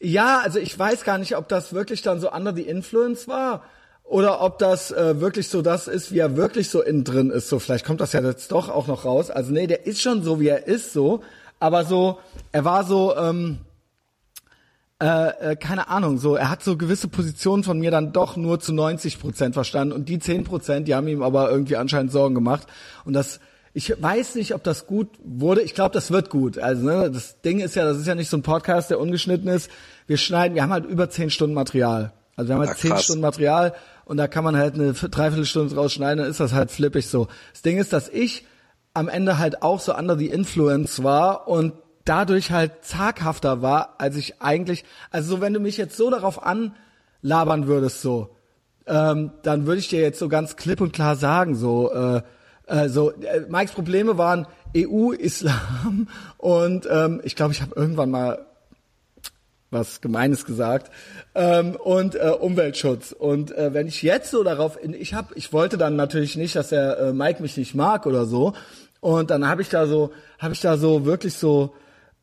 Ja, 0.05 0.41
also 0.43 0.59
ich 0.59 0.77
weiß 0.77 1.03
gar 1.03 1.17
nicht, 1.17 1.35
ob 1.35 1.49
das 1.49 1.73
wirklich 1.73 2.03
dann 2.03 2.19
so 2.19 2.31
under 2.31 2.53
the 2.53 2.61
influence 2.61 3.27
war 3.27 3.63
oder 4.03 4.39
ob 4.41 4.59
das 4.59 4.91
äh, 4.91 5.19
wirklich 5.19 5.49
so 5.49 5.63
das 5.63 5.87
ist, 5.87 6.11
wie 6.11 6.19
er 6.19 6.37
wirklich 6.37 6.69
so 6.69 6.83
innen 6.83 7.03
drin 7.03 7.31
ist. 7.31 7.49
So, 7.49 7.57
vielleicht 7.57 7.85
kommt 7.85 8.01
das 8.01 8.13
ja 8.13 8.21
jetzt 8.21 8.51
doch 8.51 8.69
auch 8.69 8.85
noch 8.85 9.03
raus. 9.03 9.31
Also 9.31 9.51
nee, 9.51 9.65
der 9.65 9.87
ist 9.87 10.01
schon 10.01 10.21
so, 10.21 10.39
wie 10.39 10.47
er 10.47 10.67
ist, 10.67 10.93
so. 10.93 11.23
Aber 11.59 11.85
so, 11.85 12.19
er 12.51 12.63
war 12.63 12.83
so, 12.83 13.17
ähm, 13.17 13.57
äh, 15.01 15.53
äh, 15.53 15.55
keine 15.55 15.87
Ahnung, 15.87 16.19
so, 16.19 16.35
er 16.35 16.51
hat 16.51 16.63
so 16.63 16.77
gewisse 16.77 17.07
Positionen 17.07 17.63
von 17.63 17.79
mir 17.79 17.89
dann 17.89 18.13
doch 18.13 18.37
nur 18.37 18.59
zu 18.59 18.73
90 18.73 19.19
Prozent 19.19 19.55
verstanden 19.55 19.91
und 19.91 20.07
die 20.07 20.19
10 20.19 20.43
Prozent, 20.43 20.87
die 20.87 20.93
haben 20.93 21.07
ihm 21.07 21.23
aber 21.23 21.49
irgendwie 21.49 21.77
anscheinend 21.77 22.11
Sorgen 22.11 22.35
gemacht. 22.35 22.67
Und 23.05 23.13
das, 23.13 23.39
ich 23.73 23.91
weiß 23.99 24.35
nicht, 24.35 24.53
ob 24.53 24.63
das 24.63 24.85
gut 24.85 25.09
wurde. 25.23 25.61
Ich 25.61 25.73
glaube, 25.73 25.93
das 25.93 26.11
wird 26.11 26.29
gut. 26.29 26.59
Also 26.59 26.85
ne, 26.85 27.09
das 27.11 27.41
Ding 27.41 27.59
ist 27.59 27.75
ja, 27.75 27.85
das 27.85 27.97
ist 27.97 28.07
ja 28.07 28.13
nicht 28.13 28.29
so 28.29 28.37
ein 28.37 28.43
Podcast, 28.43 28.91
der 28.91 28.99
ungeschnitten 28.99 29.49
ist. 29.49 29.69
Wir 30.07 30.17
schneiden, 30.17 30.55
wir 30.55 30.63
haben 30.63 30.73
halt 30.73 30.85
über 30.85 31.09
10 31.09 31.29
Stunden 31.29 31.55
Material. 31.55 32.13
Also 32.35 32.49
wir 32.49 32.55
haben 32.55 32.67
halt 32.67 32.77
10 32.77 32.97
Stunden 32.97 33.21
Material 33.21 33.73
und 34.05 34.17
da 34.17 34.27
kann 34.27 34.43
man 34.43 34.57
halt 34.57 34.75
eine 34.75 34.93
Dreiviertelstunde 34.93 35.73
draus 35.73 35.93
schneiden, 35.93 36.19
dann 36.19 36.29
ist 36.29 36.39
das 36.39 36.53
halt 36.53 36.71
flippig 36.71 37.07
so. 37.07 37.27
Das 37.53 37.61
Ding 37.61 37.77
ist, 37.77 37.93
dass 37.93 38.09
ich 38.09 38.45
am 38.93 39.09
Ende 39.09 39.37
halt 39.37 39.61
auch 39.61 39.79
so 39.79 39.95
under 39.95 40.17
the 40.17 40.27
influence 40.27 41.03
war 41.03 41.47
und 41.47 41.73
dadurch 42.05 42.51
halt 42.51 42.85
zaghafter 42.85 43.61
war, 43.61 43.95
als 43.97 44.15
ich 44.15 44.41
eigentlich, 44.41 44.85
also 45.11 45.35
so 45.35 45.41
wenn 45.41 45.53
du 45.53 45.59
mich 45.59 45.77
jetzt 45.77 45.97
so 45.97 46.09
darauf 46.09 46.41
anlabern 46.43 47.67
würdest 47.67 48.01
so, 48.01 48.35
ähm, 48.87 49.31
dann 49.41 49.65
würde 49.65 49.79
ich 49.79 49.89
dir 49.89 50.01
jetzt 50.01 50.19
so 50.19 50.29
ganz 50.29 50.55
klipp 50.55 50.81
und 50.81 50.93
klar 50.93 51.15
sagen, 51.15 51.55
so, 51.55 51.91
äh, 51.91 52.21
äh, 52.67 52.89
so, 52.89 53.11
äh, 53.11 53.41
Mikes 53.49 53.71
Probleme 53.71 54.17
waren 54.17 54.47
EU, 54.77 55.11
Islam 55.11 56.07
und 56.37 56.87
ähm, 56.89 57.21
ich 57.23 57.35
glaube, 57.35 57.53
ich 57.53 57.61
habe 57.61 57.75
irgendwann 57.75 58.11
mal 58.11 58.45
was 59.75 60.01
Gemeines 60.01 60.45
gesagt 60.45 60.91
ähm, 61.35 61.75
und 61.75 62.15
äh, 62.15 62.29
Umweltschutz. 62.29 63.11
Und 63.11 63.55
äh, 63.55 63.73
wenn 63.73 63.87
ich 63.87 64.01
jetzt 64.01 64.31
so 64.31 64.43
darauf, 64.43 64.81
in, 64.81 64.93
ich 64.93 65.13
habe, 65.13 65.35
ich 65.35 65.53
wollte 65.53 65.77
dann 65.77 65.95
natürlich 65.95 66.35
nicht, 66.35 66.55
dass 66.55 66.69
der 66.69 66.97
äh, 66.97 67.13
Mike 67.13 67.41
mich 67.41 67.57
nicht 67.57 67.75
mag 67.75 68.07
oder 68.07 68.25
so. 68.25 68.53
Und 69.01 69.29
dann 69.29 69.47
habe 69.47 69.61
ich 69.61 69.69
da 69.69 69.85
so, 69.85 70.11
habe 70.39 70.53
ich 70.53 70.61
da 70.61 70.77
so 70.77 71.05
wirklich 71.05 71.35
so, 71.35 71.75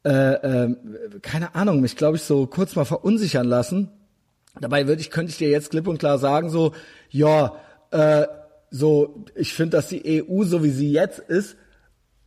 äh, 0.04 0.10
äh, 0.10 0.76
keine 1.20 1.54
Ahnung, 1.54 1.80
mich 1.80 1.96
glaube 1.96 2.16
ich 2.16 2.22
so 2.24 2.46
kurz 2.46 2.74
mal 2.74 2.84
verunsichern 2.84 3.46
lassen. 3.46 3.90
Dabei 4.60 4.88
würde 4.88 5.00
ich, 5.00 5.10
könnte 5.10 5.30
ich 5.30 5.38
dir 5.38 5.48
jetzt 5.48 5.70
klipp 5.70 5.86
und 5.86 5.98
klar 5.98 6.18
sagen 6.18 6.50
so, 6.50 6.72
ja, 7.10 7.54
äh, 7.90 8.26
so, 8.70 9.24
ich 9.34 9.54
finde, 9.54 9.76
dass 9.76 9.88
die 9.88 10.24
EU 10.28 10.44
so 10.44 10.64
wie 10.64 10.70
sie 10.70 10.90
jetzt 10.90 11.18
ist 11.18 11.56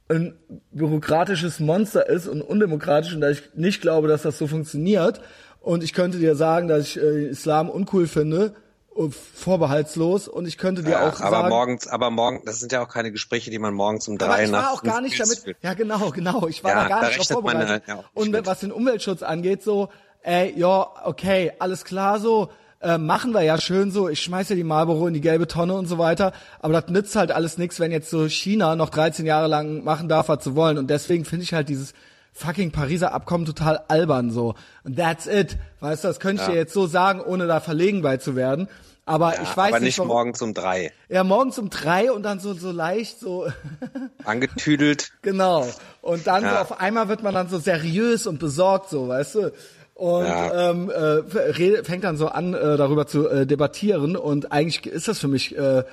ein 0.10 0.38
bürokratisches 0.72 1.60
Monster 1.60 2.08
ist 2.08 2.28
und 2.28 2.42
undemokratisch 2.42 3.14
und 3.14 3.22
dass 3.22 3.40
ich 3.40 3.44
nicht 3.56 3.82
glaube, 3.82 4.08
dass 4.08 4.22
das 4.22 4.38
so 4.38 4.48
funktioniert. 4.48 5.22
Und 5.62 5.84
ich 5.84 5.94
könnte 5.94 6.20
dir 6.20 6.36
sagen, 6.36 6.68
dass 6.68 6.84
ich 6.84 7.02
äh, 7.02 7.26
Islam 7.28 7.70
uncool 7.70 8.06
finde, 8.06 8.54
äh, 8.96 9.10
vorbehaltslos. 9.10 10.28
Und 10.28 10.48
ich 10.48 10.60
könnte 10.60 10.84
dir 10.84 10.92
ja, 10.92 11.10
auch 11.10 11.20
aber 11.20 11.38
sagen, 11.38 11.50
morgens, 11.50 11.88
aber 11.88 12.12
morgen, 12.12 12.44
das 12.46 12.60
sind 12.60 12.72
ja 12.72 12.84
auch 12.84 12.88
keine 12.88 13.12
Gespräche, 13.12 13.50
die 13.50 13.58
man 13.58 13.74
morgens 13.74 14.08
um 14.08 14.20
drei 14.20 14.28
aber 14.28 14.44
ich 14.44 14.52
war 14.52 14.72
auch 14.72 14.84
gar 14.84 15.02
nicht 15.02 15.20
damit. 15.20 15.44
Ja, 15.64 15.74
genau, 15.74 16.12
genau. 16.12 16.48
Ich 16.48 16.64
war 16.64 16.72
ja, 16.72 16.84
da 16.84 16.90
gar 16.90 17.02
da 17.02 17.08
nicht 17.08 17.18
drauf 17.18 17.28
vorbereitet. 17.28 17.70
Halt, 17.70 17.84
ja, 17.88 18.04
und 18.14 18.46
was 18.46 18.60
den 18.60 18.72
Umweltschutz 18.72 19.24
angeht, 19.24 19.64
so, 19.64 19.90
ey, 20.22 20.54
ja, 20.56 20.88
okay, 21.04 21.54
alles 21.58 21.84
klar, 21.84 22.20
so 22.20 22.52
äh, 22.86 22.98
machen 22.98 23.34
wir 23.34 23.42
ja 23.42 23.60
schön 23.60 23.92
so, 23.92 24.08
ich 24.10 24.22
schmeiße 24.22 24.56
die 24.56 24.64
Marlboro 24.64 25.08
in 25.08 25.14
die 25.14 25.22
gelbe 25.22 25.48
Tonne 25.48 25.74
und 25.74 25.88
so 25.88 25.98
weiter, 25.98 26.32
aber 26.62 26.74
das 26.74 26.88
nützt 26.90 27.16
halt 27.16 27.32
alles 27.32 27.58
nichts, 27.58 27.80
wenn 27.80 27.92
jetzt 27.92 28.10
so 28.10 28.28
China 28.30 28.76
noch 28.76 28.90
13 28.90 29.26
Jahre 29.26 29.48
lang 29.48 29.84
machen 29.84 30.08
darf, 30.08 30.30
was 30.30 30.44
sie 30.44 30.56
wollen 30.56 30.78
und 30.78 30.90
deswegen 30.90 31.26
finde 31.26 31.44
ich 31.44 31.54
halt 31.54 31.68
dieses 31.70 31.94
fucking 32.34 32.72
Pariser 32.72 33.14
Abkommen 33.14 33.46
total 33.46 33.82
albern 33.88 34.30
so. 34.30 34.56
Und 34.84 34.98
that's 34.98 35.26
it. 35.26 35.58
Weißt 35.80 36.04
du, 36.04 36.10
das 36.10 36.20
könnte 36.20 36.42
ich 36.42 36.48
Ja. 36.48 36.54
dir 36.54 36.60
jetzt 36.60 36.74
so 36.74 36.86
sagen, 36.86 37.22
ohne 37.22 37.48
da 37.48 37.60
verlegen 37.62 38.02
bei 38.02 38.18
zu 38.18 38.36
werden. 38.36 38.68
Aber 39.08 39.36
Ja, 39.36 39.44
ich 39.44 39.56
weiß 39.56 39.68
aber 39.70 39.80
nicht, 39.80 39.86
nicht 39.86 39.98
warum- 40.00 40.10
morgens 40.10 40.42
um 40.42 40.54
drei. 40.54 40.92
Ja, 41.10 41.24
morgens 41.24 41.58
um 41.60 41.70
drei 41.70 42.12
und 42.12 42.24
dann 42.24 42.40
so, 42.40 42.54
so 42.54 42.72
leicht 42.72 43.20
so, 43.20 43.48
Angetüdelt. 44.26 45.12
genau. 45.22 45.68
Und 46.02 46.28
dann 46.28 46.42
so 46.42 46.48
Ja. 46.48 46.62
auf 46.62 46.80
einmal 46.80 47.08
wird 47.08 47.24
man 47.24 47.34
dann 47.34 47.48
so 47.50 47.58
seriös 47.60 48.28
und 48.28 48.40
besorgt 48.40 48.90
so, 48.90 49.08
weißt 49.08 49.36
du? 49.36 49.52
Und 49.96 50.26
Ja. 50.26 50.72
ähm, 50.72 50.92
äh, 50.92 51.84
fängt 51.84 52.04
dann 52.04 52.18
so 52.18 52.28
an, 52.28 52.54
äh, 52.54 52.76
darüber 52.78 53.08
zu 53.08 53.30
äh, 53.30 53.48
debattieren. 53.48 54.18
Und 54.18 54.52
eigentlich 54.52 54.86
ist 54.86 55.08
das 55.08 55.20
für 55.20 55.30
mich, 55.30 55.58
äh, 55.58 55.84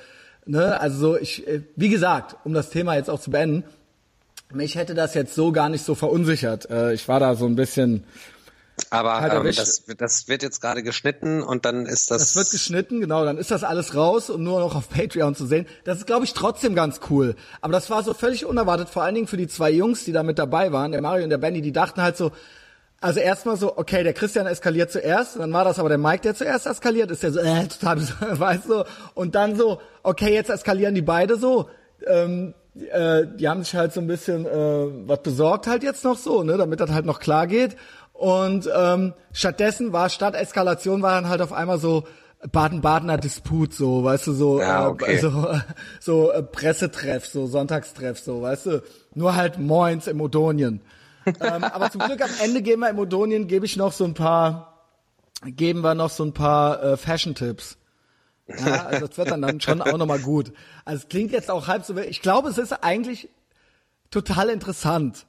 ne, 0.45 0.79
also 0.79 0.97
so, 0.97 1.17
ich, 1.17 1.47
äh, 1.47 1.61
wie 1.77 1.87
gesagt, 1.89 2.35
um 2.43 2.53
das 2.53 2.69
Thema 2.69 2.95
jetzt 2.95 3.09
auch 3.09 3.21
zu 3.21 3.31
beenden, 3.31 3.63
mich 4.51 4.75
hätte 4.75 4.93
das 4.93 5.13
jetzt 5.13 5.33
so 5.33 5.53
gar 5.53 5.69
nicht 5.69 5.85
so 5.85 5.95
verunsichert. 5.95 6.69
Äh, 6.69 6.93
ich 6.93 7.07
war 7.07 7.21
da 7.21 7.35
so 7.35 7.45
ein 7.45 7.55
bisschen, 7.55 8.03
Aber 8.89 9.21
Halt 9.21 9.33
ähm, 9.33 9.51
das, 9.55 9.83
das 9.97 10.27
wird 10.27 10.43
jetzt 10.43 10.59
gerade 10.59 10.83
geschnitten 10.83 11.41
und 11.41 11.63
dann 11.63 11.85
ist 11.85 12.11
das. 12.11 12.19
Das 12.21 12.35
wird 12.35 12.51
geschnitten, 12.51 12.99
genau, 12.99 13.23
dann 13.23 13.37
ist 13.37 13.51
das 13.51 13.63
alles 13.63 13.95
raus 13.95 14.29
und 14.29 14.43
nur 14.43 14.59
noch 14.59 14.75
auf 14.75 14.89
Patreon 14.89 15.33
zu 15.35 15.45
sehen. 15.45 15.65
Das 15.85 15.99
ist, 15.99 16.07
glaube 16.07 16.25
ich, 16.25 16.33
trotzdem 16.33 16.75
ganz 16.75 16.99
cool. 17.09 17.35
Aber 17.61 17.71
das 17.71 17.89
war 17.89 18.03
so 18.03 18.13
völlig 18.13 18.45
unerwartet, 18.45 18.89
vor 18.89 19.03
allen 19.03 19.15
Dingen 19.15 19.27
für 19.27 19.37
die 19.37 19.47
zwei 19.47 19.71
Jungs, 19.71 20.03
die 20.03 20.11
da 20.11 20.23
mit 20.23 20.39
dabei 20.39 20.71
waren, 20.73 20.91
der 20.91 21.01
Mario 21.01 21.23
und 21.23 21.29
der 21.29 21.37
Benny, 21.37 21.61
die 21.61 21.71
dachten 21.71 22.01
halt 22.01 22.17
so, 22.17 22.31
also 23.03 23.19
erstmal 23.19 23.57
so, 23.57 23.77
okay, 23.77 24.03
der 24.03 24.13
Christian 24.13 24.47
eskaliert 24.47 24.89
zuerst, 24.89 25.37
dann 25.37 25.51
war 25.51 25.65
das 25.65 25.77
aber 25.77 25.89
der 25.89 25.97
Mike, 25.97 26.21
der 26.21 26.35
zuerst 26.35 26.65
eskaliert, 26.65 27.11
ist 27.11 27.21
der 27.21 27.33
so, 27.33 27.39
äh, 27.39 27.67
total, 27.67 27.99
weißt 28.39 28.69
du, 28.69 28.85
und 29.13 29.35
dann 29.35 29.57
so, 29.57 29.81
okay, 30.03 30.33
jetzt 30.33 30.49
eskalieren 30.49 30.95
die 30.95 31.01
beide 31.01 31.35
so, 31.35 31.69
ähm, 32.07 32.53
äh, 32.91 33.25
die 33.35 33.49
haben 33.49 33.61
sich 33.61 33.75
halt 33.75 33.91
so 33.91 33.99
ein 33.99 34.07
bisschen 34.07 34.45
äh, 34.45 35.07
was 35.07 35.21
besorgt 35.21 35.67
halt 35.67 35.83
jetzt 35.83 36.05
noch 36.05 36.17
so, 36.17 36.43
ne, 36.43 36.55
damit 36.57 36.79
das 36.79 36.91
halt 36.91 37.05
noch 37.05 37.19
klar 37.19 37.45
geht. 37.45 37.75
Und 38.13 38.69
ähm, 38.73 39.13
stattdessen 39.33 39.91
war 39.91 40.09
statt 40.09 40.35
Eskalation 40.35 41.01
war 41.01 41.15
dann 41.15 41.27
halt 41.27 41.41
auf 41.41 41.51
einmal 41.51 41.79
so 41.79 42.05
Baden-Badener 42.51 43.17
Disput, 43.17 43.73
so, 43.73 44.03
weißt 44.03 44.27
du, 44.27 44.31
so, 44.31 44.59
Ja, 44.61 44.85
äh, 44.85 44.89
okay. 44.89 45.17
so, 45.17 45.47
so 45.99 46.31
äh, 46.31 46.41
Pressetreff, 46.41 47.25
so 47.25 47.47
Sonntagstreff, 47.47 48.19
so, 48.19 48.41
weißt 48.41 48.65
du, 48.67 48.83
nur 49.13 49.35
halt 49.35 49.59
moins 49.59 50.07
im 50.07 50.21
Odonien. 50.21 50.81
Ähm, 51.25 51.63
aber 51.63 51.91
zum 51.91 52.01
Glück 52.01 52.21
am 52.21 52.29
Ende 52.41 52.61
geben 52.61 52.81
wir 52.81 52.89
im 52.89 52.99
Odonien, 52.99 53.47
gebe 53.47 53.65
ich 53.65 53.77
noch 53.77 53.91
so 53.91 54.03
ein 54.05 54.13
paar, 54.13 54.79
geben 55.45 55.81
wir 55.81 55.95
noch 55.95 56.09
so 56.09 56.23
ein 56.23 56.33
paar 56.33 56.81
äh, 56.83 56.97
Fashion-Tipps. 56.97 57.77
Ja, 58.47 58.85
also 58.85 59.07
das 59.07 59.17
wird 59.17 59.31
dann, 59.31 59.41
dann 59.41 59.61
schon 59.61 59.81
auch 59.81 59.97
nochmal 59.97 60.19
gut. 60.19 60.51
Also 60.83 61.03
es 61.03 61.09
klingt 61.09 61.31
jetzt 61.31 61.49
auch 61.49 61.67
halb 61.67 61.85
so, 61.85 61.97
ich 61.97 62.21
glaube, 62.21 62.49
es 62.49 62.57
ist 62.57 62.73
eigentlich 62.83 63.29
total 64.11 64.49
interessant. 64.49 65.25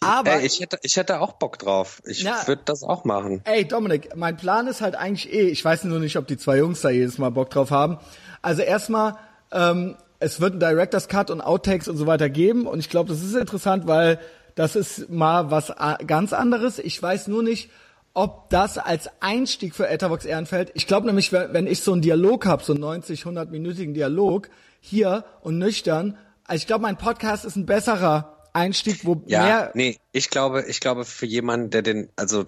Aber, 0.00 0.32
Ey, 0.34 0.46
ich 0.46 0.60
hätte, 0.60 0.78
ich 0.82 0.96
hätte 0.96 1.20
auch 1.20 1.32
Bock 1.32 1.58
drauf. 1.58 2.02
Ich 2.04 2.22
Ja. 2.22 2.46
würde 2.46 2.62
das 2.66 2.82
auch 2.82 3.04
machen. 3.04 3.40
ey 3.44 3.66
Dominik, 3.66 4.14
mein 4.14 4.36
Plan 4.36 4.66
ist 4.66 4.82
halt 4.82 4.94
eigentlich 4.94 5.32
eh, 5.32 5.48
ich 5.48 5.64
weiß 5.64 5.84
nur 5.84 5.98
nicht, 5.98 6.16
ob 6.16 6.26
die 6.26 6.36
zwei 6.36 6.58
Jungs 6.58 6.82
da 6.82 6.90
jedes 6.90 7.16
Mal 7.18 7.30
Bock 7.30 7.50
drauf 7.50 7.70
haben. 7.70 7.98
Also 8.42 8.62
erstmal, 8.62 9.16
ähm, 9.52 9.96
es 10.18 10.40
wird 10.40 10.52
einen 10.52 10.60
Director's 10.60 11.08
Cut 11.08 11.30
und 11.30 11.40
Outtakes 11.40 11.88
und 11.88 11.96
so 11.96 12.06
weiter 12.06 12.28
geben 12.28 12.66
und 12.66 12.78
ich 12.78 12.90
glaube, 12.90 13.08
das 13.08 13.22
ist 13.22 13.34
interessant, 13.34 13.86
weil 13.86 14.20
das 14.56 14.74
ist 14.74 15.08
mal 15.08 15.52
was 15.52 15.72
ganz 16.06 16.32
anderes. 16.32 16.80
Ich 16.80 17.00
weiß 17.00 17.28
nur 17.28 17.44
nicht, 17.44 17.70
ob 18.14 18.50
das 18.50 18.78
als 18.78 19.08
Einstieg 19.20 19.74
für 19.74 19.86
Etherbox 19.88 20.24
Ehrenfeld, 20.24 20.72
ich 20.74 20.86
glaube 20.86 21.06
nämlich, 21.06 21.30
wenn 21.32 21.52
wenn 21.52 21.66
ich 21.66 21.82
so 21.82 21.92
einen 21.92 22.02
Dialog 22.02 22.46
habe, 22.46 22.64
so 22.64 22.72
einen 22.72 22.80
90, 22.80 23.22
100-minütigen 23.22 23.92
Dialog, 23.92 24.48
hier 24.80 25.24
und 25.42 25.58
nüchtern, 25.58 26.16
also 26.44 26.60
ich 26.62 26.66
glaube, 26.66 26.82
mein 26.82 26.96
Podcast 26.96 27.44
ist 27.44 27.56
ein 27.56 27.66
besserer 27.66 28.46
Einstieg, 28.54 29.04
wo 29.04 29.22
Ja, 29.26 29.42
mehr 29.42 29.70
nee, 29.74 29.98
ich 30.12 30.30
glaube, 30.30 30.64
ich 30.66 30.80
glaube 30.80 31.04
für 31.04 31.26
jemanden, 31.26 31.70
der 31.70 31.82
den, 31.82 32.08
also 32.16 32.44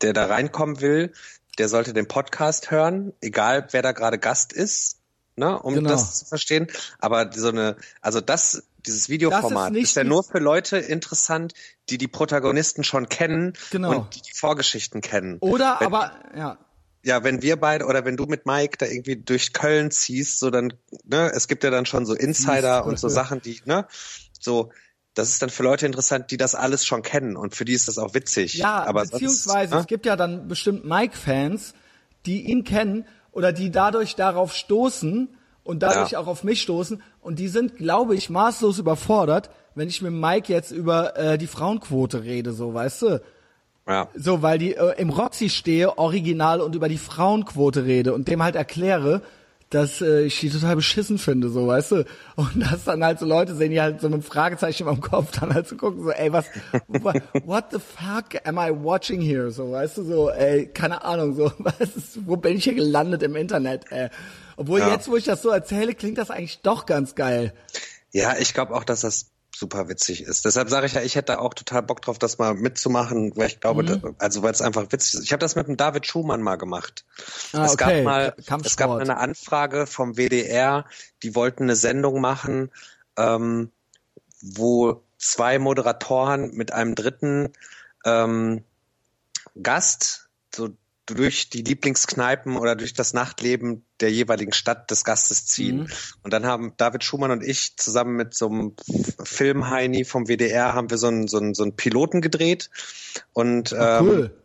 der 0.00 0.14
da 0.14 0.26
reinkommen 0.26 0.80
will, 0.80 1.12
der 1.58 1.68
sollte 1.68 1.92
den 1.92 2.08
Podcast 2.08 2.70
hören, 2.70 3.12
egal 3.20 3.68
wer 3.72 3.82
da 3.82 3.92
gerade 3.92 4.18
Gast 4.18 4.54
ist, 4.54 5.00
ne, 5.36 5.58
um 5.60 5.74
Genau. 5.74 5.90
das 5.90 6.20
zu 6.20 6.24
verstehen. 6.24 6.68
Aber 6.98 7.30
so 7.34 7.48
eine, 7.48 7.76
also 8.00 8.22
das, 8.22 8.62
dieses 8.86 9.08
Videoformat 9.08 9.72
nicht 9.72 9.84
ist, 9.84 9.96
ja 9.96 10.04
nur 10.04 10.24
für 10.24 10.38
Leute 10.38 10.78
interessant, 10.78 11.54
die 11.88 11.98
die 11.98 12.08
Protagonisten 12.08 12.84
schon 12.84 13.08
kennen 13.08 13.52
Genau. 13.70 13.90
und 13.90 14.14
die 14.14 14.22
die 14.22 14.32
Vorgeschichten 14.34 15.00
kennen. 15.00 15.38
oder 15.40 15.76
wenn, 15.80 15.86
aber 15.86 16.12
ja, 16.36 16.58
ja, 17.04 17.24
wenn 17.24 17.42
wir 17.42 17.56
beide 17.56 17.86
oder 17.86 18.04
wenn 18.04 18.16
du 18.16 18.26
mit 18.26 18.46
Mike 18.46 18.78
da 18.78 18.86
irgendwie 18.86 19.16
durch 19.16 19.52
Köln 19.52 19.90
ziehst, 19.90 20.38
so 20.38 20.50
dann, 20.50 20.74
ne, 21.04 21.32
es 21.34 21.48
gibt 21.48 21.64
ja 21.64 21.70
dann 21.70 21.86
schon 21.86 22.06
so 22.06 22.14
Insider 22.14 22.86
und 22.86 22.98
so 22.98 23.08
Sachen, 23.08 23.42
die, 23.42 23.60
ne, 23.64 23.86
so, 24.38 24.70
das 25.14 25.28
ist 25.28 25.42
dann 25.42 25.50
für 25.50 25.62
Leute 25.62 25.84
interessant, 25.84 26.30
die 26.30 26.36
das 26.36 26.54
alles 26.54 26.86
schon 26.86 27.02
kennen 27.02 27.36
und 27.36 27.54
für 27.54 27.64
die 27.64 27.74
ist 27.74 27.88
das 27.88 27.98
auch 27.98 28.14
witzig. 28.14 28.54
Ja, 28.54 28.84
aber 28.84 29.00
sonst, 29.00 29.12
beziehungsweise 29.12 29.74
ne? 29.74 29.80
es 29.80 29.86
gibt 29.86 30.06
ja 30.06 30.16
dann 30.16 30.48
bestimmt 30.48 30.84
Mike-Fans, 30.84 31.74
die 32.24 32.42
ihn 32.50 32.64
kennen 32.64 33.06
oder 33.32 33.52
die 33.52 33.70
dadurch 33.70 34.14
darauf 34.14 34.54
stoßen 34.54 35.36
und 35.64 35.82
dadurch 35.82 36.12
Ja. 36.12 36.18
auch 36.20 36.26
auf 36.26 36.44
mich 36.44 36.60
stoßen 36.62 37.02
und 37.20 37.38
die 37.38 37.48
sind, 37.48 37.76
glaube 37.76 38.14
ich, 38.14 38.30
maßlos 38.30 38.78
überfordert, 38.78 39.50
wenn 39.74 39.88
ich 39.88 40.02
mit 40.02 40.12
Mike 40.12 40.52
jetzt 40.52 40.70
über 40.70 41.16
äh, 41.16 41.38
die 41.38 41.46
Frauenquote 41.46 42.24
rede, 42.24 42.52
so, 42.52 42.74
weißt 42.74 43.02
du? 43.02 43.20
ja. 43.88 44.08
So, 44.14 44.42
weil 44.42 44.58
die 44.58 44.74
äh, 44.74 44.94
im 45.00 45.10
Roxy 45.10 45.48
stehe, 45.48 45.98
original 45.98 46.60
und 46.60 46.74
über 46.74 46.88
die 46.88 46.98
Frauenquote 46.98 47.84
rede 47.84 48.12
und 48.14 48.28
dem 48.28 48.42
halt 48.42 48.54
erkläre, 48.54 49.22
dass 49.70 50.02
äh, 50.02 50.24
ich 50.24 50.38
die 50.38 50.50
total 50.50 50.76
beschissen 50.76 51.16
finde, 51.16 51.48
so, 51.48 51.66
weißt 51.66 51.92
du? 51.92 52.04
Und 52.36 52.60
dass 52.60 52.84
dann 52.84 53.02
halt 53.02 53.18
so 53.18 53.24
Leute 53.24 53.54
sehen, 53.54 53.70
die 53.70 53.80
halt 53.80 54.02
so 54.02 54.10
mit 54.10 54.22
Fragezeichen 54.22 54.86
im 54.86 55.00
Kopf 55.00 55.38
dann 55.40 55.54
halt 55.54 55.66
so 55.66 55.76
gucken, 55.76 56.02
so, 56.04 56.10
ey, 56.10 56.30
was, 56.30 56.44
wa- 56.88 57.14
what 57.46 57.64
the 57.72 57.78
fuck 57.78 58.38
am 58.46 58.58
I 58.58 58.70
watching 58.70 59.22
here? 59.22 59.50
So, 59.50 59.72
weißt 59.72 59.96
du, 59.96 60.02
so, 60.04 60.28
ey, 60.30 60.66
keine 60.66 61.02
Ahnung, 61.04 61.34
so, 61.34 61.50
was 61.58 61.80
ist, 61.96 62.26
wo 62.26 62.36
bin 62.36 62.58
ich 62.58 62.64
hier 62.64 62.74
gelandet 62.74 63.22
im 63.22 63.34
Internet, 63.34 63.86
ey? 63.90 64.10
Obwohl 64.56 64.80
Ja. 64.80 64.90
jetzt, 64.90 65.08
wo 65.08 65.16
ich 65.16 65.24
das 65.24 65.42
so 65.42 65.50
erzähle, 65.50 65.94
klingt 65.94 66.18
das 66.18 66.30
eigentlich 66.30 66.60
doch 66.62 66.86
ganz 66.86 67.14
geil. 67.14 67.52
Ja, 68.12 68.36
ich 68.36 68.54
glaube 68.54 68.74
auch, 68.74 68.84
dass 68.84 69.00
das 69.02 69.26
super 69.54 69.88
witzig 69.88 70.22
ist. 70.22 70.44
Deshalb 70.44 70.70
sage 70.70 70.86
ich 70.86 70.94
ja, 70.94 71.02
ich 71.02 71.14
hätte 71.14 71.38
auch 71.38 71.54
total 71.54 71.82
Bock 71.82 72.02
drauf, 72.02 72.18
das 72.18 72.38
mal 72.38 72.54
mitzumachen, 72.54 73.36
weil 73.36 73.46
ich 73.48 73.60
glaube, 73.60 73.82
Mhm. 73.82 73.86
da, 73.86 74.10
also 74.18 74.42
weil 74.42 74.50
es 74.52 74.62
einfach 74.62 74.90
witzig 74.90 75.14
ist. 75.14 75.24
Ich 75.24 75.32
habe 75.32 75.40
das 75.40 75.54
mit 75.56 75.68
dem 75.68 75.76
David 75.76 76.06
Schumann 76.06 76.42
mal 76.42 76.56
gemacht. 76.56 77.04
Ah, 77.52 77.64
es 77.66 77.72
okay. 77.74 77.96
gab 77.96 78.04
mal, 78.04 78.32
Kampfsport. 78.32 78.66
es 78.66 78.76
gab 78.76 78.88
mal 78.88 79.00
eine 79.00 79.18
Anfrage 79.18 79.86
vom 79.86 80.16
WDR, 80.16 80.86
die 81.22 81.34
wollten 81.34 81.64
eine 81.64 81.76
Sendung 81.76 82.20
machen, 82.20 82.70
ähm, 83.16 83.70
wo 84.40 85.02
zwei 85.18 85.58
Moderatoren 85.58 86.52
mit 86.54 86.72
einem 86.72 86.94
dritten 86.94 87.50
ähm, 88.04 88.64
Gast 89.62 90.28
so 90.54 90.70
durch 91.06 91.50
die 91.50 91.62
Lieblingskneipen 91.62 92.56
oder 92.56 92.76
durch 92.76 92.94
das 92.94 93.12
Nachtleben 93.12 93.84
der 94.00 94.12
jeweiligen 94.12 94.52
Stadt 94.52 94.90
des 94.90 95.04
Gastes 95.04 95.46
ziehen. 95.46 95.80
Mhm. 95.80 95.86
Und 96.22 96.32
dann 96.32 96.46
haben 96.46 96.74
David 96.76 97.02
Schumann 97.02 97.32
und 97.32 97.42
ich 97.42 97.76
zusammen 97.76 98.14
mit 98.14 98.34
so 98.34 98.48
einem 98.48 98.76
Filmheini 99.22 100.04
vom 100.04 100.28
WDR 100.28 100.74
haben 100.74 100.90
wir 100.90 100.98
so 100.98 101.08
einen, 101.08 101.26
so 101.26 101.38
einen, 101.38 101.54
so 101.54 101.64
einen 101.64 101.74
Piloten 101.74 102.20
gedreht. 102.20 102.70
Und 103.32 103.72
ähm, 103.72 104.06
Cool. 104.06 104.38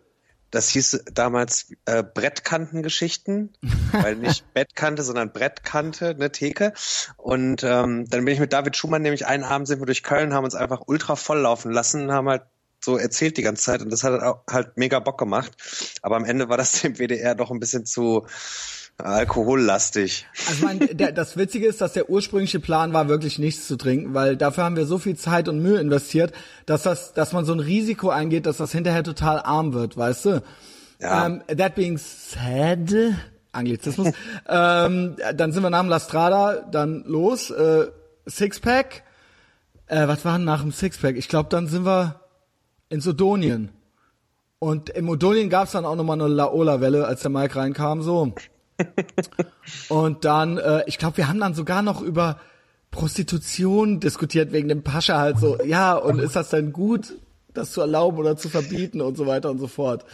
das 0.50 0.70
hieß 0.70 1.04
damals 1.14 1.72
äh, 1.86 2.04
Brettkantengeschichten, 2.04 3.54
weil 3.92 4.16
nicht 4.16 4.52
Bettkante, 4.54 5.04
sondern 5.04 5.32
Brettkante, 5.32 6.16
ne 6.16 6.32
Theke. 6.32 6.74
Und 7.18 7.64
ähm, 7.64 8.10
dann 8.10 8.26
bin 8.26 8.34
ich 8.34 8.40
mit 8.40 8.52
David 8.52 8.76
Schumann 8.76 9.04
nämlich 9.04 9.28
einen 9.28 9.44
Abend 9.44 9.68
sind 9.68 9.80
wir 9.80 9.86
durch 9.86 10.02
Köln, 10.02 10.34
haben 10.34 10.46
uns 10.46 10.56
einfach 10.56 10.82
ultra 10.88 11.16
voll 11.16 11.40
laufen 11.40 11.72
lassen, 11.72 12.12
haben 12.12 12.30
halt 12.30 12.44
so 12.88 12.98
erzählt 12.98 13.36
die 13.36 13.42
ganze 13.42 13.64
Zeit 13.64 13.82
und 13.82 13.92
das 13.92 14.06
hat 14.06 14.22
halt 14.50 14.78
mega 14.78 15.00
Bock 15.00 15.18
gemacht. 15.18 15.52
Aber 16.02 16.16
am 16.16 16.24
Ende 16.24 16.48
war 16.48 16.56
das 16.56 16.72
dem 16.82 16.96
WDR 16.96 17.36
doch 17.36 17.52
ein 17.52 17.60
bisschen 17.60 17.86
zu 17.86 18.26
alkohollastig. 18.98 20.26
Also 20.48 20.66
mein, 20.66 20.80
der, 20.98 21.12
das 21.12 21.38
Witzige 21.38 21.68
ist, 21.68 21.82
dass 21.82 21.94
der 21.94 22.10
ursprüngliche 22.10 22.60
Plan 22.60 22.94
war, 22.94 23.10
wirklich 23.10 23.38
nichts 23.38 23.68
zu 23.68 23.76
trinken, 23.76 24.14
weil 24.14 24.38
dafür 24.38 24.64
haben 24.64 24.78
wir 24.78 24.86
so 24.86 24.98
viel 24.98 25.18
Zeit 25.18 25.50
und 25.50 25.62
Mühe 25.62 25.80
investiert, 25.80 26.34
dass 26.66 26.84
das, 26.84 27.14
dass 27.14 27.34
man 27.34 27.46
so 27.46 27.54
ein 27.54 27.60
Risiko 27.60 28.10
eingeht, 28.10 28.46
dass 28.46 28.58
das 28.58 28.72
hinterher 28.72 29.04
total 29.04 29.40
arm 29.42 29.74
wird, 29.74 29.98
weißt 29.98 30.26
du? 30.26 30.44
Ja. 31.00 31.28
Ähm, 31.28 31.44
that 31.56 31.76
being 31.76 32.00
said, 32.00 33.14
Anglizismus, 33.52 34.14
ähm, 34.50 35.18
dann 35.36 35.52
sind 35.52 35.62
wir 35.62 35.70
nach 35.70 35.82
dem 35.82 35.90
La 35.90 36.00
Strada 36.00 36.66
dann 36.72 37.04
los, 37.06 37.52
äh, 37.52 37.88
Sixpack. 38.26 39.04
Äh, 39.88 40.08
was 40.08 40.26
war 40.26 40.38
denn 40.38 40.46
nach 40.46 40.62
dem 40.62 40.72
Sixpack? 40.72 41.18
Ich 41.18 41.28
glaube, 41.28 41.50
dann 41.50 41.68
sind 41.68 41.86
wir 41.86 42.20
in 42.90 43.02
Sodonien. 43.02 43.70
Und 44.60 44.90
im 44.90 45.08
Odonien 45.10 45.50
gab's 45.50 45.74
dann 45.74 45.86
auch 45.86 45.96
nochmal 45.96 46.20
eine 46.20 46.34
Laola-Welle, 46.34 47.06
als 47.06 47.22
der 47.22 47.30
Mike 47.30 47.56
reinkam, 47.56 48.02
so. 48.02 48.34
Und 49.90 50.26
dann, 50.26 50.58
äh, 50.58 50.84
ich 50.88 50.98
glaube, 50.98 51.18
wir 51.18 51.28
haben 51.28 51.40
dann 51.40 51.54
sogar 51.54 51.82
noch 51.82 52.02
über 52.02 52.40
Prostitution 52.92 54.00
diskutiert 54.00 54.52
wegen 54.52 54.70
dem 54.70 54.84
Pascha 54.84 55.20
halt 55.20 55.40
so, 55.40 55.58
ja, 55.64 55.96
und 55.96 56.20
ist 56.20 56.36
das 56.36 56.50
denn 56.50 56.72
gut, 56.72 57.14
das 57.54 57.72
zu 57.72 57.82
erlauben 57.82 58.18
oder 58.18 58.38
zu 58.38 58.50
verbieten 58.50 59.02
und 59.02 59.18
so 59.18 59.28
weiter 59.28 59.52
und 59.52 59.60
so 59.60 59.68
fort. 59.68 60.06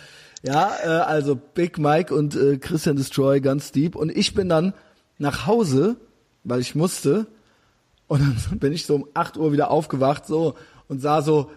Ja, 0.41 0.71
äh, 0.83 0.87
also 0.87 1.35
Big 1.35 1.77
Mike 1.77 2.13
und 2.13 2.35
äh, 2.35 2.57
Christian 2.57 2.95
Destroy 2.95 3.39
ganz 3.39 3.71
deep. 3.71 3.95
Und 3.95 4.15
ich 4.15 4.33
bin 4.33 4.49
dann 4.49 4.73
nach 5.17 5.45
Hause, 5.47 5.95
weil 6.43 6.59
ich 6.59 6.75
musste, 6.75 7.27
und 8.07 8.21
dann 8.21 8.35
bin 8.59 8.73
ich 8.73 8.85
so 8.85 8.95
um 8.95 9.07
8 9.13 9.37
Uhr 9.37 9.53
wieder 9.53 9.71
aufgewacht 9.71 10.25
so 10.25 10.55
und 10.89 10.99
sah 10.99 11.21
so 11.21 11.51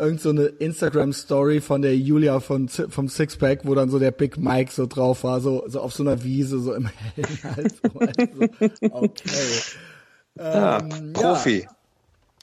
irgend 0.00 0.20
so 0.20 0.30
eine 0.30 0.46
Instagram-Story 0.46 1.60
von 1.60 1.82
der 1.82 1.96
Julia 1.96 2.40
von, 2.40 2.68
vom 2.68 3.08
Sixpack, 3.08 3.60
wo 3.64 3.74
dann 3.74 3.90
so 3.90 3.98
der 3.98 4.10
Big 4.10 4.38
Mike 4.38 4.72
so 4.72 4.86
drauf 4.86 5.24
war, 5.24 5.40
so, 5.40 5.64
so 5.66 5.80
auf 5.80 5.92
so 5.92 6.02
einer 6.02 6.24
Wiese, 6.24 6.58
so 6.58 6.74
im 6.74 6.86
Hellen 7.14 7.38
halt. 7.42 7.74
So, 8.80 8.90
okay. 8.90 9.60
Ja, 10.36 10.78
ähm, 10.78 11.12
Profi. 11.12 11.62
Ja. 11.62 11.70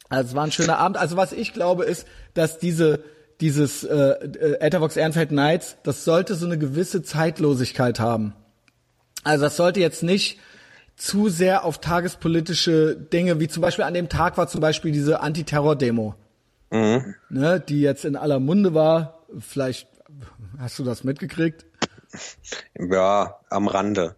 Also 0.10 0.30
es 0.30 0.36
war 0.36 0.44
ein 0.44 0.52
schöner 0.52 0.78
Abend. 0.78 0.98
Also 0.98 1.18
was 1.18 1.34
ich 1.34 1.54
glaube 1.54 1.84
ist, 1.84 2.08
dass 2.34 2.60
diese 2.60 3.04
dieses 3.42 3.84
äh, 3.84 3.96
äh, 3.96 4.60
Ethervox 4.62 4.98
Ehrenfeld 4.98 5.32
Nights, 5.32 5.78
das 5.84 6.04
sollte 6.04 6.36
so 6.36 6.46
eine 6.46 6.58
gewisse 6.58 7.04
Zeitlosigkeit 7.04 8.00
haben. 8.00 8.34
Also 9.24 9.46
das 9.46 9.58
sollte 9.58 9.80
jetzt 9.80 10.04
nicht 10.04 10.40
zu 10.96 11.30
sehr 11.30 11.64
auf 11.64 11.80
tagespolitische 11.80 12.96
Dinge, 12.96 13.40
wie 13.40 13.48
zum 13.48 13.62
Beispiel 13.62 13.86
an 13.86 13.94
dem 13.94 14.10
Tag 14.10 14.38
war 14.38 14.48
zum 14.48 14.62
Beispiel 14.62 14.92
diese 14.92 15.20
Antiterror-Demo, 15.20 16.16
mhm. 16.72 17.16
ne, 17.30 17.60
die 17.60 17.82
jetzt 17.82 18.06
in 18.06 18.16
aller 18.16 18.40
Munde 18.40 18.74
war. 18.74 19.26
Vielleicht 19.40 19.88
hast 20.58 20.80
du 20.80 20.84
das 20.84 21.04
mitgekriegt? 21.04 21.66
Ja, 22.78 23.40
am 23.50 23.68
Rande. 23.68 24.16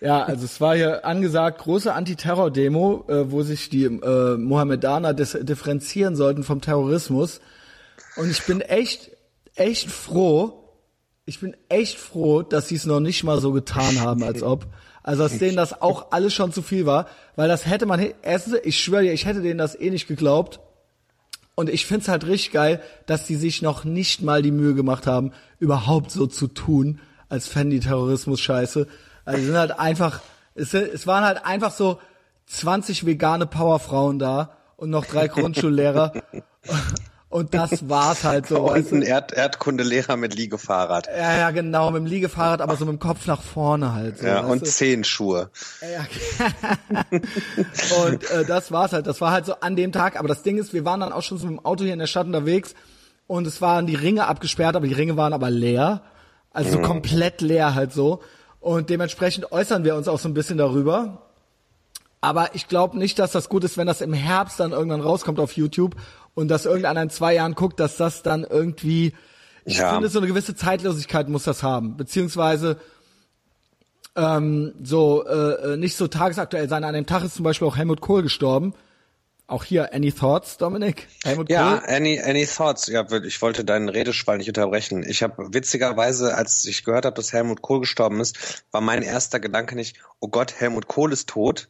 Ja, 0.00 0.24
also 0.24 0.44
es 0.44 0.60
war 0.60 0.76
hier 0.76 1.06
angesagt, 1.06 1.62
große 1.62 1.92
Antiterror-Demo, 1.92 3.06
äh, 3.08 3.30
wo 3.30 3.42
sich 3.42 3.70
die 3.70 3.84
äh, 3.84 4.36
Mohammedaner 4.36 5.14
differenzieren 5.14 6.16
sollten 6.16 6.44
vom 6.44 6.60
Terrorismus. 6.60 7.40
Und 8.16 8.30
ich 8.30 8.44
bin 8.44 8.60
echt, 8.60 9.10
echt 9.54 9.90
froh, 9.90 10.64
ich 11.24 11.40
bin 11.40 11.56
echt 11.70 11.98
froh, 11.98 12.42
dass 12.42 12.68
sie 12.68 12.76
es 12.76 12.84
noch 12.84 13.00
nicht 13.00 13.24
mal 13.24 13.40
so 13.40 13.52
getan 13.52 14.00
haben, 14.00 14.22
als 14.22 14.42
ob. 14.42 14.66
Also 15.02 15.22
dass 15.22 15.38
denen 15.38 15.56
das 15.56 15.80
auch 15.80 16.12
alles 16.12 16.34
schon 16.34 16.52
zu 16.52 16.62
viel 16.62 16.86
war, 16.86 17.06
weil 17.36 17.48
das 17.48 17.66
hätte 17.66 17.86
man, 17.86 18.06
erstens, 18.22 18.58
ich 18.62 18.78
schwöre 18.82 19.02
dir, 19.02 19.12
ich 19.12 19.26
hätte 19.26 19.42
denen 19.42 19.58
das 19.58 19.78
eh 19.78 19.90
nicht 19.90 20.06
geglaubt. 20.06 20.60
Und 21.54 21.70
ich 21.70 21.86
find's 21.86 22.08
halt 22.08 22.26
richtig 22.26 22.52
geil, 22.52 22.82
dass 23.06 23.26
die 23.26 23.36
sich 23.36 23.62
noch 23.62 23.84
nicht 23.84 24.22
mal 24.22 24.42
die 24.42 24.50
Mühe 24.50 24.74
gemacht 24.74 25.06
haben, 25.06 25.32
überhaupt 25.58 26.10
so 26.10 26.26
zu 26.26 26.48
tun, 26.48 27.00
als 27.28 27.46
fänden 27.46 27.70
die 27.70 27.80
Terrorismus 27.80 28.40
scheiße. 28.40 28.86
Also 29.24 29.44
sind 29.44 29.56
halt 29.56 29.78
einfach, 29.78 30.20
es, 30.54 30.74
es 30.74 31.06
waren 31.06 31.24
halt 31.24 31.44
einfach 31.44 31.70
so 31.70 32.00
20 32.46 33.06
vegane 33.06 33.46
Powerfrauen 33.46 34.18
da 34.18 34.56
und 34.76 34.90
noch 34.90 35.06
drei 35.06 35.28
Grundschullehrer. 35.28 36.12
Und 37.34 37.52
das 37.52 37.88
war's 37.88 38.22
halt 38.22 38.46
so. 38.46 38.70
Und 38.70 38.92
ein 38.92 39.02
Erd 39.02 39.32
Erdkundelehrer 39.32 40.16
mit 40.16 40.36
Liegefahrrad. 40.36 41.08
Ja, 41.08 41.36
ja, 41.36 41.50
genau, 41.50 41.90
mit 41.90 42.02
dem 42.02 42.06
Liegefahrrad, 42.06 42.60
aber 42.60 42.76
so 42.76 42.84
mit 42.84 42.92
dem 42.92 42.98
Kopf 43.00 43.26
nach 43.26 43.42
vorne 43.42 43.92
halt. 43.92 44.18
So, 44.18 44.26
ja, 44.28 44.42
und 44.42 44.62
du? 44.62 44.66
Zehenschuhe. 44.66 45.50
Ja. 45.82 46.06
und 48.06 48.30
äh, 48.30 48.44
das 48.44 48.70
war's 48.70 48.92
halt. 48.92 49.08
Das 49.08 49.20
war 49.20 49.32
halt 49.32 49.46
so 49.46 49.54
an 49.54 49.74
dem 49.74 49.90
Tag. 49.90 50.16
Aber 50.16 50.28
das 50.28 50.44
Ding 50.44 50.58
ist, 50.58 50.72
wir 50.72 50.84
waren 50.84 51.00
dann 51.00 51.10
auch 51.10 51.22
schon 51.22 51.38
so 51.38 51.48
mit 51.48 51.58
dem 51.58 51.64
Auto 51.64 51.82
hier 51.82 51.92
in 51.92 51.98
der 51.98 52.06
Stadt 52.06 52.28
unterwegs 52.28 52.76
und 53.26 53.48
es 53.48 53.60
waren 53.60 53.88
die 53.88 53.96
Ringe 53.96 54.28
abgesperrt, 54.28 54.76
aber 54.76 54.86
die 54.86 54.94
Ringe 54.94 55.16
waren 55.16 55.32
aber 55.32 55.50
leer. 55.50 56.02
Also 56.52 56.70
so 56.70 56.78
mhm. 56.78 56.82
komplett 56.84 57.40
leer 57.40 57.74
halt 57.74 57.92
so. 57.92 58.22
Und 58.60 58.90
dementsprechend 58.90 59.50
äußern 59.50 59.82
wir 59.82 59.96
uns 59.96 60.06
auch 60.06 60.20
so 60.20 60.28
ein 60.28 60.34
bisschen 60.34 60.58
darüber. 60.58 61.24
Aber 62.20 62.54
ich 62.54 62.68
glaube 62.68 62.96
nicht, 62.96 63.18
dass 63.18 63.32
das 63.32 63.48
gut 63.48 63.64
ist, 63.64 63.76
wenn 63.76 63.88
das 63.88 64.00
im 64.00 64.12
Herbst 64.12 64.60
dann 64.60 64.70
irgendwann 64.70 65.00
rauskommt 65.00 65.40
auf 65.40 65.56
YouTube 65.56 65.96
und 66.34 66.48
dass 66.48 66.66
irgendeiner 66.66 67.02
in 67.02 67.10
zwei 67.10 67.34
Jahren 67.34 67.54
guckt, 67.54 67.80
dass 67.80 67.96
das 67.96 68.22
dann 68.22 68.44
irgendwie, 68.44 69.14
ich 69.64 69.78
ja. 69.78 69.92
finde, 69.92 70.08
so 70.08 70.18
eine 70.18 70.28
gewisse 70.28 70.54
Zeitlosigkeit 70.54 71.28
muss 71.28 71.44
das 71.44 71.62
haben, 71.62 71.96
beziehungsweise 71.96 72.78
ähm, 74.16 74.74
so 74.82 75.26
äh, 75.26 75.72
äh, 75.72 75.76
nicht 75.76 75.96
so 75.96 76.06
tagesaktuell 76.06 76.68
sein. 76.68 76.84
An 76.84 76.94
dem 76.94 77.06
Tag 77.06 77.24
ist 77.24 77.34
zum 77.34 77.44
Beispiel 77.44 77.66
auch 77.66 77.76
Helmut 77.76 78.00
Kohl 78.00 78.22
gestorben. 78.22 78.74
Auch 79.46 79.62
hier, 79.64 79.92
any 79.92 80.10
thoughts, 80.10 80.56
Dominik? 80.56 81.06
Helmut 81.22 81.50
ja, 81.50 81.76
Kohl? 81.76 81.94
any, 81.94 82.18
any 82.18 82.46
thoughts. 82.46 82.86
Ja, 82.86 83.04
ich 83.22 83.42
wollte 83.42 83.62
deinen 83.62 83.90
Redeschwall 83.90 84.38
nicht 84.38 84.48
unterbrechen. 84.48 85.04
Ich 85.06 85.22
habe 85.22 85.52
witzigerweise, 85.52 86.34
als 86.34 86.64
ich 86.64 86.82
gehört 86.84 87.04
habe, 87.04 87.16
dass 87.16 87.32
Helmut 87.34 87.60
Kohl 87.60 87.80
gestorben 87.80 88.20
ist, 88.20 88.64
war 88.70 88.80
mein 88.80 89.02
erster 89.02 89.40
Gedanke 89.40 89.74
nicht, 89.76 89.98
oh 90.20 90.28
Gott, 90.28 90.54
Helmut 90.58 90.88
Kohl 90.88 91.12
ist 91.12 91.28
tot, 91.28 91.68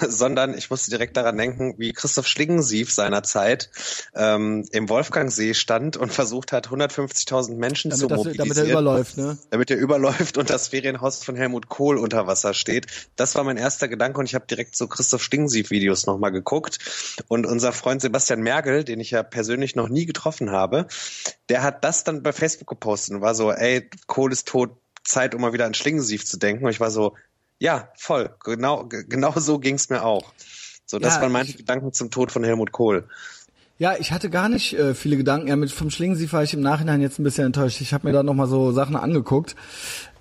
sondern 0.08 0.56
ich 0.56 0.70
musste 0.70 0.90
direkt 0.90 1.16
daran 1.16 1.36
denken, 1.36 1.74
wie 1.78 1.92
Christoph 1.92 2.26
Schlingensief 2.26 2.92
seinerzeit 2.92 3.70
ähm, 4.14 4.66
im 4.72 4.88
Wolfgangsee 4.88 5.54
stand 5.54 5.96
und 5.96 6.12
versucht 6.12 6.52
hat, 6.52 6.68
150.000 6.68 7.56
Menschen 7.56 7.90
damit 7.90 8.00
zu 8.00 8.06
das, 8.08 8.18
mobilisieren. 8.18 8.48
Damit 8.48 8.58
er 8.58 8.70
überläuft, 8.70 9.16
ne? 9.16 9.38
Damit 9.50 9.70
er 9.70 9.76
überläuft 9.76 10.38
und 10.38 10.50
das 10.50 10.68
Ferienhaus 10.68 11.22
von 11.22 11.36
Helmut 11.36 11.68
Kohl 11.68 11.98
unter 11.98 12.26
Wasser 12.26 12.54
steht. 12.54 12.86
Das 13.16 13.34
war 13.34 13.44
mein 13.44 13.56
erster 13.56 13.88
Gedanke 13.88 14.20
und 14.20 14.26
ich 14.26 14.34
habe 14.34 14.46
direkt 14.46 14.76
so 14.76 14.86
Christoph 14.86 15.22
Schlingensief-Videos 15.22 16.06
nochmal 16.06 16.32
geguckt. 16.32 16.78
Und 17.28 17.46
unser 17.46 17.72
Freund 17.72 18.00
Sebastian 18.00 18.40
Merkel, 18.40 18.84
den 18.84 19.00
ich 19.00 19.10
ja 19.10 19.22
persönlich 19.22 19.76
noch 19.76 19.88
nie 19.88 20.06
getroffen 20.06 20.50
habe, 20.50 20.86
der 21.48 21.62
hat 21.62 21.84
das 21.84 22.04
dann 22.04 22.22
bei 22.22 22.32
Facebook 22.32 22.68
gepostet 22.68 23.16
und 23.16 23.20
war 23.20 23.34
so, 23.34 23.52
ey, 23.52 23.88
Kohl 24.06 24.32
ist 24.32 24.48
tot, 24.48 24.70
Zeit, 25.04 25.34
um 25.34 25.42
mal 25.42 25.52
wieder 25.52 25.66
an 25.66 25.74
Schlingensief 25.74 26.24
zu 26.24 26.38
denken. 26.38 26.64
Und 26.64 26.70
ich 26.70 26.80
war 26.80 26.90
so, 26.90 27.14
ja, 27.58 27.88
voll. 27.96 28.30
Genau, 28.44 28.86
genau 28.86 29.32
so 29.38 29.58
ging's 29.58 29.88
mir 29.90 30.04
auch. 30.04 30.32
So, 30.86 30.98
das 30.98 31.16
ja, 31.16 31.22
waren 31.22 31.32
meine 31.32 31.48
ich, 31.48 31.56
Gedanken 31.56 31.92
zum 31.92 32.10
Tod 32.10 32.30
von 32.30 32.44
Helmut 32.44 32.72
Kohl. 32.72 33.08
Ja, 33.76 33.96
ich 33.98 34.12
hatte 34.12 34.30
gar 34.30 34.48
nicht 34.48 34.74
äh, 34.74 34.94
viele 34.94 35.16
Gedanken. 35.16 35.48
Ja, 35.48 35.56
mit 35.56 35.72
vom 35.72 35.90
Schlingensief 35.90 36.32
war 36.32 36.44
ich 36.44 36.54
im 36.54 36.60
Nachhinein 36.60 37.00
jetzt 37.00 37.18
ein 37.18 37.24
bisschen 37.24 37.46
enttäuscht. 37.46 37.80
Ich 37.80 37.92
habe 37.92 38.06
mir 38.06 38.12
da 38.12 38.22
noch 38.22 38.34
mal 38.34 38.46
so 38.46 38.70
Sachen 38.70 38.94
angeguckt. 38.94 39.56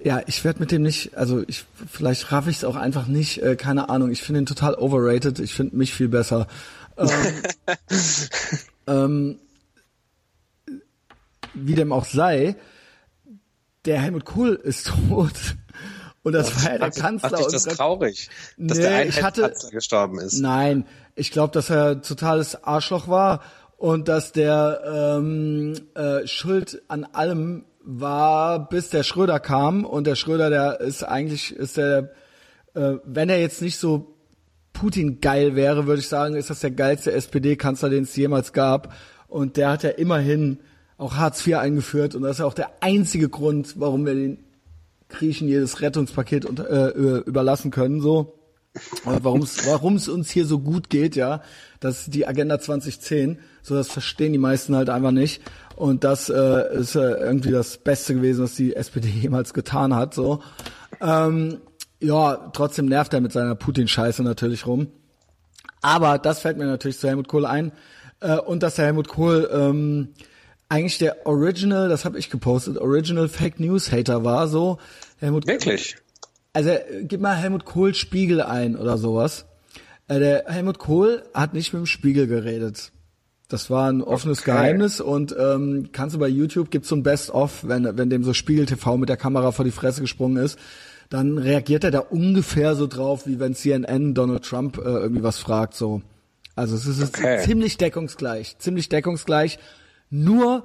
Ja, 0.03 0.21
ich 0.25 0.43
werde 0.43 0.59
mit 0.59 0.71
dem 0.71 0.81
nicht, 0.81 1.15
also 1.15 1.43
ich 1.47 1.65
vielleicht 1.87 2.31
raff 2.31 2.47
ich 2.47 2.57
es 2.57 2.63
auch 2.63 2.75
einfach 2.75 3.05
nicht. 3.05 3.43
Äh, 3.43 3.55
keine 3.55 3.89
Ahnung. 3.89 4.09
Ich 4.09 4.23
finde 4.23 4.41
ihn 4.41 4.45
total 4.47 4.73
overrated. 4.75 5.39
Ich 5.39 5.53
finde 5.53 5.75
mich 5.75 5.93
viel 5.93 6.07
besser. 6.07 6.47
Ähm, 6.97 7.09
ähm, 8.87 9.39
wie 11.53 11.75
dem 11.75 11.91
auch 11.91 12.05
sei, 12.05 12.55
der 13.85 14.01
Helmut 14.01 14.25
Kohl 14.25 14.55
ist 14.55 14.87
tot. 14.87 15.55
Und 16.23 16.33
das 16.33 16.63
war 16.63 16.71
ja 16.71 16.77
der 16.77 16.91
Kanzler. 16.91 17.31
Macht 17.31 17.39
dich 17.39 17.51
das 17.51 17.63
traurig, 17.65 18.29
dass 18.57 18.77
nee, 18.77 18.83
der 18.83 18.95
Einheitskanzler 18.95 19.69
gestorben 19.71 20.19
ist? 20.19 20.39
Nein, 20.39 20.85
ich 21.15 21.31
glaube, 21.31 21.51
dass 21.51 21.69
er 21.69 22.01
totales 22.01 22.63
Arschloch 22.63 23.07
war 23.07 23.41
und 23.77 24.07
dass 24.07 24.31
der 24.31 25.17
ähm, 25.19 25.75
äh, 25.95 26.25
Schuld 26.25 26.81
an 26.87 27.03
allem 27.03 27.65
war, 27.83 28.69
bis 28.69 28.89
der 28.89 29.03
Schröder 29.03 29.41
kam. 29.41 29.83
Und 29.83 30.07
der 30.07 30.15
Schröder, 30.15 30.49
der 30.49 30.79
ist 30.79 31.03
eigentlich, 31.03 31.53
ist 31.53 31.75
der, 31.75 32.13
äh, 32.73 32.93
wenn 33.03 33.29
er 33.29 33.41
jetzt 33.41 33.61
nicht 33.61 33.77
so 33.77 34.15
Putin 34.71 35.19
geil 35.19 35.55
wäre, 35.55 35.85
würde 35.85 35.99
ich 35.99 36.07
sagen, 36.07 36.35
ist 36.35 36.49
das 36.49 36.61
der 36.61 36.71
geilste 36.71 37.11
SPD-Kanzler, 37.11 37.89
den 37.89 38.03
es 38.03 38.15
jemals 38.15 38.53
gab. 38.53 38.93
Und 39.27 39.57
der 39.57 39.69
hat 39.69 39.83
ja 39.83 39.89
immerhin 39.89 40.59
auch 40.97 41.15
Hartz 41.15 41.45
IV 41.45 41.57
eingeführt 41.57 42.15
und 42.15 42.21
das 42.21 42.33
ist 42.33 42.39
ja 42.39 42.45
auch 42.45 42.53
der 42.53 42.71
einzige 42.81 43.27
Grund, 43.27 43.79
warum 43.79 44.05
wir 44.05 44.13
den 44.13 44.42
Griechen 45.13 45.47
jedes 45.47 45.81
Rettungspaket 45.81 46.45
unter, 46.45 46.69
äh, 46.69 47.19
überlassen 47.19 47.71
können, 47.71 48.01
so. 48.01 48.39
Warum 49.03 49.43
es 49.43 49.67
warum 49.67 49.95
es 49.97 50.07
uns 50.07 50.31
hier 50.31 50.45
so 50.45 50.59
gut 50.59 50.89
geht, 50.89 51.15
ja, 51.15 51.43
das 51.79 52.01
ist 52.01 52.15
die 52.15 52.25
Agenda 52.25 52.59
2010, 52.59 53.37
so 53.61 53.75
das 53.75 53.91
verstehen 53.91 54.33
die 54.33 54.39
meisten 54.39 54.75
halt 54.75 54.89
einfach 54.89 55.11
nicht 55.11 55.43
und 55.75 56.03
das 56.03 56.29
äh, 56.29 56.75
ist 56.75 56.95
äh, 56.95 57.01
irgendwie 57.01 57.51
das 57.51 57.77
Beste 57.77 58.15
gewesen, 58.15 58.43
was 58.43 58.55
die 58.55 58.75
SPD 58.75 59.07
jemals 59.07 59.53
getan 59.53 59.95
hat, 59.95 60.15
so. 60.15 60.41
Ähm, 61.01 61.59
ja, 61.99 62.49
trotzdem 62.53 62.87
nervt 62.87 63.13
er 63.13 63.21
mit 63.21 63.31
seiner 63.31 63.55
Putin-Scheiße 63.55 64.23
natürlich 64.23 64.65
rum. 64.65 64.87
Aber 65.81 66.17
das 66.17 66.39
fällt 66.39 66.57
mir 66.57 66.65
natürlich 66.65 66.97
zu 66.97 67.07
Helmut 67.07 67.27
Kohl 67.27 67.45
ein 67.45 67.71
äh, 68.21 68.37
und 68.37 68.63
dass 68.63 68.75
der 68.75 68.85
Helmut 68.85 69.07
Kohl 69.07 69.49
ähm, 69.53 70.09
eigentlich 70.73 70.97
der 70.97 71.27
Original, 71.27 71.87
das 71.87 72.03
habe 72.03 72.17
ich 72.17 72.31
gepostet, 72.31 72.79
Original 72.79 73.29
Fake 73.29 73.59
News 73.59 73.91
Hater 73.91 74.23
war, 74.23 74.47
so 74.47 74.79
Helmut 75.19 75.45
Wirklich? 75.45 75.97
Also 76.51 76.71
gib 77.03 77.21
mal 77.21 77.35
Helmut 77.35 77.63
Kohl 77.63 77.93
Spiegel 77.93 78.41
ein 78.41 78.75
oder 78.75 78.97
sowas. 78.97 79.45
Äh, 80.07 80.19
der 80.19 80.45
Helmut 80.47 80.79
Kohl 80.79 81.23
hat 81.33 81.53
nicht 81.53 81.73
mit 81.73 81.81
dem 81.81 81.85
Spiegel 81.85 82.25
geredet. 82.25 82.91
Das 83.49 83.69
war 83.69 83.87
ein 83.87 84.01
offenes 84.01 84.39
okay. 84.41 84.51
Geheimnis 84.51 84.99
und 84.99 85.35
ähm, 85.37 85.89
kannst 85.91 86.15
du 86.15 86.19
bei 86.19 86.27
YouTube 86.27 86.71
gibt's 86.71 86.89
so 86.89 86.95
ein 86.95 87.03
Best-of, 87.03 87.67
wenn 87.67 87.95
wenn 87.95 88.09
dem 88.09 88.23
so 88.23 88.33
Spiegel 88.33 88.65
TV 88.65 88.97
mit 88.97 89.09
der 89.09 89.17
Kamera 89.17 89.51
vor 89.51 89.65
die 89.65 89.71
Fresse 89.71 90.01
gesprungen 90.01 90.43
ist, 90.43 90.57
dann 91.11 91.37
reagiert 91.37 91.83
er 91.83 91.91
da 91.91 91.99
ungefähr 91.99 92.73
so 92.73 92.87
drauf, 92.87 93.27
wie 93.27 93.39
wenn 93.39 93.53
CNN 93.53 94.15
Donald 94.15 94.43
Trump 94.43 94.79
äh, 94.79 94.81
irgendwie 94.81 95.21
was 95.21 95.37
fragt 95.37 95.75
so. 95.75 96.01
Also 96.55 96.75
es 96.75 96.87
ist 96.87 97.15
okay. 97.15 97.43
ziemlich 97.43 97.77
deckungsgleich, 97.77 98.57
ziemlich 98.57 98.89
deckungsgleich. 98.89 99.59
Nur 100.13 100.63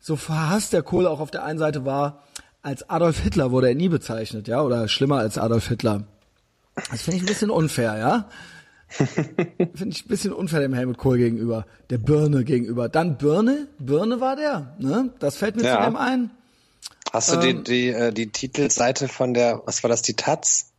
so 0.00 0.16
verhasst 0.16 0.72
der 0.72 0.82
Kohl 0.82 1.06
auch 1.06 1.20
auf 1.20 1.30
der 1.30 1.44
einen 1.44 1.60
Seite 1.60 1.84
war, 1.84 2.24
als 2.62 2.90
Adolf 2.90 3.20
Hitler 3.20 3.52
wurde 3.52 3.68
er 3.68 3.76
nie 3.76 3.88
bezeichnet, 3.88 4.48
ja, 4.48 4.60
oder 4.60 4.88
schlimmer 4.88 5.18
als 5.18 5.38
Adolf 5.38 5.68
Hitler. 5.68 6.02
Das 6.74 7.02
finde 7.02 7.18
ich 7.18 7.22
ein 7.22 7.26
bisschen 7.26 7.50
unfair, 7.50 7.96
ja. 7.96 8.28
finde 8.88 9.90
ich 9.90 10.04
ein 10.04 10.08
bisschen 10.08 10.32
unfair 10.32 10.58
dem 10.60 10.74
Helmut 10.74 10.98
Kohl 10.98 11.16
gegenüber, 11.16 11.64
der 11.90 11.98
Birne 11.98 12.42
gegenüber. 12.42 12.88
Dann 12.88 13.18
Birne, 13.18 13.68
Birne 13.78 14.20
war 14.20 14.34
der, 14.34 14.74
ne? 14.80 15.12
Das 15.20 15.36
fällt 15.36 15.54
mir 15.54 15.62
ja. 15.62 15.78
zu 15.78 15.90
dem 15.90 15.96
ein. 15.96 16.30
Hast 17.12 17.32
du 17.32 17.36
ähm, 17.36 17.62
die, 17.62 17.62
die, 17.62 17.88
äh, 17.90 18.12
die 18.12 18.32
Titelseite 18.32 19.06
von 19.06 19.32
der, 19.32 19.62
was 19.64 19.84
war 19.84 19.90
das, 19.90 20.02
die 20.02 20.14
Taz? 20.14 20.72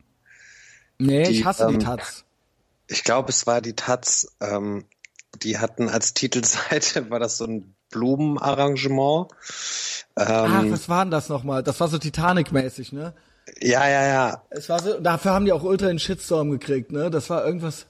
Nee, 0.98 1.22
die, 1.22 1.30
ich 1.30 1.44
hasse 1.46 1.64
ähm, 1.64 1.78
die 1.78 1.84
Taz. 1.86 2.24
Ich 2.86 3.02
glaube, 3.02 3.30
es 3.30 3.46
war 3.46 3.62
die 3.62 3.74
Taz, 3.74 4.36
ähm, 4.40 4.84
die 5.42 5.56
hatten 5.56 5.88
als 5.88 6.12
Titelseite, 6.12 7.08
war 7.10 7.18
das 7.18 7.38
so 7.38 7.46
ein 7.46 7.74
Blumenarrangement. 7.90 9.28
Ach, 10.14 10.64
was 10.70 10.88
war 10.88 11.04
denn 11.04 11.10
das 11.10 11.28
nochmal? 11.28 11.62
Das 11.62 11.80
war 11.80 11.88
so 11.88 11.98
Titanic-mäßig, 11.98 12.92
ne? 12.92 13.14
Ja, 13.60 13.88
ja, 13.88 14.06
ja. 14.06 14.42
Es 14.50 14.68
war 14.68 14.80
so, 14.80 15.00
dafür 15.00 15.32
haben 15.32 15.44
die 15.44 15.52
auch 15.52 15.62
ultra 15.62 15.86
den 15.88 15.98
Shitstorm 15.98 16.50
gekriegt, 16.50 16.92
ne? 16.92 17.10
Das 17.10 17.30
war 17.30 17.44
irgendwas. 17.44 17.86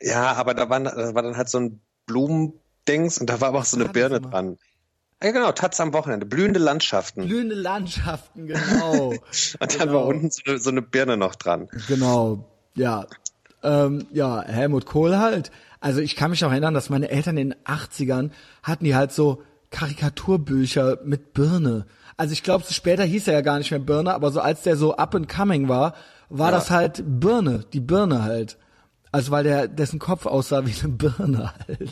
Ja, 0.00 0.32
aber 0.34 0.54
da 0.54 0.68
war, 0.68 0.80
da 0.80 1.14
war 1.14 1.22
dann 1.22 1.36
halt 1.36 1.48
so 1.48 1.58
ein 1.58 1.80
Blumendings 2.06 3.18
und 3.18 3.30
da 3.30 3.40
war 3.40 3.48
aber 3.48 3.60
auch 3.60 3.64
so 3.64 3.76
eine 3.76 3.88
Birne 3.88 4.20
dran. 4.20 4.58
Ja, 5.22 5.30
genau, 5.30 5.52
Taz 5.52 5.78
am 5.80 5.92
Wochenende. 5.92 6.26
Blühende 6.26 6.58
Landschaften. 6.58 7.26
Blühende 7.26 7.54
Landschaften, 7.54 8.48
genau. 8.48 9.10
und 9.10 9.20
dann 9.60 9.68
genau. 9.68 9.94
war 9.94 10.06
unten 10.06 10.30
so 10.30 10.42
eine, 10.46 10.58
so 10.58 10.70
eine 10.70 10.82
Birne 10.82 11.16
noch 11.16 11.36
dran. 11.36 11.68
Genau, 11.86 12.44
ja. 12.74 13.06
Ähm, 13.62 14.06
ja, 14.12 14.42
Helmut 14.42 14.86
Kohl 14.86 15.18
halt. 15.18 15.52
Also 15.82 16.00
ich 16.00 16.14
kann 16.16 16.30
mich 16.30 16.40
noch 16.40 16.50
erinnern, 16.52 16.74
dass 16.74 16.90
meine 16.90 17.10
Eltern 17.10 17.36
in 17.36 17.50
den 17.50 17.58
80ern 17.64 18.30
hatten 18.62 18.84
die 18.84 18.94
halt 18.94 19.12
so 19.12 19.42
Karikaturbücher 19.70 20.98
mit 21.04 21.32
Birne. 21.34 21.86
Also 22.16 22.32
ich 22.32 22.42
glaube, 22.42 22.64
später 22.70 23.04
hieß 23.04 23.26
er 23.28 23.34
ja 23.34 23.40
gar 23.40 23.58
nicht 23.58 23.70
mehr 23.70 23.80
Birne, 23.80 24.14
aber 24.14 24.30
so 24.30 24.40
als 24.40 24.62
der 24.62 24.76
so 24.76 24.96
up 24.96 25.14
and 25.14 25.28
coming 25.28 25.68
war, 25.68 25.94
war 26.28 26.50
Ja. 26.50 26.56
das 26.56 26.70
halt 26.70 27.02
Birne, 27.04 27.64
die 27.72 27.80
Birne 27.80 28.22
halt. 28.22 28.58
Also 29.10 29.30
weil 29.32 29.44
der 29.44 29.66
dessen 29.68 29.98
Kopf 29.98 30.24
aussah 30.24 30.64
wie 30.66 30.74
eine 30.82 30.92
Birne 30.92 31.52
halt. 31.68 31.90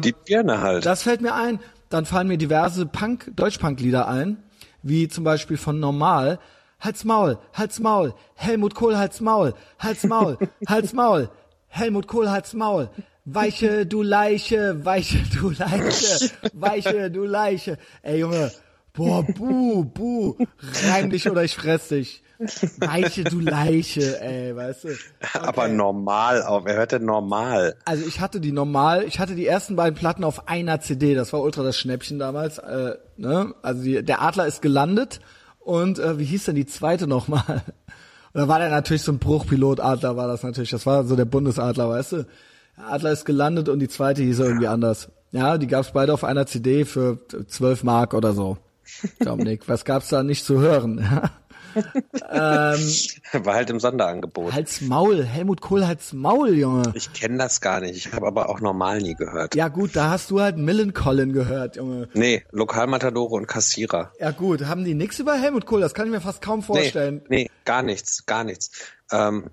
Die 0.04 0.12
Birne 0.26 0.60
halt. 0.60 0.84
Das 0.86 1.02
fällt 1.04 1.20
mir 1.20 1.34
ein. 1.34 1.60
Dann 1.88 2.04
fallen 2.04 2.26
mir 2.26 2.36
diverse 2.38 2.84
Punk, 2.86 3.30
Deutschpunk-Lieder 3.36 4.08
ein, 4.08 4.42
wie 4.82 5.06
zum 5.08 5.22
Beispiel 5.24 5.56
von 5.56 5.78
Normal. 5.78 6.38
Halt's 6.80 7.04
Maul, 7.04 7.38
Halt's 7.52 7.78
Maul, 7.78 8.12
Helmut 8.34 8.74
Kohl, 8.74 8.96
Halt's 8.98 9.20
Maul, 9.20 9.54
Halt's 9.78 10.02
Maul, 10.02 10.36
Halt's 10.66 10.92
Maul, 10.92 11.30
Helmut 11.74 12.06
Kohl, 12.06 12.28
Maul. 12.52 12.90
Weiche, 13.24 13.86
du 13.86 14.02
Leiche, 14.02 14.84
weiche, 14.84 15.18
du 15.34 15.50
Leiche, 15.50 16.30
weiche, 16.52 17.10
du 17.10 17.24
Leiche. 17.24 17.78
Ey, 18.02 18.20
Junge, 18.20 18.52
boah, 18.92 19.22
buh, 19.22 19.82
buh, 19.82 20.36
reim 20.90 21.08
dich 21.08 21.30
oder 21.30 21.42
ich 21.44 21.54
fress 21.54 21.88
dich. 21.88 22.22
Weiche, 22.76 23.24
du 23.24 23.40
Leiche, 23.40 24.20
ey, 24.20 24.54
weißt 24.54 24.84
du. 24.84 24.88
Aber 25.32 25.68
normal 25.68 26.42
auf. 26.42 26.66
Er 26.66 26.74
hört 26.74 26.92
denn 26.92 27.06
normal. 27.06 27.74
Also 27.86 28.04
ich 28.06 28.20
hatte 28.20 28.40
die 28.40 28.52
normal, 28.52 29.04
ich 29.04 29.18
hatte 29.18 29.34
die 29.34 29.46
ersten 29.46 29.74
beiden 29.74 29.98
Platten 29.98 30.24
auf 30.24 30.48
einer 30.48 30.80
CD, 30.80 31.14
das 31.14 31.32
war 31.32 31.40
ultra 31.40 31.62
das 31.62 31.78
Schnäppchen 31.78 32.18
damals. 32.18 32.58
Äh, 32.58 32.96
ne? 33.16 33.54
Also 33.62 33.82
die, 33.82 34.04
der 34.04 34.20
Adler 34.20 34.46
ist 34.46 34.60
gelandet 34.60 35.20
und 35.58 35.98
äh, 35.98 36.18
wie 36.18 36.26
hieß 36.26 36.44
denn 36.44 36.56
die 36.56 36.66
zweite 36.66 37.06
nochmal? 37.06 37.62
Da 38.34 38.48
war 38.48 38.58
der 38.58 38.70
natürlich 38.70 39.02
so 39.02 39.12
ein 39.12 39.18
Bruchpilot-Adler, 39.18 40.16
war 40.16 40.28
das 40.28 40.42
natürlich. 40.42 40.70
Das 40.70 40.86
war 40.86 41.04
so 41.04 41.16
der 41.16 41.24
Bundesadler, 41.24 41.88
weißt 41.88 42.12
du? 42.12 42.26
Adler 42.76 43.12
ist 43.12 43.24
gelandet 43.24 43.68
und 43.68 43.78
die 43.80 43.88
zweite 43.88 44.22
hieß 44.22 44.38
irgendwie 44.38 44.66
anders. 44.66 45.10
Ja, 45.32 45.58
die 45.58 45.66
gab's 45.66 45.92
beide 45.92 46.12
auf 46.14 46.24
einer 46.24 46.46
CD 46.46 46.84
für 46.84 47.18
12 47.46 47.84
Mark 47.84 48.14
oder 48.14 48.32
so. 48.32 48.58
Dominik, 49.20 49.68
was 49.68 49.84
gab's 49.84 50.08
da 50.08 50.22
nicht 50.22 50.44
zu 50.44 50.60
hören? 50.60 51.04
War 52.30 53.54
halt 53.54 53.70
im 53.70 53.80
Sonderangebot. 53.80 54.52
Halt's 54.52 54.80
Maul, 54.80 55.24
Helmut 55.24 55.60
Kohl, 55.60 55.86
halt's 55.86 56.12
Maul, 56.12 56.54
Junge. 56.54 56.92
Ich 56.94 57.12
kenne 57.12 57.38
das 57.38 57.60
gar 57.60 57.80
nicht. 57.80 57.96
Ich 57.96 58.12
habe 58.12 58.26
aber 58.26 58.48
auch 58.48 58.60
normal 58.60 59.00
nie 59.00 59.14
gehört. 59.14 59.54
Ja 59.54 59.68
gut, 59.68 59.96
da 59.96 60.10
hast 60.10 60.30
du 60.30 60.40
halt 60.40 60.56
Millencolin 60.56 61.32
gehört, 61.32 61.76
Junge. 61.76 62.08
Nee, 62.14 62.44
Lokalmatadore 62.50 63.34
und 63.34 63.46
Kassierer. 63.46 64.12
Ja 64.18 64.30
gut, 64.30 64.64
haben 64.66 64.84
die 64.84 64.94
nix 64.94 65.18
über 65.18 65.34
Helmut 65.34 65.66
Kohl? 65.66 65.80
Das 65.80 65.94
kann 65.94 66.06
ich 66.06 66.12
mir 66.12 66.20
fast 66.20 66.42
kaum 66.42 66.62
vorstellen. 66.62 67.22
Nee, 67.28 67.44
nee, 67.44 67.50
gar 67.64 67.82
nichts, 67.82 68.26
gar 68.26 68.44
nichts. 68.44 68.70
Ähm, 69.10 69.50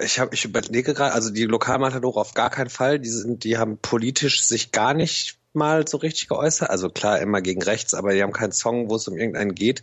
ich 0.00 0.18
habe, 0.18 0.34
ich 0.34 0.44
überlege 0.44 0.94
gerade, 0.94 1.12
also 1.12 1.30
die 1.30 1.44
Lokalmatadore 1.44 2.20
auf 2.20 2.34
gar 2.34 2.50
keinen 2.50 2.70
Fall. 2.70 2.98
Die 2.98 3.08
sind, 3.08 3.44
die 3.44 3.58
haben 3.58 3.78
politisch 3.78 4.44
sich 4.44 4.70
gar 4.70 4.94
nicht 4.94 5.38
mal 5.52 5.86
so 5.88 5.96
richtig 5.96 6.28
geäußert. 6.28 6.70
Also 6.70 6.88
klar, 6.88 7.18
immer 7.20 7.40
gegen 7.40 7.62
rechts, 7.62 7.94
aber 7.94 8.12
die 8.14 8.22
haben 8.22 8.32
keinen 8.32 8.52
Song, 8.52 8.90
wo 8.90 8.96
es 8.96 9.08
um 9.08 9.16
irgendeinen 9.16 9.54
geht. 9.54 9.82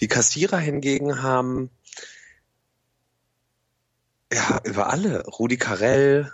Die 0.00 0.08
Kassierer 0.08 0.58
hingegen 0.58 1.22
haben 1.22 1.70
ja 4.32 4.60
über 4.64 4.90
alle. 4.90 5.24
Rudi 5.26 5.56
Carell, 5.56 6.30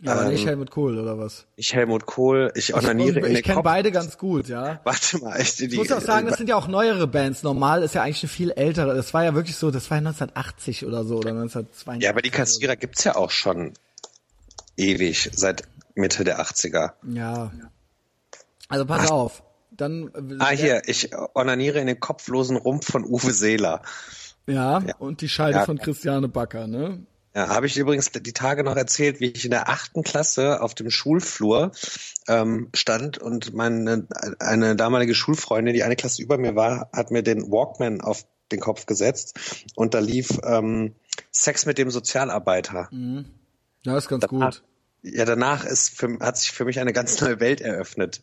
Ja, 0.00 0.12
aber 0.12 0.24
nicht 0.28 0.42
Ähm, 0.42 0.48
Helmut 0.48 0.70
Kohl 0.70 0.98
oder 0.98 1.18
was? 1.18 1.46
ich 1.56 1.74
Helmut 1.74 2.06
Kohl, 2.06 2.52
ich 2.54 2.74
onaniere 2.74 3.20
ich 3.20 3.26
in 3.26 3.36
ich 3.36 3.42
kenne 3.42 3.62
beide 3.62 3.90
ganz 3.90 4.18
gut, 4.18 4.48
ja. 4.48 4.80
Warte 4.84 5.18
mal, 5.18 5.36
echt, 5.36 5.58
die, 5.60 5.66
Ich 5.66 5.76
muss 5.76 5.90
auch 5.92 6.00
sagen, 6.00 6.26
das 6.28 6.38
sind 6.38 6.48
ja 6.48 6.56
auch 6.56 6.68
neuere 6.68 7.06
Bands. 7.06 7.42
Normal 7.42 7.82
ist 7.82 7.94
ja 7.94 8.02
eigentlich 8.02 8.22
eine 8.22 8.30
viel 8.30 8.50
ältere. 8.50 8.94
Das 8.94 9.12
war 9.14 9.24
ja 9.24 9.34
wirklich 9.34 9.56
so, 9.56 9.70
das 9.70 9.90
war 9.90 9.96
ja 9.98 10.06
1980 10.06 10.86
oder 10.86 11.04
so 11.04 11.16
oder 11.16 11.30
1982. 11.30 12.04
Ja, 12.04 12.10
aber 12.10 12.22
die 12.22 12.30
Kassierer 12.30 12.76
gibt's 12.76 13.04
ja 13.04 13.16
auch 13.16 13.30
schon 13.30 13.74
ewig, 14.76 15.30
seit 15.34 15.64
Mitte 15.94 16.24
der 16.24 16.40
80er. 16.40 16.92
Ja. 17.12 17.50
Also 18.68 18.84
pass 18.86 19.10
auf. 19.10 19.42
Dann 19.70 20.08
äh, 20.14 20.36
Ah, 20.38 20.50
hier, 20.50 20.82
ich 20.86 21.10
onaniere 21.34 21.78
in 21.80 21.86
den 21.86 22.00
kopflosen 22.00 22.56
Rumpf 22.56 22.90
von 22.90 23.04
Uwe 23.04 23.32
Seeler. 23.32 23.82
Ja, 24.46 24.82
und 24.98 25.20
die 25.20 25.28
Scheide 25.28 25.58
Ja. 25.58 25.64
von 25.64 25.78
Christiane 25.78 26.28
Backer, 26.28 26.66
ne? 26.66 27.06
Ja, 27.34 27.48
habe 27.50 27.66
ich 27.66 27.76
übrigens 27.76 28.10
die 28.10 28.32
Tage 28.32 28.64
noch 28.64 28.74
erzählt, 28.76 29.20
wie 29.20 29.26
ich 29.30 29.44
in 29.44 29.50
der 29.50 29.68
achten 29.68 30.02
Klasse 30.02 30.62
auf 30.62 30.74
dem 30.74 30.90
Schulflur 30.90 31.72
ähm, 32.26 32.70
stand 32.74 33.18
und 33.18 33.52
meine 33.54 34.08
eine 34.40 34.74
damalige 34.74 35.14
Schulfreundin, 35.14 35.74
die 35.74 35.84
eine 35.84 35.94
Klasse 35.94 36.22
über 36.22 36.38
mir 36.38 36.56
war, 36.56 36.88
hat 36.92 37.10
mir 37.10 37.22
den 37.22 37.50
Walkman 37.52 38.00
auf 38.00 38.24
den 38.50 38.60
Kopf 38.60 38.86
gesetzt 38.86 39.38
und 39.76 39.92
da 39.94 39.98
lief 39.98 40.40
ähm, 40.42 40.94
Sex 41.30 41.66
mit 41.66 41.76
dem 41.78 41.90
Sozialarbeiter. 41.90 42.88
Ja, 43.82 43.98
ist 43.98 44.08
ganz 44.08 44.26
gut. 44.26 44.62
Ja, 45.02 45.24
danach 45.26 45.64
ist 45.64 45.90
für, 45.96 46.18
hat 46.20 46.38
sich 46.38 46.50
für 46.50 46.64
mich 46.64 46.80
eine 46.80 46.92
ganz 46.94 47.20
neue 47.20 47.38
Welt 47.40 47.60
eröffnet. 47.60 48.22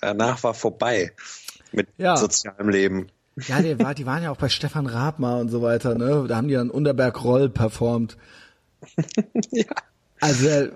Danach 0.00 0.42
war 0.42 0.54
vorbei 0.54 1.12
mit 1.72 1.88
Ja. 1.98 2.16
sozialem 2.16 2.68
Leben. 2.68 3.06
Ja, 3.46 3.62
die, 3.62 3.78
war, 3.78 3.94
die 3.94 4.06
waren 4.06 4.22
ja 4.22 4.30
auch 4.30 4.36
bei 4.36 4.48
Stefan 4.48 4.86
Rathmar 4.86 5.38
und 5.38 5.48
so 5.50 5.62
weiter, 5.62 5.94
ne? 5.94 6.24
Da 6.28 6.36
haben 6.36 6.48
die 6.48 6.54
dann 6.54 6.70
Unterberg 6.70 7.22
Roll 7.24 7.48
performt. 7.48 8.16
Ja. 9.52 9.64
Also 10.22 10.44
der, 10.46 10.70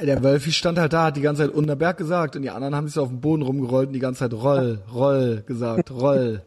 der 0.00 0.22
Wölfi 0.24 0.50
stand 0.50 0.76
halt 0.78 0.92
da, 0.92 1.04
hat 1.06 1.16
die 1.16 1.20
ganze 1.20 1.42
Zeit 1.42 1.52
Unterberg 1.54 1.96
gesagt 1.96 2.34
und 2.34 2.42
die 2.42 2.50
anderen 2.50 2.74
haben 2.74 2.86
sich 2.88 2.94
so 2.94 3.02
auf 3.02 3.08
dem 3.08 3.20
Boden 3.20 3.42
rumgerollt 3.42 3.86
und 3.88 3.92
die 3.92 4.00
ganze 4.00 4.20
Zeit 4.20 4.32
Roll, 4.32 4.82
Roll 4.92 5.44
gesagt, 5.46 5.90
Roll. 5.92 6.42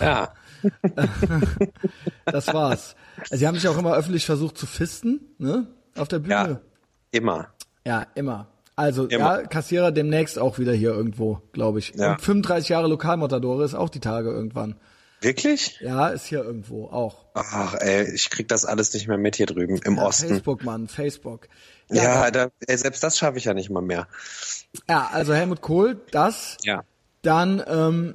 Ja. 0.00 0.32
Das 2.24 2.48
war's. 2.48 2.94
Also, 3.30 3.36
sie 3.36 3.46
haben 3.46 3.54
sich 3.54 3.68
auch 3.68 3.78
immer 3.78 3.94
öffentlich 3.94 4.26
versucht 4.26 4.58
zu 4.58 4.66
fisten, 4.66 5.20
ne? 5.38 5.66
Auf 5.96 6.08
der 6.08 6.18
Bühne. 6.18 6.34
Ja. 6.34 6.60
Immer. 7.12 7.48
Ja, 7.86 8.06
immer. 8.14 8.46
Also, 8.78 9.06
Immer. 9.06 9.40
ja, 9.40 9.46
Kassierer 9.48 9.90
demnächst 9.90 10.38
auch 10.38 10.60
wieder 10.60 10.72
hier 10.72 10.90
irgendwo, 10.90 11.42
glaube 11.52 11.80
ich. 11.80 11.94
Ja. 11.96 12.12
Und 12.12 12.20
35 12.20 12.68
Jahre 12.68 12.86
Lokalmotadore 12.86 13.64
ist 13.64 13.74
auch 13.74 13.88
die 13.88 13.98
Tage 13.98 14.30
irgendwann. 14.30 14.76
Wirklich? 15.20 15.80
Ja, 15.80 16.06
ist 16.06 16.26
hier 16.26 16.44
irgendwo 16.44 16.84
auch. 16.86 17.24
Ach, 17.34 17.74
ey, 17.74 18.08
ich 18.14 18.30
krieg 18.30 18.46
das 18.46 18.64
alles 18.64 18.94
nicht 18.94 19.08
mehr 19.08 19.18
mit 19.18 19.34
hier 19.34 19.46
drüben 19.46 19.80
im 19.84 19.96
Ja, 19.96 20.04
Osten. 20.04 20.28
Facebook, 20.28 20.62
Mann, 20.62 20.86
Facebook. 20.86 21.48
Ja, 21.90 22.30
da, 22.30 22.50
ey, 22.68 22.78
selbst 22.78 23.02
das 23.02 23.18
schaffe 23.18 23.38
ich 23.38 23.46
ja 23.46 23.52
nicht 23.52 23.68
mal 23.68 23.82
mehr. 23.82 24.06
Ja, 24.88 25.10
also 25.12 25.34
Helmut 25.34 25.60
Kohl, 25.60 26.00
das. 26.12 26.56
Ja. 26.62 26.84
Dann 27.22 27.60
ähm, 27.66 28.14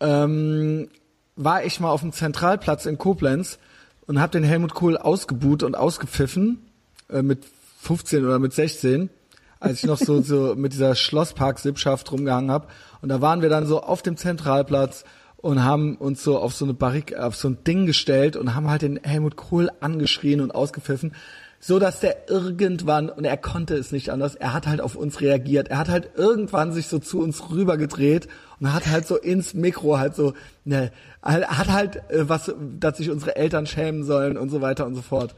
ähm, 0.00 0.90
war 1.36 1.64
ich 1.64 1.80
mal 1.80 1.90
auf 1.90 2.02
dem 2.02 2.12
Zentralplatz 2.12 2.84
in 2.84 2.98
Koblenz 2.98 3.58
und 4.06 4.20
habe 4.20 4.32
den 4.32 4.44
Helmut 4.44 4.74
Kohl 4.74 4.98
ausgebuht 4.98 5.62
und 5.62 5.76
ausgepfiffen 5.76 6.58
äh, 7.08 7.22
mit 7.22 7.46
15 7.80 8.22
oder 8.26 8.38
mit 8.38 8.52
16, 8.52 9.08
als 9.62 9.78
ich 9.78 9.84
noch 9.84 9.98
so 9.98 10.20
so 10.20 10.54
mit 10.56 10.72
dieser 10.72 10.94
Schlosspark-Sippschaft 10.94 12.10
rumgehangen 12.10 12.50
habe. 12.50 12.68
Und 13.00 13.08
da 13.08 13.20
waren 13.20 13.42
wir 13.42 13.48
dann 13.48 13.66
so 13.66 13.80
auf 13.82 14.02
dem 14.02 14.16
Zentralplatz 14.16 15.04
und 15.36 15.64
haben 15.64 15.96
uns 15.96 16.22
so 16.22 16.38
auf 16.38 16.54
so 16.54 16.64
eine 16.64 16.72
Barrik 16.72 17.16
auf 17.16 17.36
so 17.36 17.48
ein 17.48 17.64
Ding 17.64 17.86
gestellt 17.86 18.36
und 18.36 18.54
haben 18.54 18.70
halt 18.70 18.82
den 18.82 19.00
Helmut 19.02 19.36
Kohl 19.36 19.70
angeschrien 19.80 20.40
und 20.40 20.52
ausgepfiffen, 20.52 21.14
so 21.58 21.78
dass 21.78 22.00
der 22.00 22.28
irgendwann 22.28 23.08
und 23.08 23.24
er 23.24 23.36
konnte 23.36 23.74
es 23.76 23.92
nicht 23.92 24.10
anders, 24.10 24.34
er 24.34 24.52
hat 24.52 24.66
halt 24.66 24.80
auf 24.80 24.96
uns 24.96 25.20
reagiert. 25.20 25.68
Er 25.68 25.78
hat 25.78 25.88
halt 25.88 26.10
irgendwann 26.16 26.72
sich 26.72 26.86
so 26.88 26.98
zu 26.98 27.20
uns 27.20 27.50
rübergedreht 27.50 28.28
und 28.60 28.72
hat 28.72 28.86
halt 28.86 29.06
so 29.06 29.16
ins 29.16 29.54
Mikro 29.54 29.98
halt 29.98 30.14
so 30.14 30.34
ne, 30.64 30.90
hat 31.22 31.72
halt 31.72 31.96
äh, 32.10 32.28
was 32.28 32.52
dass 32.78 32.96
sich 32.96 33.10
unsere 33.10 33.36
Eltern 33.36 33.66
schämen 33.66 34.04
sollen 34.04 34.36
und 34.36 34.48
so 34.48 34.60
weiter 34.60 34.86
und 34.86 34.94
so 34.94 35.02
fort. 35.02 35.34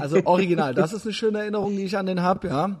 Also 0.00 0.18
original, 0.24 0.74
das 0.74 0.92
ist 0.92 1.04
eine 1.04 1.12
schöne 1.12 1.40
Erinnerung, 1.40 1.76
die 1.76 1.84
ich 1.84 1.96
an 1.96 2.06
den 2.06 2.22
hab, 2.22 2.44
ja. 2.44 2.80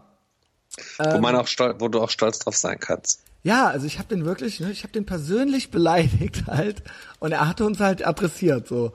Wo 0.98 1.04
Ähm. 1.04 1.20
man 1.20 1.36
auch 1.36 1.46
stolz, 1.46 1.76
wo 1.78 1.88
du 1.88 2.00
auch 2.00 2.10
stolz 2.10 2.38
drauf 2.38 2.56
sein 2.56 2.78
kannst. 2.80 3.22
Ja, 3.44 3.66
also 3.66 3.86
ich 3.86 3.98
habe 3.98 4.08
den 4.08 4.24
wirklich, 4.24 4.60
ne, 4.60 4.70
ich 4.70 4.84
habe 4.84 4.92
den 4.92 5.04
persönlich 5.04 5.70
beleidigt 5.70 6.44
halt 6.46 6.82
und 7.18 7.32
er 7.32 7.48
hatte 7.48 7.64
uns 7.64 7.80
halt 7.80 8.06
adressiert 8.06 8.68
so. 8.68 8.92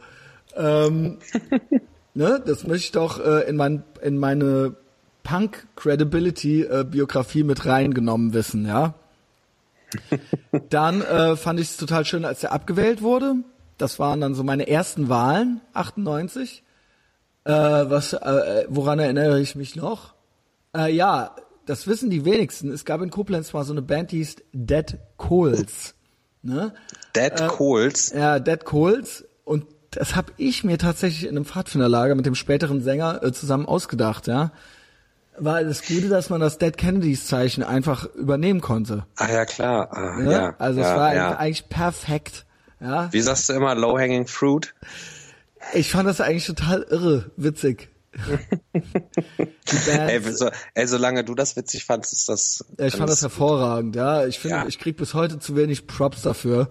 Ähm, 0.55 1.17
ne, 2.13 2.41
das 2.45 2.65
möchte 2.65 2.85
ich 2.85 2.91
doch 2.91 3.19
äh, 3.19 3.47
in 3.47 3.55
mein 3.57 3.83
in 4.01 4.17
meine 4.17 4.75
Punk 5.23 5.67
Credibility 5.75 6.63
äh, 6.63 6.85
mit 7.43 7.65
reingenommen 7.65 8.33
wissen, 8.33 8.65
ja. 8.65 8.93
Dann 10.69 11.01
äh, 11.01 11.35
fand 11.35 11.59
ich 11.59 11.67
es 11.67 11.77
total 11.77 12.05
schön, 12.05 12.25
als 12.25 12.43
er 12.43 12.51
abgewählt 12.51 13.01
wurde. 13.01 13.35
Das 13.77 13.99
waren 13.99 14.21
dann 14.21 14.35
so 14.35 14.43
meine 14.43 14.67
ersten 14.67 15.07
Wahlen, 15.07 15.61
98. 15.73 16.63
Äh, 17.43 17.51
was, 17.51 18.13
äh, 18.13 18.65
woran 18.69 18.99
erinnere 18.99 19.39
ich 19.39 19.55
mich 19.55 19.75
noch? 19.75 20.13
Äh, 20.75 20.91
ja, 20.93 21.35
das 21.67 21.85
wissen 21.85 22.09
die 22.09 22.25
wenigsten. 22.25 22.71
Es 22.71 22.85
gab 22.85 23.01
in 23.01 23.11
Koblenz 23.11 23.53
mal 23.53 23.63
so 23.63 23.73
eine 23.73 23.81
Band, 23.81 24.11
die 24.11 24.17
hieß 24.17 24.37
Dead 24.53 24.97
Coals. 25.17 25.93
Ne? 26.41 26.73
Dead 27.15 27.39
äh, 27.39 27.47
Coals? 27.47 28.11
Ja, 28.11 28.39
Dead 28.39 28.63
Coals. 28.63 29.25
Und 29.43 29.65
das 29.91 30.15
habe 30.15 30.31
ich 30.37 30.63
mir 30.63 30.77
tatsächlich 30.77 31.23
in 31.23 31.35
einem 31.35 31.45
Pfadfinderlager 31.45 32.15
mit 32.15 32.25
dem 32.25 32.35
späteren 32.35 32.81
Sänger 32.81 33.21
äh, 33.23 33.31
zusammen 33.31 33.65
ausgedacht, 33.65 34.27
ja. 34.27 34.51
War 35.39 35.63
das 35.63 35.85
Gute, 35.85 36.09
dass 36.09 36.31
man 36.31 36.41
das 36.41 36.57
Dead 36.57 36.75
Kennedys 36.75 37.27
Zeichen 37.27 37.61
einfach 37.61 38.05
übernehmen 38.15 38.59
konnte. 38.59 39.05
Ah 39.17 39.31
ja, 39.31 39.45
klar. 39.45 39.89
Ah, 39.91 40.19
ne? 40.19 40.31
ja, 40.31 40.55
also 40.57 40.79
ja, 40.79 40.91
es 40.91 40.97
war 40.97 41.15
ja. 41.15 41.37
eigentlich 41.37 41.69
perfekt. 41.69 42.45
Ja. 42.79 43.11
Wie 43.11 43.21
sagst 43.21 43.47
du 43.49 43.53
immer, 43.53 43.75
low 43.75 43.99
hanging 43.99 44.25
fruit? 44.25 44.73
Ich 45.73 45.91
fand 45.91 46.07
das 46.07 46.21
eigentlich 46.21 46.47
total 46.47 46.83
irre, 46.83 47.31
witzig. 47.35 47.89
Ey, 49.87 50.21
so, 50.33 50.49
ey, 50.73 50.87
solange 50.87 51.23
du 51.23 51.35
das 51.35 51.55
witzig 51.55 51.85
fandst, 51.85 52.13
ist 52.13 52.29
das. 52.29 52.65
Ich 52.79 52.95
fand 52.95 53.09
das 53.09 53.21
hervorragend, 53.21 53.95
ja. 53.95 54.25
Ich 54.25 54.39
finde, 54.39 54.57
Ja. 54.57 54.65
ich 54.67 54.79
krieg 54.79 54.97
bis 54.97 55.13
heute 55.13 55.39
zu 55.39 55.55
wenig 55.55 55.87
Props 55.87 56.21
dafür. 56.21 56.69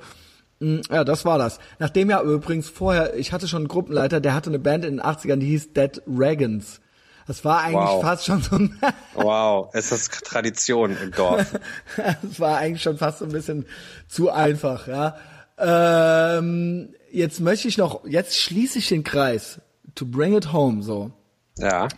Mm, 0.61 0.79
Ja, 0.91 1.05
das 1.05 1.25
war 1.25 1.39
das. 1.39 1.59
Nachdem 1.79 2.11
ja 2.11 2.23
übrigens 2.23 2.69
vorher, 2.69 3.15
ich 3.17 3.33
hatte 3.33 3.49
schon 3.49 3.63
einen 3.63 3.69
Gruppenleiter, 3.69 4.21
der 4.21 4.35
hatte 4.35 4.51
eine 4.51 4.59
Band 4.59 4.85
in 4.85 4.97
den 4.97 5.03
80ern, 5.05 5.37
die 5.37 5.47
hieß 5.49 5.73
Dead 5.73 6.03
Dragons. 6.07 6.81
Das 7.27 7.45
war 7.45 7.63
eigentlich 7.63 7.75
Wow. 7.91 8.03
fast 8.03 8.25
schon 8.25 8.41
so 8.41 8.57
ein, 8.57 8.79
Wow, 9.15 9.75
ist 9.75 9.91
das 9.93 10.09
Tradition 10.09 10.97
im 11.03 11.11
Dorf. 11.11 11.59
das 12.23 12.39
war 12.41 12.59
eigentlich 12.59 12.83
schon 12.83 12.99
fast 12.99 13.19
so 13.19 13.25
ein 13.25 13.33
bisschen 13.33 13.67
zu 14.09 14.31
einfach, 14.31 14.87
ja. 14.87 15.17
Ähm, 15.59 16.91
jetzt 17.11 17.41
möchte 17.41 17.67
ich 17.67 17.79
noch, 17.79 18.05
jetzt 18.07 18.39
schließe 18.39 18.79
ich 18.79 18.89
den 18.89 19.03
Kreis. 19.05 19.61
To 19.95 20.05
bring 20.07 20.37
it 20.37 20.53
home, 20.53 20.83
so. 20.83 21.11
Ja. 21.59 21.89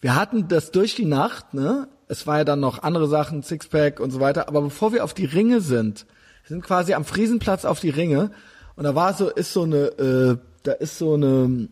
Wir 0.00 0.14
hatten 0.14 0.48
das 0.48 0.70
durch 0.70 0.94
die 0.94 1.04
Nacht, 1.04 1.54
ne? 1.54 1.88
Es 2.08 2.26
war 2.26 2.38
ja 2.38 2.44
dann 2.44 2.60
noch 2.60 2.82
andere 2.82 3.08
Sachen, 3.08 3.42
Sixpack 3.42 3.98
und 3.98 4.12
so 4.12 4.20
weiter. 4.20 4.46
Aber 4.48 4.62
bevor 4.62 4.92
wir 4.92 5.02
auf 5.02 5.12
die 5.14 5.24
Ringe 5.24 5.60
sind, 5.60 6.06
wir 6.44 6.48
sind 6.50 6.62
quasi 6.62 6.94
am 6.94 7.04
Friesenplatz 7.04 7.64
auf 7.64 7.80
die 7.80 7.90
Ringe 7.90 8.30
und 8.76 8.84
da 8.84 8.94
war 8.94 9.12
so, 9.14 9.28
ist 9.28 9.52
so 9.52 9.64
eine, 9.64 9.86
äh, 9.98 10.36
da 10.62 10.72
ist 10.72 10.98
so 10.98 11.14
eine, 11.14 11.68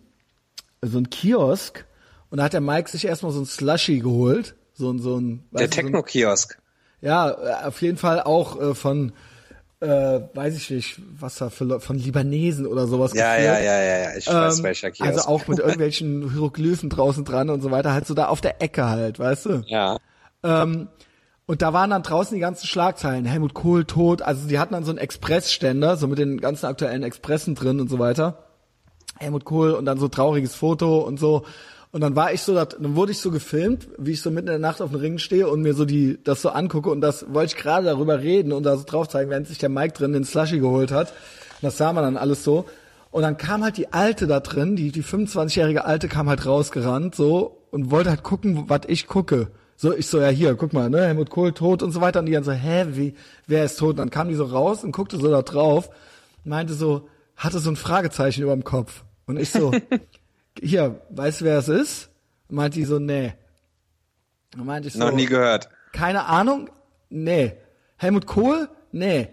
so 0.82 0.98
ein 0.98 1.10
Kiosk 1.10 1.84
und 2.30 2.38
da 2.38 2.44
hat 2.44 2.52
der 2.52 2.60
Mike 2.60 2.90
sich 2.90 3.04
erstmal 3.04 3.30
so 3.30 3.40
ein 3.40 3.46
Slushy 3.46 4.00
geholt, 4.00 4.56
so 4.72 4.90
ein, 4.90 4.98
so 4.98 5.20
ein, 5.20 5.44
Der 5.52 5.68
du, 5.68 5.72
so 5.72 5.80
Techno-Kiosk. 5.82 6.58
ja, 7.00 7.30
äh, 7.30 7.66
auf 7.66 7.80
jeden 7.82 7.98
Fall 7.98 8.20
auch 8.22 8.60
äh, 8.60 8.74
von, 8.74 9.12
äh, 9.84 10.20
weiß 10.34 10.56
ich 10.56 10.70
nicht, 10.70 11.00
was 11.18 11.36
da 11.36 11.50
für, 11.50 11.64
Leu- 11.64 11.78
von 11.78 11.96
Libanesen 11.98 12.66
oder 12.66 12.86
sowas. 12.86 13.12
Ja, 13.14 13.36
geführt. 13.36 13.54
ja, 13.54 13.60
ja, 13.60 13.82
ja, 13.82 13.98
ja. 14.10 14.16
Ich 14.16 14.26
weiß 14.26 14.58
Ähm, 14.58 14.64
welcher 14.64 14.90
Kiosk. 14.90 15.08
Also 15.10 15.28
auch 15.28 15.46
mit 15.46 15.58
irgendwelchen 15.58 16.30
Hieroglyphen 16.32 16.90
draußen 16.90 17.24
dran 17.24 17.50
und 17.50 17.60
so 17.60 17.70
weiter, 17.70 17.92
halt 17.92 18.06
so 18.06 18.14
da 18.14 18.26
auf 18.28 18.40
der 18.40 18.62
Ecke 18.62 18.86
halt, 18.88 19.18
weißt 19.18 19.46
du? 19.46 19.62
Ja. 19.66 19.98
Ähm, 20.42 20.88
und 21.46 21.60
da 21.62 21.72
waren 21.72 21.90
dann 21.90 22.02
draußen 22.02 22.34
die 22.34 22.40
ganzen 22.40 22.66
Schlagzeilen, 22.66 23.26
Helmut 23.26 23.52
Kohl 23.54 23.84
tot, 23.84 24.22
also 24.22 24.48
die 24.48 24.58
hatten 24.58 24.72
dann 24.72 24.84
so 24.84 24.90
einen 24.90 24.98
Expressständer, 24.98 25.96
so 25.96 26.06
mit 26.08 26.18
den 26.18 26.40
ganzen 26.40 26.66
aktuellen 26.66 27.02
Expressen 27.02 27.54
drin 27.54 27.80
und 27.80 27.90
so 27.90 27.98
weiter. 27.98 28.44
Helmut 29.18 29.44
Kohl 29.44 29.72
und 29.72 29.84
dann 29.84 29.98
so 29.98 30.08
trauriges 30.08 30.54
Foto 30.54 31.00
und 31.00 31.20
so. 31.20 31.44
Und 31.94 32.00
dann 32.00 32.16
war 32.16 32.32
ich 32.32 32.42
so, 32.42 32.56
dann 32.56 32.96
wurde 32.96 33.12
ich 33.12 33.20
so 33.20 33.30
gefilmt, 33.30 33.86
wie 33.98 34.10
ich 34.10 34.20
so 34.20 34.32
mitten 34.32 34.48
in 34.48 34.54
der 34.54 34.58
Nacht 34.58 34.82
auf 34.82 34.90
dem 34.90 34.98
Ring 34.98 35.18
stehe 35.18 35.48
und 35.48 35.62
mir 35.62 35.74
so 35.74 35.84
die, 35.84 36.18
das 36.24 36.42
so 36.42 36.48
angucke 36.48 36.90
und 36.90 37.00
das 37.00 37.32
wollte 37.32 37.54
ich 37.54 37.62
gerade 37.62 37.86
darüber 37.86 38.18
reden 38.18 38.50
und 38.50 38.64
da 38.64 38.76
so 38.76 38.82
drauf 38.84 39.06
zeigen, 39.06 39.30
während 39.30 39.46
sich 39.46 39.58
der 39.58 39.68
Mike 39.68 39.94
drin 39.94 40.12
den 40.12 40.24
Slushy 40.24 40.58
geholt 40.58 40.90
hat. 40.90 41.10
Und 41.10 41.62
das 41.62 41.76
sah 41.76 41.92
man 41.92 42.02
dann 42.02 42.16
alles 42.16 42.42
so. 42.42 42.64
Und 43.12 43.22
dann 43.22 43.36
kam 43.36 43.62
halt 43.62 43.76
die 43.76 43.92
Alte 43.92 44.26
da 44.26 44.40
drin, 44.40 44.74
die, 44.74 44.90
die 44.90 45.04
25-jährige 45.04 45.84
Alte 45.84 46.08
kam 46.08 46.28
halt 46.28 46.44
rausgerannt, 46.44 47.14
so, 47.14 47.62
und 47.70 47.92
wollte 47.92 48.10
halt 48.10 48.24
gucken, 48.24 48.64
was 48.66 48.80
ich 48.88 49.06
gucke. 49.06 49.52
So, 49.76 49.94
ich 49.94 50.08
so, 50.08 50.20
ja 50.20 50.30
hier, 50.30 50.56
guck 50.56 50.72
mal, 50.72 50.90
ne, 50.90 51.06
Helmut 51.06 51.30
Kohl 51.30 51.52
tot 51.52 51.80
und 51.84 51.92
so 51.92 52.00
weiter. 52.00 52.18
Und 52.18 52.26
die 52.26 52.32
dann 52.32 52.42
so, 52.42 52.50
hä, 52.50 52.86
wie, 52.88 53.14
wer 53.46 53.64
ist 53.64 53.78
tot? 53.78 53.90
Und 53.90 53.98
dann 53.98 54.10
kam 54.10 54.28
die 54.28 54.34
so 54.34 54.46
raus 54.46 54.82
und 54.82 54.90
guckte 54.90 55.16
so 55.16 55.30
da 55.30 55.42
drauf, 55.42 55.90
meinte 56.42 56.74
so, 56.74 57.08
hatte 57.36 57.60
so 57.60 57.70
ein 57.70 57.76
Fragezeichen 57.76 58.42
über 58.42 58.52
dem 58.52 58.64
Kopf. 58.64 59.04
Und 59.26 59.38
ich 59.38 59.50
so, 59.50 59.70
hier, 60.60 61.00
weißt 61.10 61.40
du, 61.40 61.44
wer 61.44 61.58
es 61.58 61.68
ist? 61.68 62.10
Und 62.48 62.56
meinte 62.56 62.78
die 62.78 62.84
so, 62.84 62.98
nee. 62.98 63.34
Und 64.56 64.66
meinte 64.66 64.88
ich 64.88 64.94
so, 64.94 65.00
Noch 65.00 65.12
nie 65.12 65.26
gehört. 65.26 65.68
keine 65.92 66.26
Ahnung? 66.26 66.70
Nee. 67.10 67.54
Helmut 67.96 68.26
Kohl? 68.26 68.68
Nee. 68.92 69.28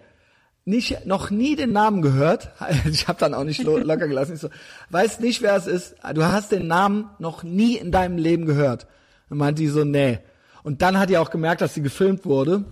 Nicht, 0.64 1.06
noch 1.06 1.32
nie 1.32 1.56
den 1.56 1.72
Namen 1.72 2.02
gehört. 2.02 2.52
Ich 2.86 3.08
habe 3.08 3.20
dann 3.20 3.34
auch 3.34 3.44
nicht 3.44 3.64
lo 3.64 3.78
locker 3.78 4.08
gelassen. 4.08 4.34
Ich 4.36 4.40
so, 4.42 4.50
weiß 4.90 5.20
nicht, 5.20 5.42
wer 5.42 5.56
es 5.56 5.68
ist. 5.68 5.96
Du 6.14 6.24
hast 6.24 6.52
den 6.52 6.68
Namen 6.68 7.10
noch 7.20 7.44
nie 7.44 7.78
in 7.78 7.92
deinem 7.92 8.18
Leben 8.18 8.46
gehört. 8.46 8.88
Und 9.30 9.38
meinte 9.38 9.62
die 9.62 9.68
so, 9.68 9.84
nee. 9.84 10.20
Und 10.64 10.82
dann 10.82 11.00
hat 11.00 11.10
die 11.10 11.18
auch 11.18 11.32
gemerkt, 11.32 11.62
dass 11.62 11.74
sie 11.74 11.82
gefilmt 11.82 12.26
wurde. 12.26 12.66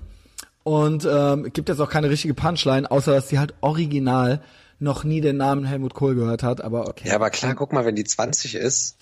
Und 0.63 1.07
ähm, 1.09 1.45
es 1.45 1.53
gibt 1.53 1.69
jetzt 1.69 1.79
auch 1.79 1.89
keine 1.89 2.09
richtige 2.09 2.33
Punchline, 2.35 2.89
außer 2.89 3.13
dass 3.13 3.29
sie 3.29 3.39
halt 3.39 3.55
original 3.61 4.41
noch 4.79 5.03
nie 5.03 5.21
den 5.21 5.37
Namen 5.37 5.65
Helmut 5.65 5.93
Kohl 5.93 6.15
gehört 6.15 6.43
hat. 6.43 6.61
Aber 6.61 6.87
okay. 6.87 7.07
Ja, 7.09 7.15
aber 7.15 7.29
klar, 7.29 7.55
guck 7.55 7.73
mal, 7.73 7.85
wenn 7.85 7.95
die 7.95 8.03
20 8.05 8.55
ist. 8.55 8.97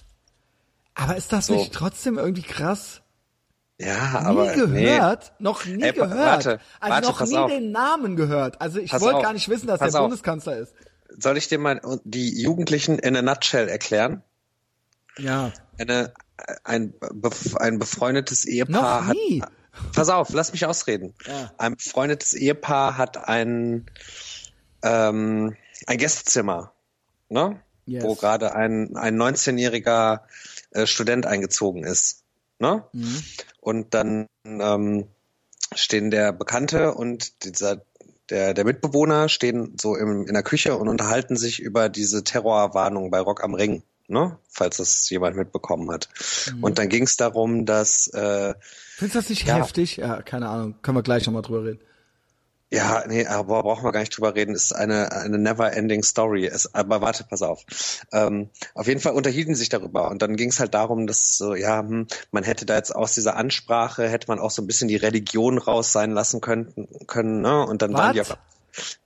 Aber 0.95 1.15
ist 1.15 1.31
das 1.31 1.47
So. 1.47 1.55
nicht 1.55 1.73
trotzdem 1.73 2.17
irgendwie 2.17 2.41
krass? 2.41 3.01
Ja, 3.79 4.21
nie 4.21 4.25
aber. 4.25 4.53
gehört, 4.53 5.33
noch 5.37 5.63
nie 5.65 5.83
Ey, 5.83 5.93
gehört. 5.93 6.17
warte, 6.17 6.59
also 6.79 6.93
warte, 6.93 7.07
noch 7.07 7.25
nie 7.27 7.37
auf. 7.37 7.51
den 7.51 7.71
Namen 7.71 8.15
gehört. 8.15 8.59
Also 8.59 8.79
ich 8.79 8.91
wollte 8.99 9.21
gar 9.21 9.33
nicht 9.33 9.49
wissen, 9.49 9.67
dass 9.67 9.79
pass 9.79 9.91
der 9.91 10.01
auf. 10.01 10.05
Bundeskanzler 10.07 10.57
ist. 10.57 10.73
Nee. 10.79 11.15
Soll 11.19 11.37
ich 11.37 11.47
dir 11.47 11.59
mal 11.59 11.79
die 12.03 12.41
Jugendlichen 12.41 12.97
in 12.97 13.15
a 13.15 13.21
nutshell 13.21 13.67
erklären? 13.69 14.23
Ja. 15.19 15.51
Eine, 15.77 16.11
ein, 16.63 16.93
ein 17.59 17.77
befreundetes 17.79 18.45
Ehepaar 18.45 19.03
Noch 19.05 19.13
nie. 19.13 19.41
hat. 19.43 19.51
Pass 19.93 20.09
auf, 20.09 20.29
lass 20.33 20.51
mich 20.53 20.65
ausreden. 20.65 21.13
Ja. 21.27 21.51
Ein 21.59 21.75
befreundetes 21.75 22.33
Ehepaar 22.33 22.97
hat 22.97 23.27
ein, 23.29 23.85
ähm, 24.81 25.55
ein 25.85 25.97
Gästezimmer, 25.97 26.73
ne? 27.29 27.61
Yes. 27.85 28.03
Wo 28.03 28.15
gerade 28.15 28.53
ein, 28.53 28.97
ein 28.97 29.15
19-jähriger 29.15 30.21
äh, 30.71 30.85
Student 30.85 31.25
eingezogen 31.25 31.85
ist. 31.85 32.23
Ne? 32.59 32.83
Mhm. 32.91 33.23
Und 33.61 33.93
dann 33.93 34.27
ähm, 34.45 35.07
stehen 35.73 36.11
der 36.11 36.33
Bekannte 36.33 36.93
und 36.93 37.45
dieser 37.45 37.81
der, 38.29 38.53
der 38.53 38.65
Mitbewohner 38.65 39.29
stehen 39.29 39.77
so 39.79 39.95
im, 39.95 40.27
in 40.27 40.33
der 40.33 40.43
Küche 40.43 40.75
und 40.75 40.89
unterhalten 40.89 41.37
sich 41.37 41.61
über 41.61 41.87
diese 41.87 42.25
Terrorwarnung 42.25 43.09
bei 43.09 43.19
Rock 43.19 43.41
am 43.43 43.53
Ring, 43.53 43.83
ne? 44.07 44.37
falls 44.49 44.77
das 44.77 45.09
jemand 45.09 45.37
mitbekommen 45.37 45.89
hat. 45.89 46.09
Mhm. 46.53 46.63
Und 46.63 46.79
dann 46.79 46.89
ging 46.89 47.03
es 47.03 47.15
darum, 47.15 47.65
dass 47.65 48.07
äh, 48.07 48.53
Findest 48.97 49.15
du 49.15 49.19
das 49.19 49.29
nicht 49.29 49.47
Ja. 49.47 49.55
heftig? 49.55 49.97
Ja, 49.97 50.21
keine 50.23 50.49
Ahnung. 50.49 50.75
Können 50.81 50.97
wir 50.97 51.03
gleich 51.03 51.25
nochmal 51.25 51.41
drüber 51.41 51.63
reden. 51.63 51.79
Ja, 52.69 53.05
nee, 53.07 53.25
aber 53.25 53.63
brauchen 53.63 53.85
wir 53.85 53.93
gar 53.93 54.01
nicht 54.01 54.17
drüber 54.17 54.35
reden. 54.35 54.53
Ist 54.53 54.73
eine 54.73 55.13
eine 55.13 55.37
never 55.37 55.71
ending 55.71 56.03
Story. 56.03 56.45
Es, 56.47 56.73
aber 56.75 56.99
warte, 56.99 57.23
pass 57.23 57.41
auf. 57.41 57.63
Ähm, 58.11 58.49
auf 58.73 58.87
jeden 58.87 58.99
Fall 58.99 59.13
unterhielten 59.13 59.55
sie 59.55 59.59
sich 59.59 59.69
darüber 59.69 60.11
und 60.11 60.21
dann 60.21 60.35
ging 60.35 60.49
es 60.49 60.59
halt 60.59 60.73
darum, 60.73 61.07
dass 61.07 61.37
so 61.37 61.55
ja, 61.55 61.79
hm, 61.79 62.07
man 62.31 62.43
hätte 62.43 62.65
da 62.65 62.75
jetzt 62.75 62.93
aus 62.93 63.13
dieser 63.13 63.37
Ansprache 63.37 64.09
hätte 64.09 64.27
man 64.27 64.39
auch 64.39 64.51
so 64.51 64.61
ein 64.61 64.67
bisschen 64.67 64.89
die 64.89 64.97
Religion 64.97 65.57
raus 65.57 65.93
sein 65.93 66.11
lassen 66.11 66.41
können 66.41 66.89
können. 67.07 67.41
Ne? 67.41 67.65
Und 67.65 67.81
dann 67.81 67.93
waren 67.93 68.13
die 68.13 68.21
auf 68.21 68.37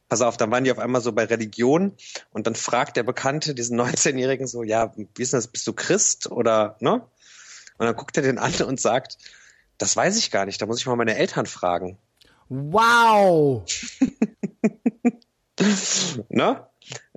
Pass 0.10 0.22
auf, 0.22 0.36
dann 0.36 0.52
waren 0.52 0.66
die 0.66 0.72
auf 0.74 0.80
einmal 0.80 1.00
so 1.00 1.14
bei 1.14 1.24
Religion 1.24 1.96
und 2.32 2.46
dann 2.46 2.56
fragt 2.56 2.98
der 2.98 3.04
Bekannte 3.04 3.56
diesen 3.56 3.80
19-Jährigen 3.80 4.46
so, 4.46 4.62
ja, 4.62 4.94
wie 4.98 5.22
ist 5.22 5.32
das, 5.32 5.48
bist 5.48 5.66
du 5.68 5.72
Christ 5.72 6.30
oder, 6.30 6.76
ne? 6.82 6.96
Und 7.78 7.86
dann 7.86 7.96
guckt 7.96 8.18
er 8.18 8.24
den 8.24 8.38
an 8.38 8.54
und 8.68 8.82
sagt, 8.82 9.18
das 9.78 9.96
weiß 9.96 10.18
ich 10.18 10.30
gar 10.30 10.46
nicht, 10.46 10.62
da 10.62 10.66
muss 10.66 10.80
ich 10.80 10.86
mal 10.86 10.98
meine 10.98 11.16
Eltern 11.16 11.46
fragen. 11.46 11.98
Wow! 12.54 13.64
Ne? 16.30 16.66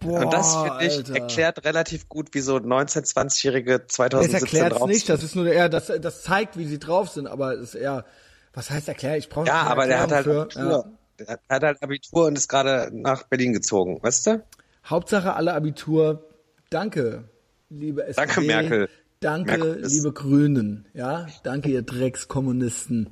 Boah, 0.00 0.20
und 0.20 0.32
das, 0.32 0.54
finde 0.54 0.84
ich, 0.86 0.96
Alter. 0.98 1.14
erklärt 1.16 1.64
relativ 1.64 2.08
gut, 2.08 2.28
wie 2.32 2.40
so 2.40 2.56
19-, 2.56 3.10
20-Jährige 3.14 3.78
Das 3.80 3.88
2017 3.94 4.40
erklärt 4.42 4.80
drauf 4.80 4.88
nicht, 4.88 5.06
sind. 5.06 5.14
das 5.16 5.24
ist 5.24 5.34
nur 5.34 5.46
eher, 5.46 5.68
das, 5.68 5.86
das 6.00 6.22
zeigt, 6.22 6.58
wie 6.58 6.66
sie 6.66 6.78
drauf 6.78 7.08
sind, 7.08 7.26
aber 7.26 7.54
es 7.54 7.70
ist 7.70 7.74
eher, 7.74 8.04
was 8.52 8.70
heißt 8.70 8.86
erklärt? 8.88 9.18
Ich 9.18 9.28
brauche 9.30 9.46
Ja, 9.46 9.62
aber 9.62 9.86
der 9.86 10.00
hat 10.00 10.12
halt 10.12 10.24
für. 10.24 10.42
Abitur. 10.42 10.92
Der 11.18 11.26
hat- 11.48 11.62
halt 11.62 11.82
Abitur 11.82 12.26
und 12.26 12.36
ist 12.36 12.48
gerade 12.48 12.90
nach 12.92 13.22
Berlin 13.24 13.52
gezogen, 13.54 13.98
weißt 14.02 14.26
du? 14.26 14.44
Hauptsache 14.84 15.34
alle 15.34 15.54
Abitur. 15.54 16.28
Danke, 16.70 17.24
liebe 17.70 18.04
SPD. 18.04 18.26
Danke, 18.26 18.40
Merkel. 18.42 18.88
Danke, 19.20 19.56
Merkel 19.58 19.84
liebe 19.86 20.12
Grünen. 20.12 20.86
Ja, 20.92 21.26
danke, 21.44 21.70
ihr 21.70 21.82
Dreckskommunisten. 21.82 23.10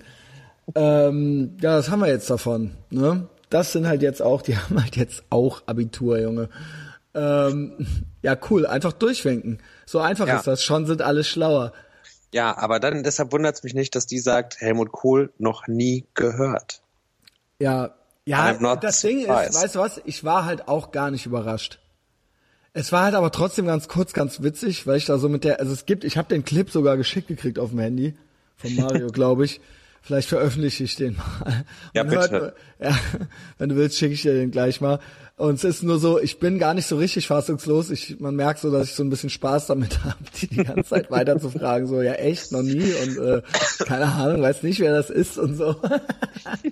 Ähm, 0.75 1.57
ja, 1.61 1.77
das 1.77 1.91
haben 1.91 2.01
wir 2.01 2.09
jetzt 2.09 2.31
davon. 2.31 2.73
Ne? 2.91 3.29
Das 3.51 3.73
sind 3.73 3.87
halt 3.87 4.03
jetzt 4.03 4.23
auch, 4.23 4.43
die 4.43 4.57
haben 4.59 4.83
halt 4.83 4.97
jetzt 4.97 5.25
auch 5.31 5.63
Abitur, 5.67 6.19
Junge. 6.21 6.49
Ähm, 7.15 7.87
ja, 8.23 8.37
cool, 8.51 8.67
einfach 8.67 8.93
durchwinken. 8.93 9.59
So 9.85 9.99
einfach 9.99 10.27
Ja. 10.27 10.39
ist 10.39 10.47
das. 10.47 10.63
Schon 10.63 10.87
sind 10.87 11.03
alle 11.03 11.25
schlauer. 11.25 11.73
Ja, 12.33 12.57
aber 12.57 12.81
dann, 12.81 13.03
deshalb 13.03 13.33
wundert 13.33 13.57
es 13.57 13.63
mich 13.63 13.75
nicht, 13.75 13.95
dass 13.95 14.07
die 14.07 14.19
sagt, 14.19 14.61
Helmut 14.61 14.91
Kohl 14.91 15.33
noch 15.39 15.67
nie 15.67 16.07
gehört. 16.15 16.81
Ja, 17.59 17.95
ja, 18.25 18.77
das 18.77 19.01
Ding 19.01 19.21
ist, 19.21 19.29
weißt 19.29 19.75
du 19.75 19.81
was, 19.81 20.01
ich 20.05 20.23
war 20.25 20.45
halt 20.45 20.69
auch 20.69 20.93
gar 20.93 21.11
nicht 21.11 21.27
überrascht. 21.27 21.81
Es 22.73 22.93
war 22.93 23.03
halt 23.03 23.15
aber 23.15 23.31
trotzdem 23.33 23.67
ganz 23.67 23.89
kurz, 23.89 24.13
ganz 24.13 24.43
witzig, 24.43 24.87
weil 24.87 24.97
ich 24.97 25.05
da 25.05 25.19
so 25.19 25.29
mit 25.29 25.45
der, 25.45 25.61
also 25.61 25.73
es 25.73 25.85
gibt, 25.85 26.05
ich 26.05 26.17
habe 26.17 26.29
den 26.29 26.45
Clip 26.45 26.71
sogar 26.71 26.97
geschickt 26.97 27.29
gekriegt 27.29 27.59
auf 27.59 27.71
dem 27.71 27.81
Handy 27.81 28.15
von 28.57 28.75
Mario, 28.77 29.09
glaube 29.13 29.45
ich, 29.45 29.61
Vielleicht 30.05 30.29
veröffentliche 30.29 30.83
ich 30.83 30.97
den 30.97 31.17
mal. 31.17 31.65
Ja, 31.95 32.03
Man 32.03 32.19
bitte. 32.19 32.31
Hört, 32.31 32.55
ja, 32.81 32.99
wenn 33.59 33.69
du 33.69 33.77
willst, 33.77 33.97
schicke 33.97 34.15
ich 34.15 34.23
dir 34.23 34.35
den 34.35 34.51
gleich 34.51 34.81
mal. 34.81 34.99
Und 35.37 35.55
es 35.55 35.65
ist 35.65 35.83
nur 35.83 35.99
so, 35.99 36.21
ich 36.21 36.41
bin 36.41 36.59
gar 36.59 36.75
nicht 36.75 36.87
so 36.87 36.97
richtig 36.97 37.29
fassungslos. 37.29 37.91
Ich, 37.91 38.19
man 38.21 38.35
merkt 38.35 38.61
so, 38.61 38.71
dass 38.71 38.89
ich 38.89 38.95
so 38.95 39.05
ein 39.05 39.11
bisschen 39.11 39.31
Spaß 39.31 39.69
damit 39.69 40.05
habe, 40.05 40.17
die 40.41 40.49
die 40.49 40.65
ganze 40.65 40.91
Zeit 40.91 41.11
weiter 41.11 41.39
zu 41.39 41.51
fragen. 41.51 41.87
So, 41.87 42.03
ja 42.03 42.15
echt, 42.15 42.51
noch 42.51 42.63
nie 42.63 42.93
und 43.03 43.19
äh, 43.19 43.43
keine 43.85 44.07
Ahnung, 44.07 44.43
weiß 44.43 44.65
nicht, 44.65 44.81
wer 44.81 44.93
das 44.93 45.09
ist 45.09 45.39
und 45.39 45.57
so. 45.57 45.77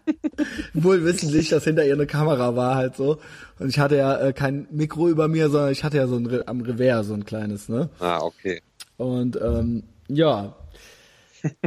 Wohl 0.74 1.04
wissentlich, 1.04 1.50
dass 1.50 1.64
hinter 1.64 1.84
ihr 1.84 1.94
eine 1.94 2.06
Kamera 2.06 2.56
war 2.56 2.74
halt 2.74 2.96
so. 2.96 3.18
Und 3.58 3.68
ich 3.68 3.78
hatte 3.78 3.96
ja 3.96 4.18
äh, 4.18 4.32
kein 4.32 4.66
Mikro 4.72 5.08
über 5.08 5.28
mir, 5.28 5.50
sondern 5.50 5.70
ich 5.70 5.84
hatte 5.84 5.98
ja 5.98 6.06
so 6.06 6.16
ein 6.16 6.42
am 6.46 6.60
Revers 6.62 7.06
so 7.06 7.14
ein 7.14 7.24
kleines, 7.24 7.68
ne? 7.68 7.90
Ah, 8.00 8.18
okay. 8.22 8.60
Und 8.96 9.40
ähm, 9.40 9.84
ja, 10.08 10.56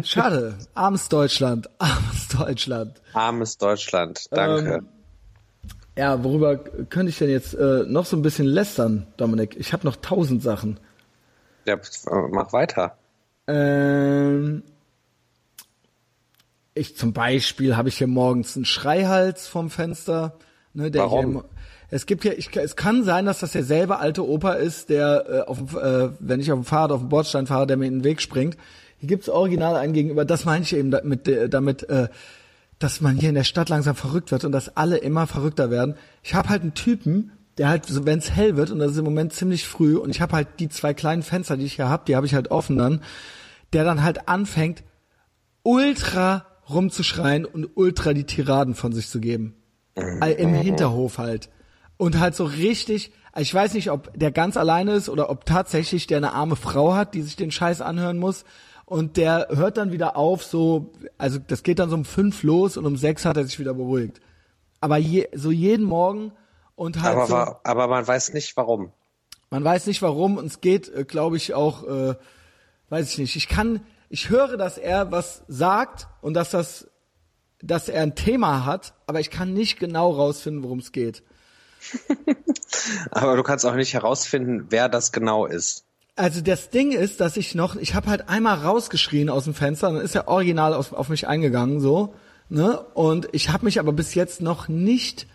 schade. 0.03 0.57
Armes 0.73 1.09
Deutschland, 1.09 1.69
armes 1.77 2.27
Deutschland. 2.27 3.01
Armes 3.13 3.57
Deutschland, 3.57 4.27
danke. 4.31 4.75
Ähm, 4.75 4.87
ja, 5.95 6.23
worüber 6.23 6.57
könnte 6.57 7.09
ich 7.09 7.17
denn 7.19 7.29
jetzt 7.29 7.53
äh, 7.53 7.83
noch 7.87 8.05
so 8.05 8.17
ein 8.17 8.23
bisschen 8.23 8.47
lästern, 8.47 9.07
Dominik? 9.17 9.55
Ich 9.57 9.73
habe 9.73 9.85
noch 9.85 9.95
tausend 9.95 10.41
Sachen. 10.41 10.79
ja, 11.65 11.77
mach 12.31 12.51
weiter. 12.51 12.97
Ähm, 13.47 14.63
ich 16.73 16.97
zum 16.97 17.13
Beispiel 17.13 17.75
habe 17.75 17.89
ich 17.89 17.97
hier 17.97 18.07
morgens 18.07 18.55
einen 18.55 18.65
Schreihals 18.65 19.47
vom 19.47 19.69
Fenster. 19.69 20.37
Ne, 20.73 20.89
der 20.89 21.03
Warum? 21.03 21.33
Hier 21.33 21.43
es 21.93 22.07
gibt 22.07 22.25
ja, 22.25 22.31
ich, 22.31 22.49
es 22.57 22.75
kann 22.75 23.03
sein, 23.03 23.27
dass 23.27 23.41
das 23.41 23.51
derselbe 23.51 23.99
alte 23.99 24.27
Opa 24.27 24.53
ist, 24.53 24.89
der, 24.89 25.25
äh, 25.29 25.39
auf, 25.41 25.75
äh, 25.75 26.09
wenn 26.19 26.39
ich 26.39 26.51
auf 26.51 26.57
dem 26.57 26.65
Fahrrad 26.65 26.91
auf 26.91 27.01
dem 27.01 27.09
Bordstein 27.09 27.45
fahre, 27.45 27.67
der 27.67 27.77
mir 27.77 27.85
in 27.85 27.99
den 27.99 28.03
Weg 28.03 28.19
springt. 28.19 28.57
Hier 29.03 29.09
gibt's 29.09 29.27
original 29.27 29.75
einen 29.75 29.91
gegenüber. 29.91 30.23
Das 30.23 30.45
meine 30.45 30.63
ich 30.63 30.73
eben 30.73 30.89
damit, 30.89 31.27
äh, 31.27 31.49
damit 31.49 31.83
äh, 31.89 32.07
dass 32.79 33.01
man 33.01 33.17
hier 33.17 33.27
in 33.27 33.35
der 33.35 33.43
Stadt 33.43 33.67
langsam 33.67 33.95
verrückt 33.95 34.31
wird 34.31 34.45
und 34.45 34.53
dass 34.53 34.77
alle 34.77 34.95
immer 34.95 35.27
verrückter 35.27 35.69
werden. 35.69 35.95
Ich 36.21 36.35
habe 36.35 36.47
halt 36.47 36.61
einen 36.61 36.73
Typen, 36.73 37.33
der 37.57 37.67
halt, 37.67 37.85
so, 37.85 38.05
wenn 38.05 38.19
es 38.19 38.31
hell 38.31 38.55
wird, 38.55 38.71
und 38.71 38.79
das 38.79 38.93
ist 38.93 38.97
im 38.99 39.03
Moment 39.03 39.33
ziemlich 39.33 39.67
früh, 39.67 39.97
und 39.97 40.09
ich 40.09 40.21
habe 40.21 40.37
halt 40.37 40.47
die 40.59 40.69
zwei 40.69 40.93
kleinen 40.93 41.21
Fenster, 41.21 41.57
die 41.57 41.65
ich 41.65 41.73
hier 41.73 41.89
habe, 41.89 42.03
die 42.07 42.15
habe 42.15 42.25
ich 42.25 42.33
halt 42.33 42.49
offen 42.49 42.77
dann, 42.77 43.01
der 43.73 43.83
dann 43.83 44.03
halt 44.03 44.29
anfängt, 44.29 44.83
ultra 45.63 46.45
rumzuschreien 46.69 47.43
und 47.43 47.71
ultra 47.75 48.13
die 48.13 48.23
Tiraden 48.23 48.73
von 48.73 48.93
sich 48.93 49.09
zu 49.09 49.19
geben. 49.19 49.53
Im 49.95 50.53
Hinterhof 50.53 51.17
halt. 51.17 51.49
Und 51.97 52.21
halt 52.21 52.35
so 52.35 52.45
richtig, 52.45 53.11
ich 53.37 53.53
weiß 53.53 53.73
nicht, 53.73 53.91
ob 53.91 54.17
der 54.17 54.31
ganz 54.31 54.55
alleine 54.55 54.93
ist 54.93 55.09
oder 55.09 55.29
ob 55.29 55.45
tatsächlich 55.45 56.07
der 56.07 56.19
eine 56.19 56.31
arme 56.31 56.55
Frau 56.55 56.95
hat, 56.95 57.13
die 57.15 57.21
sich 57.21 57.35
den 57.35 57.51
Scheiß 57.51 57.81
anhören 57.81 58.17
muss. 58.17 58.45
Und 58.93 59.17
der 59.17 59.47
hört 59.49 59.77
dann 59.77 59.91
wieder 59.91 60.15
auf, 60.17 60.43
so, 60.43 60.91
also 61.17 61.39
das 61.39 61.63
geht 61.63 61.79
dann 61.79 61.89
so 61.89 61.95
um 61.95 62.05
fünf 62.05 62.43
los 62.43 62.77
und 62.77 62.85
um 62.85 62.95
sechs 62.95 63.25
hat 63.25 63.37
er 63.37 63.43
sich 63.43 63.57
wieder 63.57 63.73
beruhigt. 63.73 64.21
Aber 64.81 64.97
je, 64.97 65.27
so 65.33 65.49
jeden 65.49 65.83
Morgen 65.85 66.31
und 66.75 67.01
halt 67.01 67.15
Aber, 67.15 67.25
so, 67.25 67.33
wa- 67.33 67.59
aber 67.63 67.87
man 67.87 68.07
weiß 68.07 68.33
nicht 68.33 68.55
warum. 68.55 68.91
man 69.49 69.63
weiß 69.63 69.87
nicht 69.87 70.03
warum 70.03 70.37
und 70.37 70.45
es 70.45 70.61
geht, 70.61 70.89
äh, 70.89 71.05
glaube 71.05 71.37
ich, 71.37 71.55
auch, 71.55 71.83
äh, 71.87 72.15
weiß 72.89 73.09
ich 73.09 73.17
nicht. 73.17 73.35
Ich 73.35 73.47
kann, 73.47 73.81
ich 74.09 74.29
höre, 74.29 74.57
dass 74.57 74.77
er 74.77 75.11
was 75.11 75.43
sagt 75.47 76.07
und 76.21 76.35
dass 76.35 76.51
das, 76.51 76.87
dass 77.63 77.89
er 77.89 78.03
ein 78.03 78.13
Thema 78.13 78.63
hat, 78.65 78.93
aber 79.07 79.19
ich 79.21 79.31
kann 79.31 79.53
nicht 79.53 79.79
genau 79.79 80.11
rausfinden, 80.11 80.61
worum 80.61 80.77
es 80.77 80.91
geht. 80.91 81.23
Aber 83.11 83.35
du 83.37 83.43
kannst 83.43 83.65
auch 83.65 83.75
nicht 83.75 83.93
herausfinden, 83.93 84.67
wer 84.69 84.87
das 84.89 85.11
genau 85.11 85.45
ist. 85.45 85.85
Also 86.15 86.41
das 86.41 86.69
Ding 86.69 86.91
ist, 86.91 87.21
dass 87.21 87.37
ich 87.37 87.55
noch, 87.55 87.75
ich 87.75 87.95
habe 87.95 88.07
halt 88.07 88.29
einmal 88.29 88.59
rausgeschrien 88.59 89.29
aus 89.29 89.45
dem 89.45 89.55
Fenster, 89.55 89.91
dann 89.91 90.01
ist 90.01 90.13
er 90.13 90.27
original 90.27 90.75
auf, 90.75 90.93
auf 90.93 91.09
mich 91.09 91.27
eingegangen 91.27 91.79
so, 91.79 92.13
ne? 92.49 92.79
Und 92.93 93.29
ich 93.31 93.49
habe 93.49 93.65
mich 93.65 93.79
aber 93.79 93.93
bis 93.93 94.13
jetzt 94.13 94.39
noch 94.39 94.67
nicht, 94.67 95.25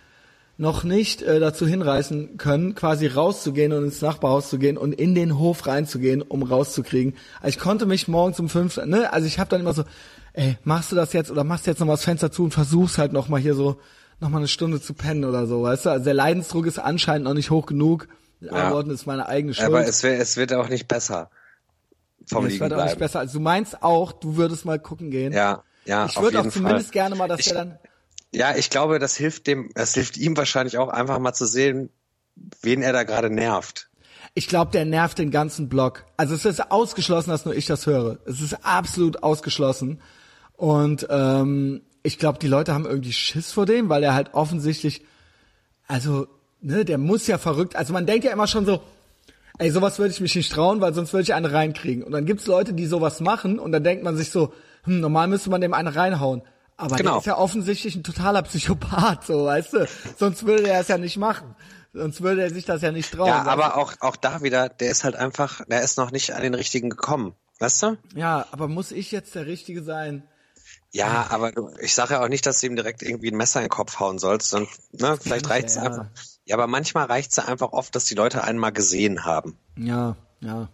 noch 0.56 0.84
nicht 0.84 1.22
äh, 1.22 1.40
dazu 1.40 1.66
hinreißen 1.66 2.36
können, 2.36 2.76
quasi 2.76 3.09
rauszugehen 3.09 3.72
und 3.72 3.84
ins 3.86 4.00
Nachbarhaus 4.02 4.50
zu 4.50 4.59
gehen 4.60 4.78
und 4.78 4.92
in 4.92 5.16
den 5.16 5.36
Hof 5.36 5.66
reinzugehen, 5.66 6.22
um 6.22 6.44
rauszukriegen. 6.44 7.14
Also 7.40 7.56
ich 7.56 7.59
konnte 7.59 7.84
mich 7.84 8.06
morgens 8.06 8.38
um 8.38 8.48
fünf, 8.48 8.76
ne? 8.76 9.12
Also 9.12 9.26
ich 9.26 9.40
habe 9.40 9.50
dann 9.50 9.60
immer 9.60 9.74
so, 9.74 9.82
ey, 10.34 10.59
machst 10.62 10.92
du 10.92 10.96
das 10.96 11.12
jetzt 11.12 11.32
oder 11.32 11.42
machst 11.42 11.66
du 11.66 11.72
jetzt 11.72 11.80
noch 11.80 11.88
mal 11.88 11.94
das 11.94 12.05
Fenster 12.05 12.30
zu 12.30 12.44
und 12.44 12.55
versuchst 12.55 12.98
halt 12.98 13.12
noch 13.12 13.28
mal 13.28 13.40
hier 13.40 13.55
so 13.55 13.80
noch 14.20 14.28
mal 14.28 14.38
eine 14.38 14.48
Stunde 14.48 14.80
zu 14.80 14.94
pennen 14.94 15.24
oder 15.24 15.48
so, 15.48 15.62
weißt 15.62 15.86
du? 15.86 15.90
Also 15.90 16.05
der 16.05 16.14
Leidensdruck 16.14 16.66
ist 16.66 16.78
anscheinend 16.78 17.24
noch 17.24 17.34
nicht 17.34 17.50
hoch 17.50 17.66
genug. 17.66 18.06
Ja. 18.40 18.81
Ist 18.81 19.06
meine 19.06 19.27
eigene 19.28 19.55
Schuld. 19.55 19.66
Aber 19.66 19.86
es, 19.86 20.02
wär, 20.02 20.19
es 20.20 20.36
wird 20.36 20.52
auch 20.52 20.69
nicht 20.69 20.86
besser. 20.89 21.31
Vom 22.27 22.47
Ja, 22.47 22.55
es 22.55 22.60
wird 22.60 22.73
auch 22.73 22.85
nicht 22.85 22.98
besser. 22.98 23.20
Also 23.20 23.39
du 23.39 23.43
meinst 23.43 23.82
auch, 23.82 24.12
du 24.12 24.36
würdest 24.36 24.65
mal 24.65 24.78
gucken 24.78 25.10
gehen. 25.10 25.32
Ja, 25.32 25.65
ja, 25.85 26.06
Ich 26.06 26.20
würde 26.20 26.40
auch 26.40 26.48
zumindest 26.48 26.86
Fall. 26.89 26.93
gerne 26.93 27.15
mal, 27.16 27.28
dass 27.28 27.40
Ich- 27.40 27.47
der 27.48 27.55
dann. 27.55 27.78
Ja, 28.31 28.55
ich 28.55 28.69
glaube, 28.69 28.98
das 28.98 29.16
hilft 29.16 29.47
dem, 29.47 29.70
es 29.74 29.94
hilft 29.94 30.19
ihm 30.19 30.36
wahrscheinlich 30.36 30.77
auch 30.77 30.89
einfach 30.89 31.19
mal 31.19 31.32
zu 31.32 31.47
sehen, 31.47 31.89
wen 32.60 32.82
er 32.82 32.93
da 32.93 33.05
gerade 33.05 33.31
nervt. 33.31 33.89
Ich 34.35 34.48
glaube, 34.48 34.70
der 34.70 34.85
nervt 34.85 35.19
den 35.19 35.31
ganzen 35.31 35.70
Block. 35.70 36.05
Also 36.19 36.35
es 36.35 36.44
ist 36.44 36.70
ausgeschlossen, 36.70 37.31
dass 37.31 37.47
nur 37.47 37.55
ich 37.55 37.65
das 37.65 37.86
höre. 37.86 38.19
Es 38.27 38.43
ist 38.43 38.65
absolut 38.66 39.23
ausgeschlossen. 39.23 40.02
Und 40.52 41.06
ähm, 41.09 41.81
ich 42.02 42.19
glaube, 42.19 42.39
die 42.39 42.47
Leute 42.48 42.74
haben 42.74 42.85
irgendwie 42.85 43.12
Schiss 43.15 43.51
vor 43.52 43.65
dem, 43.65 43.89
weil 43.89 44.02
er 44.05 44.12
halt 44.15 44.35
offensichtlich, 44.35 45.05
also, 45.86 46.27
ne, 46.60 46.85
der 46.85 46.98
muss 46.98 47.26
ja 47.26 47.39
verrückt. 47.39 47.76
Also 47.76 47.93
man 47.93 48.06
denkt 48.06 48.24
ja 48.24 48.32
immer 48.32 48.47
schon 48.47 48.66
so, 48.66 48.82
ey, 49.59 49.70
sowas 49.70 49.98
würde 49.98 50.12
ich 50.12 50.20
mich 50.20 50.35
nicht 50.35 50.52
trauen, 50.52 50.80
weil 50.80 50.94
sonst 50.94 51.12
würde 51.12 51.22
ich 51.22 51.35
eine 51.35 51.52
reinkriegen. 51.52 52.02
Und 52.02 52.12
dann 52.12 52.26
gibt's 52.26 52.47
Leute, 52.47 52.72
die 52.72 52.86
sowas 52.86 53.20
machen 53.20 53.59
und 53.59 53.72
dann 53.72 53.85
denkt 53.85 54.05
man 54.05 54.16
sich 54.16 54.30
so, 54.30 54.52
hm, 54.85 55.01
normal 55.01 55.28
müsste 55.28 55.51
man 55.51 55.60
dem 55.60 55.74
eine 55.74 55.94
reinhauen. 55.94 56.43
Aber 56.76 56.97
der 56.97 57.05
Genau. 57.05 57.18
ist 57.18 57.26
ja 57.26 57.36
offensichtlich 57.36 57.97
ein 57.97 58.05
totaler 58.05 58.43
Psychopath, 58.43 59.26
so, 59.26 59.47
weißt 59.47 59.72
du? 59.72 59.89
Sonst 60.16 60.47
würde 60.47 60.68
er 60.68 60.80
es 60.80 60.89
ja 60.89 60.97
nicht 60.98 61.16
machen. 61.16 61.56
Sonst 61.93 62.20
würde 62.22 62.43
er 62.43 62.51
sich 62.51 62.64
das 62.64 62.82
ja 62.82 62.93
nicht 62.93 63.12
trauen. 63.12 63.26
Ja, 63.26 63.39
weißt 63.39 63.47
du? 63.47 63.51
aber 63.51 63.76
auch, 63.76 63.94
auch 64.01 64.16
da 64.16 64.43
wieder, 64.43 64.68
der 64.68 64.90
ist 64.90 65.02
halt 65.02 65.16
einfach, 65.16 65.64
der 65.66 65.82
ist 65.82 65.98
noch 65.98 66.12
nicht 66.12 66.35
an 66.35 66.43
den 66.43 66.55
richtigen 66.55 66.90
gekommen. 66.90 67.35
Weißt 67.59 67.82
du? 67.82 67.97
Ja, 68.14 68.47
aber 68.52 68.68
muss 68.68 68.93
ich 68.93 69.10
jetzt 69.10 69.35
der 69.35 69.47
Richtige 69.47 69.82
sein? 69.82 70.22
Ja, 70.93 71.26
aber 71.30 71.52
ich 71.80 71.94
sage 71.94 72.14
ja 72.14 72.22
auch 72.22 72.28
nicht, 72.28 72.47
dass 72.47 72.60
du 72.60 72.66
ihm 72.66 72.76
direkt 72.76 73.02
irgendwie 73.02 73.30
ein 73.32 73.36
Messer 73.36 73.59
in 73.60 73.64
den 73.64 73.70
Kopf 73.70 73.98
hauen 73.98 74.18
sollst, 74.18 74.51
sondern 74.51 74.70
ne, 74.93 75.18
vielleicht 75.20 75.51
reicht's 75.51 75.74
ja, 75.74 75.82
einfach. 75.82 76.06
Ja, 76.48 76.56
aber 76.56 76.66
manchmal 76.66 77.04
reicht's 77.04 77.36
ja 77.36 77.44
einfach 77.44 77.72
oft, 77.72 77.94
dass 77.94 78.06
die 78.06 78.14
Leute 78.14 78.42
einen 78.42 78.58
mal 78.58 78.70
gesehen 78.70 79.26
haben. 79.26 79.58
Ja, 79.76 80.16
ja, 80.40 80.68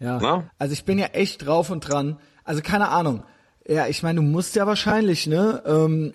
ja. 0.00 0.18
Na? 0.20 0.50
Also 0.58 0.72
ich 0.72 0.84
bin 0.84 0.98
ja 0.98 1.06
echt 1.06 1.46
drauf 1.46 1.70
und 1.70 1.80
dran. 1.80 2.18
Also 2.42 2.60
keine 2.60 2.88
Ahnung. 2.88 3.22
Ja, 3.64 3.86
ich 3.86 4.02
meine, 4.02 4.16
du 4.16 4.22
musst 4.22 4.56
ja 4.56 4.66
wahrscheinlich, 4.66 5.28
ne? 5.28 5.62
Ähm, 5.64 6.12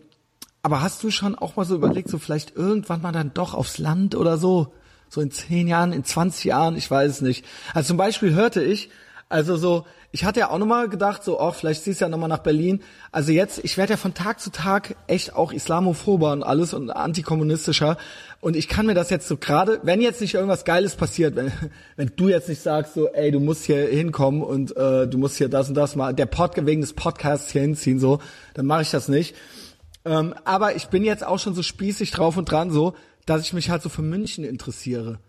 aber 0.62 0.82
hast 0.82 1.02
du 1.04 1.10
schon 1.10 1.36
auch 1.36 1.56
mal 1.56 1.64
so 1.64 1.76
überlegt, 1.76 2.10
so 2.10 2.18
vielleicht 2.18 2.58
irgendwann 2.58 3.02
mal 3.02 3.14
dann 3.14 3.34
doch 3.34 3.54
aufs 3.54 3.78
Land 3.78 4.14
oder 4.14 4.38
so? 4.38 4.74
So 5.08 5.22
in 5.22 5.32
zehn 5.32 5.70
Jahren, 5.70 5.94
in 5.94 6.04
20 6.04 6.44
Jahren, 6.44 6.76
ich 6.76 6.92
weiß 6.92 7.10
es 7.10 7.22
nicht. 7.22 7.46
Also 7.74 7.88
zum 7.88 7.98
Beispiel 7.98 8.34
hörte 8.34 8.62
ich, 8.62 8.90
also 9.30 9.56
so, 9.56 9.86
ich 10.12 10.26
hatte 10.26 10.40
ja 10.40 10.50
auch 10.50 10.58
nochmal 10.58 10.88
gedacht, 10.90 11.24
so, 11.24 11.40
oh, 11.40 11.52
vielleicht 11.52 11.84
ziehst 11.84 12.00
du 12.02 12.06
ja 12.06 12.10
nochmal 12.10 12.30
nach 12.30 12.40
Berlin. 12.40 12.82
Also 13.12 13.32
jetzt, 13.32 13.60
ich 13.64 13.78
werde 13.78 13.94
ja 13.94 13.98
von 13.98 14.14
Tag 14.14 14.40
zu 14.40 14.52
Tag 14.52 14.96
echt 15.08 15.34
auch 15.36 15.52
islamophober 15.52 16.32
und 16.32 16.44
alles 16.44 16.74
und 16.74 16.90
antikommunistischer. 16.90 17.98
Und 18.40 18.56
ich 18.56 18.68
kann 18.68 18.86
mir 18.86 18.94
das 18.94 19.10
jetzt 19.10 19.28
so 19.28 19.38
gerade, 19.38 19.80
wenn 19.84 20.00
jetzt 20.00 20.22
nicht 20.22 20.36
irgendwas 20.36 20.64
Geiles 20.64 20.96
passiert, 20.96 21.36
wenn, 21.36 21.52
wenn 21.96 22.12
du 22.16 22.30
jetzt 22.30 22.50
nicht 22.50 22.62
sagst, 22.62 22.94
so, 22.94 23.08
ey, 23.10 23.32
du 23.32 23.40
musst 23.40 23.66
hier 23.66 23.88
hinkommen 23.88 24.42
und 24.44 24.76
äh, 24.78 25.08
du 25.08 25.18
musst 25.18 25.38
hier 25.38 25.50
das 25.50 25.70
und 25.70 25.76
das 25.76 25.96
mal, 25.96 26.14
der 26.14 26.28
Pod 26.28 26.52
wegen 26.66 26.82
des 26.82 26.94
Podcasts 26.94 27.52
hier 27.52 27.62
hinziehen, 27.62 28.00
so, 28.00 28.20
dann 28.54 28.66
mache 28.66 28.84
ich 28.84 28.92
das 28.92 29.08
nicht. 29.08 29.36
Ähm, 30.06 30.34
aber 30.46 30.76
ich 30.76 30.88
bin 30.88 31.04
jetzt 31.04 31.26
auch 31.26 31.40
schon 31.40 31.56
so 31.56 31.64
spießig 31.64 32.12
drauf 32.12 32.38
und 32.38 32.50
dran, 32.52 32.72
so, 32.72 32.94
dass 33.26 33.42
ich 33.42 33.54
mich 33.54 33.70
halt 33.70 33.82
so 33.82 33.90
für 33.90 34.02
München 34.04 34.44
interessiere. 34.46 35.20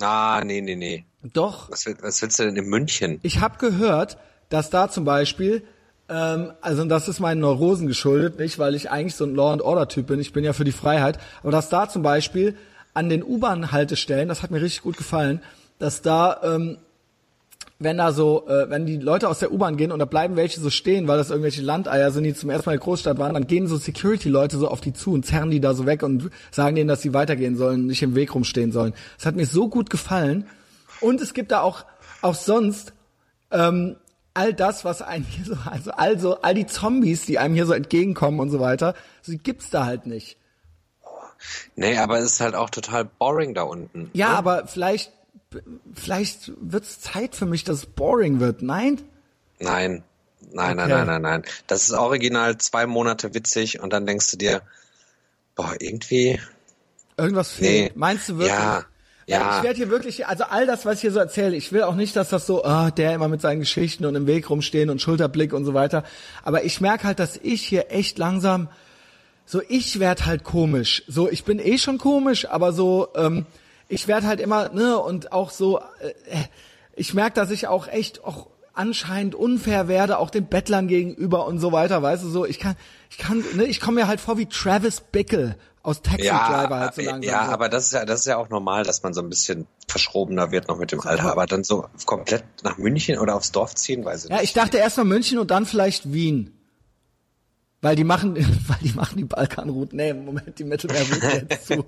Ah, 0.00 0.42
nee, 0.44 0.60
nee, 0.60 0.76
nee. 0.76 1.04
Doch, 1.22 1.70
Was, 1.70 1.86
was 2.00 2.20
willst 2.22 2.38
du 2.38 2.44
denn 2.44 2.56
in 2.56 2.66
München? 2.66 3.18
ich 3.22 3.40
habe 3.40 3.58
gehört, 3.58 4.18
dass 4.48 4.70
da 4.70 4.90
zum 4.90 5.04
Beispiel, 5.04 5.62
ähm, 6.10 6.52
also 6.60 6.84
das 6.84 7.08
ist 7.08 7.20
meinen 7.20 7.40
Neurosen 7.40 7.86
geschuldet, 7.86 8.38
nicht, 8.38 8.58
weil 8.58 8.74
ich 8.74 8.90
eigentlich 8.90 9.14
so 9.14 9.24
ein 9.24 9.34
Law 9.34 9.52
and 9.52 9.62
Order 9.62 9.88
Typ 9.88 10.08
bin. 10.08 10.20
Ich 10.20 10.32
bin 10.32 10.44
ja 10.44 10.52
für 10.52 10.64
die 10.64 10.72
Freiheit, 10.72 11.18
aber 11.42 11.52
dass 11.52 11.68
da 11.68 11.88
zum 11.88 12.02
Beispiel 12.02 12.56
an 12.92 13.08
den 13.08 13.22
U-Bahn-Haltestellen, 13.22 14.28
das 14.28 14.42
hat 14.42 14.50
mir 14.50 14.60
richtig 14.60 14.82
gut 14.82 14.96
gefallen, 14.96 15.40
dass 15.78 16.02
da 16.02 16.40
ähm, 16.42 16.78
wenn 17.80 17.96
da 17.96 18.12
so, 18.12 18.46
äh, 18.46 18.68
wenn 18.68 18.84
die 18.84 18.98
Leute 18.98 19.28
aus 19.28 19.38
der 19.38 19.52
U-Bahn 19.52 19.78
gehen 19.78 19.90
und 19.90 19.98
da 19.98 20.04
bleiben 20.04 20.36
welche 20.36 20.60
so 20.60 20.68
stehen, 20.68 21.08
weil 21.08 21.16
das 21.16 21.30
irgendwelche 21.30 21.62
Landeier 21.62 22.10
sind, 22.10 22.24
die 22.24 22.34
zum 22.34 22.50
ersten 22.50 22.68
Mal 22.68 22.74
in 22.74 22.78
der 22.78 22.84
Großstadt 22.84 23.18
waren, 23.18 23.32
dann 23.32 23.46
gehen 23.46 23.66
so 23.66 23.78
Security-Leute 23.78 24.58
so 24.58 24.68
auf 24.68 24.82
die 24.82 24.92
zu 24.92 25.14
und 25.14 25.24
zerren 25.24 25.50
die 25.50 25.60
da 25.60 25.72
so 25.72 25.86
weg 25.86 26.02
und 26.02 26.30
sagen 26.50 26.76
denen, 26.76 26.88
dass 26.88 27.00
sie 27.00 27.14
weitergehen 27.14 27.56
sollen, 27.56 27.86
nicht 27.86 28.02
im 28.02 28.14
Weg 28.14 28.34
rumstehen 28.34 28.70
sollen. 28.70 28.92
Das 29.16 29.24
hat 29.24 29.34
mir 29.34 29.46
so 29.46 29.68
gut 29.68 29.88
gefallen. 29.88 30.46
Und 31.00 31.22
es 31.22 31.32
gibt 31.32 31.52
da 31.52 31.62
auch, 31.62 31.86
auch 32.20 32.34
sonst, 32.34 32.92
ähm, 33.50 33.96
all 34.34 34.54
das, 34.54 34.84
was 34.84 35.02
einem 35.02 35.24
hier 35.24 35.44
so, 35.44 35.56
also, 35.70 35.90
also 35.92 36.40
all 36.40 36.54
die 36.54 36.66
Zombies, 36.66 37.26
die 37.26 37.38
einem 37.38 37.54
hier 37.54 37.66
so 37.66 37.72
entgegenkommen 37.72 38.40
und 38.40 38.50
so 38.50 38.60
weiter, 38.60 38.94
so, 39.22 39.32
die 39.32 39.38
gibt's 39.38 39.70
da 39.70 39.86
halt 39.86 40.06
nicht. 40.06 40.36
Nee, 41.74 41.98
aber 41.98 42.18
es 42.18 42.32
ist 42.32 42.40
halt 42.40 42.54
auch 42.54 42.70
total 42.70 43.04
boring 43.04 43.54
da 43.54 43.62
unten. 43.62 44.10
Ja, 44.12 44.28
aber 44.28 44.66
vielleicht, 44.66 45.12
vielleicht 45.94 46.52
wird's 46.60 47.00
Zeit 47.00 47.34
für 47.34 47.46
mich, 47.46 47.64
dass 47.64 47.78
es 47.78 47.86
boring 47.86 48.40
wird. 48.40 48.62
Nein? 48.62 49.00
Nein. 49.58 50.04
Nein, 50.52 50.76
nein, 50.76 50.88
nein, 50.88 51.06
nein, 51.06 51.22
nein. 51.22 51.42
Das 51.66 51.84
ist 51.84 51.92
original 51.92 52.58
zwei 52.58 52.86
Monate 52.86 53.34
witzig 53.34 53.80
und 53.80 53.92
dann 53.92 54.06
denkst 54.06 54.30
du 54.30 54.36
dir, 54.36 54.62
boah, 55.54 55.74
irgendwie. 55.78 56.40
Irgendwas 57.16 57.52
fehlt. 57.52 57.92
Nee. 57.92 57.98
Meinst 57.98 58.28
du 58.28 58.38
wirklich? 58.38 58.56
Ja. 58.56 58.84
Ja, 59.30 59.58
ich 59.58 59.62
werde 59.62 59.76
hier 59.76 59.90
wirklich, 59.90 60.26
also 60.26 60.44
all 60.44 60.66
das, 60.66 60.84
was 60.84 60.96
ich 60.96 61.00
hier 61.02 61.12
so 61.12 61.20
erzähle, 61.20 61.56
ich 61.56 61.72
will 61.72 61.82
auch 61.82 61.94
nicht, 61.94 62.16
dass 62.16 62.30
das 62.30 62.46
so, 62.46 62.64
ah, 62.64 62.90
der 62.90 63.14
immer 63.14 63.28
mit 63.28 63.40
seinen 63.40 63.60
Geschichten 63.60 64.04
und 64.04 64.14
im 64.14 64.26
Weg 64.26 64.50
rumstehen 64.50 64.90
und 64.90 65.00
Schulterblick 65.00 65.52
und 65.52 65.64
so 65.64 65.72
weiter. 65.72 66.04
Aber 66.42 66.64
ich 66.64 66.80
merke 66.80 67.04
halt, 67.04 67.18
dass 67.18 67.36
ich 67.36 67.62
hier 67.62 67.90
echt 67.90 68.18
langsam, 68.18 68.68
so 69.46 69.62
ich 69.68 70.00
werd 70.00 70.26
halt 70.26 70.44
komisch. 70.44 71.04
So, 71.06 71.30
ich 71.30 71.44
bin 71.44 71.58
eh 71.58 71.78
schon 71.78 71.98
komisch, 71.98 72.48
aber 72.48 72.72
so, 72.72 73.08
ähm, 73.14 73.46
ich 73.88 74.08
werd 74.08 74.24
halt 74.24 74.40
immer, 74.40 74.70
ne, 74.70 74.98
und 74.98 75.32
auch 75.32 75.50
so, 75.50 75.78
äh, 75.78 76.12
ich 76.94 77.14
merke, 77.14 77.34
dass 77.34 77.50
ich 77.50 77.68
auch 77.68 77.88
echt 77.88 78.24
auch 78.24 78.48
anscheinend 78.72 79.34
unfair 79.34 79.88
werde, 79.88 80.18
auch 80.18 80.30
den 80.30 80.46
Bettlern 80.46 80.88
gegenüber 80.88 81.46
und 81.46 81.58
so 81.58 81.72
weiter, 81.72 82.02
weißt 82.02 82.24
du, 82.24 82.28
so, 82.28 82.46
ich 82.46 82.58
kann, 82.58 82.76
ich 83.10 83.18
kann, 83.18 83.44
ne, 83.54 83.64
ich 83.64 83.80
komme 83.80 84.00
mir 84.00 84.06
halt 84.08 84.20
vor 84.20 84.38
wie 84.38 84.46
Travis 84.46 85.00
Bickle 85.00 85.56
aus 85.82 86.02
Taxi 86.02 86.28
Driver 86.28 86.78
halt 86.80 86.94
so 86.94 87.00
langsam. 87.02 87.22
ja, 87.22 87.46
so. 87.46 87.52
aber 87.52 87.68
das 87.68 87.86
ist 87.86 87.92
ja, 87.92 88.04
das 88.04 88.20
ist 88.20 88.26
ja 88.26 88.36
auch 88.36 88.48
normal, 88.50 88.84
dass 88.84 89.02
man 89.02 89.14
so 89.14 89.22
ein 89.22 89.28
bisschen 89.30 89.66
verschrobener 89.88 90.50
wird 90.50 90.68
noch 90.68 90.78
mit 90.78 90.92
dem 90.92 91.00
Alter. 91.00 91.30
Aber 91.32 91.46
dann 91.46 91.64
so 91.64 91.86
komplett 92.06 92.44
nach 92.62 92.76
München 92.78 93.18
oder 93.18 93.34
aufs 93.36 93.50
Dorf 93.52 93.74
ziehen, 93.74 94.04
weiß 94.04 94.24
ich 94.24 94.30
Ja, 94.30 94.36
nicht. 94.36 94.44
ich 94.44 94.52
dachte 94.52 94.76
erst 94.78 94.96
mal 94.98 95.04
München 95.04 95.38
und 95.38 95.50
dann 95.50 95.64
vielleicht 95.66 96.12
Wien. 96.12 96.54
Weil 97.82 97.96
die 97.96 98.04
machen, 98.04 98.36
weil 98.68 98.76
die 98.82 98.92
machen 98.92 99.16
die 99.16 99.24
Balkanroute. 99.24 99.96
Nee, 99.96 100.12
Moment, 100.12 100.58
die 100.58 100.64
Mittelmeerroute 100.64 101.46
jetzt 101.48 101.66
zu. 101.66 101.74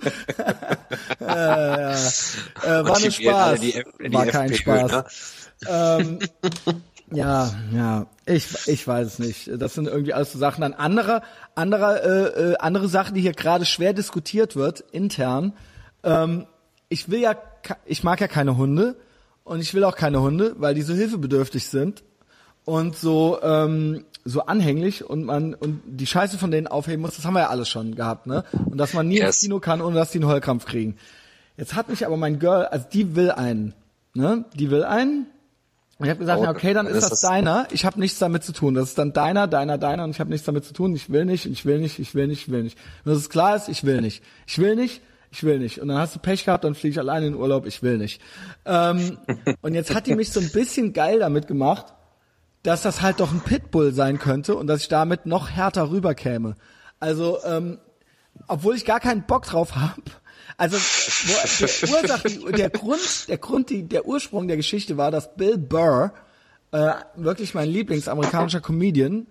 äh, 1.20 1.27
ja. 1.27 1.90
äh, 1.93 2.85
war 2.85 2.98
nur 2.98 3.10
Spaß. 3.10 3.60
die 3.60 3.85
die 4.02 4.12
war 4.14 4.24
kein 4.27 4.51
FPÖ, 4.52 4.56
Spaß. 4.89 4.90
ne? 4.90 5.05
Ähm, 5.69 6.19
ja, 7.14 7.51
ja, 7.72 8.06
ich, 8.26 8.68
ich 8.68 8.86
weiß 8.86 9.06
es 9.06 9.18
nicht. 9.18 9.51
Das 9.60 9.74
sind 9.74 9.86
irgendwie 9.86 10.12
alles 10.12 10.32
so 10.32 10.39
Sachen. 10.39 10.60
Dann 10.60 10.74
andere, 10.74 11.22
andere, 11.55 12.02
äh, 12.02 12.40
äh, 12.52 12.56
andere 12.59 12.89
Sachen, 12.89 13.14
die 13.14 13.20
hier 13.20 13.32
gerade 13.32 13.64
schwer 13.64 13.93
diskutiert 13.93 14.56
wird, 14.56 14.80
intern. 14.93 15.55
Ähm, 16.02 16.47
ich 16.89 17.10
will 17.10 17.20
ja, 17.20 17.36
ich 17.84 18.05
mag 18.05 18.20
ja 18.20 18.28
keine 18.28 18.56
Hunde 18.56 18.97
und 19.44 19.60
ich 19.60 19.74
will 19.74 19.84
auch 19.84 19.97
keine 19.97 20.20
Hunde, 20.20 20.55
weil 20.59 20.74
die 20.74 20.82
so 20.82 20.94
hilfebedürftig 20.94 21.68
sind 21.68 22.02
und 22.64 22.97
so 22.97 23.40
ähm, 23.43 24.05
so 24.24 24.43
anhänglich 24.43 25.05
und 25.05 25.24
man 25.24 25.55
und 25.55 25.82
die 25.84 26.06
Scheiße 26.06 26.39
von 26.39 26.51
denen 26.51 26.66
aufheben 26.66 27.02
muss, 27.02 27.16
das 27.16 27.24
haben 27.24 27.34
wir 27.34 27.40
ja 27.40 27.48
alles 27.48 27.68
schon 27.68 27.94
gehabt, 27.94 28.26
ne? 28.26 28.44
Und 28.52 28.78
dass 28.78 28.94
man 28.94 29.09
nie 29.09 29.16
ins 29.18 29.36
Yes. 29.36 29.40
Kino 29.40 29.59
kann, 29.59 29.80
ohne 29.80 29.97
dass 29.97 30.10
die 30.12 30.18
einen 30.18 30.28
Heulkrampf 30.28 30.64
kriegen. 30.64 30.97
Jetzt 31.56 31.74
hat 31.74 31.89
mich 31.89 32.06
aber 32.06 32.16
mein 32.16 32.39
Girl, 32.39 32.66
also 32.66 32.86
die 32.93 33.16
will 33.16 33.30
einen, 33.30 33.74
ne? 34.14 34.44
Die 34.55 34.70
will 34.70 34.84
einen. 34.84 35.26
Und 36.03 36.07
ich 36.07 36.11
habe 36.11 36.19
gesagt, 36.19 36.41
Oh, 36.41 36.43
na 36.43 36.51
okay, 36.51 36.74
dann 36.74 36.87
dann 36.87 36.95
ist 36.97 37.05
ist 37.05 37.11
das 37.12 37.20
das- 37.20 37.31
deiner. 37.31 37.69
Ich 37.70 37.85
habe 37.85 38.01
nichts 38.01 38.19
damit 38.19 38.43
zu 38.43 38.53
tun. 38.53 38.74
Das 38.74 38.89
ist 38.89 38.99
dann 38.99 39.12
deiner, 39.12 39.47
deiner, 39.47 39.79
deiner 39.79 40.03
und 40.03 40.11
ich 40.11 40.19
habe 40.19 40.31
nichts 40.31 40.45
damit 40.45 40.65
zu 40.65 40.73
tun. 40.74 40.97
Ich 40.97 41.11
will 41.11 41.24
nicht, 41.24 41.47
ich 41.47 41.65
will 41.65 41.79
nicht, 41.79 42.01
ich 42.01 42.12
will 42.16 42.27
nicht, 42.27 42.43
ich 42.43 42.51
will 42.51 42.65
nicht. 42.65 42.77
Und 43.05 43.11
dass 43.12 43.19
es 43.19 43.31
klar 43.31 43.55
ist, 43.55 43.69
ich 43.69 43.85
will 43.85 44.01
nicht. 44.01 44.20
Ich 44.49 44.59
will 44.59 44.74
nicht, 44.74 45.01
ich 45.31 45.45
will 45.45 45.61
nicht. 45.61 45.81
Und 45.81 45.87
dann 45.87 45.99
hast 45.99 46.16
du 46.16 46.19
Pech 46.19 46.45
gehabt, 46.45 46.65
dann 46.65 46.74
fliege 46.74 46.91
ich 46.95 46.99
alleine 46.99 47.27
in 47.27 47.35
den 47.35 47.41
Urlaub, 47.41 47.66
ich 47.66 47.85
will 47.85 47.99
nicht. 47.99 48.20
Ähm, 48.65 49.16
und 49.62 49.74
jetzt 49.74 49.95
hat 49.95 50.09
die 50.09 50.16
mich 50.16 50.33
so 50.33 50.41
ein 50.41 50.51
bisschen 50.51 50.93
geil 50.93 51.20
damit 51.20 51.47
gemacht, 51.47 51.95
dass 52.65 52.83
das 52.83 53.01
halt 53.01 53.20
doch 53.20 53.31
ein 53.31 53.41
Pitbull 53.41 53.93
sein 53.93 54.19
könnte 54.19 54.57
und 54.57 54.66
dass 54.66 54.81
ich 54.83 54.89
damit 54.89 55.24
noch 55.24 55.51
härter 55.51 55.89
rüberkäme. 55.93 56.57
Also, 56.99 57.39
ähm, 57.45 57.79
obwohl 58.49 58.74
ich 58.74 58.85
gar 58.85 58.99
keinen 58.99 59.23
Bock 59.23 59.45
drauf 59.45 59.77
habe. 59.77 60.03
Also 60.56 60.77
wo, 60.77 61.66
der 61.66 61.90
Ursache, 62.02 62.52
der 62.52 62.70
Grund, 62.70 63.28
der 63.28 63.39
Grund, 63.39 63.70
die, 63.70 63.82
der 63.85 64.06
Ursprung 64.06 64.48
der 64.48 64.56
Geschichte 64.56 64.97
war, 64.97 65.10
dass 65.10 65.35
Bill 65.35 65.59
Burr, 65.59 66.12
äh, 66.73 66.93
wirklich 67.16 67.55
mein 67.55 67.69
Lieblingsamerikanischer 67.69 68.60
Comedian, 68.60 69.27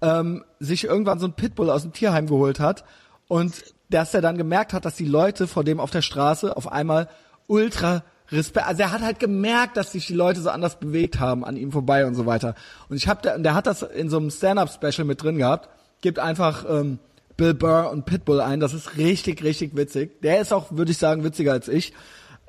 ähm, 0.00 0.44
sich 0.60 0.84
irgendwann 0.84 1.18
so 1.18 1.26
ein 1.26 1.32
Pitbull 1.32 1.70
aus 1.70 1.82
dem 1.82 1.92
Tierheim 1.92 2.26
geholt 2.26 2.60
hat 2.60 2.84
und 3.28 3.54
dass 3.88 4.14
er 4.14 4.20
dann 4.20 4.36
gemerkt 4.36 4.72
hat, 4.72 4.84
dass 4.84 4.96
die 4.96 5.06
Leute 5.06 5.46
vor 5.46 5.64
dem 5.64 5.80
auf 5.80 5.90
der 5.90 6.02
Straße 6.02 6.56
auf 6.56 6.70
einmal 6.70 7.08
ultra 7.46 8.02
Respekt, 8.30 8.66
also 8.66 8.82
er 8.82 8.90
hat 8.90 9.02
halt 9.02 9.20
gemerkt, 9.20 9.76
dass 9.76 9.92
sich 9.92 10.08
die 10.08 10.14
Leute 10.14 10.40
so 10.40 10.50
anders 10.50 10.80
bewegt 10.80 11.20
haben 11.20 11.44
an 11.44 11.56
ihm 11.56 11.70
vorbei 11.70 12.06
und 12.06 12.16
so 12.16 12.26
weiter. 12.26 12.56
Und 12.88 12.96
ich 12.96 13.06
habe, 13.06 13.22
der, 13.22 13.38
der 13.38 13.54
hat 13.54 13.68
das 13.68 13.82
in 13.82 14.10
so 14.10 14.16
einem 14.16 14.30
Stand-up-Special 14.30 15.06
mit 15.06 15.22
drin 15.22 15.38
gehabt. 15.38 15.68
Gibt 16.00 16.18
einfach 16.18 16.64
ähm, 16.68 16.98
Bill 17.36 17.54
Burr 17.54 17.90
und 17.90 18.06
Pitbull 18.06 18.40
ein. 18.40 18.60
Das 18.60 18.72
ist 18.74 18.96
richtig, 18.96 19.42
richtig 19.42 19.76
witzig. 19.76 20.20
Der 20.22 20.40
ist 20.40 20.52
auch, 20.52 20.72
würde 20.72 20.90
ich 20.92 20.98
sagen, 20.98 21.24
witziger 21.24 21.52
als 21.52 21.68
ich. 21.68 21.92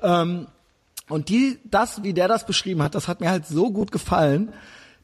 Ähm, 0.00 0.46
und 1.08 1.28
die, 1.28 1.58
das, 1.64 2.02
wie 2.02 2.12
der 2.12 2.28
das 2.28 2.46
beschrieben 2.46 2.82
hat, 2.82 2.94
das 2.94 3.08
hat 3.08 3.20
mir 3.20 3.30
halt 3.30 3.46
so 3.46 3.70
gut 3.70 3.92
gefallen, 3.92 4.52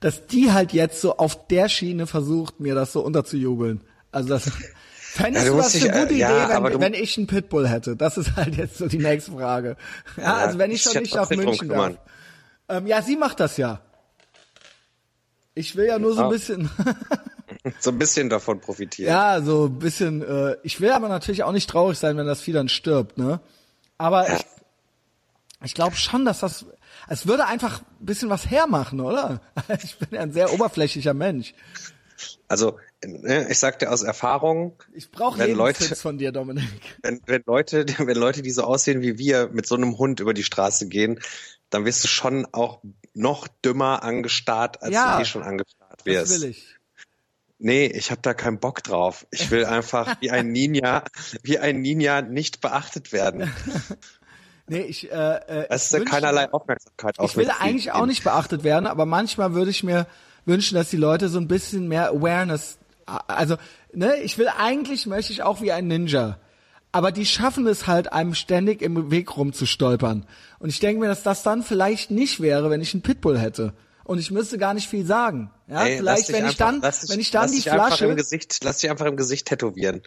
dass 0.01 0.27
die 0.27 0.53
halt 0.53 0.73
jetzt 0.73 1.01
so 1.01 1.17
auf 1.17 1.47
der 1.49 1.69
Schiene 1.69 2.07
versucht, 2.07 2.61
mir 2.61 2.75
das 2.75 2.93
so 2.93 3.01
unterzujubeln. 3.01 3.81
Also 4.13 4.29
das 4.29 4.51
fändest 4.99 5.47
Ja, 5.47 5.53
du 5.53 5.57
das 5.59 5.75
eine 5.75 6.01
gute 6.03 6.15
äh, 6.15 6.19
ja, 6.19 6.45
Idee, 6.59 6.65
wenn, 6.73 6.81
wenn 6.81 6.95
ich 6.95 7.17
einen 7.17 7.27
Pitbull 7.27 7.67
hätte? 7.69 7.97
Das 7.97 8.19
ist 8.19 8.37
halt 8.37 8.57
jetzt 8.57 8.79
so 8.79 8.87
die 8.87 8.99
nächste 8.99 9.33
Frage. 9.33 9.77
Ja, 10.17 10.35
also 10.37 10.59
wenn 10.59 10.71
ich 10.71 10.83
schon 10.83 11.01
nicht 11.01 11.15
ja 11.15 11.23
nach 11.23 11.31
München 11.31 11.69
darf. 11.69 11.95
Ähm, 12.69 12.87
ja, 12.87 13.01
sie 13.03 13.17
macht 13.17 13.41
das 13.41 13.57
ja. 13.57 13.81
Ich 15.55 15.77
will 15.77 15.87
ja 15.87 15.99
nur 15.99 16.13
so 16.15 16.21
ein 16.21 16.25
Ja. 16.25 16.31
bisschen, 16.31 16.69
So 17.81 17.91
ein 17.91 17.99
bisschen 17.99 18.29
davon 18.31 18.61
profitieren. 18.61 19.11
ja, 19.11 19.41
so 19.43 19.67
ein 19.67 19.79
bisschen, 19.79 20.23
äh, 20.23 20.57
ich 20.63 20.81
will 20.81 20.91
aber 20.91 21.09
natürlich 21.09 21.43
auch 21.43 21.53
nicht 21.53 21.69
traurig 21.71 21.99
sein, 21.99 22.17
wenn 22.17 22.27
das 22.27 22.41
Vieh 22.43 22.53
dann 22.53 22.69
stirbt, 22.69 23.19
ne? 23.19 23.41
Aber 23.99 24.29
ich, 24.35 24.45
ich 25.65 25.75
glaube 25.75 25.97
schon, 25.97 26.25
dass 26.25 26.41
das, 26.41 26.67
es 27.09 27.27
würde 27.27 27.47
einfach 27.47 27.81
ein 28.01 28.07
bisschen 28.07 28.31
was 28.31 28.51
hermachen, 28.51 29.01
oder? 29.01 29.41
Ich 29.83 29.97
bin 29.99 30.09
ja 30.13 30.21
ein 30.21 30.33
sehr 30.33 30.53
oberflächlicher 30.53 31.15
Mensch. 31.15 31.55
Also, 32.47 32.79
ne, 33.05 33.49
ich 33.51 33.59
sag 33.59 33.79
dir 33.81 33.91
aus 33.91 34.03
Erfahrung, 34.03 34.75
Ich 34.93 35.11
brauche 35.11 35.39
Wenn 35.39 35.55
Leute- 35.57 35.97
von 35.97 36.17
dir, 36.19 36.31
Dominik. 36.31 36.69
wenn, 37.03 37.21
wenn 37.27 37.43
Leute, 37.47 37.85
wenn 37.99 38.17
Leute, 38.17 38.43
die 38.43 38.51
so 38.51 38.63
aussehen 38.65 39.01
wie 39.03 39.19
wir, 39.19 39.49
mit 39.53 39.67
so 39.67 39.75
einem 39.75 39.99
Hund 39.99 40.21
über 40.21 40.35
die 40.35 40.45
Straße 40.45 40.89
gehen, 40.89 41.19
dann 41.71 41.85
wirst 41.85 42.05
du 42.05 42.09
schon 42.09 42.47
auch 42.53 42.81
noch 43.15 43.49
dümmer 43.49 44.03
angestarrt, 44.05 44.83
als 44.83 44.93
Ja, 44.95 45.17
du 45.17 45.23
eh 45.23 45.25
schon 45.25 45.43
angestarrt 45.43 46.01
Das 46.01 46.05
wirst. 46.07 46.41
will 46.43 46.51
ich. 46.51 46.74
Nee, 47.67 47.87
ich 47.87 48.11
habe 48.11 48.21
da 48.21 48.35
keinen 48.35 48.59
Bock 48.59 48.83
drauf. 48.83 49.27
Ich 49.31 49.51
will 49.51 49.65
einfach 49.65 50.21
wie 50.21 50.31
ein 50.31 50.53
Ninja, 50.53 51.03
wie 51.43 51.59
ein 51.59 51.81
Ninja 51.81 52.21
nicht 52.21 52.61
beachtet 52.61 53.13
werden. 53.13 53.51
Nee, 54.67 54.81
ich, 54.81 55.13
äh, 55.13 55.15
äh, 55.15 55.67
Es 55.69 55.93
ich 55.93 55.99
ist 55.99 56.07
wünsch- 56.07 56.11
keinerlei 56.11 56.51
Aufmerksamkeit 56.51 57.19
auf 57.19 57.31
Ich 57.31 57.37
will 57.37 57.51
eigentlich 57.61 57.93
auch 57.93 58.07
nicht 58.07 58.25
beachtet 58.25 58.65
werden, 58.65 58.87
aber 58.87 59.05
manchmal 59.05 59.53
würde 59.53 59.71
ich 59.71 59.85
mir 59.85 60.07
wünschen, 60.47 60.75
dass 60.77 60.89
die 60.89 60.97
Leute 60.97 61.29
so 61.29 61.39
ein 61.39 61.49
bisschen 61.49 61.87
mehr 61.87 62.09
Awareness, 62.09 62.79
also, 63.27 63.57
ne, 63.93 64.17
ich 64.23 64.39
will 64.39 64.49
eigentlich, 64.59 65.05
möchte 65.05 65.35
ich 65.35 65.43
auch 65.43 65.61
wie 65.61 65.71
ein 65.71 65.87
Ninja. 65.87 66.39
Aber 66.93 67.13
die 67.13 67.27
schaffen 67.27 67.67
es 67.67 67.87
halt, 67.87 68.15
einem 68.15 68.35
ständig 68.35 68.81
im 68.81 69.11
Weg 69.11 69.37
rumzustolpern. 69.37 70.25
Und 70.61 70.69
ich 70.71 70.81
denke 70.81 71.01
mir, 71.03 71.09
dass 71.09 71.23
das 71.23 71.43
dann 71.43 71.63
vielleicht 71.63 72.11
nicht 72.11 72.41
wäre, 72.41 72.71
wenn 72.71 72.81
ich 72.81 72.95
einen 72.95 73.03
Pitbull 73.03 73.39
hätte. 73.39 73.75
Und 74.05 74.19
ich 74.19 74.31
müsste 74.31 74.59
gar 74.59 74.75
nicht 74.75 74.89
viel 74.89 75.05
sagen. 75.07 75.51
Ja, 75.67 75.85
Ey, 75.85 75.97
vielleicht, 75.99 76.29
wenn 76.29 76.37
ich 76.45 76.51
einfach- 76.51 76.57
dann, 76.67 76.81
lass 76.83 77.01
dich- 77.01 77.11
wenn 77.11 77.21
ich 77.21 77.31
dann 77.31 77.43
lass 77.43 77.51
die 77.53 77.57
dich 77.59 77.71
einfach 77.73 77.87
Flasche, 77.89 78.07
im 78.07 78.17
Gesicht, 78.17 78.59
lass 78.63 78.79
dich 78.79 78.91
einfach 78.91 79.07
im 79.07 79.17
Gesicht 79.17 79.47
tätowieren. 79.49 80.03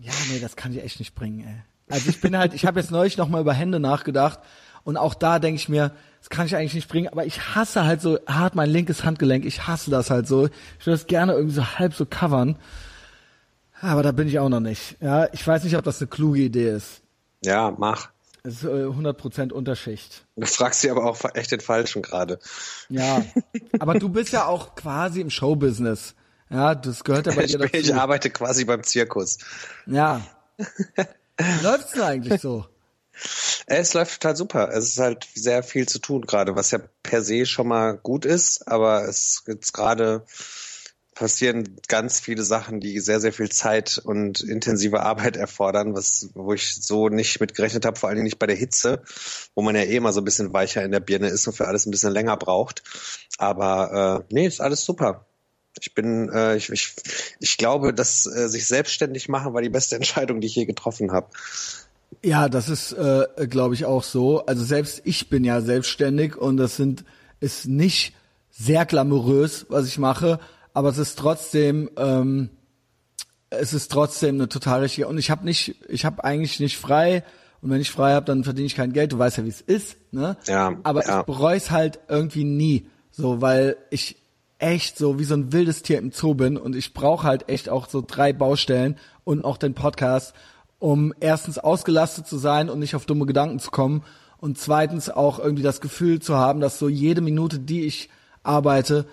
Ja, 0.00 0.12
nee, 0.30 0.40
das 0.40 0.56
kann 0.56 0.72
ich 0.72 0.82
echt 0.82 0.98
nicht 0.98 1.14
bringen, 1.14 1.40
ey. 1.46 1.62
Also 1.94 2.10
ich 2.10 2.20
bin 2.20 2.36
halt, 2.36 2.52
ich 2.52 2.66
habe 2.66 2.80
jetzt 2.80 2.90
neulich 2.90 3.16
noch 3.16 3.28
mal 3.28 3.40
über 3.40 3.54
Hände 3.54 3.80
nachgedacht 3.80 4.40
und 4.84 4.96
auch 4.96 5.14
da 5.14 5.38
denke 5.38 5.56
ich 5.60 5.68
mir, 5.68 5.92
das 6.20 6.28
kann 6.30 6.46
ich 6.46 6.54
eigentlich 6.56 6.74
nicht 6.74 6.88
bringen, 6.88 7.08
aber 7.08 7.24
ich 7.24 7.54
hasse 7.54 7.84
halt 7.84 8.02
so 8.02 8.18
hart 8.26 8.54
mein 8.56 8.68
linkes 8.68 9.04
Handgelenk, 9.04 9.44
ich 9.44 9.66
hasse 9.66 9.90
das 9.90 10.10
halt 10.10 10.26
so. 10.28 10.46
Ich 10.78 10.86
würde 10.86 10.98
das 10.98 11.06
gerne 11.06 11.32
irgendwie 11.32 11.54
so 11.54 11.64
halb 11.78 11.94
so 11.94 12.04
covern. 12.06 12.56
Aber 13.80 14.02
da 14.02 14.10
bin 14.12 14.26
ich 14.28 14.38
auch 14.40 14.48
noch 14.48 14.60
nicht. 14.60 14.96
Ja, 15.00 15.28
ich 15.32 15.46
weiß 15.46 15.62
nicht, 15.64 15.76
ob 15.76 15.84
das 15.84 16.00
eine 16.00 16.08
kluge 16.08 16.40
Idee 16.40 16.70
ist. 16.70 17.00
Ja, 17.44 17.72
mach. 17.78 18.10
Es 18.44 18.54
ist 18.56 18.64
äh, 18.64 18.66
100% 18.86 19.52
Unterschicht. 19.52 20.24
Du 20.36 20.46
fragst 20.46 20.82
dich 20.82 20.90
aber 20.90 21.04
auch 21.04 21.18
echt 21.34 21.50
den 21.52 21.60
Falschen 21.60 22.02
gerade. 22.02 22.38
Ja, 22.88 23.24
aber 23.78 23.94
du 23.98 24.08
bist 24.08 24.32
ja 24.32 24.46
auch 24.46 24.74
quasi 24.74 25.20
im 25.20 25.30
Showbusiness. 25.30 26.14
Ja, 26.50 26.74
das 26.74 27.04
gehört 27.04 27.26
ja 27.26 27.34
bei 27.34 27.44
Ich, 27.44 27.52
dir 27.52 27.58
dazu. 27.58 27.74
ich 27.76 27.94
arbeite 27.94 28.30
quasi 28.30 28.64
beim 28.64 28.82
Zirkus. 28.82 29.38
Ja. 29.86 30.22
Wie 30.56 31.62
läuft's 31.64 31.92
denn 31.92 32.02
eigentlich 32.02 32.40
so? 32.40 32.64
Äh, 33.66 33.76
Es 33.80 33.94
läuft 33.94 34.20
total 34.20 34.36
super. 34.36 34.70
Es 34.72 34.86
ist 34.86 34.98
halt 34.98 35.26
sehr 35.34 35.62
viel 35.62 35.86
zu 35.88 35.98
tun 35.98 36.22
gerade, 36.22 36.56
was 36.56 36.70
ja 36.70 36.78
per 37.02 37.22
se 37.22 37.44
schon 37.46 37.68
mal 37.68 37.98
gut 37.98 38.24
ist, 38.24 38.66
aber 38.68 39.06
es 39.08 39.42
jetzt 39.46 39.72
gerade 39.72 40.24
passieren 41.18 41.76
ganz 41.88 42.20
viele 42.20 42.44
Sachen, 42.44 42.78
die 42.78 43.00
sehr, 43.00 43.20
sehr 43.20 43.32
viel 43.32 43.48
Zeit 43.48 44.00
und 44.02 44.40
intensive 44.40 45.00
Arbeit 45.00 45.36
erfordern, 45.36 45.94
was, 45.94 46.30
wo 46.34 46.52
ich 46.52 46.76
so 46.76 47.08
nicht 47.08 47.40
mit 47.40 47.56
gerechnet 47.56 47.84
habe, 47.84 47.98
vor 47.98 48.08
allen 48.08 48.16
Dingen 48.16 48.26
nicht 48.26 48.38
bei 48.38 48.46
der 48.46 48.56
Hitze, 48.56 49.02
wo 49.54 49.62
man 49.62 49.74
ja 49.74 49.82
eh 49.82 49.96
immer 49.96 50.12
so 50.12 50.20
ein 50.20 50.24
bisschen 50.24 50.52
weicher 50.52 50.84
in 50.84 50.92
der 50.92 51.00
Birne 51.00 51.28
ist 51.28 51.46
und 51.48 51.54
für 51.54 51.66
alles 51.66 51.86
ein 51.86 51.90
bisschen 51.90 52.12
länger 52.12 52.36
braucht. 52.36 52.84
Aber 53.36 54.24
äh, 54.30 54.34
nee, 54.34 54.46
ist 54.46 54.60
alles 54.60 54.84
super. 54.84 55.26
Ich 55.80 55.92
bin, 55.92 56.28
äh, 56.28 56.56
ich, 56.56 56.70
ich, 56.70 56.94
ich 57.40 57.56
glaube, 57.56 57.92
dass 57.92 58.24
äh, 58.26 58.48
sich 58.48 58.66
selbstständig 58.66 59.28
machen 59.28 59.54
war 59.54 59.62
die 59.62 59.68
beste 59.68 59.96
Entscheidung, 59.96 60.40
die 60.40 60.46
ich 60.46 60.54
je 60.54 60.66
getroffen 60.66 61.10
habe. 61.10 61.28
Ja, 62.22 62.48
das 62.48 62.68
ist, 62.68 62.92
äh, 62.92 63.26
glaube 63.48 63.74
ich, 63.74 63.84
auch 63.84 64.04
so. 64.04 64.46
Also 64.46 64.64
selbst 64.64 65.02
ich 65.04 65.28
bin 65.28 65.42
ja 65.44 65.60
selbstständig 65.62 66.36
und 66.36 66.58
das 66.58 66.76
sind 66.76 67.04
ist 67.40 67.66
nicht 67.66 68.14
sehr 68.50 68.86
glamourös, 68.86 69.66
was 69.68 69.86
ich 69.86 69.98
mache, 69.98 70.40
aber 70.78 70.90
es 70.90 70.98
ist 70.98 71.18
trotzdem, 71.18 71.90
ähm, 71.96 72.50
es 73.50 73.72
ist 73.72 73.90
trotzdem 73.90 74.36
eine 74.36 74.48
total 74.48 74.82
richtige. 74.82 75.08
Und 75.08 75.18
ich 75.18 75.28
habe 75.28 75.44
nicht, 75.44 75.74
ich 75.88 76.04
habe 76.04 76.22
eigentlich 76.22 76.60
nicht 76.60 76.76
frei. 76.78 77.24
Und 77.60 77.70
wenn 77.70 77.80
ich 77.80 77.90
frei 77.90 78.12
habe, 78.12 78.26
dann 78.26 78.44
verdiene 78.44 78.66
ich 78.66 78.76
kein 78.76 78.92
Geld. 78.92 79.10
Du 79.10 79.18
weißt 79.18 79.38
ja, 79.38 79.44
wie 79.44 79.48
es 79.48 79.60
ist, 79.60 79.96
ne? 80.12 80.36
Ja, 80.46 80.76
Aber 80.84 81.04
ja. 81.04 81.18
ich 81.18 81.26
bereue 81.26 81.56
es 81.56 81.72
halt 81.72 81.98
irgendwie 82.06 82.44
nie, 82.44 82.86
so, 83.10 83.40
weil 83.40 83.76
ich 83.90 84.18
echt 84.60 84.96
so 84.96 85.18
wie 85.18 85.24
so 85.24 85.34
ein 85.34 85.52
wildes 85.52 85.82
Tier 85.82 85.98
im 85.98 86.12
Zoo 86.12 86.34
bin 86.34 86.56
und 86.56 86.76
ich 86.76 86.94
brauche 86.94 87.26
halt 87.26 87.48
echt 87.48 87.68
auch 87.68 87.88
so 87.88 88.00
drei 88.06 88.32
Baustellen 88.32 88.98
und 89.24 89.44
auch 89.44 89.56
den 89.56 89.74
Podcast, 89.74 90.32
um 90.78 91.12
erstens 91.18 91.58
ausgelastet 91.58 92.28
zu 92.28 92.38
sein 92.38 92.70
und 92.70 92.78
nicht 92.78 92.94
auf 92.94 93.04
dumme 93.04 93.26
Gedanken 93.26 93.58
zu 93.58 93.72
kommen 93.72 94.04
und 94.36 94.58
zweitens 94.58 95.10
auch 95.10 95.40
irgendwie 95.40 95.64
das 95.64 95.80
Gefühl 95.80 96.20
zu 96.20 96.36
haben, 96.36 96.60
dass 96.60 96.78
so 96.78 96.88
jede 96.88 97.20
Minute, 97.20 97.58
die 97.58 97.82
ich 97.82 98.10
arbeite, 98.44 99.06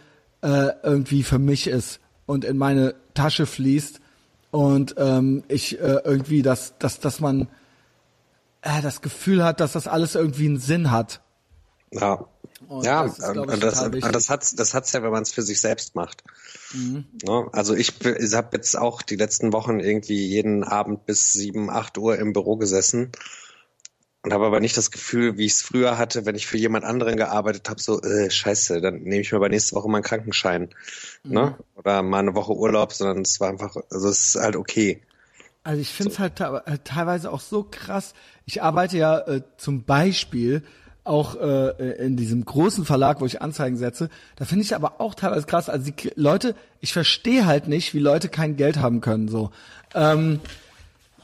äh, 0.45 0.73
irgendwie 0.83 1.23
für 1.23 1.39
mich 1.39 1.67
ist 1.67 1.99
und 2.27 2.45
in 2.45 2.57
meine 2.57 2.93
Tasche 3.15 3.47
fließt 3.47 3.99
und 4.51 4.93
ähm, 4.97 5.43
ich 5.47 5.79
äh, 5.79 6.01
irgendwie, 6.03 6.43
dass, 6.43 6.77
dass, 6.77 6.99
dass 6.99 7.19
man 7.19 7.47
äh, 8.61 8.81
das 8.83 9.01
Gefühl 9.01 9.43
hat, 9.43 9.59
dass 9.59 9.71
das 9.71 9.87
alles 9.87 10.13
irgendwie 10.13 10.45
einen 10.45 10.59
Sinn 10.59 10.91
hat. 10.91 11.21
Ja. 11.91 12.25
Und 12.67 12.85
ja, 12.85 13.03
das 13.03 13.19
ist, 13.19 13.33
glaub 13.33 13.47
ich, 13.47 13.53
und 13.53 13.63
das. 13.63 13.87
Mhm. 13.87 13.93
und 14.03 14.15
das 14.15 14.29
hat's, 14.29 14.55
das 14.55 14.73
hat's 14.73 14.91
ja, 14.93 15.03
wenn 15.03 15.11
man 15.11 15.23
es 15.23 15.31
für 15.31 15.41
sich 15.41 15.59
selbst 15.59 15.95
macht. 15.95 16.23
Ne? 16.73 17.49
Also 17.51 17.73
ich, 17.73 17.93
ich 18.05 18.33
habe 18.33 18.49
jetzt 18.53 18.77
auch 18.77 19.01
die 19.01 19.15
letzten 19.15 19.51
Wochen 19.51 19.79
irgendwie 19.79 20.27
jeden 20.27 20.63
Abend 20.63 21.05
bis 21.05 21.33
sieben, 21.33 21.69
acht 21.69 21.97
Uhr 21.97 22.17
im 22.17 22.33
Büro 22.33 22.55
gesessen 22.55 23.11
und 24.25 24.33
habe 24.33 24.45
aber 24.45 24.59
nicht 24.59 24.75
das 24.75 24.89
Gefühl, 24.91 25.37
wie 25.37 25.45
ich 25.45 25.53
es 25.53 25.61
früher 25.61 25.97
hatte, 25.97 26.25
wenn 26.25 26.35
ich 26.35 26.47
für 26.47 26.57
jemand 26.57 26.83
anderen 26.83 27.15
gearbeitet 27.15 27.69
habe, 27.69 27.79
so 27.79 28.01
äh, 28.01 28.29
Scheiße, 28.31 28.81
dann 28.81 28.95
nehme 29.03 29.21
ich 29.21 29.31
mir 29.31 29.39
bei 29.39 29.49
nächste 29.49 29.75
Woche 29.75 29.87
mal 29.87 29.97
einen 29.97 30.03
Krankenschein, 30.03 30.69
Mhm. 31.23 31.33
ne? 31.33 31.55
Oder 31.75 32.01
mal 32.01 32.19
eine 32.19 32.33
Woche 32.35 32.53
Urlaub, 32.53 32.91
sondern 32.91 33.21
es 33.21 33.39
war 33.39 33.49
einfach, 33.49 33.75
also 33.91 34.09
es 34.09 34.35
ist 34.35 34.41
halt 34.41 34.55
okay. 34.55 34.99
Also 35.63 35.79
ich 35.81 35.89
finde 35.89 36.11
es 36.13 36.19
halt 36.19 36.35
te- 36.37 36.63
äh, 36.65 36.77
teilweise 36.83 37.31
auch 37.31 37.39
so 37.39 37.67
krass. 37.69 38.13
Ich 38.45 38.61
arbeite 38.61 38.97
ja 38.97 39.19
äh, 39.19 39.41
zum 39.57 39.83
Beispiel 39.83 40.63
auch 41.03 41.35
äh, 41.39 42.03
in 42.03 42.17
diesem 42.17 42.45
großen 42.45 42.83
Verlag, 42.83 43.21
wo 43.21 43.27
ich 43.27 43.41
Anzeigen 43.43 43.77
setze. 43.77 44.09
Da 44.37 44.45
finde 44.45 44.63
ich 44.63 44.75
aber 44.75 44.99
auch 45.01 45.13
teilweise 45.13 45.45
krass. 45.45 45.69
Also 45.69 45.91
die 45.91 46.11
Leute, 46.15 46.55
ich 46.81 46.93
verstehe 46.93 47.45
halt 47.45 47.67
nicht, 47.67 47.93
wie 47.93 47.99
Leute 47.99 48.27
kein 48.29 48.57
Geld 48.57 48.77
haben 48.77 49.01
können 49.01 49.27
so. 49.27 49.51
Ähm, 49.93 50.39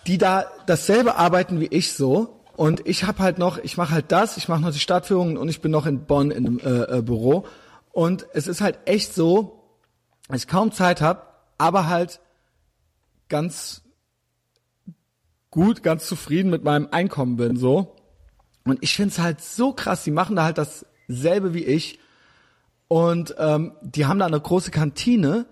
die 0.05 0.17
da 0.19 0.45
dasselbe 0.67 1.15
arbeiten 1.15 1.59
wie 1.59 1.67
ich 1.67 1.93
so. 1.93 2.37
Und 2.61 2.87
ich 2.87 3.05
habe 3.05 3.23
halt 3.23 3.39
noch, 3.39 3.57
ich 3.57 3.75
mache 3.77 3.91
halt 3.91 4.11
das, 4.11 4.37
ich 4.37 4.47
mache 4.47 4.61
noch 4.61 4.71
die 4.71 4.77
Stadtführungen 4.77 5.35
und 5.35 5.49
ich 5.49 5.61
bin 5.61 5.71
noch 5.71 5.87
in 5.87 6.05
Bonn 6.05 6.29
in 6.29 6.45
einem 6.45 6.59
äh, 6.59 6.99
äh, 6.99 7.01
Büro. 7.01 7.47
Und 7.91 8.27
es 8.35 8.45
ist 8.45 8.61
halt 8.61 8.77
echt 8.85 9.15
so, 9.15 9.63
dass 10.27 10.43
ich 10.43 10.47
kaum 10.47 10.71
Zeit 10.71 11.01
habe, 11.01 11.23
aber 11.57 11.87
halt 11.87 12.19
ganz 13.29 13.81
gut, 15.49 15.81
ganz 15.81 16.05
zufrieden 16.05 16.51
mit 16.51 16.63
meinem 16.63 16.87
Einkommen 16.91 17.35
bin, 17.35 17.57
so. 17.57 17.95
Und 18.63 18.77
ich 18.83 18.95
find's 18.95 19.17
halt 19.17 19.41
so 19.41 19.73
krass, 19.73 20.03
die 20.03 20.11
machen 20.11 20.35
da 20.35 20.43
halt 20.43 20.59
dasselbe 20.59 21.55
wie 21.55 21.65
ich. 21.65 21.97
Und 22.87 23.33
ähm, 23.39 23.71
die 23.81 24.05
haben 24.05 24.19
da 24.19 24.27
eine 24.27 24.39
große 24.39 24.69
Kantine 24.69 25.47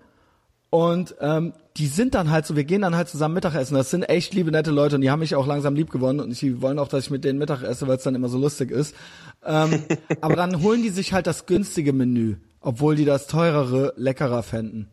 und 0.70 1.16
ähm, 1.20 1.52
die 1.76 1.88
sind 1.88 2.14
dann 2.14 2.30
halt 2.30 2.46
so, 2.46 2.54
wir 2.54 2.64
gehen 2.64 2.82
dann 2.82 2.94
halt 2.94 3.08
zusammen 3.08 3.34
Mittagessen. 3.34 3.74
Das 3.74 3.90
sind 3.90 4.04
echt 4.04 4.34
liebe, 4.34 4.50
nette 4.52 4.70
Leute 4.70 4.94
und 4.96 5.02
die 5.02 5.10
haben 5.10 5.18
mich 5.18 5.34
auch 5.34 5.46
langsam 5.46 5.74
lieb 5.74 5.90
gewonnen 5.90 6.20
und 6.20 6.40
die 6.40 6.62
wollen 6.62 6.78
auch, 6.78 6.88
dass 6.88 7.04
ich 7.04 7.10
mit 7.10 7.24
denen 7.24 7.38
Mittag 7.38 7.62
esse, 7.62 7.88
weil 7.88 7.96
es 7.96 8.04
dann 8.04 8.14
immer 8.14 8.28
so 8.28 8.38
lustig 8.38 8.70
ist. 8.70 8.94
Ähm, 9.44 9.84
aber 10.20 10.36
dann 10.36 10.62
holen 10.62 10.82
die 10.82 10.90
sich 10.90 11.12
halt 11.12 11.26
das 11.26 11.46
günstige 11.46 11.92
Menü, 11.92 12.36
obwohl 12.60 12.94
die 12.94 13.04
das 13.04 13.26
teurere 13.26 13.92
leckerer 13.96 14.42
fänden. 14.42 14.88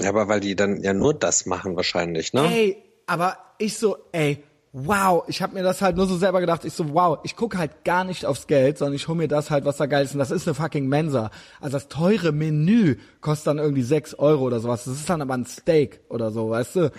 Ja, 0.00 0.08
aber 0.08 0.28
weil 0.28 0.40
die 0.40 0.56
dann 0.56 0.82
ja 0.82 0.94
nur 0.94 1.12
das 1.12 1.44
machen 1.44 1.76
wahrscheinlich, 1.76 2.32
ne? 2.32 2.46
Ey, 2.50 2.76
aber 3.06 3.36
ich 3.58 3.76
so, 3.76 3.98
ey, 4.12 4.42
wow, 4.74 5.24
ich 5.26 5.42
habe 5.42 5.54
mir 5.54 5.62
das 5.62 5.82
halt 5.82 5.96
nur 5.96 6.06
so 6.06 6.16
selber 6.16 6.40
gedacht, 6.40 6.64
ich 6.64 6.72
so, 6.72 6.94
wow, 6.94 7.18
ich 7.24 7.36
gucke 7.36 7.58
halt 7.58 7.84
gar 7.84 8.04
nicht 8.04 8.24
aufs 8.24 8.46
Geld, 8.46 8.78
sondern 8.78 8.94
ich 8.94 9.06
hole 9.06 9.18
mir 9.18 9.28
das 9.28 9.50
halt, 9.50 9.66
was 9.66 9.76
da 9.76 9.84
geil 9.84 10.04
ist. 10.04 10.14
Und 10.14 10.18
das 10.18 10.30
ist 10.30 10.48
eine 10.48 10.54
fucking 10.54 10.88
Mensa. 10.88 11.30
Also 11.60 11.76
das 11.76 11.88
teure 11.88 12.32
Menü 12.32 12.96
kostet 13.20 13.48
dann 13.48 13.58
irgendwie 13.58 13.82
sechs 13.82 14.14
Euro 14.14 14.44
oder 14.44 14.60
sowas. 14.60 14.84
Das 14.84 14.94
ist 14.94 15.10
dann 15.10 15.20
aber 15.20 15.34
ein 15.34 15.44
Steak 15.44 16.00
oder 16.08 16.30
so, 16.30 16.48
weißt 16.48 16.76
du? 16.76 16.92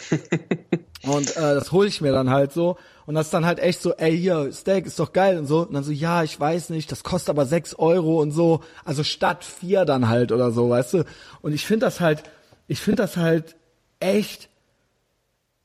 Und 1.04 1.36
äh, 1.36 1.56
das 1.56 1.72
hole 1.72 1.88
ich 1.88 2.00
mir 2.00 2.12
dann 2.12 2.30
halt 2.30 2.54
so. 2.54 2.78
Und 3.08 3.16
das 3.16 3.26
ist 3.28 3.34
dann 3.34 3.46
halt 3.46 3.60
echt 3.60 3.82
so, 3.82 3.94
ey, 3.96 4.18
hier, 4.18 4.54
Steak 4.54 4.86
ist 4.86 5.00
doch 5.00 5.12
geil 5.12 5.38
und 5.38 5.48
so. 5.48 5.64
Und 5.68 5.74
dann 5.74 5.84
so, 5.84 5.92
ja, 5.92 6.24
ich 6.24 6.40
weiß 6.40 6.70
nicht, 6.70 6.92
das 6.92 7.04
kostet 7.04 7.32
aber 7.32 7.46
sechs 7.46 7.74
Euro 7.74 8.22
und 8.22 8.32
so. 8.32 8.62
Also 8.86 9.04
statt 9.04 9.44
vier 9.44 9.84
dann 9.84 10.08
halt 10.08 10.32
oder 10.32 10.52
so, 10.52 10.70
weißt 10.70 10.94
du? 10.94 11.06
Und 11.42 11.54
ich 11.54 11.66
finde 11.66 11.88
das 11.88 12.00
halt, 12.00 12.24
ich 12.68 12.80
finde 12.80 13.02
das 13.02 13.18
halt 13.18 13.56
echt, 14.00 14.48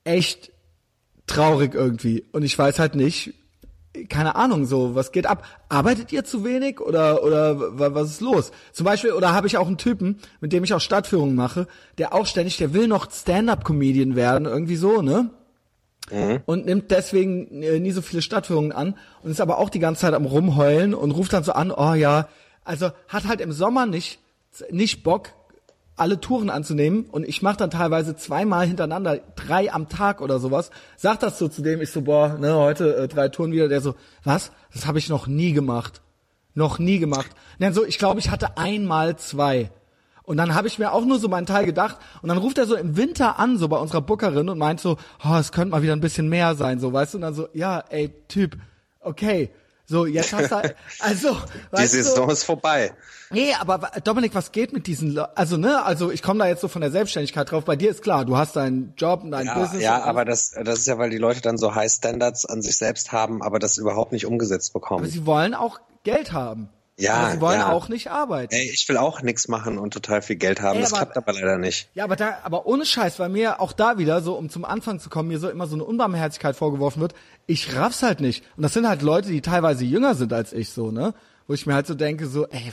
echt 0.03 0.51
traurig 1.29 1.75
irgendwie. 1.75 2.25
Und 2.33 2.43
ich 2.43 2.59
weiß 2.59 2.79
halt 2.79 2.95
nicht, 2.95 3.35
keine 4.09 4.37
Ahnung, 4.37 4.65
so, 4.67 4.95
was 4.95 5.13
geht 5.13 5.27
ab? 5.27 5.45
Arbeitet 5.69 6.13
ihr 6.13 6.25
zu 6.25 6.45
wenig 6.45 6.81
oder, 6.81 7.25
oder 7.25 7.79
wa- 7.79 7.95
was 7.95 8.11
ist 8.11 8.21
los? 8.21 8.53
Zum 8.73 8.85
Beispiel, 8.85 9.13
oder 9.13 9.33
habe 9.33 9.47
ich 9.47 9.57
auch 9.57 9.67
einen 9.67 9.79
Typen, 9.79 10.19
mit 10.41 10.53
dem 10.53 10.63
ich 10.63 10.73
auch 10.75 10.81
Stadtführungen 10.81 11.35
mache, 11.35 11.67
der 11.97 12.15
auch 12.15 12.27
ständig, 12.27 12.57
der 12.59 12.75
will 12.75 12.87
noch 12.87 13.11
Stand-Up-Comedian 13.11 14.15
werden, 14.15 14.47
irgendwie 14.47 14.77
so, 14.77 15.03
ne? 15.03 15.31
Und 16.47 16.65
nimmt 16.65 16.91
deswegen 16.91 17.63
äh, 17.63 17.81
nie 17.81 17.91
so 17.91 18.01
viele 18.01 18.23
Stadtführungen 18.23 18.73
an 18.73 18.95
und 19.23 19.31
ist 19.31 19.41
aber 19.43 19.59
auch 19.59 19.69
die 19.69 19.79
ganze 19.79 20.03
Zeit 20.03 20.15
am 20.15 20.25
rumheulen 20.27 20.95
und 20.95 21.11
ruft 21.11 21.33
dann 21.35 21.45
so 21.45 21.53
an, 21.53 21.71
oh 21.71 21.93
ja, 21.95 22.29
also 22.65 22.91
hat 23.09 23.27
halt 23.27 23.41
im 23.41 23.53
Sommer 23.53 23.85
nicht, 23.87 24.19
nicht 24.71 25.03
Bock, 25.03 25.31
alle 25.99 26.21
Touren 26.21 26.51
anzunehmen 26.51 27.05
und 27.05 27.27
ich 27.27 27.43
mache 27.43 27.57
dann 27.57 27.71
teilweise 27.71 28.17
zweimal 28.17 28.67
hintereinander, 28.67 29.21
drei 29.37 29.73
am 29.73 29.89
Tag 29.89 30.21
oder 30.21 30.39
sowas. 30.39 30.71
Sag 30.97 31.21
das 31.21 31.39
so 31.39 31.49
zu 31.49 31.63
dem, 31.63 31.81
ich 31.81 31.91
so, 31.91 32.03
boah, 32.03 32.39
ne, 32.39 32.55
heute 32.55 32.97
äh, 32.97 33.09
drei 33.09 33.29
Touren 33.29 33.53
wieder, 33.53 33.69
der 33.69 33.81
so, 33.81 33.95
was? 34.25 34.53
Das 34.73 34.87
habe 34.87 34.99
ich 34.99 35.09
noch 35.09 35.27
nie 35.27 35.53
gemacht. 35.53 36.01
Noch 36.55 36.79
nie 36.79 36.99
gemacht. 36.99 37.31
Und 37.59 37.63
dann 37.63 37.75
so, 37.75 37.85
ich 37.85 37.99
glaube, 37.99 38.21
ich 38.21 38.31
hatte 38.31 38.59
einmal 38.59 39.17
zwei. 39.17 39.71
Und 40.23 40.37
dann 40.37 40.55
habe 40.55 40.69
ich 40.69 40.79
mir 40.79 40.93
auch 40.93 41.05
nur 41.05 41.19
so 41.19 41.29
meinen 41.29 41.47
Teil 41.47 41.65
gedacht 41.65 41.97
und 42.21 42.29
dann 42.29 42.37
ruft 42.37 42.59
er 42.59 42.67
so 42.67 42.77
im 42.77 42.99
Winter 42.99 43.39
an, 43.39 43.57
so 43.57 43.69
bei 43.69 43.79
unserer 43.79 44.03
Bookerin 44.03 44.51
und 44.51 44.59
meint 44.59 44.79
so, 44.79 44.99
oh, 45.25 45.37
es 45.37 45.53
könnte 45.53 45.71
mal 45.71 45.83
wieder 45.83 45.95
ein 45.95 46.03
bisschen 46.03 46.29
mehr 46.29 46.55
sein, 46.55 46.81
so, 46.81 46.93
weißt 46.93 47.15
du? 47.15 47.19
Und 47.19 47.23
dann 47.23 47.35
so, 47.35 47.49
ja, 47.55 47.83
ey, 47.89 48.13
Typ, 48.29 48.59
okay, 49.01 49.51
so, 49.89 50.07
jetzt 50.07 50.33
hast 50.33 50.53
du, 50.53 50.75
also, 51.01 51.31
Die 51.73 51.77
weißt 51.79 51.95
du, 51.95 52.03
Saison 52.05 52.31
ist 52.31 52.45
vorbei. 52.45 52.93
Nee, 53.31 53.53
aber 53.59 53.91
Dominik, 54.05 54.35
was 54.35 54.53
geht 54.53 54.73
mit 54.73 54.87
diesen 54.87 55.11
Le 55.13 55.37
Also, 55.37 55.57
ne, 55.57 55.83
also 55.85 56.11
ich 56.11 56.23
komme 56.23 56.39
da 56.41 56.47
jetzt 56.47 56.61
so 56.61 56.69
von 56.69 56.81
der 56.81 56.91
Selbstständigkeit 56.91 57.51
drauf. 57.51 57.65
Bei 57.65 57.75
dir 57.77 57.91
ist 57.91 58.03
klar, 58.03 58.25
du 58.25 58.37
hast 58.37 58.55
deinen 58.57 58.95
Job 58.97 59.23
und 59.25 59.31
dein 59.33 59.47
Ja, 59.47 59.59
Business. 59.59 59.83
ja 59.83 60.03
aber 60.03 60.25
das, 60.25 60.53
das 60.63 60.79
ist 60.81 60.87
ja, 60.87 60.99
weil 60.99 61.11
die 61.11 61.19
Leute 61.19 61.41
dann 61.41 61.59
so 61.59 61.75
High 61.75 61.91
Standards 61.91 62.45
an 62.47 62.63
sich 62.63 62.77
selbst 62.77 63.13
haben, 63.13 63.43
aber 63.43 63.59
das 63.59 63.77
überhaupt 63.79 64.13
nicht 64.13 64.25
umgesetzt 64.27 64.73
bekommen. 64.73 65.01
aber 65.05 65.11
sie 65.11 65.27
wollen 65.27 65.55
auch 65.55 65.79
Geld 66.05 66.33
haben. 66.33 66.69
Ja, 67.01 67.15
aber 67.15 67.31
sie 67.31 67.41
wollen 67.41 67.61
ja. 67.61 67.73
auch 67.73 67.89
nicht 67.89 68.11
arbeiten. 68.11 68.53
Ey, 68.53 68.71
ich 68.73 68.89
will 68.89 68.97
auch 68.97 69.23
nichts 69.23 69.47
machen 69.47 69.79
und 69.79 69.95
total 69.95 70.21
viel 70.21 70.35
Geld 70.37 70.61
haben. 70.61 70.77
Ey, 70.77 70.83
das 70.83 70.93
aber- 70.93 71.03
klappt 71.07 71.17
aber 71.17 71.33
leider 71.33 71.57
nicht. 71.57 71.89
Ja, 71.95 72.03
aber 72.05 72.17
da, 72.17 72.39
aber 72.43 72.67
ohne 72.67 72.85
Scheiß, 72.85 73.19
weil 73.21 73.29
mir 73.29 73.61
auch 73.61 73.73
da 73.73 73.99
wieder 73.99 74.21
so, 74.21 74.35
um 74.35 74.51
zum 74.51 74.65
Anfang 74.65 74.99
zu 74.99 75.09
kommen, 75.09 75.29
mir 75.29 75.39
so 75.39 75.49
immer 75.49 75.69
so 75.69 75.77
eine 75.77 75.85
Unbarmherzigkeit 75.85 76.57
vorgeworfen 76.57 77.01
wird. 77.01 77.15
Ich 77.47 77.77
raff's 77.77 78.03
halt 78.03 78.21
nicht. 78.21 78.45
Und 78.57 78.65
das 78.65 78.73
sind 78.75 78.89
halt 78.89 79.03
Leute, 79.03 79.29
die 79.29 79.41
teilweise 79.43 79.85
jünger 79.85 80.17
sind 80.17 80.33
als 80.33 80.53
ich, 80.53 80.71
so, 80.71 80.91
ne? 80.91 81.15
Wo 81.47 81.55
ich 81.55 81.67
mir 81.67 81.75
halt 81.75 81.87
so 81.87 81.95
denke, 81.95 82.27
so, 82.27 82.47
ey, 82.49 82.73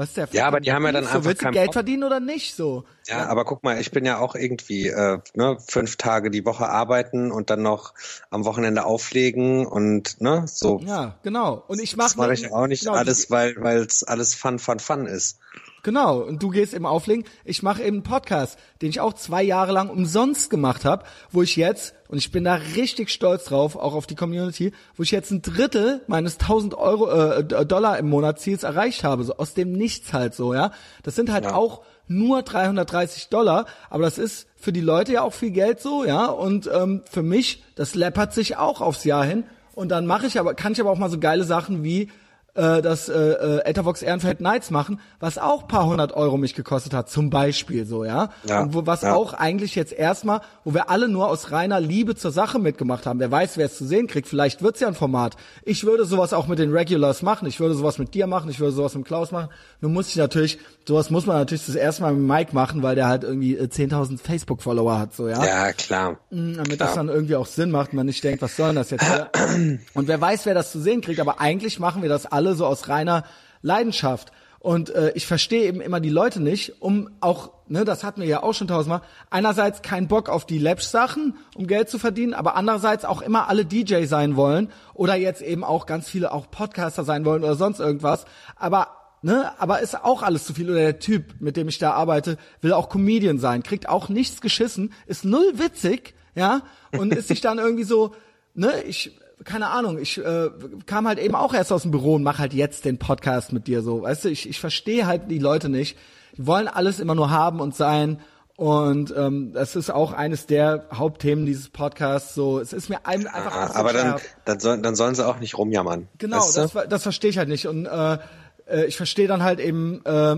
was 0.00 0.14
der 0.14 0.28
Ja, 0.32 0.48
aber 0.48 0.58
die 0.60 0.72
haben 0.72 0.84
ja 0.84 0.92
dann 0.92 1.04
so, 1.04 1.10
einfach 1.10 1.24
willst 1.26 1.44
du 1.44 1.50
Geld 1.50 1.66
Bock. 1.66 1.74
verdienen 1.74 2.04
oder 2.04 2.18
nicht, 2.18 2.56
so? 2.56 2.84
Ja, 3.06 3.26
aber 3.28 3.44
guck 3.44 3.62
mal, 3.62 3.80
ich 3.80 3.90
bin 3.90 4.04
ja 4.04 4.18
auch 4.18 4.34
irgendwie 4.34 4.88
äh, 4.88 5.18
ne, 5.34 5.58
fünf 5.68 5.96
Tage 5.96 6.30
die 6.30 6.44
Woche 6.44 6.68
arbeiten 6.68 7.30
und 7.30 7.50
dann 7.50 7.62
noch 7.62 7.94
am 8.30 8.44
Wochenende 8.44 8.84
auflegen 8.84 9.66
und 9.66 10.20
ne, 10.20 10.44
so. 10.46 10.80
Ja, 10.84 11.18
genau. 11.22 11.62
Und 11.68 11.80
ich 11.80 11.96
mach 11.96 12.06
Das 12.06 12.16
mache 12.16 12.32
ich 12.32 12.50
auch 12.50 12.66
nicht 12.66 12.84
genau, 12.84 12.96
alles, 12.96 13.30
weil 13.30 13.54
weil 13.58 13.82
es 13.82 14.02
alles 14.02 14.34
Fun, 14.34 14.58
Fun, 14.58 14.80
Fun 14.80 15.06
ist. 15.06 15.38
Genau, 15.82 16.18
und 16.18 16.42
du 16.42 16.50
gehst 16.50 16.74
eben 16.74 16.84
auflegen. 16.86 17.24
Ich 17.44 17.62
mache 17.62 17.82
eben 17.82 17.96
einen 17.96 18.02
Podcast, 18.02 18.58
den 18.82 18.90
ich 18.90 19.00
auch 19.00 19.14
zwei 19.14 19.42
Jahre 19.42 19.72
lang 19.72 19.88
umsonst 19.88 20.50
gemacht 20.50 20.84
habe, 20.84 21.04
wo 21.30 21.42
ich 21.42 21.56
jetzt, 21.56 21.94
und 22.08 22.18
ich 22.18 22.30
bin 22.30 22.44
da 22.44 22.54
richtig 22.76 23.08
stolz 23.10 23.44
drauf, 23.44 23.76
auch 23.76 23.94
auf 23.94 24.06
die 24.06 24.14
Community, 24.14 24.72
wo 24.96 25.02
ich 25.02 25.10
jetzt 25.10 25.30
ein 25.30 25.42
Drittel 25.42 26.02
meines 26.06 26.38
1000 26.38 26.74
Euro, 26.74 27.08
äh, 27.10 27.66
Dollar 27.66 27.98
im 27.98 28.08
Monat 28.10 28.40
Ziels 28.40 28.62
erreicht 28.62 29.04
habe, 29.04 29.24
so 29.24 29.36
aus 29.36 29.54
dem 29.54 29.72
Nichts 29.72 30.12
halt 30.12 30.34
so, 30.34 30.52
ja. 30.52 30.72
Das 31.02 31.14
sind 31.16 31.32
halt 31.32 31.44
Ja. 31.44 31.54
auch 31.54 31.82
nur 32.08 32.42
330 32.42 33.28
Dollar, 33.28 33.66
aber 33.88 34.02
das 34.02 34.18
ist 34.18 34.48
für 34.56 34.72
die 34.72 34.80
Leute 34.80 35.12
ja 35.12 35.22
auch 35.22 35.32
viel 35.32 35.52
Geld 35.52 35.80
so, 35.80 36.04
ja. 36.04 36.26
Und 36.26 36.68
ähm, 36.72 37.02
für 37.10 37.22
mich, 37.22 37.62
das 37.74 37.94
läppert 37.94 38.34
sich 38.34 38.56
auch 38.58 38.80
aufs 38.80 39.04
Jahr 39.04 39.24
hin. 39.24 39.44
Und 39.74 39.88
dann 39.88 40.04
mache 40.04 40.26
ich 40.26 40.38
aber, 40.38 40.52
kann 40.54 40.72
ich 40.72 40.80
aber 40.80 40.90
auch 40.90 40.98
mal 40.98 41.08
so 41.08 41.18
geile 41.18 41.44
Sachen 41.44 41.82
wie 41.84 42.10
äh, 42.54 42.82
das 42.82 43.08
äh, 43.08 43.12
äh, 43.14 43.58
Etavox 43.64 44.02
Ehrenfeld 44.02 44.40
Nights 44.40 44.70
machen, 44.70 45.00
was 45.18 45.38
auch 45.38 45.68
paar 45.68 45.86
hundert 45.86 46.12
Euro 46.12 46.36
mich 46.36 46.54
gekostet 46.54 46.94
hat, 46.94 47.08
zum 47.08 47.30
Beispiel 47.30 47.86
so, 47.86 48.04
ja. 48.04 48.30
Ja, 48.44 48.62
Und 48.62 48.74
wo, 48.74 48.86
was 48.86 49.02
ja. 49.02 49.14
auch 49.14 49.34
eigentlich 49.34 49.74
jetzt 49.74 49.92
erstmal, 49.92 50.40
wo 50.64 50.74
wir 50.74 50.90
alle 50.90 51.08
nur 51.08 51.28
aus 51.28 51.52
reiner 51.52 51.80
Liebe 51.80 52.14
zur 52.14 52.30
Sache 52.30 52.58
mitgemacht 52.58 53.06
haben. 53.06 53.20
Wer 53.20 53.30
weiß, 53.30 53.56
wer 53.56 53.66
es 53.66 53.76
zu 53.76 53.86
sehen 53.86 54.06
kriegt. 54.06 54.28
Vielleicht 54.28 54.62
wird's 54.62 54.80
ja 54.80 54.88
ein 54.88 54.94
Format. 54.94 55.36
Ich 55.64 55.84
würde 55.84 56.04
sowas 56.04 56.32
auch 56.32 56.46
mit 56.46 56.58
den 56.58 56.72
Regulars 56.72 57.22
machen. 57.22 57.46
Ich 57.46 57.60
würde 57.60 57.74
sowas 57.74 57.98
mit 57.98 58.14
dir 58.14 58.26
machen. 58.26 58.50
Ich 58.50 58.60
würde 58.60 58.72
sowas 58.72 58.94
mit 58.94 59.04
Klaus 59.04 59.30
machen. 59.30 59.48
Nur 59.80 59.90
muss 59.90 60.08
ich 60.08 60.16
natürlich, 60.16 60.58
sowas 60.86 61.10
muss 61.10 61.26
man 61.26 61.36
natürlich 61.36 61.66
das 61.66 61.74
erste 61.74 62.02
Mal 62.02 62.14
mit 62.14 62.28
Mike 62.28 62.54
machen, 62.54 62.82
weil 62.82 62.94
der 62.94 63.08
halt 63.08 63.24
irgendwie 63.24 63.56
äh, 63.56 63.64
10.000 63.64 64.18
Facebook-Follower 64.18 64.98
hat, 64.98 65.14
so, 65.14 65.28
ja. 65.28 65.44
Ja, 65.44 65.72
klar. 65.72 66.18
Damit 66.30 66.66
Klar. 66.66 66.76
das 66.76 66.94
dann 66.94 67.08
irgendwie 67.08 67.36
auch 67.36 67.46
Sinn 67.46 67.70
macht, 67.70 67.92
man 67.92 68.06
nicht 68.06 68.22
denkt, 68.24 68.42
was 68.42 68.56
soll 68.56 68.68
denn 68.68 68.76
das 68.76 68.90
jetzt? 68.90 69.04
Und 69.94 70.08
wer 70.08 70.20
weiß, 70.20 70.46
wer 70.46 70.54
das 70.54 70.72
zu 70.72 70.80
sehen 70.80 71.00
kriegt, 71.00 71.20
aber 71.20 71.40
eigentlich 71.40 71.78
machen 71.78 72.02
wir 72.02 72.08
das 72.08 72.26
alle 72.26 72.39
so 72.54 72.66
aus 72.66 72.88
reiner 72.88 73.24
Leidenschaft. 73.62 74.32
Und 74.60 74.90
äh, 74.90 75.12
ich 75.14 75.26
verstehe 75.26 75.64
eben 75.64 75.80
immer 75.80 76.00
die 76.00 76.10
Leute 76.10 76.38
nicht, 76.40 76.82
um 76.82 77.08
auch, 77.20 77.52
ne, 77.68 77.86
das 77.86 78.04
hatten 78.04 78.20
wir 78.20 78.28
ja 78.28 78.42
auch 78.42 78.52
schon 78.52 78.68
tausendmal, 78.68 79.00
einerseits 79.30 79.80
keinen 79.80 80.06
Bock 80.06 80.28
auf 80.28 80.44
die 80.44 80.58
Lapsch-Sachen, 80.58 81.38
um 81.54 81.66
Geld 81.66 81.88
zu 81.88 81.98
verdienen, 81.98 82.34
aber 82.34 82.56
andererseits 82.56 83.06
auch 83.06 83.22
immer 83.22 83.48
alle 83.48 83.64
DJ 83.64 84.04
sein 84.04 84.36
wollen 84.36 84.70
oder 84.92 85.14
jetzt 85.14 85.40
eben 85.40 85.64
auch 85.64 85.86
ganz 85.86 86.10
viele 86.10 86.30
auch 86.30 86.50
Podcaster 86.50 87.04
sein 87.04 87.24
wollen 87.24 87.42
oder 87.42 87.54
sonst 87.54 87.80
irgendwas. 87.80 88.26
Aber 88.56 88.88
Ne, 89.22 89.52
aber 89.60 89.80
ist 89.80 90.02
auch 90.02 90.22
alles 90.22 90.46
zu 90.46 90.54
viel. 90.54 90.70
Oder 90.70 90.78
der 90.78 90.98
Typ, 90.98 91.34
mit 91.40 91.58
dem 91.58 91.68
ich 91.68 91.76
da 91.76 91.92
arbeite, 91.92 92.38
will 92.62 92.72
auch 92.72 92.88
Comedian 92.88 93.38
sein, 93.38 93.62
kriegt 93.62 93.86
auch 93.86 94.08
nichts 94.08 94.40
geschissen, 94.40 94.94
ist 95.06 95.26
null 95.26 95.52
witzig, 95.56 96.14
ja, 96.34 96.62
und 96.96 97.12
ist 97.12 97.28
sich 97.28 97.42
dann 97.42 97.58
irgendwie 97.58 97.84
so, 97.84 98.14
ne, 98.54 98.82
ich, 98.84 99.20
keine 99.44 99.68
Ahnung, 99.68 99.98
ich 99.98 100.18
äh, 100.18 100.50
kam 100.86 101.06
halt 101.08 101.18
eben 101.18 101.34
auch 101.34 101.54
erst 101.54 101.72
aus 101.72 101.82
dem 101.82 101.90
Büro 101.90 102.14
und 102.14 102.22
mach 102.22 102.38
halt 102.38 102.52
jetzt 102.52 102.84
den 102.84 102.98
Podcast 102.98 103.52
mit 103.52 103.66
dir 103.66 103.82
so, 103.82 104.02
weißt 104.02 104.24
du, 104.26 104.28
ich, 104.28 104.48
ich 104.48 104.60
verstehe 104.60 105.06
halt 105.06 105.30
die 105.30 105.38
Leute 105.38 105.68
nicht. 105.68 105.96
Die 106.36 106.46
wollen 106.46 106.68
alles 106.68 107.00
immer 107.00 107.14
nur 107.14 107.30
haben 107.30 107.60
und 107.60 107.74
sein. 107.74 108.20
Und 108.56 109.14
ähm, 109.16 109.52
das 109.54 109.74
ist 109.74 109.88
auch 109.90 110.12
eines 110.12 110.44
der 110.46 110.84
Hauptthemen 110.92 111.46
dieses 111.46 111.70
Podcasts. 111.70 112.34
So, 112.34 112.58
es 112.60 112.74
ist 112.74 112.90
mir 112.90 112.98
ein- 113.06 113.26
einfach 113.26 113.52
Ah, 113.56 113.70
aber 113.74 113.92
dann, 113.94 114.16
dann, 114.44 114.60
soll, 114.60 114.82
dann 114.82 114.94
sollen 114.94 115.14
sie 115.14 115.26
auch 115.26 115.38
nicht 115.40 115.56
rumjammern. 115.56 116.08
Genau, 116.18 116.36
weißt 116.36 116.56
du? 116.56 116.60
das, 116.60 116.88
das 116.88 117.02
verstehe 117.02 117.30
ich 117.30 117.38
halt 117.38 117.48
nicht. 117.48 117.66
Und 117.66 117.86
äh, 117.86 118.18
äh, 118.66 118.84
ich 118.84 118.98
verstehe 118.98 119.26
dann 119.28 119.42
halt 119.42 119.60
eben 119.60 120.04
äh, 120.04 120.36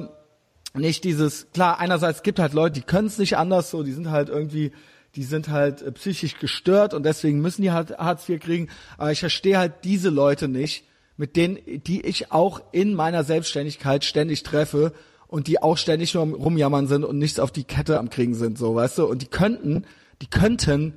nicht 0.74 1.02
dieses, 1.02 1.50
klar, 1.52 1.80
einerseits 1.80 2.22
gibt 2.22 2.38
halt 2.38 2.52
Leute, 2.52 2.74
die 2.74 2.82
können 2.86 3.08
es 3.08 3.18
nicht 3.18 3.36
anders, 3.36 3.70
so, 3.70 3.82
die 3.82 3.92
sind 3.92 4.10
halt 4.10 4.28
irgendwie, 4.28 4.70
die 5.16 5.24
sind 5.24 5.48
halt 5.48 5.82
äh, 5.82 5.92
psychisch 5.92 6.38
gestört 6.38 6.94
und 6.94 7.04
deswegen 7.04 7.40
müssen 7.40 7.62
die 7.62 7.70
halt 7.72 7.98
Hartz 7.98 8.28
IV 8.28 8.40
kriegen. 8.40 8.68
Aber 8.98 9.12
ich 9.12 9.20
verstehe 9.20 9.58
halt 9.58 9.72
diese 9.84 10.08
Leute 10.10 10.48
nicht, 10.48 10.84
mit 11.16 11.36
denen, 11.36 11.58
die 11.66 12.00
ich 12.06 12.32
auch 12.32 12.60
in 12.72 12.94
meiner 12.94 13.22
Selbstständigkeit 13.24 14.04
ständig 14.04 14.42
treffe 14.42 14.92
und 15.28 15.46
die 15.46 15.62
auch 15.62 15.76
ständig 15.76 16.14
nur 16.14 16.22
am 16.22 16.32
rumjammern 16.34 16.86
sind 16.88 17.04
und 17.04 17.18
nichts 17.18 17.38
auf 17.38 17.50
die 17.50 17.64
Kette 17.64 17.98
am 17.98 18.10
kriegen 18.10 18.34
sind, 18.34 18.58
so, 18.58 18.74
weißt 18.74 18.98
du? 18.98 19.06
Und 19.06 19.22
die 19.22 19.26
könnten, 19.26 19.84
die 20.22 20.26
könnten 20.28 20.94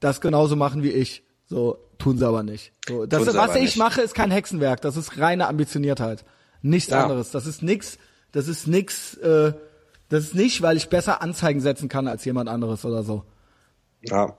das 0.00 0.20
genauso 0.20 0.56
machen 0.56 0.82
wie 0.82 0.90
ich. 0.90 1.22
So 1.46 1.78
tun 1.98 2.18
sie 2.18 2.26
aber 2.26 2.42
nicht. 2.42 2.72
So, 2.88 3.06
das, 3.06 3.24
Tun 3.24 3.32
sie 3.32 3.38
was 3.38 3.54
ich 3.56 3.62
nicht. 3.62 3.76
mache, 3.76 4.00
ist 4.00 4.14
kein 4.14 4.30
Hexenwerk. 4.30 4.80
Das 4.80 4.96
ist 4.96 5.18
reine 5.18 5.48
Ambitioniertheit. 5.48 6.24
Nichts 6.62 6.90
Ja. 6.90 7.02
anderes. 7.02 7.30
Das 7.30 7.46
ist 7.46 7.62
nix. 7.62 7.98
Das 8.32 8.48
ist 8.48 8.66
nix. 8.66 9.14
Äh, 9.18 9.52
das 10.12 10.24
ist 10.24 10.34
nicht, 10.34 10.60
weil 10.60 10.76
ich 10.76 10.90
besser 10.90 11.22
Anzeigen 11.22 11.60
setzen 11.60 11.88
kann 11.88 12.06
als 12.06 12.22
jemand 12.26 12.50
anderes 12.50 12.84
oder 12.84 13.02
so. 13.02 13.24
Ja. 14.02 14.36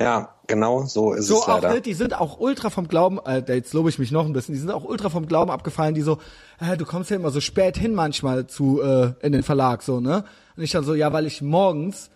Ja, 0.00 0.36
genau 0.46 0.84
so 0.84 1.12
ist 1.12 1.26
So 1.26 1.38
es 1.38 1.42
auch 1.42 1.60
leider. 1.60 1.74
ne, 1.74 1.80
die 1.80 1.92
sind 1.92 2.14
auch 2.14 2.38
ultra 2.38 2.70
vom 2.70 2.86
Glauben, 2.86 3.18
äh, 3.26 3.42
jetzt 3.48 3.74
lobe 3.74 3.90
ich 3.90 3.98
mich 3.98 4.12
noch 4.12 4.24
ein 4.24 4.32
bisschen, 4.32 4.54
die 4.54 4.60
sind 4.60 4.70
auch 4.70 4.84
ultra 4.84 5.10
vom 5.10 5.26
Glauben 5.26 5.50
abgefallen, 5.50 5.94
die 5.94 6.02
so, 6.02 6.18
äh, 6.60 6.76
du 6.76 6.84
kommst 6.86 7.10
ja 7.10 7.16
immer 7.16 7.30
so 7.32 7.40
spät 7.40 7.76
hin 7.76 7.94
manchmal 7.94 8.46
zu 8.46 8.80
äh, 8.80 9.12
in 9.22 9.32
den 9.32 9.42
Verlag 9.42 9.82
so, 9.82 10.00
ne? 10.00 10.24
Und 10.56 10.62
ich 10.62 10.70
dann 10.70 10.84
so, 10.84 10.94
ja, 10.94 11.12
weil 11.12 11.26
ich 11.26 11.42
morgens 11.42 12.10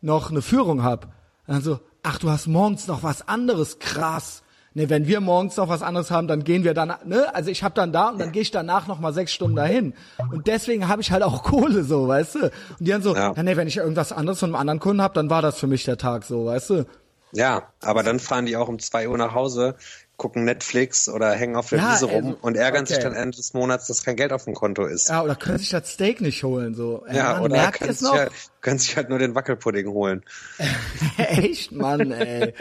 noch 0.00 0.30
eine 0.30 0.42
Führung 0.42 0.82
hab. 0.82 1.04
Und 1.46 1.54
dann 1.54 1.62
so, 1.62 1.78
ach, 2.02 2.18
du 2.18 2.28
hast 2.28 2.48
morgens 2.48 2.88
noch 2.88 3.04
was 3.04 3.28
anderes, 3.28 3.78
krass. 3.78 4.42
Ne, 4.72 4.88
wenn 4.88 5.08
wir 5.08 5.20
morgens 5.20 5.56
noch 5.56 5.68
was 5.68 5.82
anderes 5.82 6.12
haben, 6.12 6.28
dann 6.28 6.44
gehen 6.44 6.62
wir 6.62 6.74
dann, 6.74 6.94
ne? 7.04 7.34
Also 7.34 7.50
ich 7.50 7.64
hab 7.64 7.74
dann 7.74 7.92
da 7.92 8.10
und 8.10 8.20
dann 8.20 8.30
gehe 8.30 8.42
ich 8.42 8.52
danach 8.52 8.86
noch 8.86 9.00
mal 9.00 9.12
sechs 9.12 9.32
Stunden 9.32 9.56
dahin. 9.56 9.94
Und 10.30 10.46
deswegen 10.46 10.86
habe 10.86 11.02
ich 11.02 11.10
halt 11.10 11.24
auch 11.24 11.42
Kohle, 11.44 11.82
so, 11.82 12.06
weißt 12.06 12.34
du? 12.36 12.38
Und 12.44 12.52
die 12.78 12.90
dann 12.92 13.02
so, 13.02 13.14
Ja. 13.16 13.32
ja. 13.34 13.42
ne, 13.42 13.56
wenn 13.56 13.66
ich 13.66 13.78
irgendwas 13.78 14.12
anderes 14.12 14.38
von 14.38 14.50
einem 14.50 14.54
anderen 14.60 14.78
Kunden 14.78 15.02
hab, 15.02 15.14
dann 15.14 15.28
war 15.28 15.42
das 15.42 15.58
für 15.58 15.66
mich 15.66 15.84
der 15.84 15.98
Tag, 15.98 16.24
so, 16.24 16.46
weißt 16.46 16.70
du? 16.70 16.86
Ja, 17.32 17.64
aber 17.82 18.02
dann 18.04 18.20
fahren 18.20 18.46
die 18.46 18.56
auch 18.56 18.68
um 18.68 18.78
zwei 18.78 19.08
Uhr 19.08 19.18
nach 19.18 19.34
Hause, 19.34 19.74
gucken 20.20 20.44
Netflix 20.44 21.08
oder 21.08 21.32
hängen 21.32 21.56
auf 21.56 21.70
der 21.70 21.78
Ja, 21.78 21.94
Wiese 21.94 22.04
rum 22.04 22.26
also, 22.26 22.38
und 22.42 22.54
ärgern 22.54 22.82
okay. 22.84 22.92
sich 22.92 23.02
dann 23.02 23.14
Ende 23.14 23.38
des 23.38 23.54
Monats, 23.54 23.86
dass 23.86 24.04
kein 24.04 24.16
Geld 24.16 24.34
auf 24.34 24.44
dem 24.44 24.52
Konto 24.54 24.84
ist. 24.84 25.08
Ja, 25.08 25.22
oder 25.22 25.34
können 25.34 25.56
sich 25.56 25.70
das 25.70 25.88
Steak 25.90 26.20
nicht 26.20 26.44
holen, 26.44 26.74
so. 26.74 27.02
Ey, 27.08 27.16
Ja, 27.16 27.32
Mann, 27.32 27.42
oder 27.44 27.72
können 27.72 27.92
sich, 27.94 28.02
noch? 28.02 28.12
halt, 28.14 28.30
können 28.60 28.78
sich 28.78 28.94
halt 28.98 29.08
nur 29.08 29.18
den 29.18 29.34
Wackelpudding 29.34 29.86
holen. 29.88 30.22
Echt, 31.16 31.72
Mann, 31.72 32.12
ey. 32.12 32.52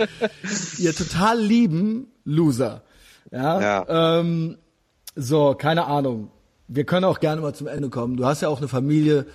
Ihr 0.78 0.96
total 0.96 1.38
lieben 1.38 2.08
Loser. 2.24 2.82
Ja. 3.30 3.60
Ja. 3.62 4.20
Ähm, 4.22 4.58
so, 5.18 5.54
keine 5.54 5.86
Ahnung. 5.86 6.32
Wir 6.70 6.86
können 6.86 7.04
auch 7.04 7.20
gerne 7.20 7.42
mal 7.42 7.54
zum 7.54 7.68
Ende 7.68 7.90
kommen. 7.90 8.16
Du 8.16 8.26
hast 8.26 8.42
ja 8.42 8.48
auch 8.48 8.60
eine 8.60 8.70
Familie. 8.70 9.26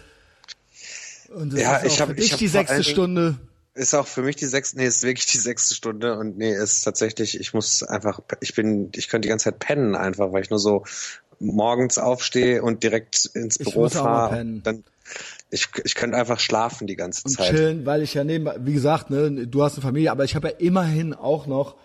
Und 1.34 1.52
das 1.52 1.60
Ja, 1.60 1.76
ist 1.76 1.82
auch 1.82 1.86
ich 1.92 2.00
hab- 2.00 2.08
für 2.08 2.14
ich 2.14 2.20
dich 2.22 2.32
hab 2.32 2.38
die 2.38 2.48
sechste 2.48 2.84
Stunde. 2.84 3.34
Ist 3.74 3.94
auch 3.94 4.06
für 4.06 4.22
mich 4.22 4.36
die 4.36 4.46
sechste, 4.46 4.76
nee, 4.76 4.86
ist 4.86 5.02
wirklich 5.02 5.26
die 5.26 5.38
sechste 5.38 5.74
Stunde 5.74 6.16
und 6.16 6.38
nee, 6.38 6.54
ist 6.54 6.82
tatsächlich, 6.82 7.40
ich 7.40 7.54
muss 7.54 7.82
einfach, 7.82 8.20
ich 8.40 8.54
bin, 8.54 8.90
ich 8.94 9.08
könnte 9.08 9.26
die 9.26 9.30
ganze 9.30 9.46
Zeit 9.46 9.58
pennen 9.58 9.96
einfach, 9.96 10.32
weil 10.32 10.42
ich 10.42 10.50
nur 10.50 10.60
so 10.60 10.84
morgens 11.40 11.98
aufstehe 11.98 12.62
und 12.62 12.82
direkt 12.82 13.26
ins 13.34 13.58
Büro 13.58 13.88
fahre. 13.88 14.44
Dann, 14.62 14.84
ich, 15.50 15.68
ich 15.84 15.94
könnte 15.94 16.16
einfach 16.16 16.38
schlafen 16.38 16.86
die 16.86 16.96
ganze 16.96 17.22
und 17.24 17.32
Zeit. 17.32 17.50
chillen, 17.50 17.86
weil 17.86 18.02
ich 18.02 18.14
ja 18.14 18.24
nebenbei, 18.24 18.56
wie 18.60 18.72
gesagt, 18.72 19.10
ne, 19.10 19.46
du 19.46 19.62
hast 19.62 19.74
eine 19.74 19.82
Familie, 19.82 20.10
aber 20.10 20.24
ich 20.24 20.34
habe 20.34 20.48
ja 20.48 20.54
immerhin 20.58 21.12
auch 21.12 21.46
noch 21.46 21.76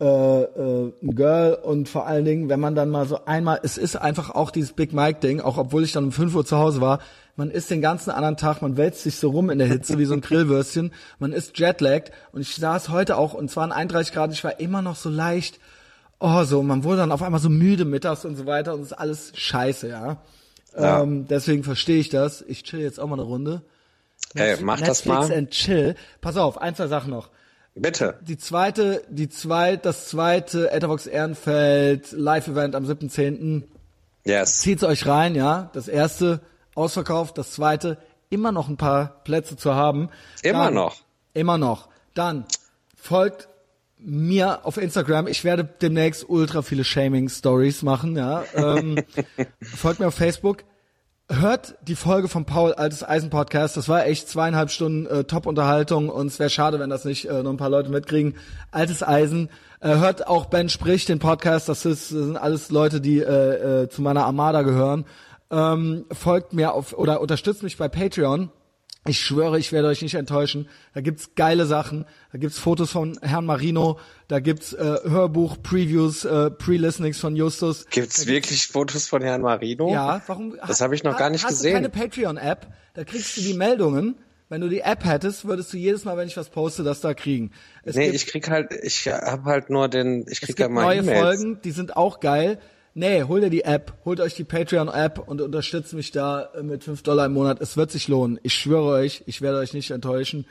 äh, 0.00 0.04
äh, 0.04 0.92
ein 1.02 1.14
Girl 1.14 1.54
und 1.54 1.88
vor 1.88 2.06
allen 2.06 2.24
Dingen, 2.24 2.48
wenn 2.48 2.60
man 2.60 2.74
dann 2.74 2.88
mal 2.88 3.06
so 3.06 3.24
einmal, 3.26 3.60
es 3.62 3.76
ist 3.76 3.96
einfach 3.96 4.30
auch 4.30 4.50
dieses 4.50 4.72
Big 4.72 4.92
Mike 4.92 5.20
Ding, 5.20 5.40
auch 5.40 5.58
obwohl 5.58 5.84
ich 5.84 5.92
dann 5.92 6.04
um 6.04 6.12
5 6.12 6.34
Uhr 6.34 6.46
zu 6.46 6.56
Hause 6.56 6.80
war, 6.80 7.00
man 7.40 7.50
ist 7.50 7.70
den 7.70 7.80
ganzen 7.80 8.10
anderen 8.10 8.36
Tag, 8.36 8.60
man 8.60 8.76
wälzt 8.76 9.02
sich 9.02 9.16
so 9.16 9.30
rum 9.30 9.48
in 9.48 9.58
der 9.58 9.66
Hitze 9.66 9.96
wie 9.96 10.04
so 10.04 10.12
ein 10.12 10.20
Grillwürstchen, 10.20 10.92
man 11.18 11.32
ist 11.32 11.58
jetlagged 11.58 12.12
und 12.32 12.42
ich 12.42 12.54
saß 12.54 12.90
heute 12.90 13.16
auch 13.16 13.32
und 13.32 13.50
zwar 13.50 13.64
an 13.64 13.72
31 13.72 14.12
Grad, 14.12 14.30
ich 14.30 14.44
war 14.44 14.60
immer 14.60 14.82
noch 14.82 14.94
so 14.94 15.08
leicht, 15.08 15.58
oh 16.18 16.44
so, 16.44 16.62
man 16.62 16.84
wurde 16.84 16.98
dann 16.98 17.12
auf 17.12 17.22
einmal 17.22 17.40
so 17.40 17.48
müde 17.48 17.86
mittags 17.86 18.26
und 18.26 18.36
so 18.36 18.44
weiter 18.44 18.74
und 18.74 18.82
es 18.82 18.88
ist 18.88 18.92
alles 18.92 19.32
scheiße, 19.34 19.88
ja. 19.88 20.18
Ja. 20.76 21.00
Ähm, 21.00 21.28
deswegen 21.28 21.64
verstehe 21.64 21.98
ich 21.98 22.10
das. 22.10 22.42
Ich 22.42 22.62
chill 22.62 22.80
jetzt 22.80 23.00
auch 23.00 23.06
mal 23.06 23.14
eine 23.14 23.22
Runde. 23.22 23.62
Ey, 24.34 24.58
mach 24.60 24.78
das 24.78 25.06
Netflix 25.06 25.28
mal. 25.30 25.38
and 25.38 25.50
chill. 25.50 25.94
Pass 26.20 26.36
auf, 26.36 26.60
ein, 26.60 26.76
zwei 26.76 26.88
Sachen 26.88 27.10
noch. 27.10 27.30
Bitte. 27.74 28.18
Die 28.20 28.36
zweite, 28.36 29.02
die 29.08 29.30
zweit, 29.30 29.86
das 29.86 30.08
zweite 30.08 30.70
Etherbox 30.70 31.06
Ehrenfeld 31.06 32.12
Live-Event 32.12 32.74
am 32.74 32.84
7.10. 32.84 33.62
Yes. 34.26 34.58
Zieht's 34.60 34.84
euch 34.84 35.06
rein, 35.06 35.34
ja. 35.34 35.70
Das 35.72 35.88
erste 35.88 36.40
ausverkauft, 36.74 37.38
das 37.38 37.52
zweite 37.52 37.98
immer 38.30 38.52
noch 38.52 38.68
ein 38.68 38.76
paar 38.76 39.22
Plätze 39.24 39.56
zu 39.56 39.74
haben. 39.74 40.08
Immer 40.42 40.66
Dann, 40.66 40.74
noch. 40.74 40.96
Immer 41.34 41.58
noch. 41.58 41.88
Dann 42.14 42.44
folgt 42.96 43.48
mir 43.98 44.64
auf 44.64 44.76
Instagram. 44.76 45.26
Ich 45.26 45.44
werde 45.44 45.64
demnächst 45.64 46.28
ultra 46.28 46.62
viele 46.62 46.84
Shaming-Stories 46.84 47.82
machen, 47.82 48.16
ja. 48.16 48.44
Ähm, 48.54 49.02
folgt 49.62 50.00
mir 50.00 50.08
auf 50.08 50.14
Facebook. 50.14 50.64
Hört 51.28 51.76
die 51.86 51.94
Folge 51.94 52.26
vom 52.26 52.44
Paul 52.44 52.72
Altes 52.72 53.06
Eisen 53.06 53.30
Podcast. 53.30 53.76
Das 53.76 53.88
war 53.88 54.06
echt 54.06 54.28
zweieinhalb 54.28 54.70
Stunden 54.70 55.06
äh, 55.06 55.24
Top-Unterhaltung 55.24 56.08
und 56.08 56.26
es 56.26 56.40
wäre 56.40 56.50
schade, 56.50 56.80
wenn 56.80 56.90
das 56.90 57.04
nicht 57.04 57.26
äh, 57.26 57.42
noch 57.44 57.50
ein 57.50 57.56
paar 57.56 57.70
Leute 57.70 57.90
mitkriegen. 57.90 58.34
Altes 58.72 59.04
Eisen. 59.04 59.48
Äh, 59.80 59.96
hört 59.96 60.26
auch 60.26 60.46
Ben 60.46 60.68
spricht 60.68 61.08
den 61.08 61.20
Podcast. 61.20 61.68
Das, 61.68 61.84
ist, 61.84 62.10
das 62.10 62.18
sind 62.18 62.36
alles 62.36 62.70
Leute, 62.70 63.00
die 63.00 63.20
äh, 63.20 63.82
äh, 63.82 63.88
zu 63.88 64.02
meiner 64.02 64.24
Armada 64.24 64.62
gehören. 64.62 65.04
Ähm, 65.50 66.04
folgt 66.12 66.52
mir 66.52 66.72
auf 66.74 66.92
oder 66.96 67.20
unterstützt 67.20 67.62
mich 67.62 67.76
bei 67.76 67.88
Patreon. 67.88 68.50
Ich 69.06 69.18
schwöre, 69.18 69.58
ich 69.58 69.72
werde 69.72 69.88
euch 69.88 70.02
nicht 70.02 70.14
enttäuschen. 70.14 70.68
Da 70.92 71.00
gibt's 71.00 71.30
geile 71.34 71.64
Sachen. 71.64 72.04
Da 72.32 72.38
gibt's 72.38 72.58
Fotos 72.58 72.92
von 72.92 73.18
Herrn 73.22 73.46
Marino. 73.46 73.98
Da 74.28 74.40
gibt's 74.40 74.74
äh, 74.74 74.98
Hörbuch, 75.04 75.56
Previews, 75.62 76.26
äh, 76.26 76.50
Pre-Listenings 76.50 77.18
von 77.18 77.34
Justus. 77.34 77.86
Gibt's 77.90 78.26
wirklich 78.26 78.66
Fotos 78.66 79.06
von 79.08 79.22
Herrn 79.22 79.40
Marino? 79.40 79.90
Ja, 79.90 80.20
warum? 80.26 80.54
Das 80.66 80.82
habe 80.82 80.94
ich 80.94 81.02
noch 81.02 81.14
ha- 81.14 81.18
gar 81.18 81.30
nicht 81.30 81.42
hast 81.44 81.50
gesehen. 81.52 81.82
Du 81.82 81.88
keine 81.88 81.88
Patreon-App, 81.88 82.66
da 82.94 83.04
kriegst 83.04 83.36
du 83.38 83.40
die 83.40 83.54
Meldungen. 83.54 84.16
Wenn 84.50 84.60
du 84.60 84.68
die 84.68 84.80
App 84.80 85.04
hättest, 85.04 85.46
würdest 85.46 85.72
du 85.72 85.76
jedes 85.78 86.04
Mal, 86.04 86.16
wenn 86.16 86.26
ich 86.26 86.36
was 86.36 86.50
poste, 86.50 86.82
das 86.82 87.00
da 87.00 87.14
kriegen. 87.14 87.52
Es 87.84 87.94
Nee, 87.96 88.10
ich 88.10 88.26
krieg 88.26 88.50
halt, 88.50 88.72
ich 88.82 89.06
habe 89.06 89.44
halt 89.44 89.70
nur 89.70 89.88
den, 89.88 90.22
ich 90.28 90.40
es 90.42 90.48
krieg 90.48 90.58
ja 90.58 90.66
gibt 90.66 90.74
mal 90.74 90.82
neue 90.82 90.98
E-Mails. 90.98 91.20
Folgen, 91.20 91.60
die 91.62 91.70
sind 91.70 91.96
auch 91.96 92.18
geil. 92.20 92.58
Nee, 92.92 93.22
hol 93.22 93.40
dir 93.40 93.50
die 93.50 93.62
App, 93.62 93.94
holt 94.04 94.20
euch 94.20 94.34
die 94.34 94.44
Patreon-App 94.44 95.20
und 95.28 95.40
unterstützt 95.40 95.92
mich 95.92 96.10
da 96.10 96.50
äh, 96.54 96.62
mit 96.62 96.82
5 96.82 97.02
Dollar 97.02 97.26
im 97.26 97.32
Monat. 97.32 97.60
Es 97.60 97.76
wird 97.76 97.92
sich 97.92 98.08
lohnen. 98.08 98.40
Ich 98.42 98.54
schwöre 98.54 98.90
euch, 98.90 99.22
ich 99.26 99.42
werde 99.42 99.58
euch 99.58 99.74
nicht 99.74 99.92
enttäuschen. 99.92 100.44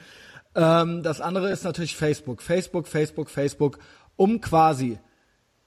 Ähm, 0.56 1.04
das 1.04 1.20
andere 1.20 1.52
ist 1.52 1.66
natürlich 1.66 1.98
Facebook. 1.98 2.42
Facebook, 2.42 2.88
Facebook, 2.88 3.30
Facebook, 3.30 3.80
um 4.16 4.40
quasi 4.40 5.00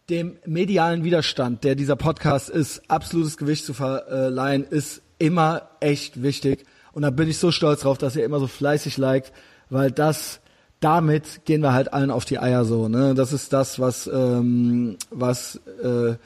dem 0.09 0.39
medialen 0.47 1.05
Widerstand, 1.05 1.62
der 1.62 1.74
dieser 1.74 1.97
Podcast 1.97 2.49
ist, 2.49 2.90
absolutes 2.90 3.36
Gewicht 3.36 3.65
zu 3.65 3.74
verleihen, 3.74 4.65
ist 4.65 5.03
immer 5.19 5.69
echt 5.81 6.23
wichtig. 6.23 6.65
Und 6.93 7.03
da 7.03 7.11
bin 7.11 7.28
ich 7.28 7.39
so 7.39 7.51
stolz 7.51 7.82
drauf, 7.82 7.99
dass 7.99 8.16
ihr 8.16 8.24
immer 8.24 8.40
so 8.40 8.47
fleißig 8.47 8.97
liked, 8.97 9.32
weil 9.70 9.90
das, 9.90 10.40
damit 10.81 11.44
gehen 11.44 11.61
wir 11.61 11.73
halt 11.73 11.93
allen 11.93 12.11
auf 12.11 12.24
die 12.24 12.39
Eier 12.39 12.65
so. 12.65 12.89
Ne? 12.89 13.15
Das 13.15 13.32
ist 13.32 13.53
das, 13.53 13.78
was, 13.78 14.07
ähm, 14.07 14.97
was 15.11 15.61
äh, 15.82 16.16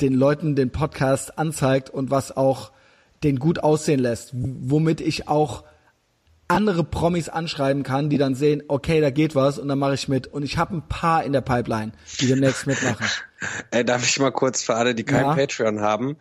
den 0.00 0.14
Leuten 0.14 0.56
den 0.56 0.70
Podcast 0.70 1.38
anzeigt 1.38 1.90
und 1.90 2.10
was 2.10 2.36
auch 2.36 2.72
den 3.22 3.38
gut 3.38 3.60
aussehen 3.60 4.00
lässt, 4.00 4.30
womit 4.34 5.00
ich 5.00 5.28
auch 5.28 5.64
andere 6.48 6.84
Promis 6.84 7.28
anschreiben 7.28 7.82
kann, 7.82 8.10
die 8.10 8.18
dann 8.18 8.34
sehen, 8.34 8.62
okay, 8.68 9.00
da 9.00 9.10
geht 9.10 9.34
was 9.34 9.58
und 9.58 9.68
dann 9.68 9.78
mache 9.78 9.94
ich 9.94 10.08
mit. 10.08 10.26
Und 10.26 10.42
ich 10.42 10.58
habe 10.58 10.76
ein 10.76 10.86
paar 10.88 11.24
in 11.24 11.32
der 11.32 11.40
Pipeline, 11.40 11.92
die 12.20 12.26
demnächst 12.26 12.66
mitmachen. 12.66 13.06
Ey, 13.70 13.84
darf 13.84 14.04
ich 14.04 14.18
mal 14.18 14.30
kurz 14.30 14.62
für 14.62 14.74
alle, 14.74 14.94
die 14.94 15.04
kein 15.04 15.24
ja. 15.24 15.34
Patreon 15.34 15.80
haben, 15.80 16.16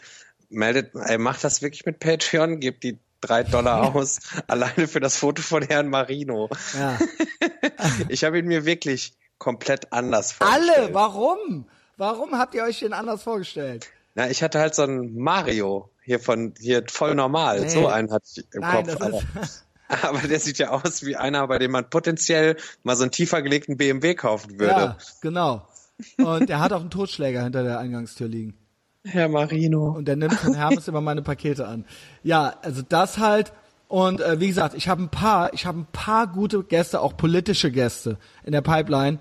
meldet, 0.49 0.93
ey, 0.95 1.17
macht 1.17 1.43
das 1.43 1.61
wirklich 1.61 1.85
mit 1.85 1.99
Patreon, 1.99 2.59
gebt 2.59 2.83
die 2.83 2.99
drei 3.21 3.43
Dollar 3.43 3.95
aus, 3.95 4.19
alleine 4.47 4.87
für 4.87 4.99
das 4.99 5.17
Foto 5.17 5.41
von 5.41 5.63
Herrn 5.63 5.89
Marino. 5.89 6.49
Ja. 6.77 6.99
ich 8.09 8.23
habe 8.23 8.39
ihn 8.39 8.45
mir 8.45 8.65
wirklich 8.65 9.13
komplett 9.37 9.91
anders 9.91 10.33
vorgestellt. 10.33 10.77
Alle, 10.77 10.93
warum? 10.93 11.67
Warum 11.97 12.37
habt 12.37 12.55
ihr 12.55 12.63
euch 12.63 12.79
den 12.79 12.93
anders 12.93 13.23
vorgestellt? 13.23 13.89
Na, 14.15 14.29
ich 14.29 14.43
hatte 14.43 14.59
halt 14.59 14.75
so 14.75 14.83
einen 14.83 15.17
Mario 15.17 15.89
hier 16.01 16.19
von 16.19 16.53
hier 16.59 16.83
voll 16.87 17.15
normal. 17.15 17.61
Nee. 17.61 17.69
So 17.69 17.87
einen 17.87 18.11
hatte 18.11 18.25
ich 18.35 18.45
im 18.53 18.61
Nein, 18.61 18.85
Kopf. 18.85 19.01
Aber, 19.01 19.21
aber, 20.17 20.27
der 20.27 20.39
sieht 20.39 20.57
ja 20.57 20.69
aus 20.69 21.03
wie 21.05 21.15
einer, 21.15 21.47
bei 21.47 21.59
dem 21.59 21.71
man 21.71 21.89
potenziell 21.89 22.57
mal 22.83 22.95
so 22.95 23.03
einen 23.03 23.11
tiefer 23.11 23.41
gelegten 23.41 23.77
BMW 23.77 24.15
kaufen 24.15 24.59
würde. 24.59 24.71
Ja, 24.71 24.97
genau. 25.21 25.67
Und 26.17 26.49
der 26.49 26.59
hat 26.59 26.73
auch 26.73 26.81
einen 26.81 26.89
Totschläger 26.89 27.43
hinter 27.43 27.63
der 27.63 27.79
Eingangstür 27.79 28.27
liegen. 28.27 28.57
Herr 29.05 29.29
Marino. 29.29 29.91
Und 29.91 30.07
der 30.07 30.15
nimmt 30.15 30.33
von 30.33 30.53
Hermes 30.53 30.87
immer 30.87 31.01
meine 31.01 31.21
Pakete 31.21 31.67
an. 31.67 31.85
Ja, 32.23 32.55
also 32.61 32.81
das 32.81 33.17
halt. 33.17 33.53
Und 33.87 34.21
äh, 34.21 34.39
wie 34.39 34.47
gesagt, 34.47 34.75
ich 34.75 34.87
habe 34.87 35.03
ein 35.03 35.09
paar, 35.09 35.53
ich 35.53 35.65
habe 35.65 35.79
ein 35.79 35.87
paar 35.91 36.27
gute 36.27 36.63
Gäste, 36.63 37.01
auch 37.01 37.15
politische 37.15 37.69
Gäste 37.69 38.17
in 38.43 38.53
der 38.53 38.61
Pipeline. 38.61 39.19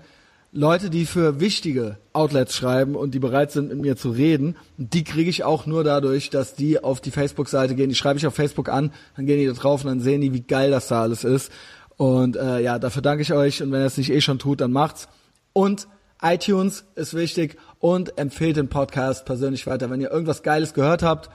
Leute, 0.55 0.91
die 0.91 1.07
für 1.07 1.39
wichtige 1.39 1.97
Outlets 2.13 2.55
schreiben 2.55 2.95
und 2.95 3.15
die 3.15 3.19
bereit 3.19 3.51
sind, 3.51 3.69
mit 3.69 3.79
mir 3.79 3.95
zu 3.95 4.11
reden, 4.11 4.55
die 4.77 5.03
kriege 5.03 5.27
ich 5.27 5.43
auch 5.43 5.65
nur 5.65 5.83
dadurch, 5.83 6.29
dass 6.29 6.53
die 6.53 6.83
auf 6.83 7.01
die 7.01 7.09
Facebook-Seite 7.09 7.73
gehen. 7.73 7.89
Die 7.89 7.95
schreibe 7.95 8.19
ich 8.19 8.27
auf 8.27 8.35
Facebook 8.35 8.69
an, 8.69 8.91
dann 9.15 9.25
gehen 9.25 9.39
die 9.39 9.47
da 9.47 9.53
drauf 9.53 9.83
und 9.83 9.89
dann 9.89 9.99
sehen 9.99 10.21
die, 10.21 10.31
wie 10.31 10.43
geil 10.43 10.69
das 10.69 10.89
da 10.89 11.01
alles 11.01 11.23
ist. 11.23 11.51
Und 11.97 12.35
äh, 12.35 12.59
ja, 12.59 12.77
dafür 12.77 13.01
danke 13.01 13.23
ich 13.23 13.33
euch. 13.33 13.63
Und 13.63 13.71
wenn 13.71 13.81
ihr 13.81 13.87
es 13.87 13.97
nicht 13.97 14.11
eh 14.11 14.21
schon 14.21 14.37
tut, 14.37 14.61
dann 14.61 14.71
macht's. 14.71 15.07
Und 15.53 15.87
iTunes 16.21 16.85
ist 16.93 17.15
wichtig 17.15 17.57
und 17.79 18.19
empfehlt 18.19 18.57
den 18.57 18.69
Podcast 18.69 19.25
persönlich 19.25 19.65
weiter. 19.65 19.89
Wenn 19.89 20.01
ihr 20.01 20.11
irgendwas 20.11 20.43
Geiles 20.43 20.75
gehört 20.75 21.01
habt, 21.01 21.31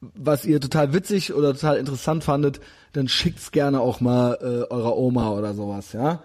was 0.00 0.46
ihr 0.46 0.62
total 0.62 0.94
witzig 0.94 1.34
oder 1.34 1.52
total 1.52 1.76
interessant 1.76 2.24
fandet, 2.24 2.60
dann 2.94 3.06
schickt's 3.06 3.52
gerne 3.52 3.80
auch 3.80 4.00
mal 4.00 4.38
äh, 4.40 4.72
eurer 4.72 4.96
Oma 4.96 5.30
oder 5.32 5.52
sowas, 5.52 5.92
ja. 5.92 6.22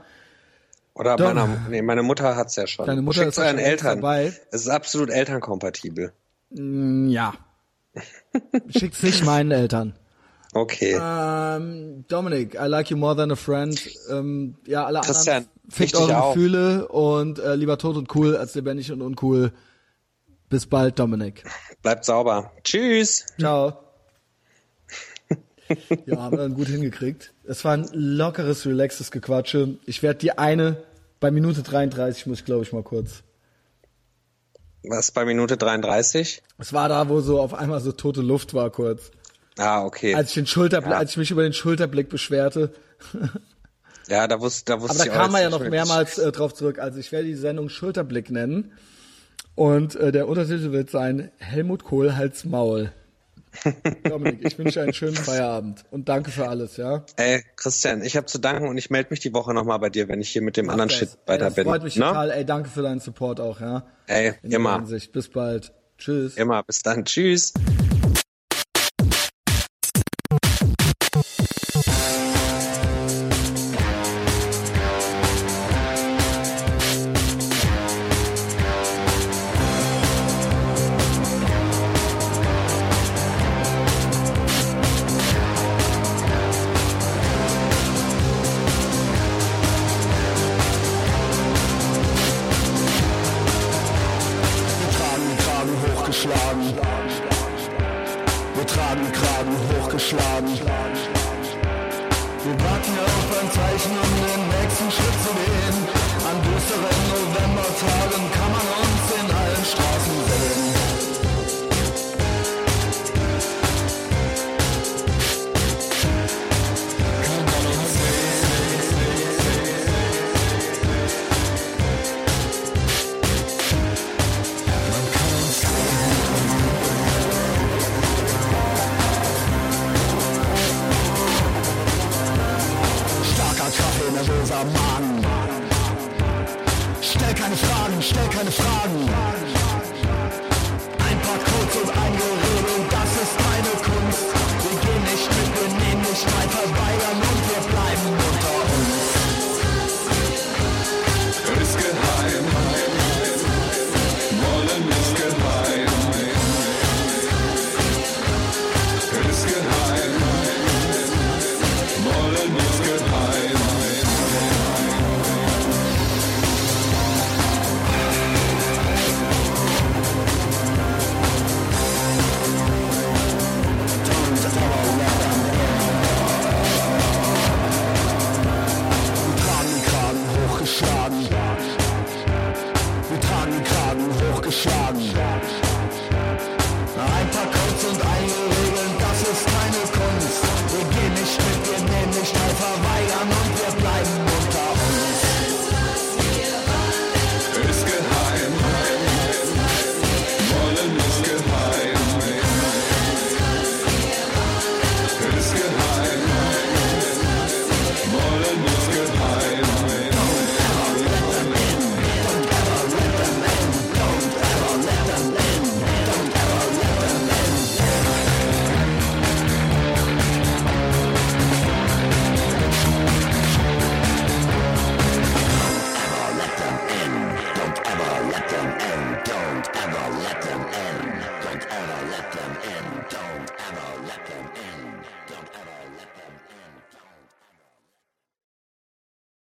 Oder 0.95 1.17
Doch. 1.17 1.25
meiner, 1.25 1.67
nee, 1.69 1.81
meine 1.81 2.03
Mutter 2.03 2.35
hat's 2.37 2.55
ja 2.55 2.65
schon. 2.67 2.85
Deine 2.85 3.01
Mutter 3.01 3.23
Schickt's 3.23 3.37
ist 3.37 3.43
euren 3.43 3.59
Eltern. 3.59 4.01
Dabei. 4.01 4.33
Es 4.51 4.61
ist 4.61 4.69
absolut 4.69 5.09
elternkompatibel. 5.09 6.13
Mm, 6.51 7.09
ja. 7.09 7.33
Schickt's 8.69 9.03
nicht 9.03 9.23
meinen 9.25 9.51
Eltern. 9.51 9.93
Okay. 10.53 10.97
Ähm, 10.99 12.05
Dominic, 12.07 12.55
I 12.55 12.67
like 12.67 12.89
you 12.89 12.95
more 12.95 13.15
than 13.15 13.29
a 13.29 13.35
friend. 13.35 13.77
Ähm, 14.09 14.55
ja, 14.65 14.85
alle 14.85 15.01
Christian, 15.01 15.37
anderen 15.37 15.51
fickt 15.69 15.95
eure 15.97 16.23
auch. 16.23 16.33
Gefühle 16.33 16.87
und 16.87 17.39
äh, 17.39 17.55
lieber 17.55 17.77
tot 17.77 17.97
und 17.97 18.15
cool 18.15 18.37
als 18.37 18.55
lebendig 18.55 18.89
und 18.93 19.01
uncool. 19.01 19.51
Bis 20.47 20.65
bald, 20.65 20.97
Dominic. 20.97 21.43
Bleibt 21.81 22.05
sauber. 22.05 22.51
Tschüss. 22.63 23.25
Ciao. 23.37 23.84
Ja, 26.05 26.17
haben 26.17 26.33
wir 26.37 26.43
dann 26.43 26.53
gut 26.53 26.67
hingekriegt. 26.67 27.33
Es 27.43 27.63
war 27.65 27.73
ein 27.73 27.89
lockeres, 27.93 28.65
relaxes 28.65 29.11
Gequatsche. 29.11 29.77
Ich 29.85 30.03
werde 30.03 30.19
die 30.19 30.37
eine, 30.37 30.77
bei 31.19 31.31
Minute 31.31 31.63
33 31.63 32.27
muss 32.27 32.39
ich 32.39 32.45
glaube 32.45 32.63
ich 32.63 32.73
mal 32.73 32.83
kurz. 32.83 33.23
Was 34.83 35.11
bei 35.11 35.25
Minute 35.25 35.57
33? 35.57 36.43
Es 36.57 36.73
war 36.73 36.89
da, 36.89 37.09
wo 37.09 37.21
so 37.21 37.39
auf 37.39 37.53
einmal 37.53 37.79
so 37.81 37.91
tote 37.91 38.21
Luft 38.21 38.53
war 38.53 38.69
kurz. 38.69 39.11
Ah, 39.57 39.83
okay. 39.83 40.13
Als 40.13 40.29
ich 40.29 40.35
den 40.35 40.47
Schulterblick, 40.47 40.91
ja. 40.91 40.97
als 40.97 41.11
ich 41.11 41.17
mich 41.17 41.31
über 41.31 41.43
den 41.43 41.53
Schulterblick 41.53 42.09
beschwerte. 42.09 42.73
ja, 44.07 44.27
da 44.27 44.39
wusste, 44.39 44.73
da 44.73 44.81
wusste 44.81 45.01
Aber 45.01 45.09
da 45.09 45.15
kam 45.15 45.31
man 45.31 45.41
ja 45.41 45.49
noch 45.49 45.61
mehrmals 45.61 46.17
äh, 46.17 46.31
drauf 46.31 46.53
zurück. 46.53 46.79
Also 46.79 46.99
ich 46.99 47.11
werde 47.11 47.27
die 47.27 47.35
Sendung 47.35 47.69
Schulterblick 47.69 48.29
nennen. 48.29 48.73
Und 49.55 49.95
äh, 49.95 50.11
der 50.11 50.27
Untertitel 50.27 50.71
wird 50.73 50.89
sein 50.89 51.31
Helmut 51.37 51.85
Kohl 51.85 52.15
Hals 52.15 52.43
Maul. 52.43 52.91
Dominik, 54.03 54.45
ich 54.45 54.57
wünsche 54.57 54.81
einen 54.81 54.93
schönen 54.93 55.15
Feierabend 55.15 55.83
und 55.91 56.09
danke 56.09 56.31
für 56.31 56.47
alles, 56.47 56.77
ja? 56.77 57.05
Ey, 57.17 57.43
Christian, 57.55 58.03
ich 58.03 58.17
habe 58.17 58.25
zu 58.25 58.37
danken 58.37 58.67
und 58.67 58.77
ich 58.77 58.89
melde 58.89 59.09
mich 59.11 59.19
die 59.19 59.33
Woche 59.33 59.53
nochmal 59.53 59.79
bei 59.79 59.89
dir, 59.89 60.07
wenn 60.07 60.21
ich 60.21 60.29
hier 60.29 60.41
mit 60.41 60.57
dem 60.57 60.67
Mach 60.67 60.73
anderen 60.73 60.89
das. 60.89 60.97
Shit 60.97 61.09
weiter 61.25 61.45
ey, 61.45 61.49
das 61.49 61.55
bin. 61.55 61.65
Freut 61.65 61.83
mich 61.83 61.95
no? 61.97 62.05
Ne? 62.05 62.11
total, 62.11 62.31
ey, 62.31 62.45
danke 62.45 62.69
für 62.69 62.81
deinen 62.81 62.99
Support 62.99 63.39
auch, 63.39 63.59
ja? 63.59 63.83
Ey, 64.07 64.33
In 64.43 64.51
immer. 64.51 64.81
Bis 65.11 65.29
bald. 65.29 65.71
Tschüss. 65.97 66.35
Immer, 66.35 66.63
bis 66.63 66.81
dann. 66.83 67.05
Tschüss. 67.05 67.53